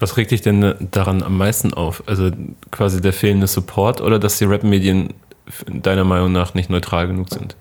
Was 0.00 0.16
regt 0.16 0.32
dich 0.32 0.42
denn 0.42 0.74
daran 0.90 1.22
am 1.22 1.38
meisten 1.38 1.72
auf? 1.72 2.02
Also 2.06 2.32
quasi 2.72 3.00
der 3.00 3.12
fehlende 3.12 3.46
Support 3.46 4.00
oder 4.00 4.18
dass 4.18 4.38
die 4.38 4.44
Rap-Medien 4.44 5.14
deiner 5.68 6.04
Meinung 6.04 6.32
nach 6.32 6.54
nicht 6.54 6.70
neutral 6.70 7.06
genug 7.06 7.28
sind? 7.30 7.54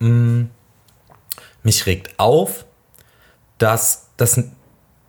Mm, 0.00 0.46
mich 1.62 1.86
regt 1.86 2.18
auf, 2.18 2.64
dass, 3.58 4.08
dass, 4.16 4.42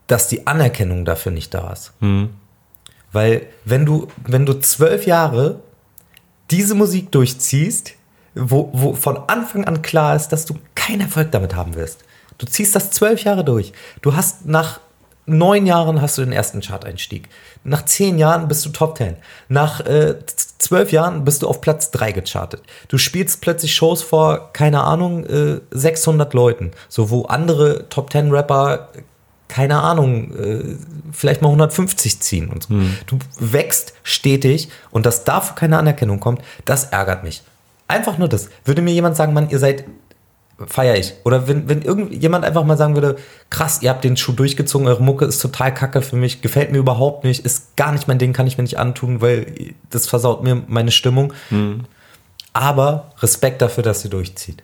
dass 0.08 0.28
die 0.28 0.45
Anerkennung 0.47 1.06
dafür 1.06 1.32
nicht 1.32 1.54
da 1.54 1.72
ist. 1.72 1.93
Mhm. 1.99 2.30
Weil 3.12 3.47
wenn 3.66 3.86
du, 3.86 4.08
wenn 4.26 4.45
du 4.45 4.54
zwölf 4.60 5.06
Jahre 5.06 5.62
diese 6.51 6.76
Musik 6.76 7.12
durchziehst, 7.12 7.93
wo, 8.36 8.70
wo 8.74 8.93
von 8.93 9.18
Anfang 9.28 9.66
an 9.66 9.82
klar 9.82 10.16
ist, 10.16 10.30
dass 10.30 10.45
du 10.45 10.56
keinen 10.76 11.01
Erfolg 11.01 11.32
damit 11.32 11.56
haben 11.56 11.76
wirst. 11.76 12.04
Du 12.38 12.45
ziehst 12.45 12.76
das 12.76 12.91
zwölf 12.91 13.24
Jahre 13.24 13.43
durch. 13.43 13.74
Du 14.01 14.16
hast 14.16 14.45
nach 14.45 14.80
neun 15.26 15.66
Jahren 15.66 16.01
hast 16.01 16.18
du 16.18 16.24
den 16.24 16.34
ersten 16.34 16.62
Chart-Einstieg. 16.62 17.30
Nach 17.64 17.86
zehn 17.86 18.18
Jahren 18.18 18.47
bist 18.47 18.66
du 18.66 18.70
Top 18.70 18.95
Ten. 18.95 19.16
Nach 19.47 19.80
äh, 19.82 20.18
zwölf 20.64 20.91
Jahren 20.91 21.26
bist 21.26 21.43
du 21.43 21.47
auf 21.47 21.61
Platz 21.61 21.91
drei 21.91 22.11
gechartet. 22.11 22.61
Du 22.88 22.97
spielst 22.97 23.41
plötzlich 23.41 23.76
Shows 23.76 24.01
vor, 24.01 24.51
keine 24.53 24.84
Ahnung, 24.84 25.26
äh, 25.26 25.59
600 25.72 26.34
Leuten. 26.34 26.72
So, 26.89 27.09
wo 27.09 27.24
andere 27.24 27.89
Top 27.89 28.09
Ten 28.09 28.32
Rapper 28.32 28.89
keine 29.49 29.82
Ahnung, 29.82 30.36
äh, 30.36 30.78
vielleicht 31.11 31.43
mal 31.43 31.49
150 31.49 32.20
ziehen 32.22 32.49
und 32.49 32.64
so. 32.64 32.70
Hm. 32.70 32.97
Du 33.05 33.20
wächst 33.38 33.93
stetig 34.01 34.70
und 34.89 35.05
dass 35.05 35.26
dafür 35.26 35.55
keine 35.55 35.78
Anerkennung 35.78 36.20
kommt, 36.20 36.41
das 36.66 36.86
ärgert 36.86 37.24
mich. 37.24 37.43
Einfach 37.88 38.18
nur 38.18 38.28
das. 38.28 38.49
Würde 38.66 38.82
mir 38.82 38.93
jemand 38.93 39.16
sagen, 39.16 39.34
Mann, 39.34 39.51
ihr 39.51 39.59
seid, 39.59 39.84
feier 40.68 40.95
ich. 40.95 41.14
Oder 41.24 41.47
wenn, 41.47 41.68
wenn 41.68 41.82
irgendjemand 41.82 42.45
einfach 42.45 42.64
mal 42.64 42.78
sagen 42.78 42.95
würde, 42.95 43.18
krass, 43.49 43.82
ihr 43.82 43.89
habt 43.89 44.04
den 44.04 44.18
Schuh 44.18 44.34
durchgezogen, 44.34 44.88
eure 44.88 45.04
Mucke 45.04 45.26
ist 45.26 45.39
total 45.39 45.74
kacke 45.74 46.01
für 46.01 46.16
mich, 46.16 46.41
gefällt 46.41 46.72
mir 46.72 46.78
überhaupt 46.78 47.24
nicht, 47.24 47.45
ist 47.45 47.76
gar 47.76 47.91
nicht 47.91 48.08
mein 48.08 48.20
Ding, 48.20 48.34
kann 48.34 48.47
ich 48.47 48.58
mir 48.58 48.64
nicht 48.64 48.78
antun, 48.78 49.22
weil 49.22 49.74
das 49.89 50.08
versaut 50.08 50.43
mir 50.43 50.64
meine 50.68 50.91
Stimmung. 50.91 51.34
Aber 52.54 53.12
Respekt 53.20 53.62
dafür, 53.62 53.84
dass 53.84 54.01
sie 54.01 54.10
durchzieht. 54.10 54.64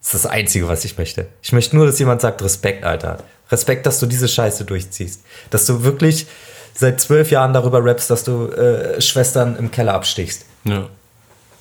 Das 0.00 0.14
ist 0.14 0.24
das 0.24 0.30
Einzige, 0.30 0.68
was 0.68 0.84
ich 0.84 0.96
möchte. 0.98 1.26
Ich 1.42 1.52
möchte 1.52 1.76
nur, 1.76 1.86
dass 1.86 1.98
jemand 1.98 2.20
sagt, 2.20 2.42
Respekt, 2.42 2.84
Alter. 2.84 3.18
Respekt, 3.50 3.86
dass 3.86 3.98
du 3.98 4.06
diese 4.06 4.28
Scheiße 4.28 4.64
durchziehst. 4.64 5.22
Dass 5.50 5.66
du 5.66 5.82
wirklich 5.82 6.26
seit 6.74 7.00
zwölf 7.00 7.30
Jahren 7.30 7.52
darüber 7.52 7.84
rappst, 7.84 8.10
dass 8.10 8.24
du 8.24 8.46
äh, 8.48 9.00
Schwestern 9.00 9.56
im 9.56 9.70
Keller 9.70 9.94
abstichst. 9.94 10.46
Ja. 10.64 10.88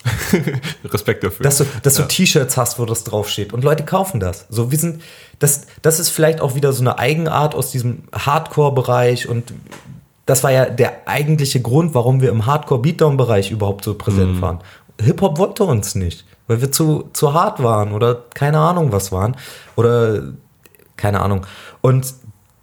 Respekt 0.85 1.23
dafür. 1.23 1.43
Dass 1.43 1.57
du, 1.57 1.65
dass 1.83 1.97
ja. 1.97 2.03
du 2.03 2.07
T-Shirts 2.07 2.57
hast, 2.57 2.79
wo 2.79 2.85
das 2.85 3.03
draufsteht. 3.03 3.53
Und 3.53 3.63
Leute 3.63 3.83
kaufen 3.83 4.19
das. 4.19 4.45
So, 4.49 4.71
wir 4.71 4.77
sind, 4.77 5.01
das, 5.39 5.67
das 5.81 5.99
ist 5.99 6.09
vielleicht 6.09 6.41
auch 6.41 6.55
wieder 6.55 6.73
so 6.73 6.81
eine 6.81 6.97
Eigenart 6.99 7.55
aus 7.55 7.71
diesem 7.71 8.03
Hardcore-Bereich 8.13 9.27
und 9.27 9.53
das 10.25 10.43
war 10.43 10.51
ja 10.51 10.65
der 10.65 11.07
eigentliche 11.07 11.61
Grund, 11.61 11.95
warum 11.95 12.21
wir 12.21 12.29
im 12.29 12.45
Hardcore-Beatdown-Bereich 12.45 13.51
überhaupt 13.51 13.83
so 13.83 13.95
präsent 13.95 14.35
Mhm. 14.35 14.41
waren. 14.41 14.59
Hip-Hop 15.01 15.37
wollte 15.37 15.63
uns 15.63 15.95
nicht, 15.95 16.25
weil 16.47 16.61
wir 16.61 16.71
zu, 16.71 17.09
zu 17.13 17.33
hart 17.33 17.63
waren 17.63 17.93
oder 17.93 18.23
keine 18.33 18.59
Ahnung 18.59 18.91
was 18.91 19.11
waren. 19.11 19.35
Oder 19.75 20.33
keine 20.97 21.21
Ahnung. 21.21 21.45
Und 21.81 22.13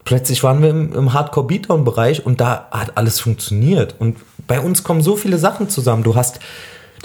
plötzlich 0.04 0.44
waren 0.44 0.62
wir 0.62 0.70
im, 0.70 0.92
im 0.92 1.12
Hardcore-Beatdown-Bereich 1.12 2.24
und 2.24 2.40
da 2.40 2.68
hat 2.70 2.96
alles 2.96 3.18
funktioniert. 3.18 3.96
Und 3.98 4.18
bei 4.46 4.60
uns 4.60 4.84
kommen 4.84 5.02
so 5.02 5.16
viele 5.16 5.38
Sachen 5.38 5.68
zusammen. 5.68 6.02
Du 6.04 6.14
hast, 6.14 6.38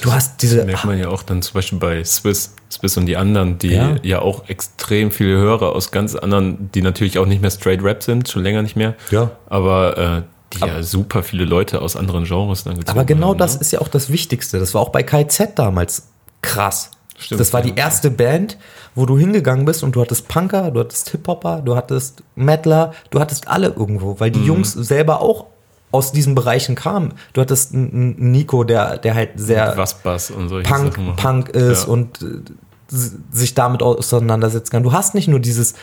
du 0.01 0.11
hast 0.13 0.41
diese. 0.41 0.63
merkt 0.65 0.85
man 0.85 0.97
ja 0.97 1.07
auch 1.09 1.23
dann 1.23 1.41
zum 1.41 1.53
Beispiel 1.55 1.79
bei 1.79 2.03
Swiss, 2.03 2.53
Swiss 2.71 2.97
und 2.97 3.05
die 3.05 3.17
anderen, 3.17 3.57
die 3.57 3.73
Ja. 3.73 3.95
ja. 4.03 4.19
auch 4.21 4.47
extrem 4.49 5.11
viele 5.11 5.37
Hörer 5.37 5.75
aus 5.75 5.91
ganz 5.91 6.15
anderen, 6.15 6.71
die 6.71 6.81
natürlich 6.81 7.17
auch 7.19 7.25
nicht 7.25 7.41
mehr 7.41 7.51
straight 7.51 7.83
Rap 7.83 8.03
sind, 8.03 8.29
schon 8.29 8.43
länger 8.43 8.61
nicht 8.61 8.75
mehr. 8.75 8.95
Ja. 9.09 9.31
Aber 9.49 9.97
äh, 9.97 10.21
die 10.53 10.59
ja 10.59 10.83
super 10.83 11.23
viele 11.23 11.45
Leute 11.45 11.81
aus 11.81 11.95
anderen 11.95 12.25
Genres 12.25 12.63
dann 12.65 12.75
gezogen 12.75 12.97
Aber 12.97 13.05
genau 13.05 13.29
haben, 13.29 13.37
das 13.37 13.55
ne? 13.55 13.61
ist 13.61 13.71
ja 13.71 13.79
auch 13.81 13.87
das 13.87 14.09
Wichtigste. 14.09 14.59
Das 14.59 14.73
war 14.73 14.81
auch 14.81 14.89
bei 14.89 15.03
KZ 15.03 15.57
damals 15.57 16.07
krass. 16.41 16.91
Stimmt, 17.17 17.39
das 17.39 17.53
war 17.53 17.61
die 17.61 17.75
erste 17.75 18.09
Band, 18.09 18.57
wo 18.95 19.05
du 19.05 19.15
hingegangen 19.17 19.63
bist 19.63 19.83
und 19.83 19.95
du 19.95 20.01
hattest 20.01 20.27
Punker, 20.27 20.71
du 20.71 20.79
hattest 20.79 21.09
Hip-Hopper, 21.11 21.61
du 21.63 21.75
hattest 21.75 22.23
Metaler, 22.35 22.93
du 23.11 23.19
hattest 23.19 23.47
alle 23.47 23.67
irgendwo, 23.67 24.19
weil 24.19 24.31
die 24.31 24.39
Mhm. 24.39 24.45
Jungs 24.47 24.73
selber 24.73 25.21
auch 25.21 25.45
aus 25.91 26.11
diesen 26.11 26.35
Bereichen 26.35 26.75
kamen. 26.75 27.13
Du 27.33 27.41
hattest 27.41 27.73
einen 27.73 28.31
Nico, 28.31 28.63
der, 28.63 28.97
der 28.97 29.13
halt 29.15 29.31
sehr 29.35 29.73
Was 29.75 29.95
Bass 30.01 30.31
und 30.31 30.47
solche 30.49 30.69
Punk. 30.71 31.15
Punk 31.17 31.49
ist 31.49 31.83
Ja. 31.83 31.89
und 31.89 32.21
äh, 32.21 32.95
sich 33.31 33.53
damit 33.53 33.81
auseinandersetzen 33.83 34.71
kann. 34.71 34.83
Du 34.83 34.91
hast 34.93 35.15
nicht 35.15 35.27
nur 35.27 35.39
dieses 35.39 35.75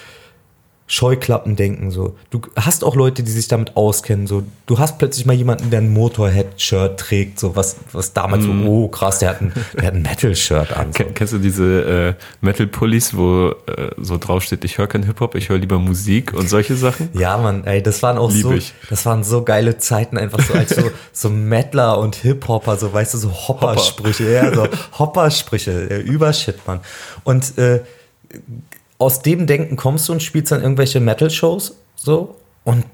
Scheuklappendenken 0.90 1.90
so. 1.90 2.16
Du 2.30 2.40
hast 2.56 2.82
auch 2.82 2.96
Leute, 2.96 3.22
die 3.22 3.30
sich 3.30 3.46
damit 3.46 3.76
auskennen. 3.76 4.26
So, 4.26 4.42
du 4.66 4.78
hast 4.78 4.98
plötzlich 4.98 5.26
mal 5.26 5.34
jemanden, 5.34 5.68
der 5.70 5.80
ein 5.80 5.92
Motorhead-Shirt 5.92 6.98
trägt, 6.98 7.38
so 7.38 7.54
was, 7.56 7.76
was 7.92 8.14
damals 8.14 8.44
Mhm. 8.44 8.64
so, 8.64 8.68
oh 8.70 8.88
krass, 8.88 9.18
der 9.18 9.28
hat 9.30 9.40
ein, 9.42 9.52
der 9.76 9.86
hat 9.88 9.94
ein 9.94 10.02
Metal-Shirt 10.02 10.72
an. 10.76 10.86
So. 10.92 11.04
Ken- 11.04 11.14
Kennst 11.14 11.34
du 11.34 11.38
diese 11.38 12.14
äh, 12.18 12.24
Metal-Pullis, 12.40 13.14
wo 13.16 13.50
äh, 13.66 13.90
so 13.98 14.16
draufsteht, 14.18 14.64
ich 14.64 14.78
höre 14.78 14.86
kein 14.86 15.02
Hip-Hop, 15.02 15.34
ich 15.34 15.50
höre 15.50 15.58
lieber 15.58 15.78
Musik 15.78 16.32
und 16.32 16.48
solche 16.48 16.74
Sachen? 16.74 17.10
Ja, 17.18 17.36
Mann, 17.36 17.64
ey, 17.64 17.82
das 17.82 18.02
waren 18.02 18.16
auch 18.16 18.30
Lieb 18.32 18.42
so, 18.42 18.52
ich. 18.52 18.72
das 18.88 19.04
waren 19.04 19.22
so 19.24 19.42
geile 19.42 19.76
Zeiten, 19.78 20.16
einfach 20.16 20.40
so 20.40 20.54
als 20.54 20.70
so, 20.74 20.90
so 21.12 21.28
Mettler 21.28 21.98
und 21.98 22.16
Hip-Hopper, 22.16 22.76
so 22.78 22.92
weißt 22.92 23.12
du, 23.14 23.18
so 23.18 23.30
Hopper-Sprüche, 23.30 24.30
ja, 24.32 24.54
so 24.54 24.66
Hopper-Sprüche, 24.98 25.90
äh, 25.90 26.00
Übershit, 26.00 26.66
Mann. 26.66 26.80
Und 27.24 27.58
äh, 27.58 27.80
aus 28.98 29.22
dem 29.22 29.46
Denken 29.46 29.76
kommst 29.76 30.08
du 30.08 30.12
und 30.12 30.22
spielst 30.22 30.52
dann 30.52 30.62
irgendwelche 30.62 31.00
Metal-Shows, 31.00 31.76
so, 31.96 32.36
und 32.64 32.84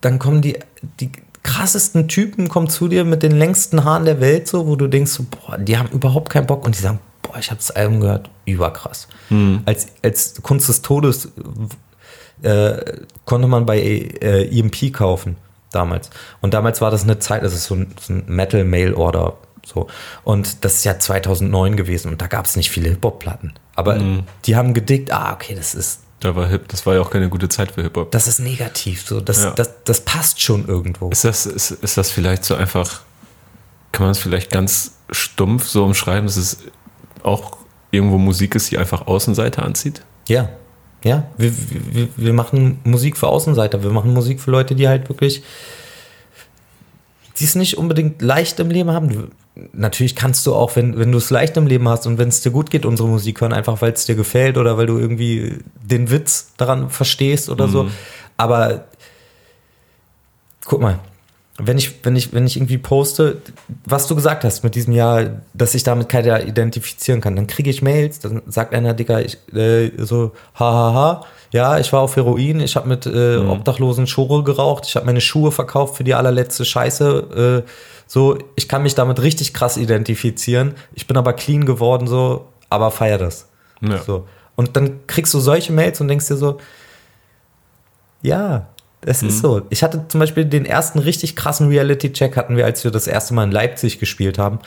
dann 0.00 0.18
kommen 0.18 0.42
die, 0.42 0.58
die 1.00 1.10
krassesten 1.42 2.08
Typen 2.08 2.48
kommen 2.48 2.68
zu 2.68 2.88
dir 2.88 3.04
mit 3.04 3.22
den 3.22 3.32
längsten 3.32 3.84
Haaren 3.84 4.04
der 4.04 4.20
Welt, 4.20 4.46
so, 4.46 4.66
wo 4.66 4.76
du 4.76 4.86
denkst, 4.86 5.12
so, 5.12 5.24
boah, 5.24 5.58
die 5.58 5.78
haben 5.78 5.88
überhaupt 5.90 6.30
keinen 6.30 6.46
Bock 6.46 6.64
und 6.64 6.76
die 6.76 6.80
sagen, 6.80 7.00
boah, 7.22 7.38
ich 7.38 7.50
habe 7.50 7.58
das 7.58 7.70
Album 7.70 8.00
gehört, 8.00 8.30
überkrass. 8.44 9.08
Als, 9.64 9.88
als 10.02 10.42
Kunst 10.42 10.68
des 10.68 10.82
Todes 10.82 11.28
äh, 12.42 12.76
konnte 13.24 13.48
man 13.48 13.66
bei 13.66 13.78
äh, 13.80 14.58
EMP 14.58 14.92
kaufen 14.92 15.36
damals. 15.72 16.10
Und 16.40 16.54
damals 16.54 16.80
war 16.80 16.90
das 16.90 17.04
eine 17.04 17.18
Zeit, 17.18 17.42
das 17.42 17.54
ist 17.54 17.64
so 17.64 17.74
ein, 17.74 17.94
so 18.00 18.12
ein 18.12 18.24
Metal 18.26 18.64
Mail 18.64 18.94
Order. 18.94 19.38
So. 19.64 19.86
Und 20.24 20.64
das 20.64 20.76
ist 20.76 20.84
ja 20.84 20.98
2009 20.98 21.76
gewesen 21.76 22.10
und 22.12 22.20
da 22.20 22.26
gab 22.26 22.46
es 22.46 22.56
nicht 22.56 22.70
viele 22.70 22.88
Hip-Hop-Platten. 22.90 23.52
Aber 23.76 23.98
die 24.44 24.56
haben 24.56 24.74
gedickt, 24.74 25.12
ah, 25.12 25.32
okay, 25.32 25.54
das 25.54 25.74
ist, 25.74 26.00
Da 26.20 26.34
war 26.36 26.46
Hip, 26.48 26.68
das 26.68 26.84
war 26.86 26.94
ja 26.94 27.00
auch 27.00 27.10
keine 27.10 27.28
gute 27.28 27.48
Zeit 27.48 27.72
für 27.72 27.82
Hip-Hop. 27.82 28.10
das 28.10 28.26
ist 28.26 28.40
negativ. 28.40 29.06
So. 29.06 29.20
Das, 29.20 29.42
Ja. 29.44 29.50
das, 29.52 29.70
das 29.84 30.00
passt 30.02 30.40
schon 30.42 30.66
irgendwo. 30.68 31.08
Ist 31.10 31.24
das, 31.24 31.46
ist, 31.46 31.70
ist 31.70 31.96
das 31.96 32.10
vielleicht 32.10 32.44
so 32.44 32.54
einfach, 32.56 33.00
kann 33.92 34.04
man 34.04 34.10
das 34.10 34.18
vielleicht 34.18 34.50
ganz 34.50 34.96
stumpf 35.10 35.66
so 35.66 35.84
umschreiben, 35.84 36.26
dass 36.26 36.36
es 36.36 36.58
auch 37.22 37.56
irgendwo 37.90 38.18
Musik 38.18 38.54
ist, 38.54 38.70
die 38.70 38.78
einfach 38.78 39.06
Außenseiter 39.06 39.64
anzieht? 39.64 40.02
Ja, 40.28 40.48
ja. 41.02 41.26
Wir, 41.38 41.52
wir, 41.92 42.08
wir 42.16 42.32
machen 42.32 42.80
Musik 42.84 43.16
für 43.16 43.28
Außenseiter. 43.28 43.82
Wir 43.82 43.90
machen 43.90 44.12
Musik 44.12 44.40
für 44.40 44.50
Leute, 44.50 44.74
die 44.74 44.86
halt 44.88 45.08
wirklich, 45.08 45.42
die 47.38 47.44
es 47.44 47.54
nicht 47.54 47.78
unbedingt 47.78 48.20
leicht 48.20 48.60
im 48.60 48.70
Leben 48.70 48.90
haben. 48.90 49.30
Natürlich 49.72 50.16
kannst 50.16 50.46
du 50.46 50.54
auch, 50.54 50.76
wenn, 50.76 50.98
wenn 50.98 51.12
du 51.12 51.18
es 51.18 51.30
leicht 51.30 51.56
im 51.56 51.66
Leben 51.66 51.88
hast 51.88 52.06
und 52.06 52.18
wenn 52.18 52.28
es 52.28 52.40
dir 52.40 52.50
gut 52.50 52.70
geht, 52.70 52.84
unsere 52.86 53.08
Musik 53.08 53.40
hören, 53.40 53.52
einfach 53.52 53.80
weil 53.82 53.92
es 53.92 54.06
dir 54.06 54.14
gefällt 54.14 54.58
oder 54.58 54.78
weil 54.78 54.86
du 54.86 54.98
irgendwie 54.98 55.58
den 55.82 56.10
Witz 56.10 56.52
daran 56.56 56.90
verstehst 56.90 57.48
oder 57.50 57.68
so. 57.68 57.88
Aber 58.36 58.84
guck 60.64 60.80
mal, 60.80 60.98
wenn 61.58 61.78
ich, 61.78 62.04
wenn 62.04 62.16
ich, 62.16 62.32
wenn 62.32 62.46
ich 62.46 62.56
irgendwie 62.56 62.78
poste, 62.78 63.38
was 63.84 64.06
du 64.06 64.14
gesagt 64.14 64.44
hast 64.44 64.64
mit 64.64 64.74
diesem 64.74 64.92
Jahr, 64.94 65.42
dass 65.52 65.74
ich 65.74 65.82
damit 65.82 66.08
keiner 66.08 66.44
identifizieren 66.44 67.20
kann, 67.20 67.36
dann 67.36 67.46
kriege 67.46 67.70
ich 67.70 67.82
Mails, 67.82 68.20
dann 68.20 68.42
sagt 68.46 68.74
einer, 68.74 68.94
Dicker, 68.94 69.24
ich, 69.24 69.38
äh, 69.54 69.90
so, 69.98 70.32
hahaha, 70.54 71.24
ja, 71.52 71.78
ich 71.78 71.92
war 71.92 72.00
auf 72.00 72.16
Heroin, 72.16 72.60
ich 72.60 72.76
habe 72.76 72.88
mit 72.88 73.06
äh, 73.06 73.36
Obdachlosen 73.38 74.06
Schore 74.06 74.42
geraucht, 74.44 74.86
ich 74.86 74.96
habe 74.96 75.06
meine 75.06 75.20
Schuhe 75.20 75.52
verkauft 75.52 75.96
für 75.96 76.04
die 76.04 76.14
allerletzte 76.14 76.64
Scheiße, 76.64 77.64
äh, 77.66 77.70
so, 78.12 78.36
ich 78.56 78.66
kann 78.66 78.82
mich 78.82 78.96
damit 78.96 79.22
richtig 79.22 79.54
krass 79.54 79.76
identifizieren, 79.76 80.74
ich 80.94 81.06
bin 81.06 81.16
aber 81.16 81.32
clean 81.32 81.64
geworden, 81.64 82.08
so, 82.08 82.48
aber 82.68 82.90
feier 82.90 83.18
das. 83.18 83.46
Ja. 83.80 83.98
So. 84.02 84.26
Und 84.56 84.76
dann 84.76 85.06
kriegst 85.06 85.32
du 85.32 85.38
solche 85.38 85.72
Mails 85.72 86.00
und 86.00 86.08
denkst 86.08 86.26
dir 86.26 86.36
so, 86.36 86.58
ja, 88.20 88.66
es 89.02 89.22
ist 89.22 89.38
so. 89.38 89.62
Ich 89.70 89.84
hatte 89.84 90.06
zum 90.08 90.18
Beispiel 90.18 90.44
den 90.44 90.64
ersten 90.64 90.98
richtig 90.98 91.36
krassen 91.36 91.68
Reality-Check 91.68 92.36
hatten 92.36 92.56
wir, 92.56 92.64
als 92.64 92.82
wir 92.82 92.90
das 92.90 93.06
erste 93.06 93.32
Mal 93.32 93.44
in 93.44 93.52
Leipzig 93.52 94.00
gespielt 94.00 94.38
haben. 94.38 94.58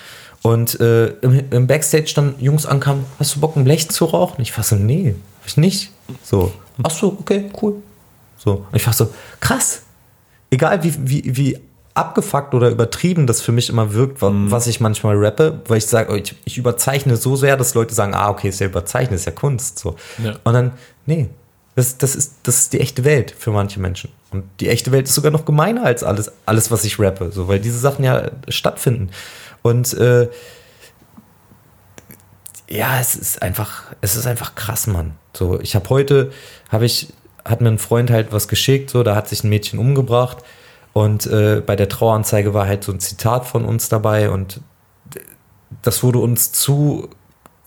Und 0.41 0.79
äh, 0.79 1.07
im, 1.07 1.43
im 1.51 1.67
Backstage 1.67 2.13
dann 2.15 2.35
Jungs 2.39 2.65
ankamen, 2.65 3.03
hast 3.19 3.35
du 3.35 3.41
Bock, 3.41 3.57
ein 3.57 3.65
Blech 3.65 3.89
zu 3.89 4.05
rauchen? 4.05 4.41
Ich 4.41 4.55
war 4.55 4.63
so, 4.63 4.77
nee, 4.77 5.15
hab 5.41 5.47
ich 5.47 5.57
nicht. 5.57 5.91
So, 6.23 6.53
ach 6.81 6.91
so, 6.91 7.17
okay, 7.19 7.51
cool. 7.61 7.83
So, 8.37 8.65
und 8.71 8.75
ich 8.77 8.85
war 8.85 8.93
so, 8.93 9.13
krass. 9.41 9.81
Egal 10.49 10.81
wie, 10.81 10.93
wie, 10.97 11.35
wie 11.35 11.59
abgefuckt 11.95 12.53
oder 12.55 12.69
übertrieben 12.69 13.27
das 13.27 13.41
für 13.41 13.51
mich 13.51 13.69
immer 13.69 13.93
wirkt, 13.93 14.21
wa- 14.21 14.31
was 14.33 14.67
ich 14.67 14.79
manchmal 14.79 15.15
rappe, 15.15 15.61
weil 15.67 15.77
ich 15.77 15.85
sage, 15.85 16.11
oh, 16.11 16.15
ich, 16.15 16.35
ich 16.45 16.57
überzeichne 16.57 17.17
so 17.17 17.35
sehr, 17.35 17.55
dass 17.55 17.75
Leute 17.75 17.93
sagen, 17.93 18.15
ah, 18.15 18.29
okay, 18.29 18.49
ist 18.49 18.59
ja 18.59 18.65
überzeichnet, 18.65 19.19
ist 19.19 19.25
ja 19.25 19.31
Kunst. 19.31 19.77
So. 19.77 19.95
Ja. 20.23 20.35
Und 20.43 20.53
dann, 20.53 20.71
nee, 21.05 21.29
das, 21.75 21.97
das, 21.97 22.15
ist, 22.15 22.33
das 22.43 22.57
ist 22.57 22.73
die 22.73 22.79
echte 22.79 23.03
Welt 23.03 23.35
für 23.37 23.51
manche 23.51 23.79
Menschen. 23.79 24.11
Und 24.31 24.45
die 24.59 24.69
echte 24.69 24.91
Welt 24.91 25.07
ist 25.07 25.13
sogar 25.13 25.31
noch 25.31 25.45
gemeiner 25.45 25.85
als 25.85 26.03
alles, 26.03 26.31
alles 26.47 26.71
was 26.71 26.83
ich 26.83 26.99
rappe, 26.99 27.31
so, 27.31 27.47
weil 27.47 27.59
diese 27.59 27.77
Sachen 27.77 28.03
ja 28.03 28.31
stattfinden. 28.47 29.11
Und 29.61 29.93
äh, 29.93 30.29
ja, 32.69 32.99
es 32.99 33.15
ist 33.15 33.41
einfach, 33.41 33.83
es 34.01 34.15
ist 34.15 34.25
einfach 34.25 34.55
krass, 34.55 34.87
Mann. 34.87 35.13
So, 35.35 35.59
ich 35.59 35.75
habe 35.75 35.89
heute, 35.89 36.31
habe 36.69 36.85
ich, 36.85 37.13
hat 37.45 37.61
mir 37.61 37.69
ein 37.69 37.77
Freund 37.77 38.09
halt 38.09 38.31
was 38.31 38.47
geschickt, 38.47 38.89
so, 38.89 39.03
da 39.03 39.15
hat 39.15 39.29
sich 39.29 39.43
ein 39.43 39.49
Mädchen 39.49 39.77
umgebracht 39.77 40.37
und 40.93 41.25
äh, 41.25 41.61
bei 41.65 41.75
der 41.75 41.89
Traueranzeige 41.89 42.53
war 42.53 42.67
halt 42.67 42.83
so 42.83 42.91
ein 42.91 42.99
Zitat 42.99 43.45
von 43.45 43.65
uns 43.65 43.89
dabei 43.89 44.29
und 44.29 44.61
das 45.81 46.03
wurde 46.03 46.19
uns 46.19 46.51
zu, 46.51 47.09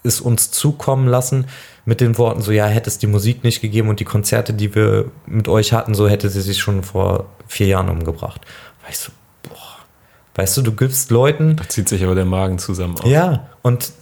ist 0.03 0.21
uns 0.21 0.53
zukommen 0.53 1.09
lassen 1.09 1.47
mit 1.85 2.01
den 2.01 2.19
Worten 2.19 2.41
so, 2.41 2.53
ja, 2.53 2.67
hätte 2.67 2.89
es 2.89 2.99
die 2.99 3.07
Musik 3.07 3.45
nicht 3.45 3.61
gegeben 3.61 3.89
und 3.89 4.01
die 4.01 4.05
Konzerte, 4.05 4.55
die 4.55 4.75
wir 4.75 5.11
mit 5.27 5.49
euch 5.49 5.73
hatten, 5.73 5.95
so 5.95 6.09
hätte 6.09 6.31
sie 6.31 6.41
sich 6.41 6.59
schon 6.59 6.83
vor 6.83 7.27
vier 7.47 7.67
Jahren 7.67 7.89
umgebracht. 7.89 8.41
Weißt 8.87 9.09
du, 9.09 9.13
boah, 9.49 9.77
weißt 10.37 10.57
du, 10.57 10.63
du 10.63 10.73
gibst 10.73 11.11
Leuten, 11.11 11.57
Da 11.57 11.69
zieht 11.69 11.89
sich 11.89 12.05
aber 12.05 12.15
der 12.15 12.25
Magen 12.25 12.59
zusammen 12.59 12.97
auf. 12.99 13.07
ja, 13.07 13.49
und 13.63 13.93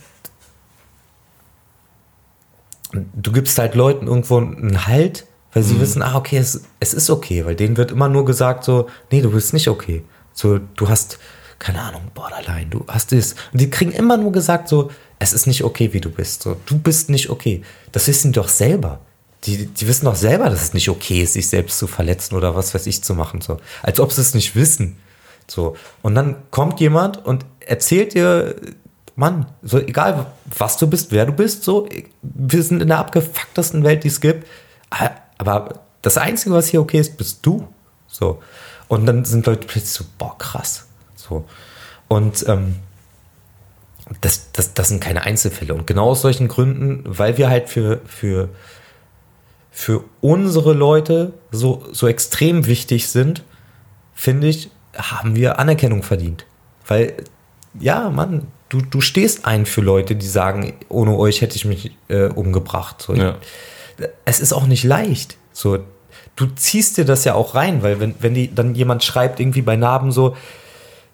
du 2.93 3.33
gibst 3.33 3.59
halt 3.59 3.75
Leuten 3.75 4.07
irgendwo 4.07 4.39
einen 4.39 4.87
Halt, 4.87 5.27
Weil 5.55 5.63
sie 5.63 5.81
wissen, 5.81 6.03
ah, 6.03 6.17
okay, 6.17 6.37
es, 6.37 6.63
es 6.81 6.93
ist 6.93 7.09
okay, 7.09 7.47
weil 7.47 7.55
denen 7.55 7.77
wird 7.77 7.93
immer 7.93 8.09
nur 8.09 8.25
gesagt 8.25 8.65
so, 8.65 8.89
nee, 9.11 9.23
du 9.23 9.31
bist 9.31 9.55
nicht 9.55 9.69
okay. 9.69 10.05
So, 10.33 10.59
du 10.59 10.89
hast, 10.89 11.19
keine 11.61 11.81
Ahnung, 11.81 12.03
Borderline, 12.13 12.67
du 12.67 12.85
hast 12.89 13.13
es. 13.13 13.37
Und 13.53 13.61
die 13.61 13.71
kriegen 13.71 13.93
immer 13.93 14.17
nur 14.17 14.33
gesagt 14.33 14.69
so, 14.69 14.91
es 15.21 15.33
ist 15.33 15.47
nicht 15.47 15.63
okay, 15.63 15.93
wie 15.93 16.01
du 16.01 16.11
bist. 16.11 16.43
So, 16.43 16.57
du 16.67 16.77
bist 16.77 17.09
nicht 17.09 17.31
okay. 17.31 17.63
Das 17.93 18.09
wissen 18.09 18.33
die 18.33 18.37
doch 18.37 18.49
selber. 18.49 19.01
Die, 19.45 19.67
die 19.67 19.87
wissen 19.87 20.07
doch 20.07 20.17
selber, 20.17 20.51
dass 20.51 20.63
es 20.63 20.75
nicht 20.75 20.89
okay 20.89 21.23
ist, 21.23 21.35
sich 21.35 21.49
selbst 21.49 21.79
zu 21.79 21.87
verletzen 21.87 22.35
oder 22.35 22.57
was 22.57 22.75
weiß 22.75 22.87
ich 22.87 23.05
zu 23.05 23.15
machen. 23.15 23.41
So. 23.41 23.59
Als 23.83 24.01
ob 24.01 24.11
sie 24.11 24.23
es 24.23 24.35
nicht 24.35 24.57
wissen. 24.57 24.97
So. 25.47 25.77
Und 26.03 26.17
dann 26.17 26.37
kommt 26.51 26.81
jemand 26.81 27.25
und 27.25 27.47
erzählt 27.61 28.15
dir, 28.15 28.57
Mann, 29.15 29.47
so 29.63 29.79
egal 29.79 30.27
was 30.59 30.79
du 30.79 30.89
bist, 30.89 31.13
wer 31.13 31.27
du 31.27 31.33
bist, 31.33 31.63
so, 31.63 31.89
wir 32.23 32.63
sind 32.63 32.83
in 32.83 32.89
der 32.89 32.99
abgefucktesten 32.99 33.85
Welt, 33.85 34.03
die 34.03 34.09
es 34.09 34.21
gibt. 34.21 34.49
Aber 35.49 35.81
das 36.03 36.19
Einzige, 36.19 36.55
was 36.55 36.69
hier 36.69 36.81
okay 36.81 36.99
ist, 36.99 37.17
bist 37.17 37.45
du. 37.47 37.69
So. 38.07 38.43
Und 38.89 39.07
dann 39.07 39.25
sind 39.25 39.47
Leute 39.47 39.67
plötzlich 39.67 39.93
so, 39.93 40.05
boah, 40.19 40.37
krass. 40.39 40.87
So. 41.17 41.45
Und 42.09 42.47
ähm, 42.49 42.77
das, 44.21 44.53
das, 44.53 44.75
das 44.75 44.89
sind 44.89 45.01
keine 45.01 45.23
Einzelfälle. 45.23 45.75
Und 45.75 45.87
genau 45.87 46.11
aus 46.11 46.21
solchen 46.21 46.49
Gründen, 46.49 47.03
weil 47.07 47.39
wir 47.39 47.49
halt 47.49 47.69
für, 47.69 48.01
für, 48.05 48.51
für 49.71 50.05
unsere 50.21 50.75
Leute 50.75 51.33
so, 51.51 51.85
so 51.93 52.07
extrem 52.07 52.67
wichtig 52.67 53.09
sind, 53.09 53.43
finde 54.15 54.49
ich, 54.49 54.71
haben 54.95 55.35
wir 55.35 55.59
Anerkennung 55.59 56.03
verdient. 56.03 56.47
Weil, 56.87 57.15
ja, 57.81 58.11
Mann, 58.11 58.47
du, 58.69 58.83
du 58.83 59.01
stehst 59.01 59.47
ein 59.47 59.67
für 59.67 59.81
Leute, 59.81 60.15
die 60.15 60.27
sagen, 60.27 60.75
ohne 60.89 61.17
euch 61.17 61.41
hätte 61.41 61.57
ich 61.57 61.65
mich 61.65 61.97
äh, 62.09 62.27
umgebracht. 62.27 63.01
So. 63.01 63.15
Ja. 63.15 63.37
Es 64.25 64.41
ist 64.41 64.53
auch 64.53 64.67
nicht 64.67 64.85
leicht. 64.85 65.37
So, 65.53 65.79
du 66.37 66.47
ziehst 66.47 66.97
dir 66.99 67.05
das 67.05 67.25
ja 67.25 67.35
auch 67.35 67.55
rein, 67.55 67.83
weil 67.83 68.01
wenn, 68.01 68.15
wenn 68.21 68.35
die 68.35 68.55
dann 68.55 68.75
jemand 68.75 69.05
schreibt, 69.05 69.41
irgendwie 69.41 69.63
bei 69.63 69.77
Narben 69.77 70.13
so, 70.13 70.37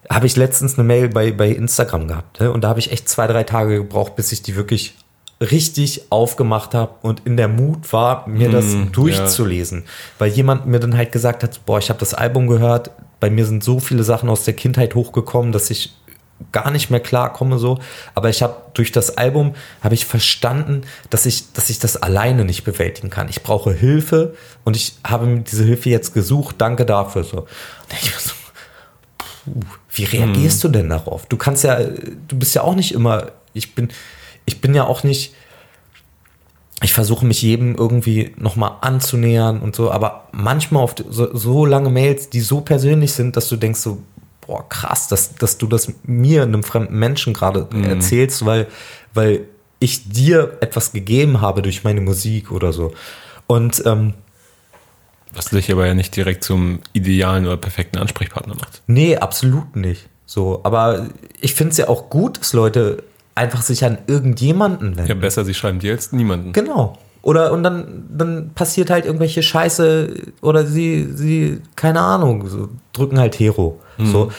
habe 0.09 0.26
ich 0.26 0.37
letztens 0.37 0.78
eine 0.78 0.87
Mail 0.87 1.09
bei, 1.09 1.31
bei 1.31 1.49
Instagram 1.49 2.09
gehabt. 2.09 2.41
Ne? 2.41 2.51
Und 2.51 2.64
da 2.64 2.68
habe 2.68 2.81
ich 2.81 2.91
echt 2.91 3.09
zwei, 3.09 3.26
drei 3.26 3.45
Tage 3.45 3.76
gebraucht, 3.76 4.16
bis 4.16 4.33
ich 4.33 4.43
die 4.43 4.57
wirklich 4.57 4.97
richtig 5.41 6.03
aufgemacht 6.11 6.74
habe 6.74 6.95
und 7.03 7.22
in 7.24 7.37
der 7.37 7.49
Mut 7.49 7.93
war, 7.93 8.28
mir 8.28 8.51
das 8.51 8.66
mm, 8.66 8.93
durchzulesen. 8.93 9.78
Ja. 9.78 9.85
Weil 10.18 10.31
jemand 10.33 10.66
mir 10.66 10.81
dann 10.81 10.97
halt 10.97 11.12
gesagt 11.12 11.43
hat, 11.43 11.64
boah, 11.64 11.78
ich 11.78 11.89
habe 11.89 11.99
das 11.99 12.12
Album 12.12 12.47
gehört, 12.47 12.91
bei 13.20 13.31
mir 13.31 13.47
sind 13.47 13.64
so 13.64 13.81
viele 13.81 14.03
Sachen 14.03 14.28
aus 14.28 14.45
der 14.45 14.55
Kindheit 14.55 14.95
hochgekommen, 14.95 15.53
dass 15.53 15.70
ich 15.70 15.95
gar 16.53 16.70
nicht 16.70 16.91
mehr 16.91 17.01
klarkomme 17.01 17.59
so, 17.59 17.78
aber 18.14 18.28
ich 18.28 18.43
habe 18.43 18.57
durch 18.74 18.93
das 18.93 19.16
Album 19.16 19.55
habe 19.82 19.95
ich 19.95 20.07
verstanden, 20.07 20.82
dass 21.11 21.26
ich 21.26 21.53
dass 21.53 21.70
ich 21.70 21.78
das 21.78 21.97
alleine 21.97 22.45
nicht 22.45 22.64
bewältigen 22.64 23.11
kann. 23.11 23.28
Ich 23.28 23.43
brauche 23.43 23.72
Hilfe 23.72 24.34
und 24.64 24.76
ich 24.76 24.95
habe 25.05 25.26
mir 25.26 25.41
diese 25.41 25.64
Hilfe 25.64 25.91
jetzt 25.91 26.14
gesucht. 26.14 26.57
Danke 26.59 26.86
dafür 26.86 27.24
so. 27.24 27.47
So 28.18 28.32
puh, 29.18 29.61
wie 29.93 30.05
reagierst 30.05 30.62
hm. 30.62 30.72
du 30.72 30.78
denn 30.78 30.88
darauf? 30.88 31.26
Du 31.26 31.36
kannst 31.36 31.64
ja, 31.64 31.80
du 31.80 32.38
bist 32.38 32.55
ja 32.55 32.62
auch 32.62 32.74
nicht 32.74 32.93
immer, 32.93 33.32
ich 33.53 33.74
bin, 33.74 33.88
ich 34.47 34.61
bin 34.61 34.74
ja 34.74 34.84
auch 34.84 35.03
nicht, 35.03 35.34
ich 36.82 36.93
versuche 36.93 37.26
mich 37.26 37.43
jedem 37.43 37.74
irgendwie 37.74 38.32
nochmal 38.36 38.72
anzunähern 38.80 39.61
und 39.61 39.76
so, 39.76 39.91
aber 39.91 40.28
manchmal 40.32 40.82
auf 40.82 40.95
so, 41.09 41.36
so, 41.36 41.66
lange 41.66 41.91
Mails, 41.91 42.30
die 42.30 42.41
so 42.41 42.61
persönlich 42.61 43.12
sind, 43.12 43.36
dass 43.36 43.49
du 43.49 43.57
denkst 43.57 43.80
so, 43.80 44.03
boah, 44.47 44.68
krass, 44.68 45.09
dass, 45.09 45.34
dass 45.34 45.59
du 45.59 45.66
das 45.66 45.93
mir, 46.03 46.43
einem 46.43 46.62
fremden 46.62 46.99
Menschen 46.99 47.34
gerade 47.34 47.68
mhm. 47.72 47.84
erzählst, 47.84 48.45
weil, 48.45 48.66
weil 49.14 49.47
ich 49.78 50.09
dir 50.09 50.59
etwas 50.61 50.93
gegeben 50.93 51.41
habe 51.41 51.62
durch 51.62 51.84
meine 51.84 52.01
Musik 52.01 52.53
oder 52.53 52.72
so. 52.72 52.93
Und 53.47 53.82
ähm, 53.86 54.14
was 55.32 55.47
dich 55.47 55.70
aber 55.70 55.86
ja 55.86 55.95
nicht 55.95 56.14
direkt 56.16 56.45
zum 56.45 56.80
idealen 56.93 57.47
oder 57.47 57.57
perfekten 57.57 57.99
Ansprechpartner 57.99 58.55
macht. 58.55 58.82
Nee, 58.86 59.16
absolut 59.16 59.76
nicht. 59.76 60.09
So, 60.26 60.61
aber 60.64 61.09
ich 61.41 61.55
finde 61.55 61.72
es 61.72 61.76
ja 61.76 61.88
auch 61.88 62.11
gut, 62.11 62.41
dass 62.41 62.53
Leute 62.53 63.05
einfach 63.34 63.62
sich 63.62 63.84
an 63.84 63.99
irgendjemanden 64.07 64.97
wenden. 64.97 65.09
Ja, 65.09 65.14
besser, 65.14 65.45
sie 65.45 65.55
schreiben 65.55 65.78
dir 65.78 65.93
als 65.93 66.12
niemanden. 66.12 66.53
Genau. 66.53 66.99
Oder 67.22 67.52
und 67.52 67.62
dann, 67.62 68.06
dann 68.10 68.52
passiert 68.54 68.88
halt 68.90 69.04
irgendwelche 69.04 69.42
Scheiße 69.42 70.32
oder 70.40 70.66
sie, 70.66 71.08
sie, 71.12 71.60
keine 71.76 72.00
Ahnung, 72.00 72.48
so, 72.48 72.70
drücken 72.92 73.18
halt 73.18 73.38
Hero. 73.38 73.78
Mhm. 73.98 74.06
So. 74.06 74.32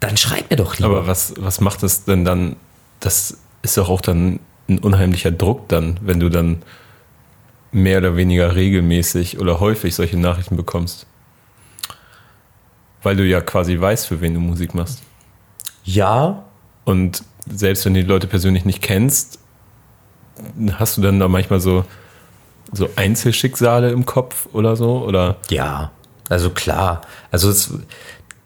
Dann 0.00 0.16
schreib 0.16 0.50
mir 0.50 0.56
doch 0.56 0.76
lieber. 0.76 0.88
Aber 0.88 1.06
was, 1.06 1.34
was 1.38 1.60
macht 1.60 1.82
es 1.82 2.04
denn 2.04 2.24
dann? 2.24 2.56
Das 3.00 3.38
ist 3.62 3.78
doch 3.78 3.88
auch 3.88 4.02
dann 4.02 4.40
ein 4.68 4.78
unheimlicher 4.78 5.30
Druck 5.30 5.68
dann, 5.68 5.98
wenn 6.02 6.20
du 6.20 6.28
dann 6.28 6.62
mehr 7.72 7.98
oder 7.98 8.16
weniger 8.16 8.54
regelmäßig 8.54 9.40
oder 9.40 9.60
häufig 9.60 9.94
solche 9.94 10.18
Nachrichten 10.18 10.56
bekommst. 10.56 11.06
Weil 13.02 13.16
du 13.16 13.24
ja 13.24 13.40
quasi 13.40 13.78
weißt, 13.78 14.06
für 14.06 14.20
wen 14.20 14.34
du 14.34 14.40
Musik 14.40 14.74
machst. 14.74 15.02
Ja. 15.84 16.44
Und 16.84 17.24
selbst 17.50 17.84
wenn 17.84 17.94
du 17.94 18.02
die 18.02 18.08
Leute 18.08 18.26
persönlich 18.26 18.64
nicht 18.64 18.82
kennst, 18.82 19.38
hast 20.74 20.96
du 20.96 21.02
dann 21.02 21.20
da 21.20 21.28
manchmal 21.28 21.60
so, 21.60 21.84
so 22.72 22.88
Einzelschicksale 22.96 23.90
im 23.90 24.06
Kopf 24.06 24.48
oder 24.52 24.76
so? 24.76 25.04
Oder? 25.04 25.36
Ja, 25.50 25.90
also 26.28 26.50
klar. 26.50 27.02
Also 27.30 27.48
das, 27.48 27.74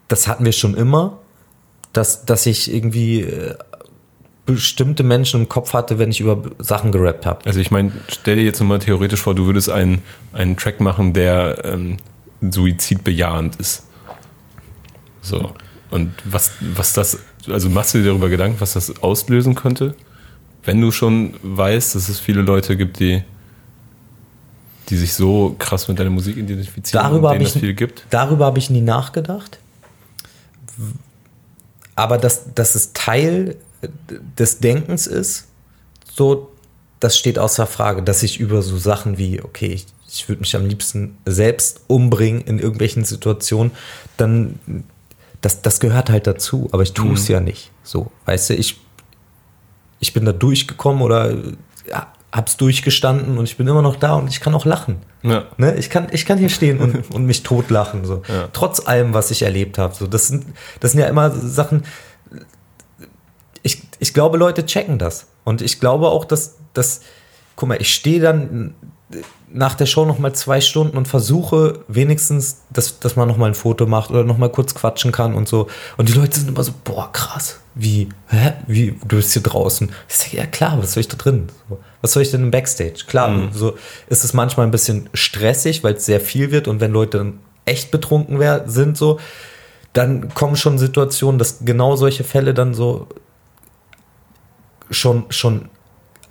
das 0.07 0.27
hatten 0.27 0.45
wir 0.45 0.51
schon 0.51 0.75
immer, 0.75 1.19
dass, 1.93 2.25
dass 2.25 2.45
ich 2.45 2.73
irgendwie 2.73 3.21
äh, 3.21 3.55
bestimmte 4.45 5.03
Menschen 5.03 5.41
im 5.41 5.49
Kopf 5.49 5.73
hatte, 5.73 5.99
wenn 5.99 6.09
ich 6.09 6.19
über 6.21 6.41
Sachen 6.57 6.91
gerappt 6.91 7.25
habe. 7.25 7.45
Also 7.45 7.59
ich 7.59 7.71
meine, 7.71 7.91
stell 8.07 8.35
dir 8.35 8.43
jetzt 8.43 8.59
mal 8.61 8.79
theoretisch 8.79 9.21
vor, 9.21 9.35
du 9.35 9.45
würdest 9.45 9.69
einen, 9.69 10.01
einen 10.33 10.57
Track 10.57 10.79
machen, 10.79 11.13
der 11.13 11.63
ähm, 11.65 11.97
suizidbejahend 12.41 13.57
ist. 13.57 13.85
So. 15.21 15.53
Und 15.91 16.13
was, 16.25 16.53
was 16.61 16.93
das, 16.93 17.19
also 17.47 17.69
machst 17.69 17.93
du 17.93 17.99
dir 17.99 18.05
darüber 18.05 18.29
Gedanken, 18.29 18.59
was 18.59 18.73
das 18.73 19.03
auslösen 19.03 19.55
könnte? 19.55 19.95
Wenn 20.63 20.81
du 20.81 20.91
schon 20.91 21.35
weißt, 21.41 21.95
dass 21.95 22.09
es 22.09 22.19
viele 22.19 22.41
Leute 22.41 22.75
gibt, 22.75 22.99
die, 22.99 23.23
die 24.89 24.97
sich 24.97 25.13
so 25.13 25.55
krass 25.57 25.87
mit 25.87 25.99
deiner 25.99 26.09
Musik 26.09 26.37
identifizieren 26.37 27.03
darüber 27.03 27.29
und 27.29 27.35
denen 27.35 27.45
ich, 27.45 27.53
viel 27.53 27.73
gibt? 27.73 28.05
Darüber 28.09 28.45
habe 28.45 28.59
ich 28.59 28.69
nie 28.69 28.81
nachgedacht. 28.81 29.59
Aber 31.95 32.17
dass, 32.17 32.53
dass 32.53 32.75
es 32.75 32.93
Teil 32.93 33.55
des 34.37 34.59
Denkens 34.59 35.07
ist, 35.07 35.47
so, 36.11 36.51
das 36.99 37.17
steht 37.17 37.39
außer 37.39 37.65
Frage, 37.65 38.03
dass 38.03 38.23
ich 38.23 38.39
über 38.39 38.61
so 38.61 38.77
Sachen 38.77 39.17
wie, 39.17 39.41
okay, 39.41 39.67
ich, 39.67 39.85
ich 40.07 40.27
würde 40.27 40.41
mich 40.41 40.55
am 40.55 40.65
liebsten 40.65 41.17
selbst 41.25 41.81
umbringen 41.87 42.41
in 42.41 42.59
irgendwelchen 42.59 43.05
Situationen, 43.05 43.71
dann, 44.17 44.59
das, 45.41 45.61
das 45.61 45.79
gehört 45.79 46.09
halt 46.09 46.27
dazu, 46.27 46.67
aber 46.71 46.83
ich 46.83 46.93
tue 46.93 47.13
es 47.13 47.29
mhm. 47.29 47.33
ja 47.33 47.39
nicht. 47.39 47.71
So, 47.83 48.11
weißt 48.25 48.49
du, 48.49 48.55
ich, 48.55 48.79
ich 49.99 50.13
bin 50.13 50.25
da 50.25 50.31
durchgekommen 50.31 51.01
oder 51.01 51.33
ja, 51.87 52.07
hab's 52.31 52.57
durchgestanden 52.57 53.37
und 53.37 53.45
ich 53.45 53.57
bin 53.57 53.67
immer 53.67 53.81
noch 53.81 53.95
da 53.95 54.15
und 54.15 54.29
ich 54.29 54.39
kann 54.39 54.53
auch 54.53 54.65
lachen. 54.65 54.97
Ja. 55.23 55.45
Ne? 55.57 55.75
Ich, 55.75 55.89
kann, 55.89 56.07
ich 56.11 56.25
kann 56.25 56.37
hier 56.37 56.49
stehen 56.49 56.79
und, 56.79 57.11
und 57.13 57.25
mich 57.25 57.43
totlachen. 57.43 58.05
So. 58.05 58.21
Ja. 58.27 58.49
Trotz 58.53 58.85
allem, 58.85 59.13
was 59.13 59.31
ich 59.31 59.41
erlebt 59.41 59.77
habe. 59.77 59.95
So, 59.95 60.07
das, 60.07 60.27
sind, 60.27 60.45
das 60.79 60.91
sind 60.91 61.01
ja 61.01 61.07
immer 61.07 61.31
Sachen, 61.31 61.83
ich, 63.63 63.81
ich 63.99 64.13
glaube, 64.13 64.37
Leute 64.37 64.65
checken 64.65 64.99
das. 64.99 65.27
Und 65.43 65.61
ich 65.61 65.79
glaube 65.79 66.07
auch, 66.07 66.25
dass, 66.25 66.57
dass 66.73 67.01
guck 67.55 67.69
mal, 67.69 67.81
ich 67.81 67.93
stehe 67.93 68.21
dann 68.21 68.75
nach 69.51 69.75
der 69.75 69.85
Show 69.85 70.05
noch 70.05 70.19
mal 70.19 70.33
zwei 70.33 70.61
Stunden 70.61 70.97
und 70.97 71.07
versuche 71.07 71.79
wenigstens, 71.87 72.61
dass, 72.69 72.99
dass 72.99 73.15
man 73.15 73.27
noch 73.27 73.37
mal 73.37 73.47
ein 73.47 73.55
Foto 73.55 73.87
macht 73.87 74.11
oder 74.11 74.23
noch 74.23 74.37
mal 74.37 74.49
kurz 74.49 74.75
quatschen 74.75 75.11
kann 75.11 75.33
und 75.33 75.47
so. 75.47 75.67
Und 75.97 76.09
die 76.09 76.13
Leute 76.13 76.39
sind 76.39 76.49
immer 76.49 76.63
so, 76.63 76.71
boah, 76.83 77.11
krass, 77.11 77.59
wie, 77.73 78.09
hä, 78.27 78.53
wie, 78.67 78.97
du 79.07 79.17
bist 79.17 79.33
hier 79.33 79.41
draußen. 79.41 79.91
Ich 80.07 80.15
sage, 80.15 80.37
ja 80.37 80.45
klar, 80.45 80.77
was 80.77 80.93
soll 80.93 81.01
ich 81.01 81.07
da 81.07 81.17
drin? 81.17 81.47
Was 82.01 82.13
soll 82.13 82.23
ich 82.23 82.31
denn 82.31 82.43
im 82.43 82.51
Backstage? 82.51 83.05
Klar, 83.07 83.29
mhm. 83.29 83.49
so 83.51 83.75
ist 84.07 84.23
es 84.23 84.33
manchmal 84.33 84.67
ein 84.67 84.71
bisschen 84.71 85.09
stressig, 85.13 85.83
weil 85.83 85.95
es 85.95 86.05
sehr 86.05 86.21
viel 86.21 86.51
wird 86.51 86.67
und 86.67 86.79
wenn 86.79 86.91
Leute 86.91 87.17
dann 87.17 87.39
echt 87.65 87.91
betrunken 87.91 88.39
sind, 88.67 88.97
so, 88.97 89.19
dann 89.93 90.33
kommen 90.33 90.55
schon 90.55 90.77
Situationen, 90.77 91.39
dass 91.39 91.59
genau 91.65 91.95
solche 91.95 92.23
Fälle 92.23 92.53
dann 92.53 92.73
so 92.73 93.07
schon, 94.91 95.25
schon 95.29 95.69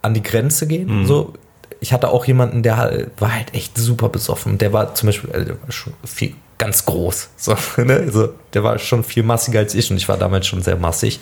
an 0.02 0.14
die 0.14 0.22
Grenze 0.22 0.66
gehen. 0.66 1.00
Mhm. 1.00 1.06
So, 1.06 1.34
ich 1.80 1.92
hatte 1.92 2.08
auch 2.08 2.24
jemanden, 2.24 2.62
der 2.62 3.08
war 3.18 3.34
halt 3.34 3.54
echt 3.54 3.76
super 3.78 4.08
besoffen. 4.08 4.58
Der 4.58 4.72
war 4.72 4.94
zum 4.94 5.08
Beispiel 5.08 5.30
der 5.30 5.60
war 5.62 5.70
schon 5.70 5.92
viel, 6.04 6.34
ganz 6.58 6.84
groß. 6.84 7.30
So, 7.36 7.56
ne? 7.76 7.94
also, 7.94 8.34
der 8.52 8.64
war 8.64 8.78
schon 8.78 9.04
viel 9.04 9.22
massiger 9.22 9.60
als 9.60 9.74
ich 9.74 9.90
und 9.90 9.96
ich 9.96 10.08
war 10.08 10.18
damals 10.18 10.46
schon 10.46 10.62
sehr 10.62 10.76
massig. 10.76 11.20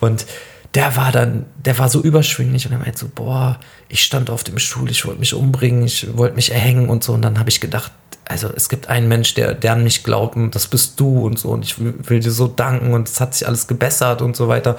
Und 0.00 0.26
der 0.74 0.96
war 0.96 1.12
dann, 1.12 1.46
der 1.64 1.78
war 1.78 1.88
so 1.88 2.00
überschwinglich 2.00 2.66
und 2.66 2.72
er 2.72 2.78
meinte 2.78 2.98
so, 2.98 3.08
boah, 3.12 3.60
ich 3.88 4.02
stand 4.02 4.28
auf 4.28 4.44
dem 4.44 4.58
Stuhl, 4.58 4.90
ich 4.90 5.06
wollte 5.06 5.20
mich 5.20 5.34
umbringen, 5.34 5.84
ich 5.84 6.16
wollte 6.16 6.34
mich 6.34 6.52
erhängen 6.52 6.88
und 6.88 7.04
so. 7.04 7.12
Und 7.12 7.22
dann 7.22 7.38
habe 7.38 7.48
ich 7.48 7.60
gedacht, 7.60 7.92
also 8.24 8.48
es 8.54 8.68
gibt 8.68 8.88
einen 8.88 9.06
Mensch, 9.08 9.34
der, 9.34 9.54
der 9.54 9.72
an 9.72 9.84
mich 9.84 10.02
glaubt 10.02 10.36
und 10.36 10.54
das 10.54 10.66
bist 10.66 10.98
du 10.98 11.24
und 11.24 11.38
so. 11.38 11.50
Und 11.50 11.64
ich 11.64 11.78
will 11.78 12.20
dir 12.20 12.30
so 12.30 12.48
danken 12.48 12.92
und 12.92 13.08
es 13.08 13.20
hat 13.20 13.34
sich 13.34 13.46
alles 13.46 13.66
gebessert 13.66 14.20
und 14.20 14.36
so 14.36 14.48
weiter. 14.48 14.76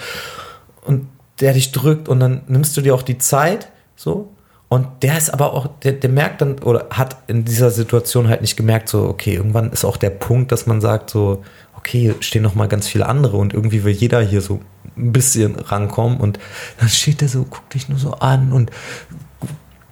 Und 0.83 1.07
der 1.39 1.53
dich 1.53 1.71
drückt 1.71 2.09
und 2.09 2.19
dann 2.19 2.41
nimmst 2.47 2.75
du 2.75 2.81
dir 2.81 2.93
auch 2.93 3.01
die 3.01 3.17
Zeit, 3.17 3.69
so. 3.95 4.34
Und 4.75 4.87
der 5.03 5.17
ist 5.17 5.29
aber 5.29 5.53
auch, 5.53 5.69
der, 5.83 5.93
der 5.93 6.09
merkt 6.09 6.41
dann 6.41 6.59
oder 6.59 6.87
hat 6.89 7.15
in 7.27 7.45
dieser 7.45 7.71
Situation 7.71 8.27
halt 8.27 8.41
nicht 8.41 8.57
gemerkt, 8.57 8.89
so, 8.89 9.07
okay, 9.07 9.35
irgendwann 9.35 9.71
ist 9.71 9.85
auch 9.85 9.95
der 9.95 10.09
Punkt, 10.09 10.51
dass 10.51 10.65
man 10.65 10.81
sagt, 10.81 11.09
so, 11.09 11.45
okay, 11.77 12.13
stehen 12.19 12.43
noch 12.43 12.55
mal 12.55 12.67
ganz 12.67 12.85
viele 12.85 13.05
andere 13.05 13.37
und 13.37 13.53
irgendwie 13.53 13.85
will 13.85 13.93
jeder 13.93 14.19
hier 14.19 14.41
so 14.41 14.59
ein 14.97 15.13
bisschen 15.13 15.55
rankommen 15.55 16.19
und 16.19 16.39
dann 16.77 16.89
steht 16.89 17.21
er 17.21 17.29
so, 17.29 17.43
guckt 17.43 17.73
dich 17.73 17.87
nur 17.87 17.97
so 17.97 18.15
an 18.15 18.51
und 18.51 18.69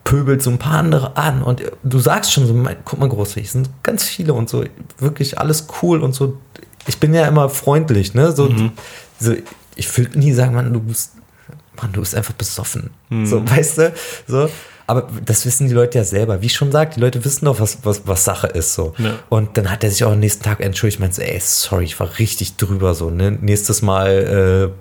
pöbelt 0.03 0.43
so 0.43 0.49
ein 0.49 0.57
paar 0.57 0.79
andere 0.79 1.15
an 1.15 1.43
und 1.43 1.63
du 1.83 1.99
sagst 1.99 2.33
schon 2.33 2.45
so, 2.45 2.53
mein, 2.53 2.75
guck 2.83 2.99
mal 2.99 3.07
groß, 3.07 3.37
es 3.37 3.53
sind 3.53 3.69
ganz 3.83 4.03
viele 4.03 4.33
und 4.33 4.49
so, 4.49 4.65
wirklich 4.97 5.39
alles 5.39 5.67
cool 5.81 6.03
und 6.03 6.13
so. 6.13 6.39
Ich 6.87 6.97
bin 6.97 7.13
ja 7.13 7.25
immer 7.25 7.47
freundlich, 7.47 8.15
ne? 8.15 8.33
So, 8.33 8.49
mhm. 8.49 8.73
so 9.17 9.33
ich 9.77 9.97
würde 9.97 10.19
nie 10.19 10.33
sagen, 10.33 10.53
Mann, 10.53 10.73
du 10.73 10.81
bist, 10.81 11.13
Mann, 11.81 11.93
du 11.93 12.01
bist 12.01 12.15
einfach 12.15 12.33
besoffen. 12.33 12.89
Mhm. 13.07 13.25
So, 13.25 13.49
weißt 13.49 13.77
du? 13.77 13.93
So. 14.27 14.49
Aber 14.85 15.07
das 15.25 15.45
wissen 15.45 15.67
die 15.67 15.73
Leute 15.73 15.97
ja 15.97 16.03
selber. 16.03 16.41
Wie 16.41 16.47
ich 16.47 16.55
schon 16.55 16.71
sagt, 16.71 16.97
die 16.97 16.99
Leute 16.99 17.23
wissen 17.23 17.45
doch, 17.45 17.59
was, 17.59 17.79
was, 17.83 18.05
was 18.05 18.25
Sache 18.25 18.47
ist. 18.47 18.73
So. 18.73 18.93
Ja. 18.97 19.19
Und 19.29 19.57
dann 19.57 19.71
hat 19.71 19.83
er 19.83 19.91
sich 19.91 20.03
auch 20.03 20.11
am 20.11 20.19
nächsten 20.19 20.43
Tag 20.43 20.59
entschuldigt. 20.59 20.97
Ich 20.97 20.99
meinte, 20.99 21.25
ey, 21.25 21.39
sorry, 21.39 21.85
ich 21.85 21.99
war 21.99 22.19
richtig 22.19 22.57
drüber. 22.57 22.93
So, 22.93 23.09
ne? 23.09 23.31
Nächstes 23.31 23.81
Mal, 23.81 24.71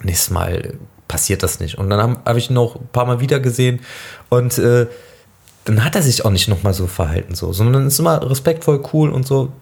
äh, 0.00 0.04
nächstes 0.04 0.30
Mal 0.30 0.74
passiert 1.08 1.42
das 1.42 1.60
nicht. 1.60 1.78
Und 1.78 1.90
dann 1.90 2.00
habe 2.00 2.20
hab 2.24 2.36
ich 2.36 2.50
ihn 2.50 2.54
noch 2.54 2.76
ein 2.76 2.88
paar 2.92 3.06
Mal 3.06 3.20
wieder 3.20 3.40
gesehen 3.40 3.80
und 4.28 4.58
äh, 4.58 4.86
dann 5.64 5.84
hat 5.84 5.96
er 5.96 6.02
sich 6.02 6.24
auch 6.24 6.30
nicht 6.30 6.48
nochmal 6.48 6.74
so 6.74 6.86
verhalten, 6.86 7.34
so, 7.34 7.52
sondern 7.52 7.86
ist 7.86 7.98
immer 7.98 8.28
respektvoll, 8.28 8.82
cool 8.92 9.10
und 9.10 9.26
so. 9.26 9.52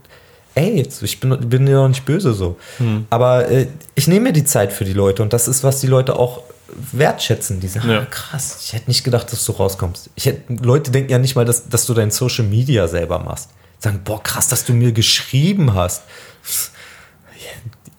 Ey, 0.54 0.86
ich 1.00 1.20
bin, 1.20 1.36
bin 1.48 1.66
dir 1.66 1.76
doch 1.76 1.88
nicht 1.88 2.04
böse 2.04 2.32
so. 2.32 2.56
Hm. 2.78 3.06
Aber 3.10 3.48
äh, 3.48 3.66
ich 3.94 4.06
nehme 4.06 4.28
mir 4.28 4.32
die 4.32 4.44
Zeit 4.44 4.72
für 4.72 4.84
die 4.84 4.92
Leute 4.92 5.22
und 5.22 5.32
das 5.32 5.48
ist, 5.48 5.64
was 5.64 5.80
die 5.80 5.86
Leute 5.86 6.16
auch 6.16 6.42
wertschätzen. 6.68 7.60
Die 7.60 7.68
sagen, 7.68 7.90
ja. 7.90 8.00
ah, 8.00 8.06
krass, 8.06 8.58
ich 8.64 8.72
hätte 8.72 8.88
nicht 8.88 9.04
gedacht, 9.04 9.32
dass 9.32 9.44
du 9.44 9.52
rauskommst. 9.52 10.10
Ich 10.14 10.26
hätte, 10.26 10.52
Leute 10.54 10.90
denken 10.90 11.10
ja 11.10 11.18
nicht 11.18 11.36
mal, 11.36 11.44
dass, 11.44 11.68
dass 11.68 11.86
du 11.86 11.94
dein 11.94 12.10
Social 12.10 12.44
Media 12.44 12.88
selber 12.88 13.18
machst. 13.18 13.50
Sagen, 13.78 14.00
boah, 14.04 14.22
krass, 14.22 14.48
dass 14.48 14.64
du 14.64 14.72
mir 14.72 14.92
geschrieben 14.92 15.74
hast. 15.74 16.02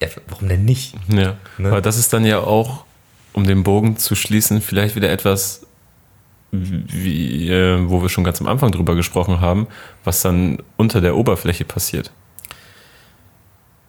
Ja, 0.00 0.08
warum 0.28 0.48
denn 0.48 0.64
nicht? 0.64 0.94
Ja, 1.08 1.36
ne? 1.58 1.68
aber 1.68 1.80
das 1.80 1.96
ist 1.96 2.12
dann 2.12 2.24
ja 2.24 2.40
auch 2.40 2.84
um 3.32 3.46
den 3.46 3.62
Bogen 3.62 3.98
zu 3.98 4.14
schließen, 4.14 4.62
vielleicht 4.62 4.96
wieder 4.96 5.10
etwas, 5.10 5.66
wie, 6.50 7.50
äh, 7.50 7.88
wo 7.88 8.00
wir 8.00 8.08
schon 8.08 8.24
ganz 8.24 8.40
am 8.40 8.46
Anfang 8.46 8.72
drüber 8.72 8.94
gesprochen 8.94 9.40
haben, 9.40 9.66
was 10.04 10.22
dann 10.22 10.58
unter 10.76 11.02
der 11.02 11.16
Oberfläche 11.16 11.66
passiert. 11.66 12.10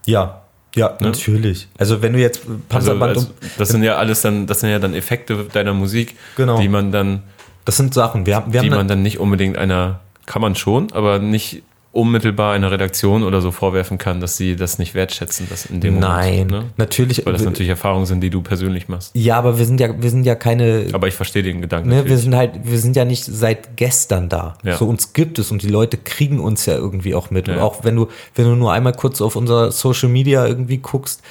Ja, 0.05 0.46
ja, 0.78 0.89
ne? 0.99 1.07
natürlich. 1.07 1.67
Also 1.78 2.01
wenn 2.01 2.13
du 2.13 2.19
jetzt 2.19 2.41
Panzerband 2.69 3.17
also, 3.17 3.28
also, 3.28 3.51
das 3.57 3.69
sind 3.69 3.84
ja 3.84 3.95
alles 3.95 4.21
dann, 4.21 4.47
das 4.47 4.59
sind 4.61 4.69
ja 4.69 4.80
dann 4.80 4.93
Effekte 4.93 5.45
deiner 5.51 5.73
Musik, 5.73 6.15
genau. 6.36 6.59
die 6.59 6.69
man 6.69 6.91
dann, 6.91 7.23
das 7.65 7.78
sind 7.78 7.93
Sachen, 7.93 8.25
wir 8.25 8.43
wir 8.47 8.61
die 8.61 8.69
haben 8.69 8.78
man 8.78 8.88
dann 8.88 9.01
nicht 9.01 9.19
unbedingt 9.19 9.57
einer, 9.57 9.99
kann 10.25 10.41
man 10.41 10.55
schon, 10.55 10.91
aber 10.91 11.19
nicht 11.19 11.63
unmittelbar 11.97 12.53
einer 12.53 12.69
Redaktion 12.69 13.23
oder 13.23 13.41
so 13.41 13.49
vorwerfen 13.49 13.97
kann, 13.97 14.21
dass 14.21 14.37
sie 14.37 14.55
das 14.55 14.77
nicht 14.77 14.93
wertschätzen, 14.93 15.47
das 15.49 15.65
in 15.65 15.81
dem 15.81 15.97
Nein, 15.97 16.47
Moment, 16.47 16.51
ne? 16.51 16.63
natürlich. 16.77 17.25
Weil 17.25 17.33
das 17.33 17.43
natürlich 17.43 17.69
Erfahrungen 17.69 18.05
sind, 18.05 18.21
die 18.21 18.29
du 18.29 18.43
persönlich 18.43 18.87
machst. 18.87 19.11
Ja, 19.15 19.39
aber 19.39 19.57
wir 19.57 19.65
sind 19.65 19.79
ja, 19.79 19.99
wir 19.99 20.09
sind 20.11 20.23
ja 20.23 20.35
keine. 20.35 20.87
Aber 20.93 21.07
ich 21.07 21.15
verstehe 21.15 21.41
den 21.41 21.59
Gedanken. 21.59 21.89
Ne, 21.89 22.05
wir 22.05 22.19
sind 22.19 22.35
halt, 22.35 22.51
wir 22.63 22.77
sind 22.77 22.95
ja 22.95 23.03
nicht 23.03 23.25
seit 23.25 23.77
gestern 23.77 24.29
da. 24.29 24.59
Ja. 24.63 24.77
So 24.77 24.85
uns 24.85 25.13
gibt 25.13 25.39
es 25.39 25.49
und 25.49 25.63
die 25.63 25.69
Leute 25.69 25.97
kriegen 25.97 26.39
uns 26.39 26.67
ja 26.67 26.75
irgendwie 26.75 27.15
auch 27.15 27.31
mit. 27.31 27.47
Ja. 27.47 27.55
Und 27.55 27.59
auch 27.61 27.83
wenn 27.83 27.95
du, 27.95 28.07
wenn 28.35 28.45
du 28.45 28.55
nur 28.55 28.71
einmal 28.71 28.93
kurz 28.93 29.19
auf 29.19 29.35
unser 29.35 29.71
Social 29.71 30.09
Media 30.09 30.45
irgendwie 30.45 30.77
guckst 30.77 31.23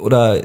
oder 0.00 0.42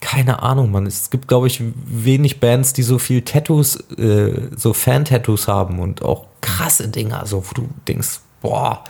keine 0.00 0.42
Ahnung, 0.42 0.70
man. 0.70 0.86
Es 0.86 1.10
gibt, 1.10 1.26
glaube 1.26 1.48
ich, 1.48 1.62
wenig 1.86 2.38
Bands, 2.40 2.72
die 2.72 2.82
so 2.82 2.98
viel 2.98 3.22
Tattoos, 3.22 3.76
äh, 3.98 4.50
so 4.54 4.72
Fan-Tattoos 4.72 5.48
haben 5.48 5.80
und 5.80 6.02
auch 6.02 6.26
krasse 6.40 6.88
Dinger, 6.88 7.26
so 7.26 7.44
wo 7.44 7.54
du 7.54 7.68
denkst, 7.88 8.20
boah, 8.46 8.84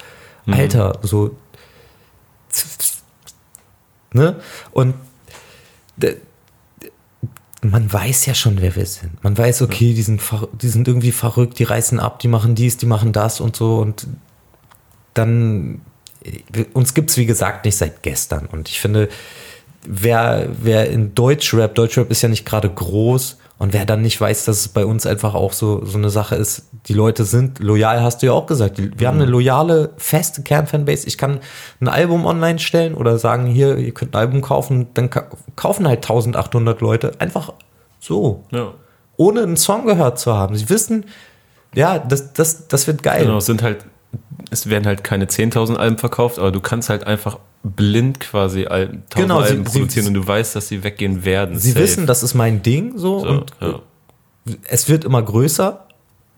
mhm. 0.44 0.54
Alter, 0.54 0.98
so. 1.02 1.34
Ne? 4.12 4.36
Und 4.72 4.94
man 7.62 7.92
weiß 7.92 8.26
ja 8.26 8.34
schon, 8.34 8.60
wer 8.60 8.76
wir 8.76 8.86
sind. 8.86 9.22
Man 9.24 9.36
weiß, 9.36 9.62
okay, 9.62 9.94
die 9.94 10.02
sind, 10.02 10.20
die 10.60 10.68
sind 10.68 10.88
irgendwie 10.88 11.12
verrückt, 11.12 11.58
die 11.58 11.64
reißen 11.64 11.98
ab, 11.98 12.20
die 12.20 12.28
machen 12.28 12.54
dies, 12.54 12.76
die 12.76 12.86
machen 12.86 13.12
das 13.12 13.40
und 13.40 13.56
so. 13.56 13.78
Und 13.78 14.06
dann, 15.14 15.80
uns 16.74 16.94
gibt 16.94 17.10
es, 17.10 17.16
wie 17.16 17.26
gesagt, 17.26 17.64
nicht 17.64 17.76
seit 17.76 18.02
gestern. 18.02 18.46
Und 18.46 18.68
ich 18.68 18.80
finde, 18.80 19.08
wer, 19.86 20.48
wer 20.62 20.90
in 20.90 21.14
Deutschrap, 21.14 21.74
Deutschrap 21.74 22.10
ist 22.10 22.22
ja 22.22 22.28
nicht 22.28 22.44
gerade 22.44 22.70
groß, 22.70 23.38
und 23.58 23.72
wer 23.72 23.86
dann 23.86 24.02
nicht 24.02 24.20
weiß, 24.20 24.44
dass 24.44 24.60
es 24.60 24.68
bei 24.68 24.84
uns 24.84 25.06
einfach 25.06 25.34
auch 25.34 25.52
so, 25.52 25.82
so 25.84 25.96
eine 25.96 26.10
Sache 26.10 26.34
ist, 26.34 26.68
die 26.88 26.92
Leute 26.92 27.24
sind 27.24 27.58
loyal, 27.58 28.02
hast 28.02 28.22
du 28.22 28.26
ja 28.26 28.32
auch 28.32 28.46
gesagt. 28.46 28.76
Wir 28.76 28.90
mhm. 28.90 29.06
haben 29.06 29.20
eine 29.22 29.30
loyale, 29.30 29.90
feste 29.96 30.42
Kernfanbase. 30.42 31.06
Ich 31.06 31.16
kann 31.16 31.40
ein 31.80 31.88
Album 31.88 32.26
online 32.26 32.58
stellen 32.58 32.94
oder 32.94 33.18
sagen, 33.18 33.46
hier, 33.46 33.78
ihr 33.78 33.94
könnt 33.94 34.14
ein 34.14 34.20
Album 34.20 34.42
kaufen, 34.42 34.88
dann 34.92 35.08
kaufen 35.56 35.88
halt 35.88 36.04
1800 36.04 36.80
Leute 36.82 37.12
einfach 37.18 37.54
so. 37.98 38.44
Ja. 38.50 38.74
Ohne 39.16 39.42
einen 39.42 39.56
Song 39.56 39.86
gehört 39.86 40.18
zu 40.18 40.34
haben. 40.34 40.54
Sie 40.54 40.68
wissen, 40.68 41.06
ja, 41.74 41.98
das, 41.98 42.34
das, 42.34 42.68
das 42.68 42.86
wird 42.86 43.02
geil. 43.02 43.24
Genau, 43.24 43.38
es 43.38 43.46
sind 43.46 43.62
halt, 43.62 43.86
es 44.50 44.68
werden 44.68 44.86
halt 44.86 45.02
keine 45.02 45.24
10.000 45.26 45.76
Alben 45.76 45.96
verkauft, 45.96 46.38
aber 46.38 46.52
du 46.52 46.60
kannst 46.60 46.90
halt 46.90 47.06
einfach 47.06 47.38
blind 47.74 48.20
quasi 48.20 48.66
Alben, 48.66 49.02
genau, 49.14 49.40
Alben 49.40 49.66
sie, 49.66 49.72
produzieren 49.72 50.04
sie, 50.04 50.08
und 50.08 50.14
du 50.14 50.26
weißt, 50.26 50.54
dass 50.54 50.68
sie 50.68 50.84
weggehen 50.84 51.24
werden. 51.24 51.58
Sie 51.58 51.72
safe. 51.72 51.82
wissen, 51.82 52.06
das 52.06 52.22
ist 52.22 52.34
mein 52.34 52.62
Ding 52.62 52.96
so, 52.96 53.20
so 53.20 53.28
und 53.28 53.52
ja. 53.60 53.80
es 54.68 54.88
wird 54.88 55.04
immer 55.04 55.22
größer. 55.22 55.86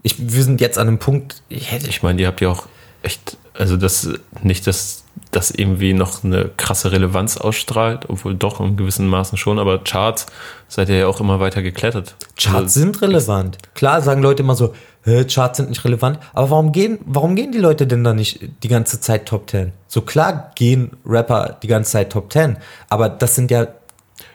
Ich, 0.03 0.17
wir 0.19 0.43
sind 0.43 0.61
jetzt 0.61 0.79
an 0.79 0.89
einem 0.89 0.99
Punkt. 0.99 1.43
Ich, 1.49 1.73
ich 1.73 2.03
meine, 2.03 2.21
ihr 2.21 2.29
habt 2.29 2.41
ja 2.41 2.49
auch 2.49 2.67
echt, 3.03 3.37
also 3.55 3.77
das 3.77 4.09
nicht, 4.43 4.67
dass 4.67 5.05
das 5.31 5.51
irgendwie 5.51 5.93
noch 5.93 6.25
eine 6.25 6.51
krasse 6.57 6.93
Relevanz 6.93 7.37
ausstrahlt, 7.37 8.09
obwohl 8.09 8.35
doch 8.35 8.61
in 8.61 8.77
gewissen 8.77 9.09
Maßen 9.09 9.37
schon, 9.37 9.59
aber 9.59 9.79
Charts 9.85 10.27
seid 10.69 10.89
ihr 10.89 10.97
ja 10.97 11.07
auch 11.07 11.21
immer 11.21 11.41
weiter 11.41 11.63
geklettert. 11.63 12.15
Charts 12.37 12.55
also, 12.55 12.81
sind 12.81 13.03
relevant. 13.03 13.59
Klar 13.75 14.01
sagen 14.03 14.23
Leute 14.23 14.43
immer 14.43 14.55
so, 14.55 14.73
Charts 15.05 15.57
sind 15.57 15.71
nicht 15.71 15.85
relevant. 15.85 16.19
Aber 16.33 16.51
warum 16.51 16.73
gehen, 16.73 16.99
warum 17.07 17.35
gehen 17.35 17.53
die 17.53 17.59
Leute 17.59 17.87
denn 17.87 18.05
da 18.05 18.13
nicht 18.13 18.41
die 18.63 18.69
ganze 18.69 19.01
Zeit 19.01 19.27
Top 19.27 19.49
10? 19.51 19.73
So 19.87 20.03
klar 20.03 20.51
gehen 20.55 20.93
Rapper 21.07 21.57
die 21.63 21.67
ganze 21.67 21.93
Zeit 21.93 22.11
Top 22.13 22.33
10, 22.33 22.57
aber 22.89 23.09
das 23.09 23.35
sind 23.35 23.51
ja, 23.51 23.69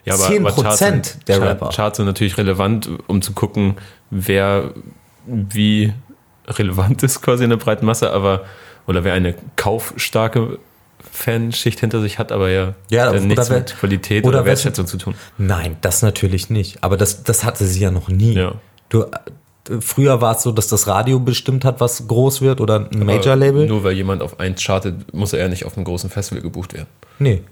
ja 0.06 0.14
aber, 0.14 0.24
10% 0.24 0.40
aber 0.40 0.64
Charts 0.64 0.80
der 1.28 1.38
Chart, 1.38 1.50
Rapper. 1.50 1.70
Charts 1.70 1.98
sind 1.98 2.06
natürlich 2.06 2.38
relevant, 2.38 2.90
um 3.08 3.22
zu 3.22 3.34
gucken, 3.34 3.76
wer 4.10 4.72
wie 5.26 5.94
relevant 6.48 7.04
ist 7.04 7.22
quasi 7.22 7.44
in 7.44 7.50
der 7.50 7.58
breiten 7.58 7.86
Masse, 7.86 8.12
aber 8.12 8.46
oder 8.86 9.04
wer 9.04 9.14
eine 9.14 9.36
kaufstarke 9.56 10.60
Fanschicht 11.14 11.80
hinter 11.80 12.02
sich 12.02 12.18
hat, 12.18 12.32
aber 12.32 12.50
ja, 12.50 12.74
ja 12.90 13.14
nichts 13.14 13.50
wer, 13.50 13.60
mit 13.60 13.76
Qualität 13.78 14.26
oder, 14.26 14.40
oder 14.40 14.46
Wertschätzung 14.48 14.88
zu 14.88 14.98
tun. 14.98 15.14
Nein, 15.38 15.78
das 15.82 16.02
natürlich 16.02 16.50
nicht. 16.50 16.84
Aber 16.84 16.98
das, 16.98 17.24
das 17.24 17.44
hatte 17.44 17.66
sie 17.66 17.82
ja 17.82 17.92
noch 17.92 18.10
nie. 18.10 18.34
Ja. 18.34 18.56
Du, 18.90 19.06
Früher 19.80 20.20
war 20.20 20.36
es 20.36 20.44
so, 20.44 20.52
dass 20.52 20.68
das 20.68 20.88
Radio 20.88 21.20
bestimmt 21.20 21.64
hat, 21.64 21.80
was 21.80 22.08
groß 22.08 22.42
wird 22.42 22.60
oder 22.60 22.90
ein 22.92 23.06
Major-Label. 23.06 23.66
Nur 23.68 23.86
weil 23.86 23.94
jemand 23.94 24.22
auf 24.22 24.40
eins 24.40 24.62
chartet, 24.62 25.14
muss 25.14 25.32
er 25.32 25.40
ja 25.40 25.48
nicht 25.48 25.66
auf 25.66 25.78
einem 25.78 25.86
großen 25.86 26.10
Festival 26.10 26.42
gebucht 26.42 26.74
werden. 26.74 26.90
Nee. 27.18 27.44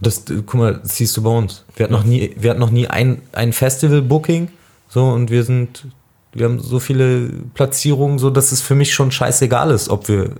Das, 0.00 0.24
guck 0.26 0.54
mal, 0.54 0.80
das 0.82 0.96
siehst 0.96 1.16
du 1.16 1.22
bei 1.22 1.30
uns. 1.30 1.64
Wir 1.76 1.84
hatten 1.84 1.92
noch 1.92 2.02
nie, 2.02 2.34
wir 2.36 2.50
hatten 2.50 2.58
noch 2.58 2.72
nie 2.72 2.88
ein, 2.88 3.22
ein 3.30 3.52
Festival-Booking. 3.52 4.48
So, 4.88 5.04
und 5.04 5.30
wir 5.30 5.44
sind, 5.44 5.86
wir 6.32 6.46
haben 6.46 6.58
so 6.58 6.80
viele 6.80 7.28
Platzierungen, 7.54 8.18
so 8.18 8.30
dass 8.30 8.50
es 8.50 8.60
für 8.60 8.74
mich 8.74 8.92
schon 8.92 9.12
scheißegal 9.12 9.70
ist, 9.70 9.88
ob 9.88 10.08
wir, 10.08 10.30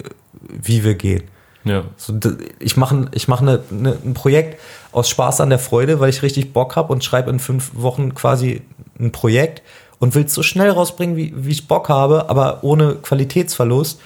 wie 0.41 0.83
wir 0.83 0.95
gehen. 0.95 1.23
Ja. 1.65 1.85
So, 1.97 2.19
ich 2.59 2.77
mache 2.77 3.07
ich 3.13 3.29
mach 3.29 3.41
ne, 3.41 3.63
ne, 3.71 3.97
ein 4.05 4.15
Projekt 4.15 4.61
aus 4.91 5.09
Spaß 5.09 5.41
an 5.41 5.51
der 5.51 5.59
Freude, 5.59 6.01
weil 6.01 6.11
ich 6.11 6.23
richtig 6.23 6.53
Bock 6.53 6.77
habe 6.77 6.93
und 6.93 7.05
schreibe 7.05 7.31
in 7.31 7.39
fünf 7.39 7.71
Wochen 7.75 8.15
quasi 8.15 8.63
ein 8.99 9.13
Projekt 9.13 9.63
und 9.99 10.15
will 10.15 10.25
es 10.25 10.35
so 10.35 10.43
schnell 10.43 10.71
rausbringen, 10.71 11.17
wie, 11.17 11.33
wie 11.37 11.53
ich 11.53 11.69
Bock 11.69 11.89
habe, 11.89 12.29
aber 12.29 12.65
ohne 12.65 12.97
Qualitätsverlust. 12.97 14.01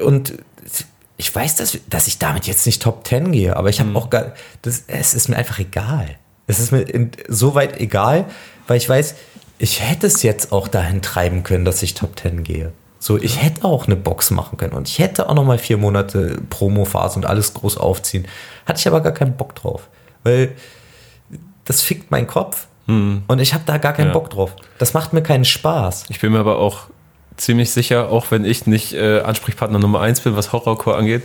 Und 0.00 0.34
ich 1.16 1.34
weiß, 1.34 1.56
dass, 1.56 1.76
dass 1.90 2.06
ich 2.06 2.18
damit 2.18 2.46
jetzt 2.46 2.64
nicht 2.64 2.80
Top 2.80 3.06
10 3.06 3.32
gehe, 3.32 3.56
aber 3.56 3.68
ich 3.70 3.80
habe 3.80 3.90
mhm. 3.90 3.96
auch 3.96 4.08
gar, 4.08 4.34
das, 4.62 4.84
es 4.86 5.14
ist 5.14 5.28
mir 5.28 5.36
einfach 5.36 5.58
egal. 5.58 6.16
Es 6.46 6.60
ist 6.60 6.70
mir 6.70 6.86
so 7.26 7.54
weit 7.54 7.80
egal, 7.80 8.26
weil 8.68 8.76
ich 8.76 8.88
weiß, 8.88 9.16
ich 9.58 9.82
hätte 9.82 10.06
es 10.06 10.22
jetzt 10.22 10.52
auch 10.52 10.68
dahin 10.68 11.02
treiben 11.02 11.42
können, 11.42 11.64
dass 11.64 11.82
ich 11.82 11.94
Top 11.94 12.18
10 12.18 12.44
gehe. 12.44 12.72
So, 12.98 13.16
ich 13.16 13.42
hätte 13.42 13.64
auch 13.64 13.86
eine 13.86 13.96
Box 13.96 14.30
machen 14.30 14.58
können 14.58 14.72
und 14.72 14.88
ich 14.88 14.98
hätte 14.98 15.28
auch 15.28 15.34
noch 15.34 15.44
mal 15.44 15.58
vier 15.58 15.76
Monate 15.76 16.40
Promo-Phase 16.50 17.16
und 17.16 17.26
alles 17.26 17.54
groß 17.54 17.76
aufziehen. 17.76 18.26
Hatte 18.66 18.80
ich 18.80 18.88
aber 18.88 19.00
gar 19.00 19.12
keinen 19.12 19.36
Bock 19.36 19.54
drauf, 19.54 19.88
weil 20.24 20.52
das 21.64 21.82
fickt 21.82 22.10
meinen 22.10 22.26
Kopf 22.26 22.66
Mhm. 22.88 23.22
Und 23.28 23.38
ich 23.38 23.54
habe 23.54 23.62
da 23.66 23.78
gar 23.78 23.92
keinen 23.92 24.08
ja. 24.08 24.12
Bock 24.12 24.30
drauf. 24.30 24.56
Das 24.78 24.94
macht 24.94 25.12
mir 25.12 25.22
keinen 25.22 25.44
Spaß. 25.44 26.06
Ich 26.08 26.20
bin 26.20 26.32
mir 26.32 26.40
aber 26.40 26.58
auch 26.58 26.88
ziemlich 27.36 27.70
sicher, 27.70 28.08
auch 28.10 28.30
wenn 28.30 28.44
ich 28.44 28.66
nicht 28.66 28.94
äh, 28.94 29.20
Ansprechpartner 29.20 29.78
Nummer 29.78 30.00
eins 30.00 30.20
bin, 30.20 30.34
was 30.34 30.52
Horrorcore 30.52 30.96
angeht, 30.96 31.22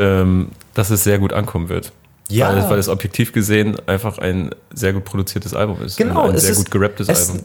ähm, 0.00 0.48
dass 0.72 0.90
es 0.90 1.04
sehr 1.04 1.18
gut 1.18 1.32
ankommen 1.32 1.68
wird. 1.68 1.92
Ja. 2.30 2.48
Weil, 2.48 2.70
weil, 2.70 2.78
es 2.78 2.88
objektiv 2.88 3.32
gesehen 3.32 3.76
einfach 3.86 4.18
ein 4.18 4.50
sehr 4.72 4.94
gut 4.94 5.04
produziertes 5.04 5.54
Album 5.54 5.82
ist. 5.82 5.98
Genau. 5.98 6.22
Ein 6.22 6.38
sehr 6.38 6.54
gut 6.54 6.70
gerapptes 6.70 7.08
Album. 7.08 7.44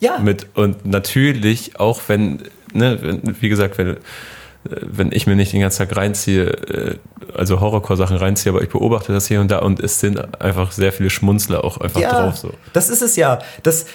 Ja. 0.00 0.18
Mit, 0.18 0.46
und 0.54 0.86
natürlich, 0.86 1.78
auch 1.78 2.00
wenn, 2.08 2.42
ne, 2.74 3.20
wie 3.40 3.48
gesagt, 3.48 3.78
wenn, 3.78 3.96
wenn 4.64 5.12
ich 5.12 5.26
mir 5.26 5.36
nicht 5.36 5.52
den 5.52 5.60
ganzen 5.60 5.78
Tag 5.78 5.96
reinziehe, 5.96 6.46
äh, 6.46 6.96
also 7.34 7.60
Horrorcore-Sachen 7.60 8.16
reinziehe, 8.16 8.52
aber 8.52 8.62
ich 8.62 8.68
beobachte 8.68 9.12
das 9.12 9.26
hier 9.26 9.40
und 9.40 9.50
da 9.50 9.58
und 9.58 9.80
es 9.80 10.00
sind 10.00 10.40
einfach 10.40 10.72
sehr 10.72 10.92
viele 10.92 11.10
Schmunzler 11.10 11.64
auch 11.64 11.78
einfach 11.78 12.00
ja, 12.00 12.10
drauf. 12.10 12.36
So. 12.36 12.52
Das 12.72 12.88
ist 12.88 13.02
es 13.02 13.16
ja. 13.16 13.38
Das, 13.62 13.86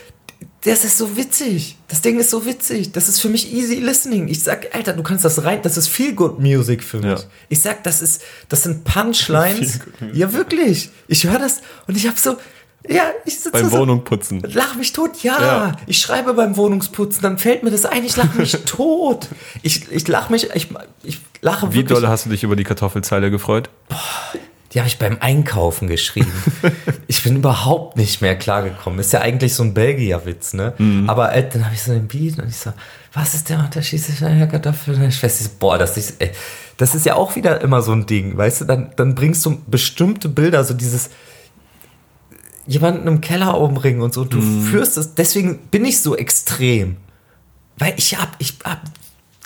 das 0.61 0.83
ist 0.83 0.97
so 0.97 1.15
witzig. 1.15 1.77
Das 1.87 2.01
Ding 2.01 2.19
ist 2.19 2.29
so 2.29 2.45
witzig. 2.45 2.91
Das 2.91 3.07
ist 3.07 3.19
für 3.19 3.29
mich 3.29 3.53
easy 3.53 3.75
listening. 3.75 4.27
Ich 4.27 4.43
sag, 4.43 4.75
Alter, 4.75 4.93
du 4.93 5.03
kannst 5.03 5.23
das 5.23 5.43
rein. 5.43 5.59
Das 5.63 5.77
ist 5.77 5.87
viel 5.87 6.13
good 6.13 6.39
Music 6.39 6.83
für 6.83 6.97
mich. 6.97 7.19
Ja. 7.19 7.25
Ich 7.47 7.61
sag, 7.61 7.83
das 7.83 8.01
ist, 8.01 8.21
das 8.49 8.63
sind 8.63 8.83
Punchlines. 8.83 9.79
ja, 10.13 10.33
wirklich. 10.33 10.89
Ich 11.07 11.25
höre 11.25 11.39
das 11.39 11.61
und 11.87 11.95
ich 11.95 12.07
habe 12.07 12.19
so, 12.19 12.37
ja, 12.87 13.11
ich 13.25 13.35
sitze 13.35 13.51
Beim 13.51 13.69
so, 13.69 13.79
Wohnungputzen. 13.79 14.41
Lach 14.53 14.75
mich 14.75 14.93
tot, 14.93 15.21
ja. 15.21 15.41
Ja. 15.41 15.71
Ich 15.85 15.99
schreibe 15.99 16.33
beim 16.33 16.55
Wohnungsputzen, 16.55 17.21
dann 17.21 17.37
fällt 17.37 17.63
mir 17.63 17.71
das 17.71 17.85
ein, 17.85 18.05
ich 18.05 18.15
lache 18.15 18.37
mich 18.37 18.51
tot. 18.65 19.27
Ich, 19.61 19.91
ich 19.91 20.07
lache 20.07 20.31
mich, 20.31 20.49
ich, 20.53 20.69
ich 21.03 21.19
lache 21.41 21.71
Wie 21.71 21.79
wirklich. 21.79 21.99
doll 21.99 22.07
hast 22.07 22.25
du 22.25 22.29
dich 22.29 22.43
über 22.43 22.55
die 22.55 22.63
Kartoffelzeile 22.63 23.31
gefreut? 23.31 23.69
Die 24.73 24.79
habe 24.79 24.87
ich 24.87 24.97
beim 24.97 25.17
Einkaufen 25.19 25.87
geschrieben. 25.87 26.31
ich 27.07 27.23
bin 27.23 27.37
überhaupt 27.37 27.97
nicht 27.97 28.21
mehr 28.21 28.37
klargekommen. 28.37 28.99
Ist 28.99 29.11
ja 29.11 29.21
eigentlich 29.21 29.55
so 29.55 29.63
ein 29.63 29.73
Belgier-Witz, 29.73 30.53
ne? 30.53 30.73
Mhm. 30.77 31.09
Aber 31.09 31.33
äh, 31.33 31.49
dann 31.49 31.65
habe 31.65 31.75
ich 31.75 31.83
so 31.83 31.91
den 31.91 32.07
Beat 32.07 32.39
und 32.39 32.47
ich 32.47 32.57
so, 32.57 32.71
was 33.13 33.33
ist 33.33 33.49
der 33.49 33.59
Unterschied 33.59 34.01
zwischen 34.01 34.25
einer 34.25 34.47
Kartoffel 34.47 34.93
und 34.93 35.01
einer 35.01 35.11
Schwester? 35.11 35.43
So, 35.43 35.49
Boah, 35.59 35.77
das 35.77 35.97
ist, 35.97 36.21
ey, 36.21 36.31
das 36.77 36.95
ist 36.95 37.05
ja 37.05 37.15
auch 37.15 37.35
wieder 37.35 37.61
immer 37.61 37.81
so 37.81 37.91
ein 37.91 38.05
Ding, 38.05 38.37
weißt 38.37 38.61
du? 38.61 38.65
Dann, 38.65 38.91
dann 38.95 39.15
bringst 39.15 39.45
du 39.45 39.61
bestimmte 39.67 40.29
Bilder, 40.29 40.63
so 40.63 40.73
dieses 40.73 41.09
jemanden 42.69 43.07
im 43.07 43.19
Keller 43.19 43.59
umbringen 43.59 44.01
und 44.01 44.13
so. 44.13 44.23
Du 44.25 44.37
Mhm. 44.37 44.63
führst 44.63 44.97
es, 44.97 45.15
deswegen 45.15 45.57
bin 45.71 45.83
ich 45.85 45.99
so 46.01 46.15
extrem. 46.15 46.97
Weil 47.77 47.93
ich 47.97 48.17
hab, 48.19 48.35
ich 48.39 48.53
hab, 48.63 48.81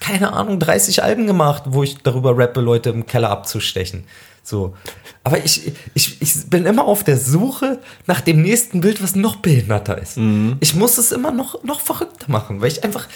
keine 0.02 0.34
Ahnung, 0.34 0.60
30 0.60 1.02
Alben 1.04 1.26
gemacht, 1.26 1.64
wo 1.68 1.84
ich 1.84 1.98
darüber 2.04 2.38
rappe, 2.38 2.60
Leute 2.62 2.90
im 2.90 3.06
Keller 3.06 3.30
abzustechen. 3.30 4.04
So. 4.44 4.76
Aber 5.24 5.44
ich, 5.46 5.72
ich, 5.94 6.22
ich 6.22 6.50
bin 6.50 6.66
immer 6.66 6.84
auf 6.84 7.06
der 7.06 7.18
Suche 7.18 7.80
nach 8.08 8.20
dem 8.20 8.42
nächsten 8.42 8.82
Bild, 8.82 9.02
was 9.02 9.16
noch 9.16 9.38
behinderter 9.38 9.98
ist. 9.98 10.18
Ich 10.60 10.76
muss 10.76 10.98
es 10.98 11.14
immer 11.14 11.32
noch, 11.32 11.64
noch 11.64 11.80
verrückter 11.80 12.26
machen, 12.30 12.60
weil 12.60 12.68
ich 12.68 12.84
einfach, 12.84 13.08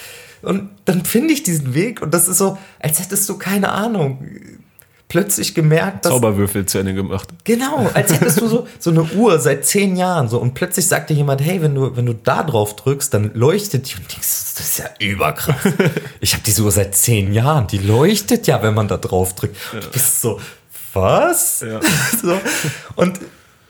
und 0.42 0.70
dann 0.86 1.04
finde 1.04 1.34
ich 1.34 1.44
diesen 1.44 1.74
Weg 1.74 2.02
und 2.02 2.14
das 2.14 2.30
ist 2.30 2.38
so, 2.38 2.58
als 2.80 3.00
hättest 3.02 3.28
du 3.28 3.38
keine 3.38 3.72
Ahnung, 3.74 4.26
plötzlich 5.08 5.56
gemerkt, 5.56 6.06
dass. 6.06 6.12
Zauberwürfel 6.12 6.66
zu 6.66 6.80
Ende 6.80 6.94
gemacht. 6.94 7.30
Genau, 7.44 7.90
als 7.94 8.14
hättest 8.14 8.42
du 8.42 8.48
so, 8.48 8.68
so 8.80 8.90
eine 8.90 9.04
Uhr 9.04 9.40
seit 9.40 9.66
zehn 9.66 9.96
Jahren 9.96 10.28
so 10.28 10.40
und 10.40 10.54
plötzlich 10.54 10.88
sagt 10.88 11.10
dir 11.10 11.14
jemand, 11.14 11.42
hey, 11.42 11.62
wenn 11.62 11.76
du, 11.76 11.96
wenn 11.96 12.06
du 12.06 12.14
da 12.14 12.44
drauf 12.44 12.76
drückst, 12.76 13.14
dann 13.14 13.32
leuchtet 13.34 13.90
die 13.90 13.96
und 13.96 14.12
denkst, 14.12 14.28
das 14.58 14.60
ist 14.60 14.80
ja 14.80 14.90
überkrass. 15.00 15.56
Ich 16.20 16.34
habe 16.34 16.44
diese 16.46 16.64
Uhr 16.64 16.72
seit 16.72 16.96
zehn 16.96 17.32
Jahren, 17.32 17.68
die 17.68 17.78
leuchtet 17.78 18.48
ja, 18.48 18.62
wenn 18.62 18.74
man 18.74 18.88
da 18.88 18.98
drauf 18.98 19.36
drückt. 19.36 19.56
Du 19.72 19.90
bist 19.92 20.22
so, 20.22 20.40
was? 20.94 21.62
Ja. 21.62 21.80
so. 22.22 22.40
Und 22.96 23.20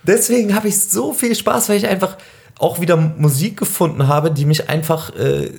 deswegen 0.03 0.55
habe 0.55 0.67
ich 0.69 0.79
so 0.79 1.13
viel 1.13 1.35
Spaß, 1.35 1.69
weil 1.69 1.77
ich 1.77 1.87
einfach 1.87 2.17
auch 2.57 2.79
wieder 2.81 2.97
Musik 2.97 3.57
gefunden 3.57 4.07
habe, 4.07 4.31
die 4.31 4.45
mich 4.45 4.69
einfach 4.69 5.15
äh, 5.15 5.51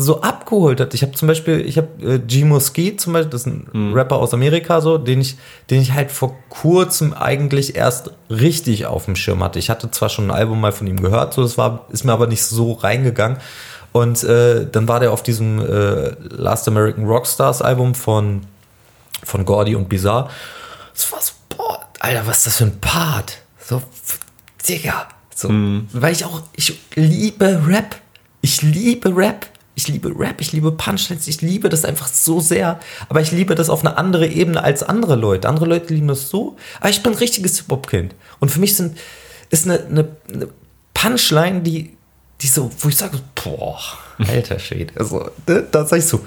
so 0.00 0.20
abgeholt 0.22 0.80
hat. 0.80 0.94
Ich 0.94 1.02
habe 1.02 1.12
zum 1.12 1.28
Beispiel, 1.28 1.60
ich 1.60 1.76
habe 1.76 1.88
äh, 2.02 2.18
G 2.18 2.44
Mosque 2.44 2.96
zum 2.98 3.12
Beispiel, 3.12 3.30
das 3.30 3.42
ist 3.42 3.46
ein 3.46 3.92
Rapper 3.94 4.16
aus 4.16 4.34
Amerika, 4.34 4.80
so, 4.80 4.98
den 4.98 5.20
ich, 5.20 5.36
den 5.70 5.80
ich 5.80 5.92
halt 5.92 6.10
vor 6.10 6.36
kurzem 6.48 7.12
eigentlich 7.14 7.76
erst 7.76 8.10
richtig 8.28 8.86
auf 8.86 9.04
dem 9.04 9.16
Schirm 9.16 9.42
hatte. 9.42 9.58
Ich 9.58 9.70
hatte 9.70 9.90
zwar 9.90 10.08
schon 10.08 10.26
ein 10.26 10.30
Album 10.30 10.60
mal 10.60 10.72
von 10.72 10.86
ihm 10.86 11.00
gehört, 11.00 11.34
so, 11.34 11.42
das 11.42 11.56
war, 11.58 11.86
ist 11.90 12.04
mir 12.04 12.12
aber 12.12 12.26
nicht 12.26 12.42
so 12.42 12.72
reingegangen. 12.72 13.38
Und 13.92 14.22
äh, 14.22 14.66
dann 14.70 14.86
war 14.86 15.00
der 15.00 15.12
auf 15.12 15.22
diesem 15.22 15.58
äh, 15.58 16.10
Last 16.30 16.68
American 16.68 17.06
Rockstars 17.06 17.60
Album 17.60 17.94
von, 17.94 18.42
von 19.24 19.44
Gordy 19.44 19.74
und 19.74 19.88
Bizarre. 19.88 20.30
Das 20.92 21.10
war 21.12 21.20
so, 21.20 21.32
boah, 21.48 21.80
Alter, 21.98 22.26
was 22.26 22.38
ist 22.38 22.46
das 22.46 22.56
für 22.58 22.64
ein 22.64 22.80
Part? 22.80 23.38
So, 23.58 23.82
Digga. 24.68 25.08
So, 25.34 25.48
weil 25.92 26.12
ich 26.12 26.24
auch, 26.24 26.42
ich 26.54 26.78
liebe 26.94 27.62
Rap. 27.66 27.96
Ich 28.42 28.62
liebe 28.62 29.14
Rap. 29.16 29.46
Ich 29.74 29.88
liebe 29.88 30.12
Rap, 30.18 30.40
ich 30.40 30.52
liebe 30.52 30.72
Punchlines, 30.72 31.26
ich 31.28 31.40
liebe 31.42 31.68
das 31.68 31.84
einfach 31.84 32.08
so 32.08 32.40
sehr. 32.40 32.80
Aber 33.08 33.20
ich 33.20 33.30
liebe 33.30 33.54
das 33.54 33.70
auf 33.70 33.80
eine 33.80 33.96
andere 33.96 34.26
Ebene 34.26 34.62
als 34.62 34.82
andere 34.82 35.14
Leute. 35.16 35.48
Andere 35.48 35.66
Leute 35.66 35.94
lieben 35.94 36.08
das 36.08 36.28
so. 36.28 36.56
Aber 36.80 36.90
ich 36.90 37.02
bin 37.02 37.12
ein 37.12 37.18
richtiges 37.18 37.58
Hip-Hop-Kind. 37.58 38.14
Und 38.40 38.50
für 38.50 38.60
mich 38.60 38.76
sind, 38.76 38.98
ist 39.48 39.66
eine, 39.66 39.84
eine, 39.86 40.08
eine 40.32 40.48
Punchline, 40.92 41.62
die, 41.62 41.96
die 42.40 42.46
so, 42.46 42.70
wo 42.80 42.88
ich 42.88 42.96
sage, 42.96 43.18
boah, 43.42 43.78
alter 44.18 44.58
Shade. 44.58 44.88
Also, 44.96 45.30
ne, 45.46 45.66
da 45.70 45.86
sag 45.86 45.98
ich 45.98 46.06
so, 46.06 46.20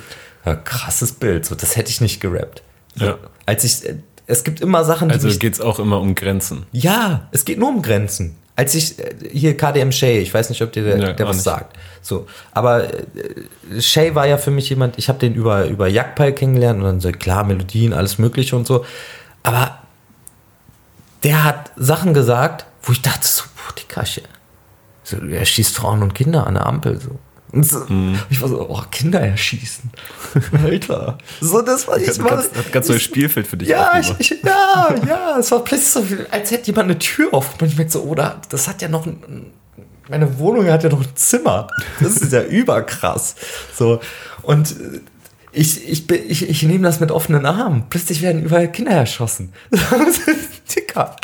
ja, 0.46 0.56
krasses 0.56 1.12
Bild. 1.12 1.46
So, 1.46 1.56
das 1.56 1.76
hätte 1.76 1.90
ich 1.92 2.02
nicht 2.02 2.20
gerappt. 2.22 2.64
So, 2.96 3.06
Ja. 3.06 3.18
Als 3.46 3.64
ich, 3.66 3.86
äh, 3.88 3.98
es 4.26 4.44
gibt 4.44 4.62
immer 4.62 4.84
Sachen, 4.86 5.10
die 5.10 5.16
Also 5.16 5.28
geht 5.38 5.54
es 5.54 5.62
auch 5.62 5.80
immer 5.80 6.00
um 6.00 6.16
Grenzen. 6.16 6.66
ja, 6.72 7.28
es 7.32 7.44
geht 7.46 7.60
nur 7.60 7.70
um 7.70 7.82
Grenzen. 7.82 8.38
Als 8.56 8.76
ich 8.76 9.00
äh, 9.00 9.16
hier 9.32 9.58
KDM 9.58 9.92
Shay, 9.92 10.20
ich 10.20 10.34
weiß 10.34 10.50
nicht, 10.50 10.62
ob 10.62 10.72
dir 10.72 10.84
der, 10.84 10.98
Ja, 11.00 11.14
der 11.14 11.28
was 11.28 11.38
nicht. 11.38 11.44
sagt. 11.46 11.76
So, 12.02 12.28
aber 12.52 12.84
äh, 12.94 13.82
Shay 13.82 14.14
war 14.16 14.28
ja 14.28 14.38
für 14.38 14.52
mich 14.52 14.70
jemand, 14.70 14.98
ich 14.98 15.10
habe 15.10 15.20
den 15.20 15.34
über 15.34 15.66
über 15.66 15.88
Jagdpal 15.88 16.34
kennengelernt 16.34 16.80
und 16.80 16.86
dann 16.86 17.00
so 17.00 17.12
klar 17.12 17.44
Melodien, 17.44 17.94
alles 17.94 18.18
mögliche 18.20 18.56
und 18.56 18.68
so, 18.68 18.86
aber 19.42 19.80
der 21.24 21.44
hat 21.44 21.72
Sachen 21.78 22.14
gesagt, 22.14 22.66
wo 22.84 22.92
ich 22.92 23.02
dachte 23.02 23.26
so, 23.28 23.44
boah, 23.56 23.74
die 23.78 23.88
Kasche. 23.88 24.22
So, 25.04 25.18
er 25.18 25.46
schießt 25.46 25.76
Frauen 25.76 26.04
und 26.04 26.14
Kinder 26.14 26.46
an 26.46 26.54
der 26.56 26.66
Ampel 26.66 27.00
so. 27.00 27.18
Und 27.54 27.64
so, 27.70 27.80
Mhm. 27.88 28.20
ich 28.32 28.42
war 28.42 28.50
so, 28.50 28.68
oh, 28.68 28.82
Kinder 28.92 29.22
erschießen. 29.22 29.92
Alter. 30.64 31.20
So, 31.40 31.62
das 31.62 31.88
war 31.88 31.98
ich 32.00 32.20
war, 32.20 32.32
ganz, 32.32 32.50
hat 32.56 32.72
ganz 32.72 32.90
neues 32.90 33.04
Spielfeld 33.04 33.46
für 33.46 33.58
dich 33.58 33.70
ja, 33.70 34.00
ich, 34.00 34.12
ich, 34.18 34.30
ja, 34.44 34.94
ja, 35.08 35.38
es 35.38 35.52
war 35.52 35.64
plötzlich 35.64 35.90
so, 35.90 36.04
als 36.32 36.50
hätte 36.50 36.68
jemand 36.68 36.90
eine 36.90 36.98
Tür 36.98 37.32
aufgemacht. 37.32 37.62
Und 37.62 37.68
ich 37.70 37.78
merke 37.78 37.92
so, 37.92 38.02
oder, 38.02 38.42
das 38.50 38.68
hat 38.68 38.82
ja 38.82 38.88
noch 38.90 39.06
ein, 39.06 39.52
meine 40.10 40.40
Wohnung 40.40 40.66
hat 40.68 40.84
ja 40.84 40.90
noch 40.90 41.02
ein 41.02 41.16
Zimmer. 41.16 41.68
Das 42.02 42.18
ist 42.18 42.34
ja 42.34 42.42
überkrass. 42.44 43.36
So, 43.78 44.02
und 44.42 44.72
äh, 44.72 45.00
ich, 45.52 45.88
ich, 45.88 46.10
ich, 46.10 46.50
ich 46.50 46.64
nehme 46.64 46.84
das 46.84 47.00
mit 47.00 47.12
offenen 47.12 47.46
Armen. 47.46 47.84
Plötzlich 47.88 48.24
werden 48.24 48.42
überall 48.44 48.72
Kinder 48.72 48.92
erschossen. 48.94 49.54
Dicker. 50.76 51.16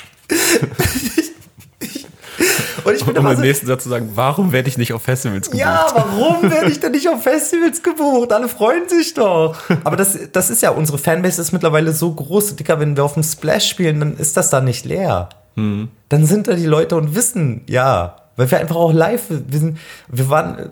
Und 2.84 2.95
ich 2.95 3.06
bin 3.06 3.18
Um 3.18 3.28
im 3.28 3.40
nächsten 3.40 3.68
Satz 3.68 3.84
zu 3.84 3.90
sagen, 3.90 4.11
warum 4.16 4.52
werde 4.52 4.70
ich 4.70 4.78
nicht 4.78 4.94
auf 4.94 5.03
Festivals 5.03 5.49
gebucht? 5.49 5.61
ja, 5.61 5.86
warum 5.94 6.49
werde 6.49 6.72
ich 6.72 6.80
denn 6.82 6.91
nicht 6.91 7.10
auf 7.10 7.24
Festivals 7.24 7.84
gebucht? 7.84 8.32
Alle 8.32 8.48
freuen 8.48 8.88
sich 8.88 9.14
doch. 9.14 9.56
Aber 9.84 9.95
das, 9.95 10.18
das 10.32 10.49
ist 10.49 10.61
ja, 10.61 10.72
unsere 10.72 10.98
Fanbase 10.98 11.41
ist 11.41 11.52
mittlerweile 11.52 11.91
so 11.91 12.11
groß, 12.11 12.56
Dicker, 12.56 12.80
wenn 12.80 12.95
wir 12.95 13.03
auf 13.03 13.14
dem 13.14 13.24
Splash 13.24 13.68
spielen, 13.68 13.99
dann 13.99 14.18
ist 14.18 14.38
das 14.38 14.49
da 14.49 14.61
nicht 14.61 14.86
leer. 14.86 15.30
Dann 15.56 16.26
sind 16.26 16.48
da 16.48 16.53
die 16.53 16.66
Leute 16.66 16.95
und 16.95 17.16
wissen, 17.16 17.64
ja, 17.68 18.16
weil 18.38 18.49
wir 18.49 18.60
einfach 18.60 18.78
auch 18.78 18.94
live, 18.94 19.24
wir 19.30 19.60
sind, 19.60 19.78
wir 20.07 20.30
waren, 20.30 20.70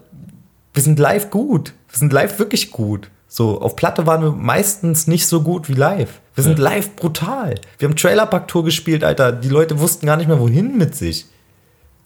wir 0.73 0.83
sind 0.83 0.97
live 0.97 1.29
gut. 1.29 1.73
Wir 1.89 1.99
sind 1.99 2.13
live 2.13 2.39
wirklich 2.39 2.71
gut. 2.71 3.09
So, 3.27 3.59
auf 3.59 3.75
Platte 3.75 4.07
waren 4.07 4.21
wir 4.21 4.31
meistens 4.31 5.07
nicht 5.07 5.27
so 5.27 5.41
gut 5.41 5.67
wie 5.67 5.73
live. 5.73 6.21
Wir 6.35 6.43
sind 6.45 6.59
live 6.59 6.95
brutal. 6.95 7.55
Wir 7.77 7.89
haben 7.89 7.95
Trailerpack-Tour 7.97 8.63
gespielt, 8.63 9.03
Alter. 9.03 9.33
Die 9.33 9.49
Leute 9.49 9.79
wussten 9.79 10.05
gar 10.05 10.15
nicht 10.15 10.27
mehr, 10.27 10.39
wohin 10.39 10.77
mit 10.77 10.95
sich. 10.95 11.25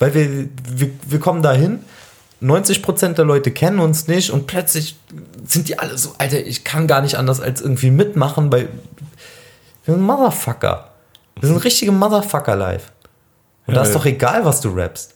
Weil 0.01 0.15
wir, 0.15 0.49
wir, 0.67 0.89
wir 1.07 1.19
kommen 1.19 1.43
da 1.43 1.53
hin, 1.53 1.79
90% 2.41 3.13
der 3.13 3.23
Leute 3.23 3.51
kennen 3.51 3.77
uns 3.79 4.07
nicht 4.07 4.31
und 4.31 4.47
plötzlich 4.47 4.97
sind 5.45 5.67
die 5.69 5.77
alle 5.77 5.95
so, 5.95 6.15
Alter, 6.17 6.39
ich 6.39 6.63
kann 6.63 6.87
gar 6.87 7.01
nicht 7.01 7.15
anders 7.15 7.39
als 7.39 7.61
irgendwie 7.61 7.91
mitmachen, 7.91 8.51
weil 8.51 8.69
wir 9.85 9.93
sind 9.93 10.03
Motherfucker. 10.03 10.89
Wir 11.39 11.49
sind 11.49 11.63
richtige 11.63 11.91
Motherfucker 11.91 12.55
live. 12.55 12.91
Und 13.67 13.75
da 13.75 13.81
Ja, 13.81 13.83
ist 13.83 13.93
ja. 13.93 13.99
doch 13.99 14.05
egal, 14.05 14.43
was 14.43 14.59
du 14.59 14.69
rappst. 14.69 15.13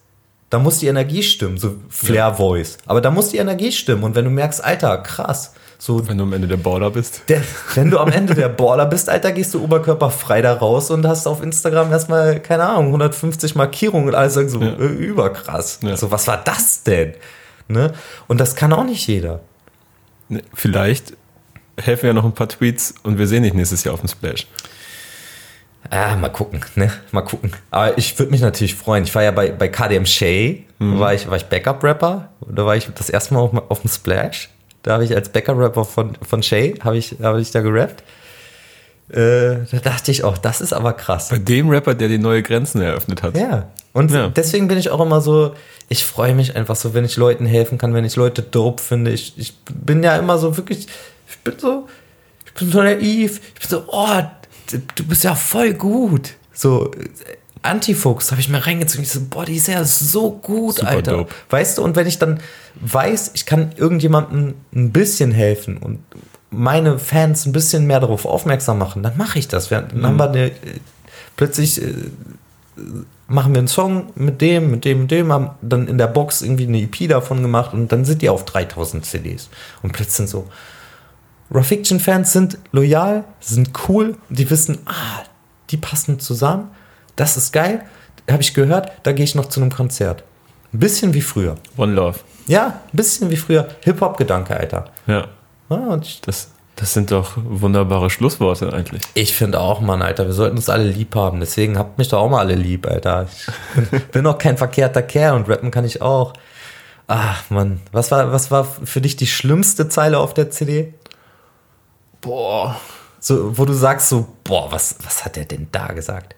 Da 0.52 0.60
muss 0.60 0.78
die 0.78 0.88
Energie 0.88 1.24
stimmen, 1.24 1.58
so 1.58 1.76
Flair-Voice. 1.90 2.78
Aber 2.86 3.02
da 3.02 3.10
muss 3.10 3.30
die 3.30 3.38
Energie 3.38 3.72
stimmen. 3.72 4.04
Und 4.04 4.14
wenn 4.14 4.26
du 4.26 4.32
merkst, 4.32 4.64
Alter, 4.64 5.00
krass, 5.00 5.54
so 5.78 6.08
Wenn 6.08 6.18
du 6.18 6.24
am 6.24 6.34
Ende 6.34 6.48
der 6.48 6.58
Border 6.58 6.90
bist. 6.92 7.22
der, 7.28 7.42
wenn 7.76 7.92
du 7.92 8.00
am 8.00 8.10
Ende 8.12 8.34
der 8.36 8.50
Baller 8.50 8.86
bist, 8.86 9.10
Alter, 9.10 9.32
gehst 9.32 9.54
du 9.54 9.64
oberkörperfrei 9.64 10.42
da 10.42 10.54
raus 10.54 10.90
und 10.92 11.06
hast 11.08 11.28
auf 11.28 11.42
Instagram 11.44 11.92
erstmal, 11.92 12.40
keine 12.40 12.64
Ahnung, 12.68 12.88
150 12.88 13.56
Markierungen 13.56 14.08
und 14.10 14.16
alle 14.16 14.30
sagen 14.30 14.50
so, 14.50 14.62
Ja. 14.62 14.74
äh, 14.74 14.86
überkrass. 14.86 15.80
Ja. 15.82 15.96
So, 15.98 16.12
was 16.12 16.28
war 16.28 16.42
das 16.44 16.84
denn? 16.84 17.14
Ne? 17.68 17.94
Und 18.28 18.40
das 18.40 18.56
kann 18.56 18.72
auch 18.74 18.84
nicht 18.84 19.06
jeder. 19.08 19.42
Ne, 20.30 20.42
Vielleicht 20.54 21.14
helfen 21.78 22.06
ja 22.08 22.14
noch 22.14 22.26
ein 22.26 22.34
paar 22.34 22.48
Tweets 22.50 22.94
und 23.04 23.18
wir 23.18 23.28
sehen 23.28 23.44
dich 23.44 23.54
nächstes 23.54 23.84
Jahr 23.84 23.94
auf 23.94 24.00
dem 24.02 24.10
Splash. 24.10 24.48
Ah, 25.92 26.16
mal 26.16 26.30
gucken, 26.30 26.62
ne? 26.76 26.92
Mal 27.12 27.22
gucken. 27.22 27.52
Aber 27.70 27.96
ich 27.98 28.18
würde 28.18 28.32
mich 28.32 28.42
natürlich 28.42 28.74
freuen. 28.74 29.04
Ich 29.04 29.14
war 29.14 29.22
ja 29.22 29.30
bei, 29.32 29.52
bei 29.52 29.68
KDM 29.68 30.06
Shay, 30.08 30.66
war 30.80 31.14
ich, 31.14 31.30
war 31.30 31.38
ich 31.38 31.46
Backup-Rapper. 31.46 32.30
Da 32.50 32.66
war 32.66 32.76
ich 32.76 32.90
das 32.96 33.10
erste 33.10 33.36
Mal 33.36 33.42
auf, 33.42 33.52
auf 33.70 33.82
dem 33.82 33.90
Splash. 33.92 34.50
Da 34.86 34.94
habe 34.94 35.04
ich 35.04 35.16
als 35.16 35.30
Backup-Rapper 35.30 35.84
von, 35.84 36.16
von 36.22 36.44
Shay, 36.44 36.76
habe 36.82 36.96
ich, 36.98 37.16
habe 37.20 37.42
ich 37.42 37.50
da 37.50 37.62
gerappt. 37.62 38.04
äh, 39.10 39.66
da 39.72 39.78
dachte 39.84 40.12
ich 40.12 40.24
auch, 40.24 40.38
das 40.38 40.62
ist 40.62 40.74
aber 40.74 40.94
krass. 40.94 41.30
Bei 41.30 41.40
dem 41.40 41.70
Rapper, 41.70 41.96
der 41.96 42.08
die 42.08 42.20
neue 42.20 42.44
Grenzen 42.44 42.82
eröffnet 42.82 43.24
hat. 43.24 43.36
Ja. 43.36 43.70
Und 43.94 44.12
Ja. 44.12 44.28
deswegen 44.30 44.68
bin 44.68 44.78
ich 44.78 44.92
auch 44.92 45.02
immer 45.02 45.22
so, 45.22 45.56
ich 45.90 46.06
freue 46.06 46.36
mich 46.36 46.56
einfach 46.56 46.76
so, 46.76 46.94
wenn 46.94 47.04
ich 47.04 47.18
Leuten 47.18 47.48
helfen 47.48 47.80
kann, 47.80 47.96
wenn 47.96 48.06
ich 48.06 48.16
Leute 48.16 48.44
dope 48.44 48.84
finde. 48.84 49.10
Ich, 49.10 49.34
ich 49.38 49.58
bin 49.74 50.04
ja 50.04 50.18
immer 50.18 50.38
so 50.38 50.56
wirklich, 50.56 50.86
ich 51.28 51.38
bin 51.40 51.58
so, 51.58 51.88
ich 52.46 52.54
bin 52.54 52.72
so 52.72 52.84
naiv. 52.84 53.42
Ich 53.56 53.62
bin 53.62 53.70
so, 53.70 53.84
oh, 53.88 54.22
du, 54.96 55.04
bist 55.06 55.24
ja 55.24 55.34
voll 55.34 55.74
gut. 55.74 56.34
So, 56.54 56.92
Antifuchs 57.66 58.32
habe 58.32 58.40
ich 58.42 58.50
mir 58.50 58.66
reingezogen. 58.66 59.04
Ich 59.04 59.12
so, 59.12 59.22
boah, 59.30 59.46
die 59.46 59.56
ist 59.56 59.68
ja 59.68 59.84
so 59.84 60.32
gut, 60.32 60.78
Super 60.78 60.90
Alter. 60.92 61.12
dope. 61.18 61.34
Weißt 61.50 61.78
du, 61.78 61.84
und 61.84 61.96
wenn 61.96 62.08
ich 62.08 62.18
dann 62.20 62.40
weiß, 62.76 63.32
ich 63.34 63.46
kann 63.46 63.72
irgendjemandem 63.76 64.54
ein 64.74 64.92
bisschen 64.92 65.32
helfen 65.32 65.78
und 65.78 66.00
meine 66.52 67.00
Fans 67.00 67.46
ein 67.46 67.52
bisschen 67.52 67.86
mehr 67.88 68.00
darauf 68.00 68.26
aufmerksam 68.26 68.78
machen, 68.78 69.04
dann 69.04 69.18
mache 69.18 69.40
ich 69.40 69.48
das. 69.48 69.70
Wir- 69.72 69.82
Dann 69.82 70.06
haben 70.06 70.18
wir 70.18 70.30
eine, 70.30 70.46
äh, 70.48 70.52
plötzlich 71.36 71.82
äh, 71.82 71.94
machen 73.28 73.54
wir 73.54 73.60
einen 73.60 73.68
Song 73.68 74.08
mit 74.16 74.40
dem, 74.42 74.72
mit 74.72 74.86
dem, 74.86 75.02
mit 75.02 75.12
dem, 75.12 75.32
haben 75.32 75.50
dann 75.62 75.88
in 75.88 75.98
der 75.98 76.08
Box 76.08 76.42
irgendwie 76.42 76.68
eine 76.68 76.82
EP 76.82 77.08
davon 77.10 77.42
gemacht 77.42 77.74
und 77.74 77.92
dann 77.92 78.06
sind 78.06 78.22
die 78.22 78.30
auf 78.30 78.46
3000 78.46 79.06
CDs. 79.06 79.50
Und 79.82 79.92
plötzlich 79.94 80.16
sind 80.16 80.30
so, 80.30 80.48
Raw 81.52 81.64
Fiction 81.64 82.00
Fans 82.00 82.32
sind 82.34 82.58
loyal, 82.72 83.24
sind 83.40 83.72
cool, 83.88 84.16
die 84.30 84.50
wissen, 84.50 84.80
ah, 84.86 85.24
die 85.70 85.78
passen 85.78 86.20
zusammen, 86.20 86.70
das 87.16 87.38
ist 87.38 87.52
geil, 87.54 87.84
habe 88.30 88.42
ich 88.42 88.54
gehört, 88.54 88.92
da 89.04 89.12
gehe 89.12 89.24
ich 89.24 89.36
noch 89.36 89.46
zu 89.48 89.62
einem 89.62 89.72
Konzert. 89.72 90.24
Ein 90.74 90.80
bisschen 90.80 91.14
wie 91.14 91.22
früher. 91.22 91.56
One 91.78 91.94
Love. 91.94 92.20
Ja, 92.48 92.82
ein 92.92 92.96
bisschen 92.96 93.30
wie 93.32 93.38
früher. 93.38 93.68
Hip-Hop-Gedanke, 93.82 94.56
Alter. 94.58 94.86
Ja. 95.08 95.28
Ja, 95.70 96.00
Das, 96.26 96.50
das 96.76 96.94
sind 96.94 97.12
doch 97.12 97.32
wunderbare 97.38 98.10
Schlussworte 98.10 98.72
eigentlich. 98.74 99.02
Ich 99.14 99.34
finde 99.36 99.60
auch, 99.60 99.80
Mann, 99.80 100.02
Alter, 100.02 100.26
wir 100.26 100.34
sollten 100.34 100.58
uns 100.58 100.70
alle 100.70 100.84
lieb 100.84 101.16
haben. 101.16 101.40
Deswegen 101.40 101.78
habt 101.78 101.98
mich 101.98 102.10
doch 102.10 102.20
auch 102.20 102.30
mal 102.30 102.40
alle 102.40 102.56
lieb, 102.56 102.88
Alter. 102.88 103.28
Ich 103.32 103.90
bin, 103.90 104.02
bin 104.12 104.28
auch 104.28 104.38
kein 104.38 104.58
verkehrter 104.58 105.02
Kerl 105.02 105.36
und 105.36 105.50
rappen 105.50 105.72
kann 105.72 105.86
ich 105.86 106.02
auch. 106.02 106.34
Ach, 107.08 107.50
Mann. 107.50 107.82
Was 107.92 108.12
war, 108.12 108.32
was 108.32 108.52
war 108.52 108.64
für 108.66 109.02
dich 109.02 109.16
die 109.16 109.28
schlimmste 109.28 109.88
Zeile 109.90 110.20
auf 110.20 110.34
der 110.34 110.50
CD? 110.52 110.94
Boah. 112.22 112.76
So, 113.20 113.58
wo 113.58 113.66
du 113.66 113.74
sagst 113.74 114.10
so, 114.10 114.28
boah, 114.44 114.72
was, 114.72 114.98
was 115.04 115.26
hat 115.26 115.36
der 115.36 115.46
denn 115.46 115.68
da 115.72 115.88
gesagt? 115.88 116.36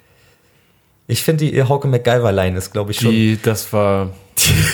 Ich 1.08 1.24
finde, 1.24 1.46
die 1.50 1.64
Hauke 1.64 1.88
MacGyver-Line 1.88 2.58
ist, 2.58 2.72
glaube 2.74 2.92
ich, 2.92 3.00
schon. 3.00 3.12
Die, 3.12 3.40
das 3.42 3.72
war. 3.72 4.10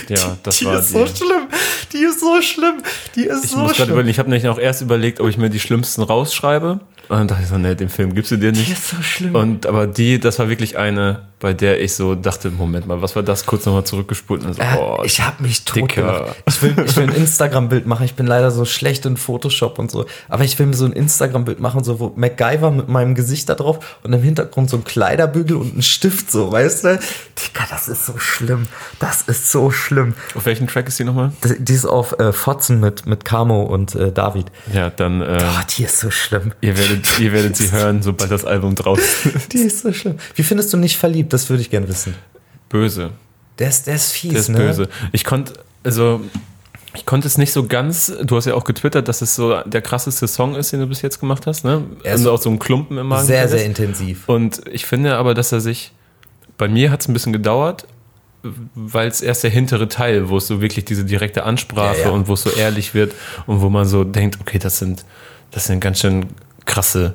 ja, 0.10 0.38
das 0.44 0.58
die 0.58 0.66
war 0.66 0.80
ist 0.80 0.90
die. 0.90 0.94
so 0.94 1.06
schlimm. 1.06 1.48
Die 1.94 1.98
ist 2.00 2.20
so 2.20 2.42
schlimm. 2.42 2.82
Die 3.16 3.26
ist 3.26 3.46
Ich 3.46 3.52
so 3.52 3.58
muss 3.60 3.68
gerade 3.74 3.76
schlimm. 3.86 3.90
überlegen, 3.92 4.10
ich 4.10 4.20
habe 4.20 4.30
nämlich 4.30 4.50
auch 4.50 4.58
erst 4.60 4.82
überlegt, 4.82 5.20
ob 5.20 5.30
ich 5.30 5.38
mir 5.38 5.50
die 5.50 5.60
schlimmsten 5.60 6.02
rausschreibe. 6.02 6.80
Und 7.14 7.20
dann 7.20 7.28
dachte 7.28 7.44
ich 7.44 7.50
so, 7.50 7.58
nee, 7.58 7.76
den 7.76 7.90
Film 7.90 8.16
gibst 8.16 8.32
du 8.32 8.38
dir 8.38 8.52
Die 8.52 8.60
nicht. 8.62 8.72
ist 8.72 8.90
so 8.90 9.02
schlimm. 9.02 9.36
Und 9.36 9.66
aber 9.68 9.86
die, 9.86 10.20
das 10.20 10.40
war 10.40 10.50
wirklich 10.50 10.78
eine, 10.78 11.22
bei 11.40 11.54
der 11.54 11.80
ich 11.82 11.94
so 11.94 12.16
dachte, 12.16 12.50
Moment 12.50 12.88
mal, 12.88 13.02
was 13.02 13.16
war 13.16 13.22
das? 13.22 13.46
Kurz 13.46 13.66
nochmal 13.66 13.84
zurückgespult 13.84 14.44
und 14.44 14.54
so, 14.56 14.62
Äh, 14.62 14.76
boah, 14.76 15.06
ich 15.06 15.22
habe 15.22 15.44
mich 15.44 15.64
tot 15.64 15.76
Dicker. 15.92 16.02
gemacht. 16.02 16.44
Ich 16.48 16.62
will, 16.64 16.76
ich 16.86 16.96
will 16.96 17.04
ein 17.04 17.14
Instagram-Bild 17.16 17.86
machen. 17.86 18.06
Ich 18.06 18.16
bin 18.16 18.26
leider 18.26 18.50
so 18.50 18.66
schlecht 18.66 19.06
in 19.06 19.18
Photoshop 19.18 19.78
und 19.78 19.92
so. 19.92 20.06
Aber 20.30 20.44
ich 20.44 20.58
will 20.58 20.66
mir 20.66 20.74
so 20.74 20.86
ein 20.86 20.94
Instagram-Bild 20.94 21.60
machen, 21.60 21.84
so 21.84 22.00
wo 22.00 22.14
MacGyver 22.16 22.72
mit 22.72 22.88
meinem 22.88 23.14
Gesicht 23.14 23.48
da 23.50 23.56
drauf 23.56 24.00
und 24.04 24.12
im 24.14 24.24
Hintergrund 24.24 24.70
so 24.72 24.78
ein 24.78 24.84
Kleiderbügel 24.84 25.56
und 25.58 25.78
ein 25.78 25.82
Stift, 25.84 26.32
so, 26.32 26.52
weißt 26.52 26.86
du? 26.86 26.98
Digga, 26.98 27.66
das 27.70 27.88
ist 27.90 28.06
so 28.08 28.18
schlimm. 28.18 28.68
Das 29.00 29.22
ist 29.24 29.52
so 29.52 29.70
schlimm. 29.70 30.14
auf 30.36 30.46
welchen 30.46 30.68
Track 30.68 30.88
ist 30.88 30.98
die 30.98 31.04
nochmal? 31.04 31.32
Das- 31.42 31.54
Die 31.60 31.74
ist 31.74 31.86
auf 31.86 32.18
äh, 32.20 32.34
Fotzen 32.34 32.80
mit, 32.80 33.06
mit 33.06 33.24
Camo 33.26 33.64
und 33.64 33.94
äh, 33.96 34.12
David. 34.12 34.48
Ja, 34.74 34.90
dann, 34.90 35.22
äh, 35.22 35.38
Oh, 35.44 35.62
die 35.78 35.84
ist 35.84 36.00
so 36.00 36.10
schlimm. 36.10 36.54
ihr, 36.62 36.78
werdet, 36.78 37.03
ihr 37.20 37.32
werdet 37.34 37.56
sie 37.58 37.72
hören, 37.72 38.02
sobald 38.02 38.32
das 38.32 38.46
Album 38.46 38.76
draußen 38.76 39.34
ist. 39.36 39.52
Die 39.54 39.60
ist 39.60 39.80
so 39.82 39.92
schlimm. 39.94 40.16
Wie 40.36 40.44
findest 40.44 40.72
du 40.74 40.78
nicht 40.78 40.98
verliebt? 40.98 41.34
Das 41.34 41.50
würde 41.50 41.62
ich 41.62 41.70
gerne 41.70 41.88
wissen. 41.88 42.16
Böse. 42.70 43.12
Der 43.60 43.70
ist, 43.70 43.88
der 43.88 43.96
ist 43.96 44.12
fies, 44.12 44.32
Der 44.32 44.40
ist 44.42 44.50
ne? 44.50 44.58
böse. 44.58 44.90
Ich 45.12 45.24
konnte, 45.24 45.54
also, 45.84 46.22
ich 46.96 47.06
konnte 47.06 47.28
es 47.28 47.38
nicht 47.38 47.52
so 47.52 47.66
ganz, 47.68 48.12
du 48.24 48.36
hast 48.36 48.46
ja 48.46 48.54
auch 48.56 48.64
getwittert, 48.64 49.08
dass 49.08 49.22
es 49.22 49.36
so 49.36 49.62
der 49.64 49.82
krasseste 49.82 50.28
Song 50.28 50.56
ist, 50.56 50.72
den 50.74 50.80
du 50.80 50.88
bis 50.88 51.02
jetzt 51.02 51.20
gemacht 51.20 51.46
hast, 51.48 51.64
ne? 51.64 51.84
Er 52.04 52.14
Also 52.14 52.32
auch 52.32 52.42
so 52.42 52.50
ein 52.50 52.60
Klumpen 52.60 52.98
im 52.98 53.08
Magen. 53.08 53.26
Sehr, 53.28 53.48
sehr 53.48 53.66
intensiv. 53.66 54.28
Und 54.28 54.62
ich 54.72 54.86
finde 54.86 55.16
aber, 55.18 55.34
dass 55.34 55.52
er 55.52 55.62
sich, 55.62 55.92
bei 56.58 56.68
mir 56.68 56.92
hat 56.92 57.02
es 57.02 57.08
ein 57.08 57.14
bisschen 57.14 57.34
gedauert, 57.34 57.86
weil 58.76 59.08
es 59.08 59.22
erst 59.22 59.44
der 59.44 59.52
hintere 59.52 59.88
Teil, 59.88 60.30
wo 60.30 60.38
es 60.38 60.48
so 60.48 60.60
wirklich 60.62 60.84
diese 60.86 61.06
direkte 61.06 61.44
Ansprache 61.44 62.00
Ja, 62.00 62.06
ja. 62.08 62.10
und 62.12 62.28
wo 62.28 62.34
es 62.34 62.42
so 62.44 62.50
ehrlich 62.52 62.94
wird 62.94 63.14
und 63.48 63.62
wo 63.62 63.70
man 63.70 63.86
so 63.86 64.04
denkt, 64.04 64.38
okay, 64.42 64.60
das 64.60 64.80
sind, 64.80 65.06
das 65.52 65.66
sind 65.66 65.80
ganz 65.80 66.00
schön 66.00 66.26
krasse 66.66 67.14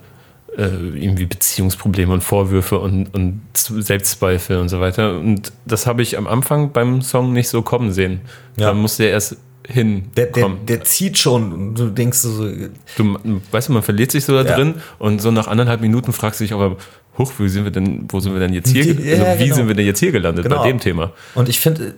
äh, 0.57 0.63
irgendwie 0.65 1.27
Beziehungsprobleme 1.27 2.13
und 2.13 2.23
Vorwürfe 2.23 2.79
und, 2.79 3.13
und 3.15 3.41
Selbstzweifel 3.55 4.59
und 4.59 4.69
so 4.69 4.81
weiter. 4.81 5.19
Und 5.19 5.53
das 5.67 5.87
habe 5.87 6.03
ich 6.03 6.17
am 6.19 6.27
Anfang 6.27 6.73
beim 6.73 7.03
Song 7.03 7.33
nicht 7.33 7.49
so 7.49 7.63
kommen 7.63 7.93
sehen. 7.93 8.21
Ja. 8.57 8.69
Da 8.69 8.75
musste 8.75 9.05
er 9.05 9.11
erst 9.11 9.37
hinkommen. 9.69 10.11
Der, 10.17 10.27
der, 10.27 10.49
der 10.79 10.85
zieht 10.85 11.19
schon 11.19 11.53
und 11.53 11.75
du 11.79 11.91
denkst 11.91 12.19
so, 12.19 12.49
Du, 12.97 13.19
weißt 13.53 13.69
du, 13.69 13.73
man 13.75 13.83
verliert 13.83 14.11
sich 14.11 14.25
so 14.25 14.33
da 14.33 14.49
Ja. 14.49 14.57
drin 14.57 14.75
und 14.99 15.21
so 15.21 15.31
nach 15.31 15.47
anderthalb 15.47 15.81
Minuten 15.83 16.13
fragst 16.13 16.41
du 16.41 16.45
dich 16.45 16.55
aber, 16.55 16.77
huch, 17.19 17.33
wie 17.39 17.49
sind 17.51 17.65
wir 17.65 17.71
denn, 17.71 18.07
wo 18.09 18.19
sind 18.21 18.33
wir 18.33 18.41
denn 18.41 18.55
jetzt 18.55 18.71
hier, 18.71 18.83
Die- 18.85 18.95
ge- 18.95 19.11
also 19.13 19.25
ja, 19.25 19.39
wie 19.39 19.45
genau. 19.45 19.57
sind 19.57 19.69
wir 19.69 19.75
denn 19.75 19.85
jetzt 19.87 19.99
hier 20.01 20.13
gelandet 20.13 20.45
Genau. 20.45 20.63
bei 20.63 20.69
dem 20.69 20.81
Thema? 20.81 21.13
Und 21.35 21.49
ich 21.51 21.61
finde, 21.61 21.95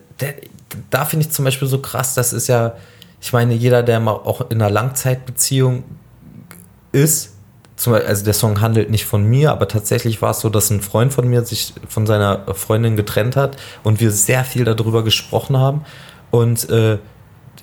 da 0.91 1.05
finde 1.05 1.27
ich 1.27 1.31
zum 1.33 1.45
Beispiel 1.45 1.69
so 1.69 1.79
krass, 1.79 2.15
das 2.15 2.33
ist 2.33 2.49
ja, 2.49 2.75
ich 3.21 3.33
meine, 3.33 3.55
jeder, 3.55 3.83
der 3.85 4.01
mal 4.01 4.13
auch 4.13 4.51
in 4.51 4.61
einer 4.61 4.71
Langzeitbeziehung 4.71 5.85
ist, 6.93 7.35
zum 7.81 7.95
Beispiel, 7.95 8.11
also 8.11 8.25
der 8.27 8.35
Song 8.35 8.61
handelt 8.61 8.91
nicht 8.91 9.07
von 9.07 9.25
mir, 9.25 9.53
aber 9.53 9.67
tatsächlich 9.67 10.21
war 10.21 10.33
es 10.33 10.41
so, 10.41 10.51
dass 10.51 10.69
ein 10.69 10.83
Freund 10.83 11.15
von 11.15 11.27
mir 11.27 11.47
sich 11.47 11.73
von 11.89 12.07
seiner 12.07 12.45
Freundin 12.55 12.95
getrennt 12.95 13.37
hat 13.37 13.57
und 13.83 14.01
wir 14.01 14.11
sehr 14.11 14.45
viel 14.45 14.67
darüber 14.67 15.03
gesprochen 15.03 15.57
haben. 15.57 15.87
Und 16.31 16.69
äh, 16.69 16.99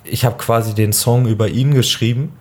ich 0.02 0.24
habe 0.24 0.36
quasi 0.36 0.74
den 0.74 0.92
Song 0.92 1.26
über 1.28 1.46
ihn 1.46 1.72
geschrieben 1.72 2.32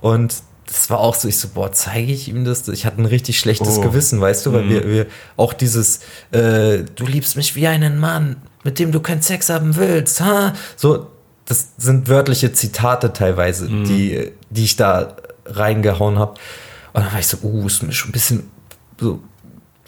und 0.00 0.36
das 0.68 0.88
war 0.88 1.00
auch 1.00 1.16
so, 1.16 1.26
ich 1.26 1.40
so, 1.40 1.48
boah, 1.48 1.72
zeige 1.72 2.12
ich 2.12 2.28
ihm 2.28 2.44
das? 2.44 2.68
Ich 2.68 2.86
hatte 2.86 3.02
ein 3.02 3.06
richtig 3.06 3.40
schlechtes 3.40 3.78
Oh. 3.78 3.80
Gewissen, 3.80 4.20
weißt 4.20 4.46
du, 4.46 4.52
weil 4.52 4.68
wir, 4.68 4.88
wir 4.88 5.06
auch 5.36 5.52
dieses, 5.52 5.98
äh, 6.30 6.84
du 6.94 7.06
liebst 7.06 7.36
mich 7.36 7.56
wie 7.56 7.66
einen 7.66 7.98
Mann, 7.98 8.36
mit 8.62 8.78
dem 8.78 8.92
du 8.92 9.00
keinen 9.00 9.22
Sex 9.22 9.48
haben 9.48 9.74
willst, 9.74 10.20
ha? 10.20 10.52
So, 10.76 11.08
das 11.44 11.70
sind 11.76 12.08
wörtliche 12.08 12.52
Zitate 12.52 13.12
teilweise, 13.12 13.66
die, 13.66 14.30
die 14.50 14.64
ich 14.64 14.76
da 14.76 15.16
reingehauen 15.44 16.20
habe. 16.20 16.34
Und 16.96 17.02
dann 17.04 17.12
war 17.12 17.20
ich 17.20 17.26
so, 17.26 17.36
uh, 17.42 17.66
ist 17.66 17.82
mir 17.82 17.92
schon 17.92 18.08
ein 18.08 18.12
bisschen 18.12 18.44
so 18.98 19.20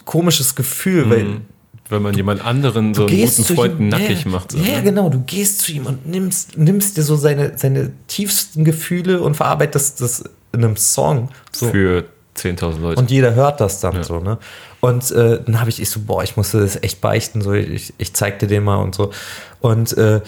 komisches 0.04 0.54
Gefühl, 0.54 1.08
weil 1.08 1.40
Wenn 1.88 2.02
man 2.02 2.12
jemand 2.12 2.44
anderen 2.44 2.92
so 2.92 3.06
einen 3.06 3.18
guten 3.18 3.44
Freund 3.44 3.80
ihm, 3.80 3.88
nackig 3.88 4.24
ja, 4.24 4.30
macht. 4.30 4.52
So, 4.52 4.58
ja, 4.58 4.76
ne? 4.76 4.82
genau. 4.82 5.08
Du 5.08 5.20
gehst 5.20 5.60
zu 5.60 5.72
ihm 5.72 5.86
und 5.86 6.06
nimmst, 6.06 6.58
nimmst 6.58 6.98
dir 6.98 7.02
so 7.02 7.16
seine, 7.16 7.56
seine 7.56 7.92
tiefsten 8.08 8.62
Gefühle 8.62 9.22
und 9.22 9.38
verarbeitest 9.38 10.02
das 10.02 10.22
in 10.52 10.62
einem 10.62 10.76
Song. 10.76 11.30
So. 11.50 11.70
Für 11.70 12.04
10.000 12.36 12.80
Leute. 12.80 13.00
Und 13.00 13.10
jeder 13.10 13.34
hört 13.34 13.62
das 13.62 13.80
dann 13.80 14.02
so, 14.02 14.20
ne? 14.20 14.36
Und 14.80 15.10
äh, 15.10 15.40
dann 15.42 15.60
habe 15.60 15.70
ich, 15.70 15.80
ich 15.80 15.88
so, 15.88 16.00
boah, 16.00 16.22
ich 16.22 16.36
musste 16.36 16.60
das 16.60 16.82
echt 16.82 17.00
beichten, 17.00 17.40
so, 17.40 17.54
ich, 17.54 17.94
ich 17.96 18.12
zeig 18.12 18.38
dir 18.38 18.48
den 18.48 18.64
mal 18.64 18.76
und 18.76 18.94
so. 18.94 19.12
Und 19.60 19.96
äh, 19.96 20.20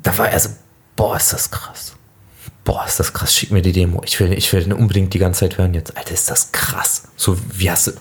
da 0.00 0.18
war 0.18 0.28
er 0.28 0.38
so, 0.38 0.50
boah, 0.94 1.16
ist 1.16 1.32
das 1.32 1.50
krass. 1.50 1.96
Boah, 2.70 2.86
ist 2.86 3.00
das 3.00 3.12
krass, 3.12 3.34
schick 3.34 3.50
mir 3.50 3.62
die 3.62 3.72
Demo. 3.72 4.00
Ich 4.06 4.20
will, 4.20 4.32
ich 4.32 4.52
will 4.52 4.72
unbedingt 4.72 5.12
die 5.12 5.18
ganze 5.18 5.40
Zeit 5.40 5.58
hören 5.58 5.74
jetzt. 5.74 5.96
Alter, 5.96 6.14
ist 6.14 6.30
das 6.30 6.52
krass. 6.52 7.08
So, 7.16 7.36
wie 7.52 7.68
hast 7.68 7.88
du. 7.88 7.92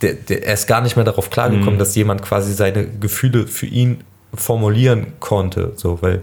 Der, 0.00 0.14
der, 0.14 0.46
er 0.46 0.54
ist 0.54 0.66
gar 0.66 0.80
nicht 0.80 0.96
mehr 0.96 1.04
darauf 1.04 1.28
klargekommen, 1.28 1.78
dass 1.78 1.94
jemand 1.94 2.22
quasi 2.22 2.54
seine 2.54 2.88
Gefühle 2.88 3.46
für 3.46 3.66
ihn 3.66 4.02
formulieren 4.32 5.12
konnte, 5.20 5.74
so, 5.76 6.00
weil 6.00 6.22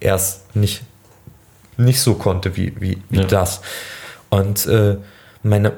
er 0.00 0.16
es 0.16 0.40
nicht, 0.54 0.82
nicht 1.76 2.00
so 2.00 2.14
konnte 2.14 2.56
wie, 2.56 2.74
wie, 2.80 3.00
wie 3.10 3.18
Ja. 3.20 3.26
das. 3.26 3.60
Und 4.28 4.66
äh, 4.66 4.96
meine, 5.44 5.74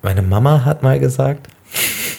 meine 0.00 0.22
Mama 0.22 0.64
hat 0.64 0.82
mal 0.82 0.98
gesagt, 0.98 1.48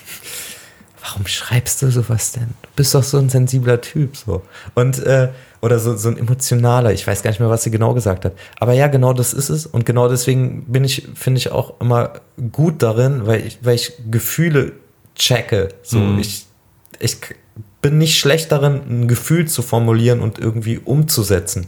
warum 1.02 1.26
schreibst 1.26 1.82
du 1.82 1.90
sowas 1.90 2.34
denn? 2.34 2.53
Du 2.80 2.81
bist 2.81 2.95
doch 2.95 3.03
so 3.03 3.18
ein 3.18 3.27
sensibler 3.27 3.81
Typ, 3.81 4.15
so. 4.15 4.41
Und, 4.73 4.99
äh, 5.06 5.27
oder 5.60 5.80
so, 5.80 5.97
so 5.97 6.07
ein 6.07 6.18
emotionaler, 6.18 6.93
ich 6.93 7.06
weiß 7.06 7.23
gar 7.23 7.30
nicht 7.31 7.41
mehr, 7.41 7.49
was 7.49 7.64
sie 7.64 7.72
genau 7.72 7.93
gesagt 7.93 8.23
hat. 8.23 8.31
Aber 8.57 8.72
ja, 8.72 8.88
genau 8.88 9.11
das 9.11 9.34
ist 9.34 9.49
es. 9.49 9.65
Und 9.65 9.85
genau 9.85 10.07
deswegen 10.07 10.64
bin 10.64 10.85
ich, 10.85 11.10
finde 11.14 11.39
ich 11.39 11.51
auch 11.51 11.81
immer 11.81 12.14
gut 12.53 12.81
darin, 12.81 13.27
weil 13.27 13.45
ich, 13.45 13.60
weil 13.64 13.76
ich 13.76 13.91
Gefühle 14.10 14.72
checke. 15.15 15.68
So, 15.84 15.99
Mhm. 15.99 16.19
ich, 16.19 16.45
ich 17.01 17.18
bin 17.81 17.97
nicht 17.97 18.18
schlecht 18.18 18.49
darin, 18.53 18.80
ein 18.88 19.07
Gefühl 19.10 19.45
zu 19.45 19.61
formulieren 19.61 20.22
und 20.22 20.39
irgendwie 20.39 20.77
umzusetzen. 20.77 21.68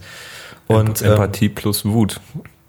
Und 0.67 1.01
ähm, 1.01 1.09
Empathie 1.11 1.49
plus 1.49 1.83
Wut. 1.83 2.21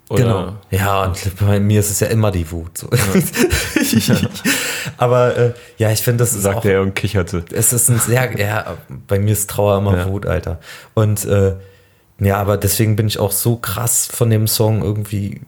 Oder 0.09 0.23
Genau. 0.23 0.53
Ja, 0.69 1.03
und 1.05 1.17
bei 1.39 1.59
mir 1.59 1.79
ist 1.79 1.89
es 1.89 1.99
ja 1.99 2.07
immer 2.07 2.31
die 2.31 2.49
Wut. 2.51 2.77
So. 2.77 2.89
Aber 4.97 5.37
äh, 5.37 5.53
ja, 5.77 5.91
ich 5.91 6.01
finde, 6.01 6.23
das 6.23 6.33
ist 6.33 6.45
auch, 6.45 6.53
Sagte 6.53 6.71
er 6.73 6.81
und 6.81 6.95
kicherte. 6.95 7.43
es 7.51 7.73
ist 7.73 7.89
ein 7.89 7.99
sehr, 7.99 8.37
ja, 8.39 8.77
bei 9.07 9.19
mir 9.19 9.31
ist 9.31 9.49
Trauer 9.49 9.77
immer 9.77 9.97
Ja. 9.97 10.09
Wut, 10.09 10.25
Alter. 10.25 10.59
Und 10.93 11.25
äh, 11.25 11.55
ja, 12.19 12.37
aber 12.37 12.57
deswegen 12.57 12.95
bin 12.95 13.07
ich 13.07 13.17
auch 13.17 13.31
so 13.31 13.55
krass 13.55 14.07
von 14.11 14.29
dem 14.29 14.47
Song 14.47 14.83
irgendwie 14.83 15.41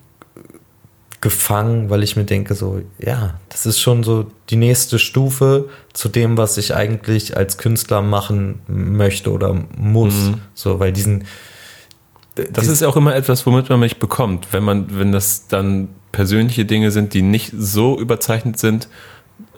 gefangen, 1.21 1.89
weil 1.89 2.03
ich 2.03 2.15
mir 2.15 2.25
denke, 2.25 2.53
so, 2.53 2.81
ja, 2.99 3.35
das 3.49 3.65
ist 3.65 3.79
schon 3.79 4.03
so 4.03 4.27
die 4.49 4.57
nächste 4.57 4.99
Stufe 4.99 5.69
zu 5.93 6.07
dem, 6.07 6.37
was 6.37 6.57
ich 6.57 6.75
eigentlich 6.75 7.35
als 7.35 7.57
Künstler 7.57 8.01
machen 8.01 8.61
möchte 8.67 9.31
oder 9.31 9.55
muss. 9.77 10.13
Mhm. 10.13 10.41
So, 10.53 10.79
weil 10.79 10.91
diesen. 10.91 11.25
Das 12.35 12.67
ist 12.67 12.83
auch 12.83 12.97
immer 12.97 13.15
etwas, 13.15 13.45
womit 13.45 13.69
man 13.69 13.79
mich 13.79 13.97
bekommt. 13.97 14.47
Wenn 14.51 14.63
man, 14.63 14.99
wenn 14.99 15.11
das 15.11 15.47
dann 15.47 15.89
persönliche 16.11 16.65
Dinge 16.65 16.91
sind, 16.91 17.13
die 17.13 17.21
nicht 17.21 17.51
so 17.57 17.99
überzeichnet 17.99 18.59
sind, 18.59 18.89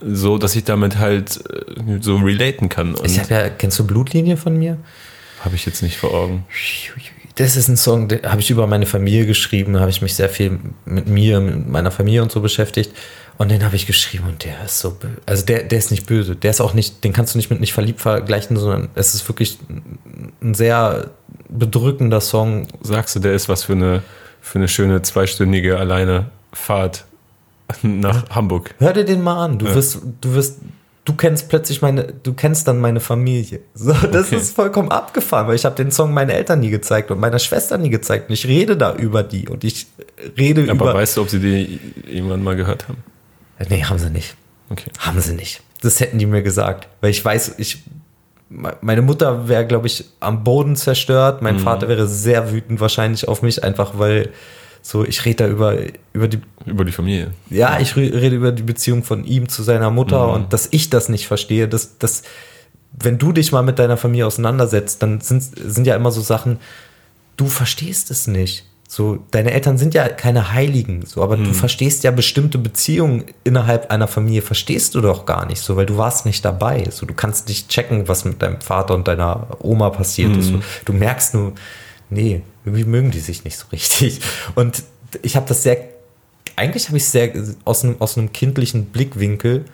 so 0.01 0.37
dass 0.37 0.55
ich 0.55 0.63
damit 0.63 0.97
halt 0.97 1.39
äh, 1.49 1.99
so 2.01 2.17
relaten 2.17 2.69
kann. 2.69 2.95
Und 2.95 3.05
Ich 3.05 3.19
habe 3.19 3.33
ja, 3.33 3.49
kennst 3.49 3.79
du 3.79 3.85
Blutlinie 3.85 4.37
von 4.37 4.57
mir? 4.57 4.77
habe 5.43 5.55
ich 5.55 5.65
jetzt 5.65 5.83
nicht 5.83 5.97
vor 5.97 6.13
Augen. 6.13 6.45
Das 7.35 7.55
ist 7.55 7.67
ein 7.67 7.77
Song, 7.77 8.07
den 8.07 8.23
habe 8.23 8.41
ich 8.41 8.49
über 8.49 8.65
meine 8.65 8.87
Familie 8.87 9.25
geschrieben, 9.25 9.73
da 9.73 9.81
habe 9.81 9.91
ich 9.91 10.01
mich 10.01 10.15
sehr 10.15 10.29
viel 10.29 10.59
mit 10.85 11.07
mir, 11.07 11.39
mit 11.39 11.67
meiner 11.67 11.91
Familie 11.91 12.23
und 12.23 12.31
so 12.31 12.41
beschäftigt. 12.41 12.91
Und 13.37 13.51
den 13.51 13.63
habe 13.63 13.75
ich 13.75 13.85
geschrieben 13.85 14.25
und 14.27 14.43
der 14.43 14.63
ist 14.65 14.79
so 14.79 14.91
böse. 14.91 15.21
Also 15.27 15.45
der, 15.45 15.63
der 15.63 15.77
ist 15.77 15.91
nicht 15.91 16.07
böse. 16.07 16.35
Der 16.35 16.49
ist 16.49 16.59
auch 16.59 16.73
nicht, 16.73 17.03
den 17.03 17.13
kannst 17.13 17.35
du 17.35 17.37
nicht 17.37 17.51
mit 17.51 17.59
nicht 17.59 17.73
verliebt 17.73 18.01
vergleichen, 18.01 18.57
sondern 18.57 18.89
es 18.95 19.13
ist 19.13 19.29
wirklich 19.29 19.59
ein 20.41 20.55
sehr 20.55 21.11
bedrückender 21.49 22.21
Song. 22.21 22.67
Sagst 22.81 23.15
du, 23.15 23.19
der 23.19 23.33
ist 23.33 23.49
was 23.49 23.63
für 23.63 23.73
eine, 23.73 24.03
für 24.41 24.59
eine 24.59 24.67
schöne 24.67 25.01
zweistündige 25.01 25.77
alleine 25.77 26.29
Fahrt 26.53 27.05
nach 27.81 28.29
Hamburg? 28.29 28.73
Hör 28.79 28.93
dir 28.93 29.03
den 29.05 29.21
mal 29.21 29.43
an. 29.43 29.59
Du 29.59 29.65
Ja. 29.65 29.75
wirst, 29.75 29.99
du 30.21 30.33
wirst, 30.33 30.59
du 31.05 31.13
kennst 31.13 31.49
plötzlich 31.49 31.81
meine, 31.81 32.13
du 32.23 32.33
kennst 32.33 32.67
dann 32.67 32.79
meine 32.79 32.99
Familie. 32.99 33.59
So, 33.73 33.93
das 33.93 34.27
Okay. 34.27 34.37
ist 34.37 34.55
vollkommen 34.55 34.91
abgefahren, 34.91 35.47
weil 35.47 35.55
ich 35.55 35.65
habe 35.65 35.75
den 35.75 35.91
Song 35.91 36.13
meinen 36.13 36.29
Eltern 36.29 36.59
nie 36.59 36.69
gezeigt 36.69 37.11
und 37.11 37.19
meiner 37.19 37.39
Schwester 37.39 37.77
nie 37.77 37.89
gezeigt. 37.89 38.29
Und 38.29 38.33
ich 38.33 38.45
rede 38.47 38.77
da 38.77 38.93
über 38.95 39.23
die 39.23 39.47
und 39.47 39.63
ich 39.63 39.87
rede 40.37 40.63
Aber 40.71 40.73
über. 40.73 40.93
weißt 40.93 41.17
du, 41.17 41.21
ob 41.21 41.29
sie 41.29 41.39
die 41.39 41.79
irgendwann 42.05 42.43
mal 42.43 42.55
gehört 42.55 42.87
haben? 42.87 42.97
Nee, 43.69 43.83
haben 43.83 43.99
sie 43.99 44.09
nicht. 44.09 44.35
Okay. 44.69 44.89
Haben 44.99 45.19
sie 45.21 45.33
nicht. 45.33 45.61
Das 45.81 45.99
hätten 45.99 46.17
die 46.19 46.25
mir 46.25 46.41
gesagt. 46.41 46.87
Weil 47.01 47.11
ich 47.11 47.23
weiß, 47.23 47.55
ich. 47.57 47.83
Me- 48.49 48.75
Meine 48.81 49.01
Mutter 49.01 49.47
wäre, 49.47 49.65
glaube 49.65 49.87
ich, 49.87 50.05
am 50.19 50.43
Boden 50.43 50.75
zerstört. 50.75 51.41
Mein 51.41 51.59
Vater 51.59 51.87
wäre 51.87 52.07
sehr 52.07 52.51
wütend 52.51 52.79
wahrscheinlich 52.79 53.27
auf 53.27 53.41
mich, 53.41 53.63
einfach 53.63 53.97
weil 53.99 54.29
so, 54.81 55.03
ich 55.03 55.25
rede 55.25 55.43
da 55.43 55.47
über, 55.49 55.75
über 56.13 56.27
die. 56.27 56.39
Über 56.65 56.85
die 56.85 56.91
Familie. 56.93 57.31
Ja, 57.49 57.79
ich 57.79 57.95
re- 57.97 58.13
rede 58.13 58.35
über 58.35 58.51
die 58.51 58.63
Beziehung 58.63 59.03
von 59.03 59.23
ihm 59.25 59.49
zu 59.49 59.63
seiner 59.63 59.91
Mutter 59.91 60.31
und 60.33 60.53
dass 60.53 60.67
ich 60.71 60.89
das 60.89 61.09
nicht 61.09 61.27
verstehe, 61.27 61.67
dass, 61.67 61.97
dass, 61.97 62.23
wenn 62.99 63.17
du 63.17 63.31
dich 63.33 63.51
mal 63.51 63.63
mit 63.63 63.79
deiner 63.79 63.97
Familie 63.97 64.25
auseinandersetzt, 64.27 65.01
dann 65.03 65.19
sind, 65.21 65.43
sind 65.43 65.85
ja 65.87 65.95
immer 65.95 66.11
so 66.11 66.21
Sachen, 66.21 66.59
du 67.35 67.47
verstehst 67.47 68.11
es 68.11 68.27
nicht. 68.27 68.65
So, 68.89 69.19
deine 69.31 69.51
Eltern 69.51 69.77
sind 69.77 69.93
ja 69.93 70.07
keine 70.07 70.53
Heiligen, 70.53 71.05
so, 71.05 71.21
aber 71.21 71.35
du 71.35 71.51
verstehst 71.53 72.05
ja 72.05 72.11
bestimmte 72.11 72.57
Beziehungen 72.57 73.25
innerhalb 73.43 73.91
einer 73.91 74.07
Familie, 74.07 74.41
verstehst 74.41 74.95
du 74.95 75.01
doch 75.01 75.25
gar 75.25 75.45
nicht 75.45 75.59
so, 75.59 75.75
weil 75.75 75.85
du 75.85 75.97
warst 75.97 76.25
nicht 76.25 76.45
dabei. 76.45 76.85
So, 76.89 77.05
du 77.05 77.13
kannst 77.13 77.49
nicht 77.49 77.67
checken, 77.67 78.07
was 78.07 78.23
mit 78.23 78.41
deinem 78.41 78.61
Vater 78.61 78.95
und 78.95 79.09
deiner 79.09 79.47
Oma 79.59 79.89
passiert 79.89 80.37
ist. 80.37 80.47
So, 80.47 80.61
du 80.85 80.93
merkst 80.93 81.33
nur, 81.33 81.51
nee, 82.09 82.43
irgendwie 82.63 82.85
mögen 82.85 83.11
die 83.11 83.19
sich 83.19 83.43
nicht 83.43 83.57
so 83.57 83.65
richtig. 83.73 84.21
Und 84.55 84.83
ich 85.21 85.35
habe 85.35 85.45
das 85.49 85.63
sehr, 85.63 85.79
eigentlich 86.55 86.87
habe 86.87 86.97
ich 86.97 87.03
es 87.03 87.11
sehr 87.11 87.33
aus 87.65 87.83
einem, 87.83 87.97
aus 87.99 88.17
einem 88.17 88.31
kindlichen 88.31 88.85
Blickwinkel 88.85 89.65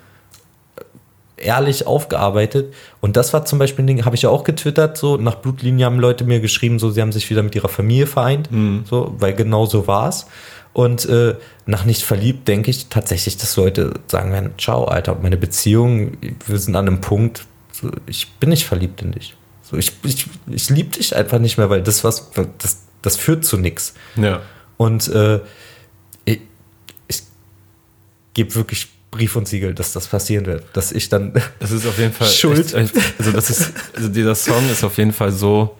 ehrlich 1.43 1.87
aufgearbeitet. 1.87 2.73
Und 3.01 3.17
das 3.17 3.33
war 3.33 3.45
zum 3.45 3.59
Beispiel 3.59 3.83
ein 3.83 3.87
Ding, 3.87 4.05
habe 4.05 4.15
ich 4.15 4.23
ja 4.23 4.29
auch 4.29 4.43
getwittert, 4.43 4.97
so 4.97 5.17
nach 5.17 5.35
Blutlinie 5.35 5.85
haben 5.85 5.99
Leute 5.99 6.23
mir 6.23 6.39
geschrieben, 6.39 6.79
so 6.79 6.89
sie 6.89 7.01
haben 7.01 7.11
sich 7.11 7.29
wieder 7.29 7.43
mit 7.43 7.55
ihrer 7.55 7.69
Familie 7.69 8.07
vereint, 8.07 8.49
so, 8.89 9.15
weil 9.17 9.33
genau 9.33 9.65
so 9.65 9.87
war 9.87 10.09
es. 10.09 10.27
Und 10.73 11.05
äh, 11.05 11.35
nach 11.67 11.85
nicht 11.85 12.01
verliebt 12.01 12.47
denke 12.47 12.71
ich 12.71 12.87
tatsächlich, 12.87 13.37
dass 13.37 13.55
Leute 13.57 13.93
sagen 14.07 14.31
werden, 14.31 14.53
ciao, 14.57 14.85
Alter, 14.85 15.15
meine 15.21 15.37
Beziehung, 15.37 16.17
wir 16.47 16.57
sind 16.57 16.75
an 16.75 16.87
einem 16.87 16.99
Punkt, 16.99 17.45
so, 17.71 17.91
ich 18.07 18.31
bin 18.39 18.49
nicht 18.49 18.65
verliebt 18.65 19.01
in 19.01 19.11
dich. 19.11 19.35
So, 19.61 19.77
ich 19.77 19.93
ich, 20.03 20.25
ich 20.47 20.69
liebe 20.69 20.89
dich 20.89 21.15
einfach 21.15 21.39
nicht 21.39 21.57
mehr, 21.57 21.69
weil 21.69 21.83
das 21.83 22.03
was, 22.03 22.31
das, 22.57 22.81
das 23.03 23.17
führt 23.17 23.45
zu 23.45 23.57
nichts. 23.57 23.93
Ja. 24.15 24.41
Und 24.77 25.07
äh, 25.09 25.41
ich, 26.25 26.41
ich 27.07 27.21
gebe 28.33 28.55
wirklich 28.55 28.92
Brief 29.13 29.35
und 29.35 29.47
Siegel, 29.47 29.73
dass 29.73 29.93
das 29.93 30.07
passieren 30.07 30.45
wird. 30.47 30.63
Dass 30.73 30.91
ich 30.91 31.07
dann. 31.09 31.33
Das 31.59 31.71
ist 31.71 31.85
auf 31.87 31.97
jeden 31.99 32.13
Fall 32.13 32.27
Schuld. 32.41 32.73
Echt, 32.73 32.93
also 33.19 33.31
das 33.31 33.49
ist, 33.49 33.71
also 33.95 34.09
dieser 34.09 34.35
Song 34.35 34.67
ist 34.71 34.83
auf 34.83 34.97
jeden 34.97 35.13
Fall 35.13 35.31
so. 35.31 35.75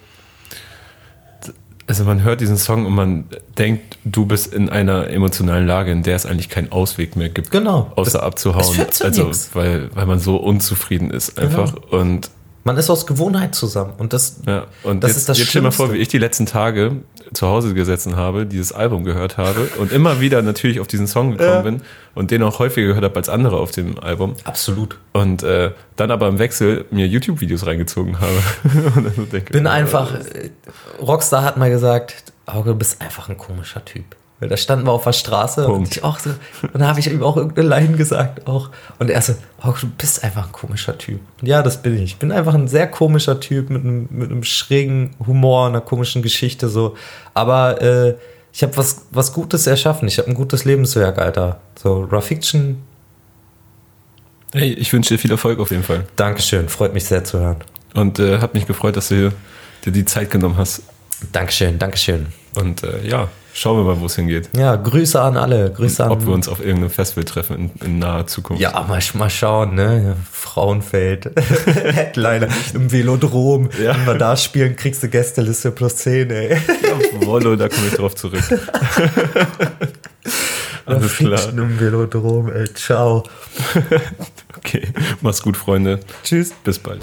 Also 1.85 2.05
man 2.05 2.23
hört 2.23 2.39
diesen 2.39 2.57
Song 2.57 2.85
und 2.85 2.93
man 2.95 3.26
denkt, 3.57 3.97
du 4.05 4.26
bist 4.26 4.53
in 4.53 4.69
einer 4.69 5.10
emotionalen 5.10 5.68
Lage, 5.68 5.91
in 5.91 6.01
der 6.01 6.15
es 6.15 6.26
eigentlich 6.26 6.47
keinen 6.47 6.72
Ausweg 6.72 7.18
mehr 7.18 7.27
gibt, 7.30 7.51
Genau. 7.51 7.91
außer 7.95 8.14
Das- 8.19 8.22
abzuhauen. 8.22 8.61
es 8.61 8.69
führt 8.69 8.93
zu 8.93 9.03
also 9.03 9.23
nix. 9.26 9.49
weil 9.53 9.89
weil 9.93 10.05
man 10.05 10.19
so 10.19 10.38
unzufrieden 10.38 11.11
ist 11.11 11.38
einfach 11.38 11.73
und 11.91 12.30
Man 12.65 12.77
ist 12.77 12.90
aus 12.90 13.06
Gewohnheit 13.06 13.56
zusammen. 13.56 13.94
Und 13.98 14.14
das. 14.14 14.38
ja 14.48 14.65
und 14.84 15.03
Das 15.03 15.10
jetzt, 15.11 15.18
ist 15.18 15.30
das 15.30 15.38
jetzt 15.38 15.49
stell 15.49 15.61
dir 15.61 15.68
mal 15.68 15.72
vor, 15.72 15.91
wie 15.91 15.98
ich 15.98 16.07
die 16.07 16.18
letzten 16.18 16.45
Tage 16.45 16.98
zu 17.34 17.48
Hause 17.48 17.73
gesessen 17.73 18.15
habe, 18.15 18.45
dieses 18.45 18.72
Album 18.72 19.03
gehört 19.03 19.38
habe 19.38 19.69
und 19.80 19.91
immer 19.91 20.22
wieder 20.22 20.41
natürlich 20.41 20.80
auf 20.80 20.88
diesen 20.88 21.07
Song 21.07 21.31
gekommen 21.31 21.49
Ja. 21.52 21.61
bin 21.61 21.81
und 22.15 22.31
den 22.31 22.41
auch 22.44 22.60
häufiger 22.60 22.88
gehört 22.88 23.03
habe 23.03 23.15
als 23.18 23.27
andere 23.27 23.57
auf 23.57 23.72
dem 23.72 23.99
Album. 23.99 24.35
Absolut. 24.45 24.98
Und 25.14 25.44
äh, 25.44 25.72
dann 25.95 26.11
aber 26.11 26.27
im 26.27 26.40
Wechsel 26.40 26.85
mir 26.91 27.07
YouTube-Videos 27.07 27.65
reingezogen 27.65 28.18
habe. 28.22 29.23
denke, 29.31 29.52
Bin 29.53 29.68
einfach. 29.68 30.14
äh, 30.14 30.49
Rockstar 31.02 31.44
hat 31.44 31.57
mal 31.57 31.69
gesagt, 31.69 32.31
Auge, 32.45 32.72
du 32.72 32.76
bist 32.76 33.02
einfach 33.02 33.30
ein 33.30 33.38
komischer 33.38 33.84
Typ. 33.84 34.06
Weil 34.44 34.49
da 34.49 34.57
standen 34.57 34.86
wir 34.86 34.91
auf 34.91 35.06
der 35.06 35.14
Straße 35.14 35.65
und 35.65 35.74
Punkt. 35.74 35.95
ich 35.95 36.03
auch 36.03 36.20
so. 36.20 36.32
Und 36.74 36.82
da 36.82 36.88
habe 36.88 36.99
ich 36.99 37.10
ihm 37.10 37.24
auch 37.24 37.38
irgendeine 37.38 37.65
Line 37.70 37.95
gesagt. 37.95 38.45
Auch. 38.45 38.72
Und 38.99 39.10
er 39.10 39.22
so, 39.22 39.36
Auge, 39.61 39.80
du 39.80 39.88
bist 39.98 40.22
einfach 40.22 40.48
ein 40.48 40.52
komischer 40.52 40.98
Typ. 40.98 41.22
Und 41.40 41.48
ja, 41.48 41.64
das 41.64 41.82
bin 41.82 41.95
ich. 41.95 42.03
Ich 42.03 42.18
bin 42.18 42.34
einfach 42.34 42.53
ein 42.53 42.68
sehr 42.68 42.88
komischer 42.88 43.40
Typ 43.40 43.70
mit 43.70 43.86
einem, 43.86 44.10
mit 44.11 44.32
einem 44.32 44.44
schrägen 44.44 45.15
Humor, 45.26 45.68
einer 45.68 45.80
komischen 45.80 46.22
Geschichte 46.22 46.68
so. 46.68 46.98
Aber 47.34 47.82
äh, 47.82 48.15
ich 48.52 48.64
habe 48.64 48.76
was, 48.76 49.06
was 49.11 49.32
Gutes 49.32 49.65
erschaffen. 49.65 50.10
Ich 50.10 50.18
habe 50.18 50.28
ein 50.28 50.34
gutes 50.34 50.65
Lebenswerk, 50.65 51.20
Alter. 51.20 51.61
So, 51.82 52.03
Raw 52.03 52.22
Fiction, 52.22 52.84
Hey, 54.52 54.74
ich 54.74 54.91
wünsche 54.91 55.14
dir 55.14 55.18
viel 55.18 55.32
Erfolg 55.32 55.57
auf 55.60 55.72
jeden 55.72 55.84
Fall. 55.84 56.06
Dankeschön. 56.18 56.68
Freut 56.68 56.94
mich 56.94 57.06
sehr 57.06 57.24
zu 57.24 57.40
hören. 57.40 57.64
Und 57.94 58.20
äh, 58.20 58.40
hat 58.40 58.53
mich 58.53 58.68
gefreut, 58.68 58.98
dass 58.98 59.07
du 59.07 59.32
dir 59.86 59.91
die 59.91 60.06
Zeit 60.06 60.30
genommen 60.30 60.57
hast. 60.57 60.84
Dankeschön, 61.32 61.80
Dankeschön. 61.80 62.28
Und 62.56 62.84
äh, 62.84 63.07
ja, 63.07 63.30
schauen 63.54 63.78
wir 63.78 63.84
mal, 63.84 64.00
wo 64.00 64.06
es 64.08 64.16
hingeht. 64.16 64.50
Ja, 64.56 64.76
Grüße 64.76 65.22
an 65.22 65.38
alle. 65.38 65.72
Grüße 65.72 66.04
an. 66.04 66.12
Ob 66.12 66.26
wir 66.26 66.34
uns 66.34 66.48
auf 66.48 66.60
irgendeinem 66.60 66.90
Festival 66.90 67.24
treffen 67.24 67.56
in, 67.56 67.72
in 67.86 68.00
naher 68.00 68.28
Zukunft. 68.28 68.62
Ja, 68.62 68.72
mal, 68.88 69.00
mal 69.14 69.30
schauen, 69.30 69.76
ne? 69.76 70.04
Ja, 70.06 70.16
Frauenfeld. 70.32 71.32
Headliner 71.66 72.48
im 72.74 72.92
Velodrom. 72.92 73.70
Ja. 73.82 73.96
Wenn 73.96 74.06
wir 74.06 74.16
da 74.16 74.36
spielen, 74.36 74.76
kriegst 74.76 75.04
du 75.04 75.10
Gästeliste 75.10 75.72
plus 75.72 75.98
10, 75.98 76.32
ey. 76.32 76.58
Wollo, 77.22 77.56
da 77.56 77.70
komme 77.70 77.88
ich 77.88 77.94
drauf 77.94 78.16
zurück. 78.16 78.44
Alles 80.86 81.16
klar. 81.16 81.50
Im 81.50 81.80
Velodrom, 81.80 82.52
ey. 82.52 82.74
Ciao. 82.74 83.24
Okay, 84.66 84.88
mach's 85.20 85.42
gut, 85.42 85.58
Freunde. 85.58 86.00
Tschüss. 86.24 86.54
Bis 86.64 86.80
bald. 86.80 87.02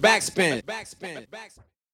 Backspin. 0.00 0.60
Backspin. 0.66 1.26
Backspin. 1.30 1.69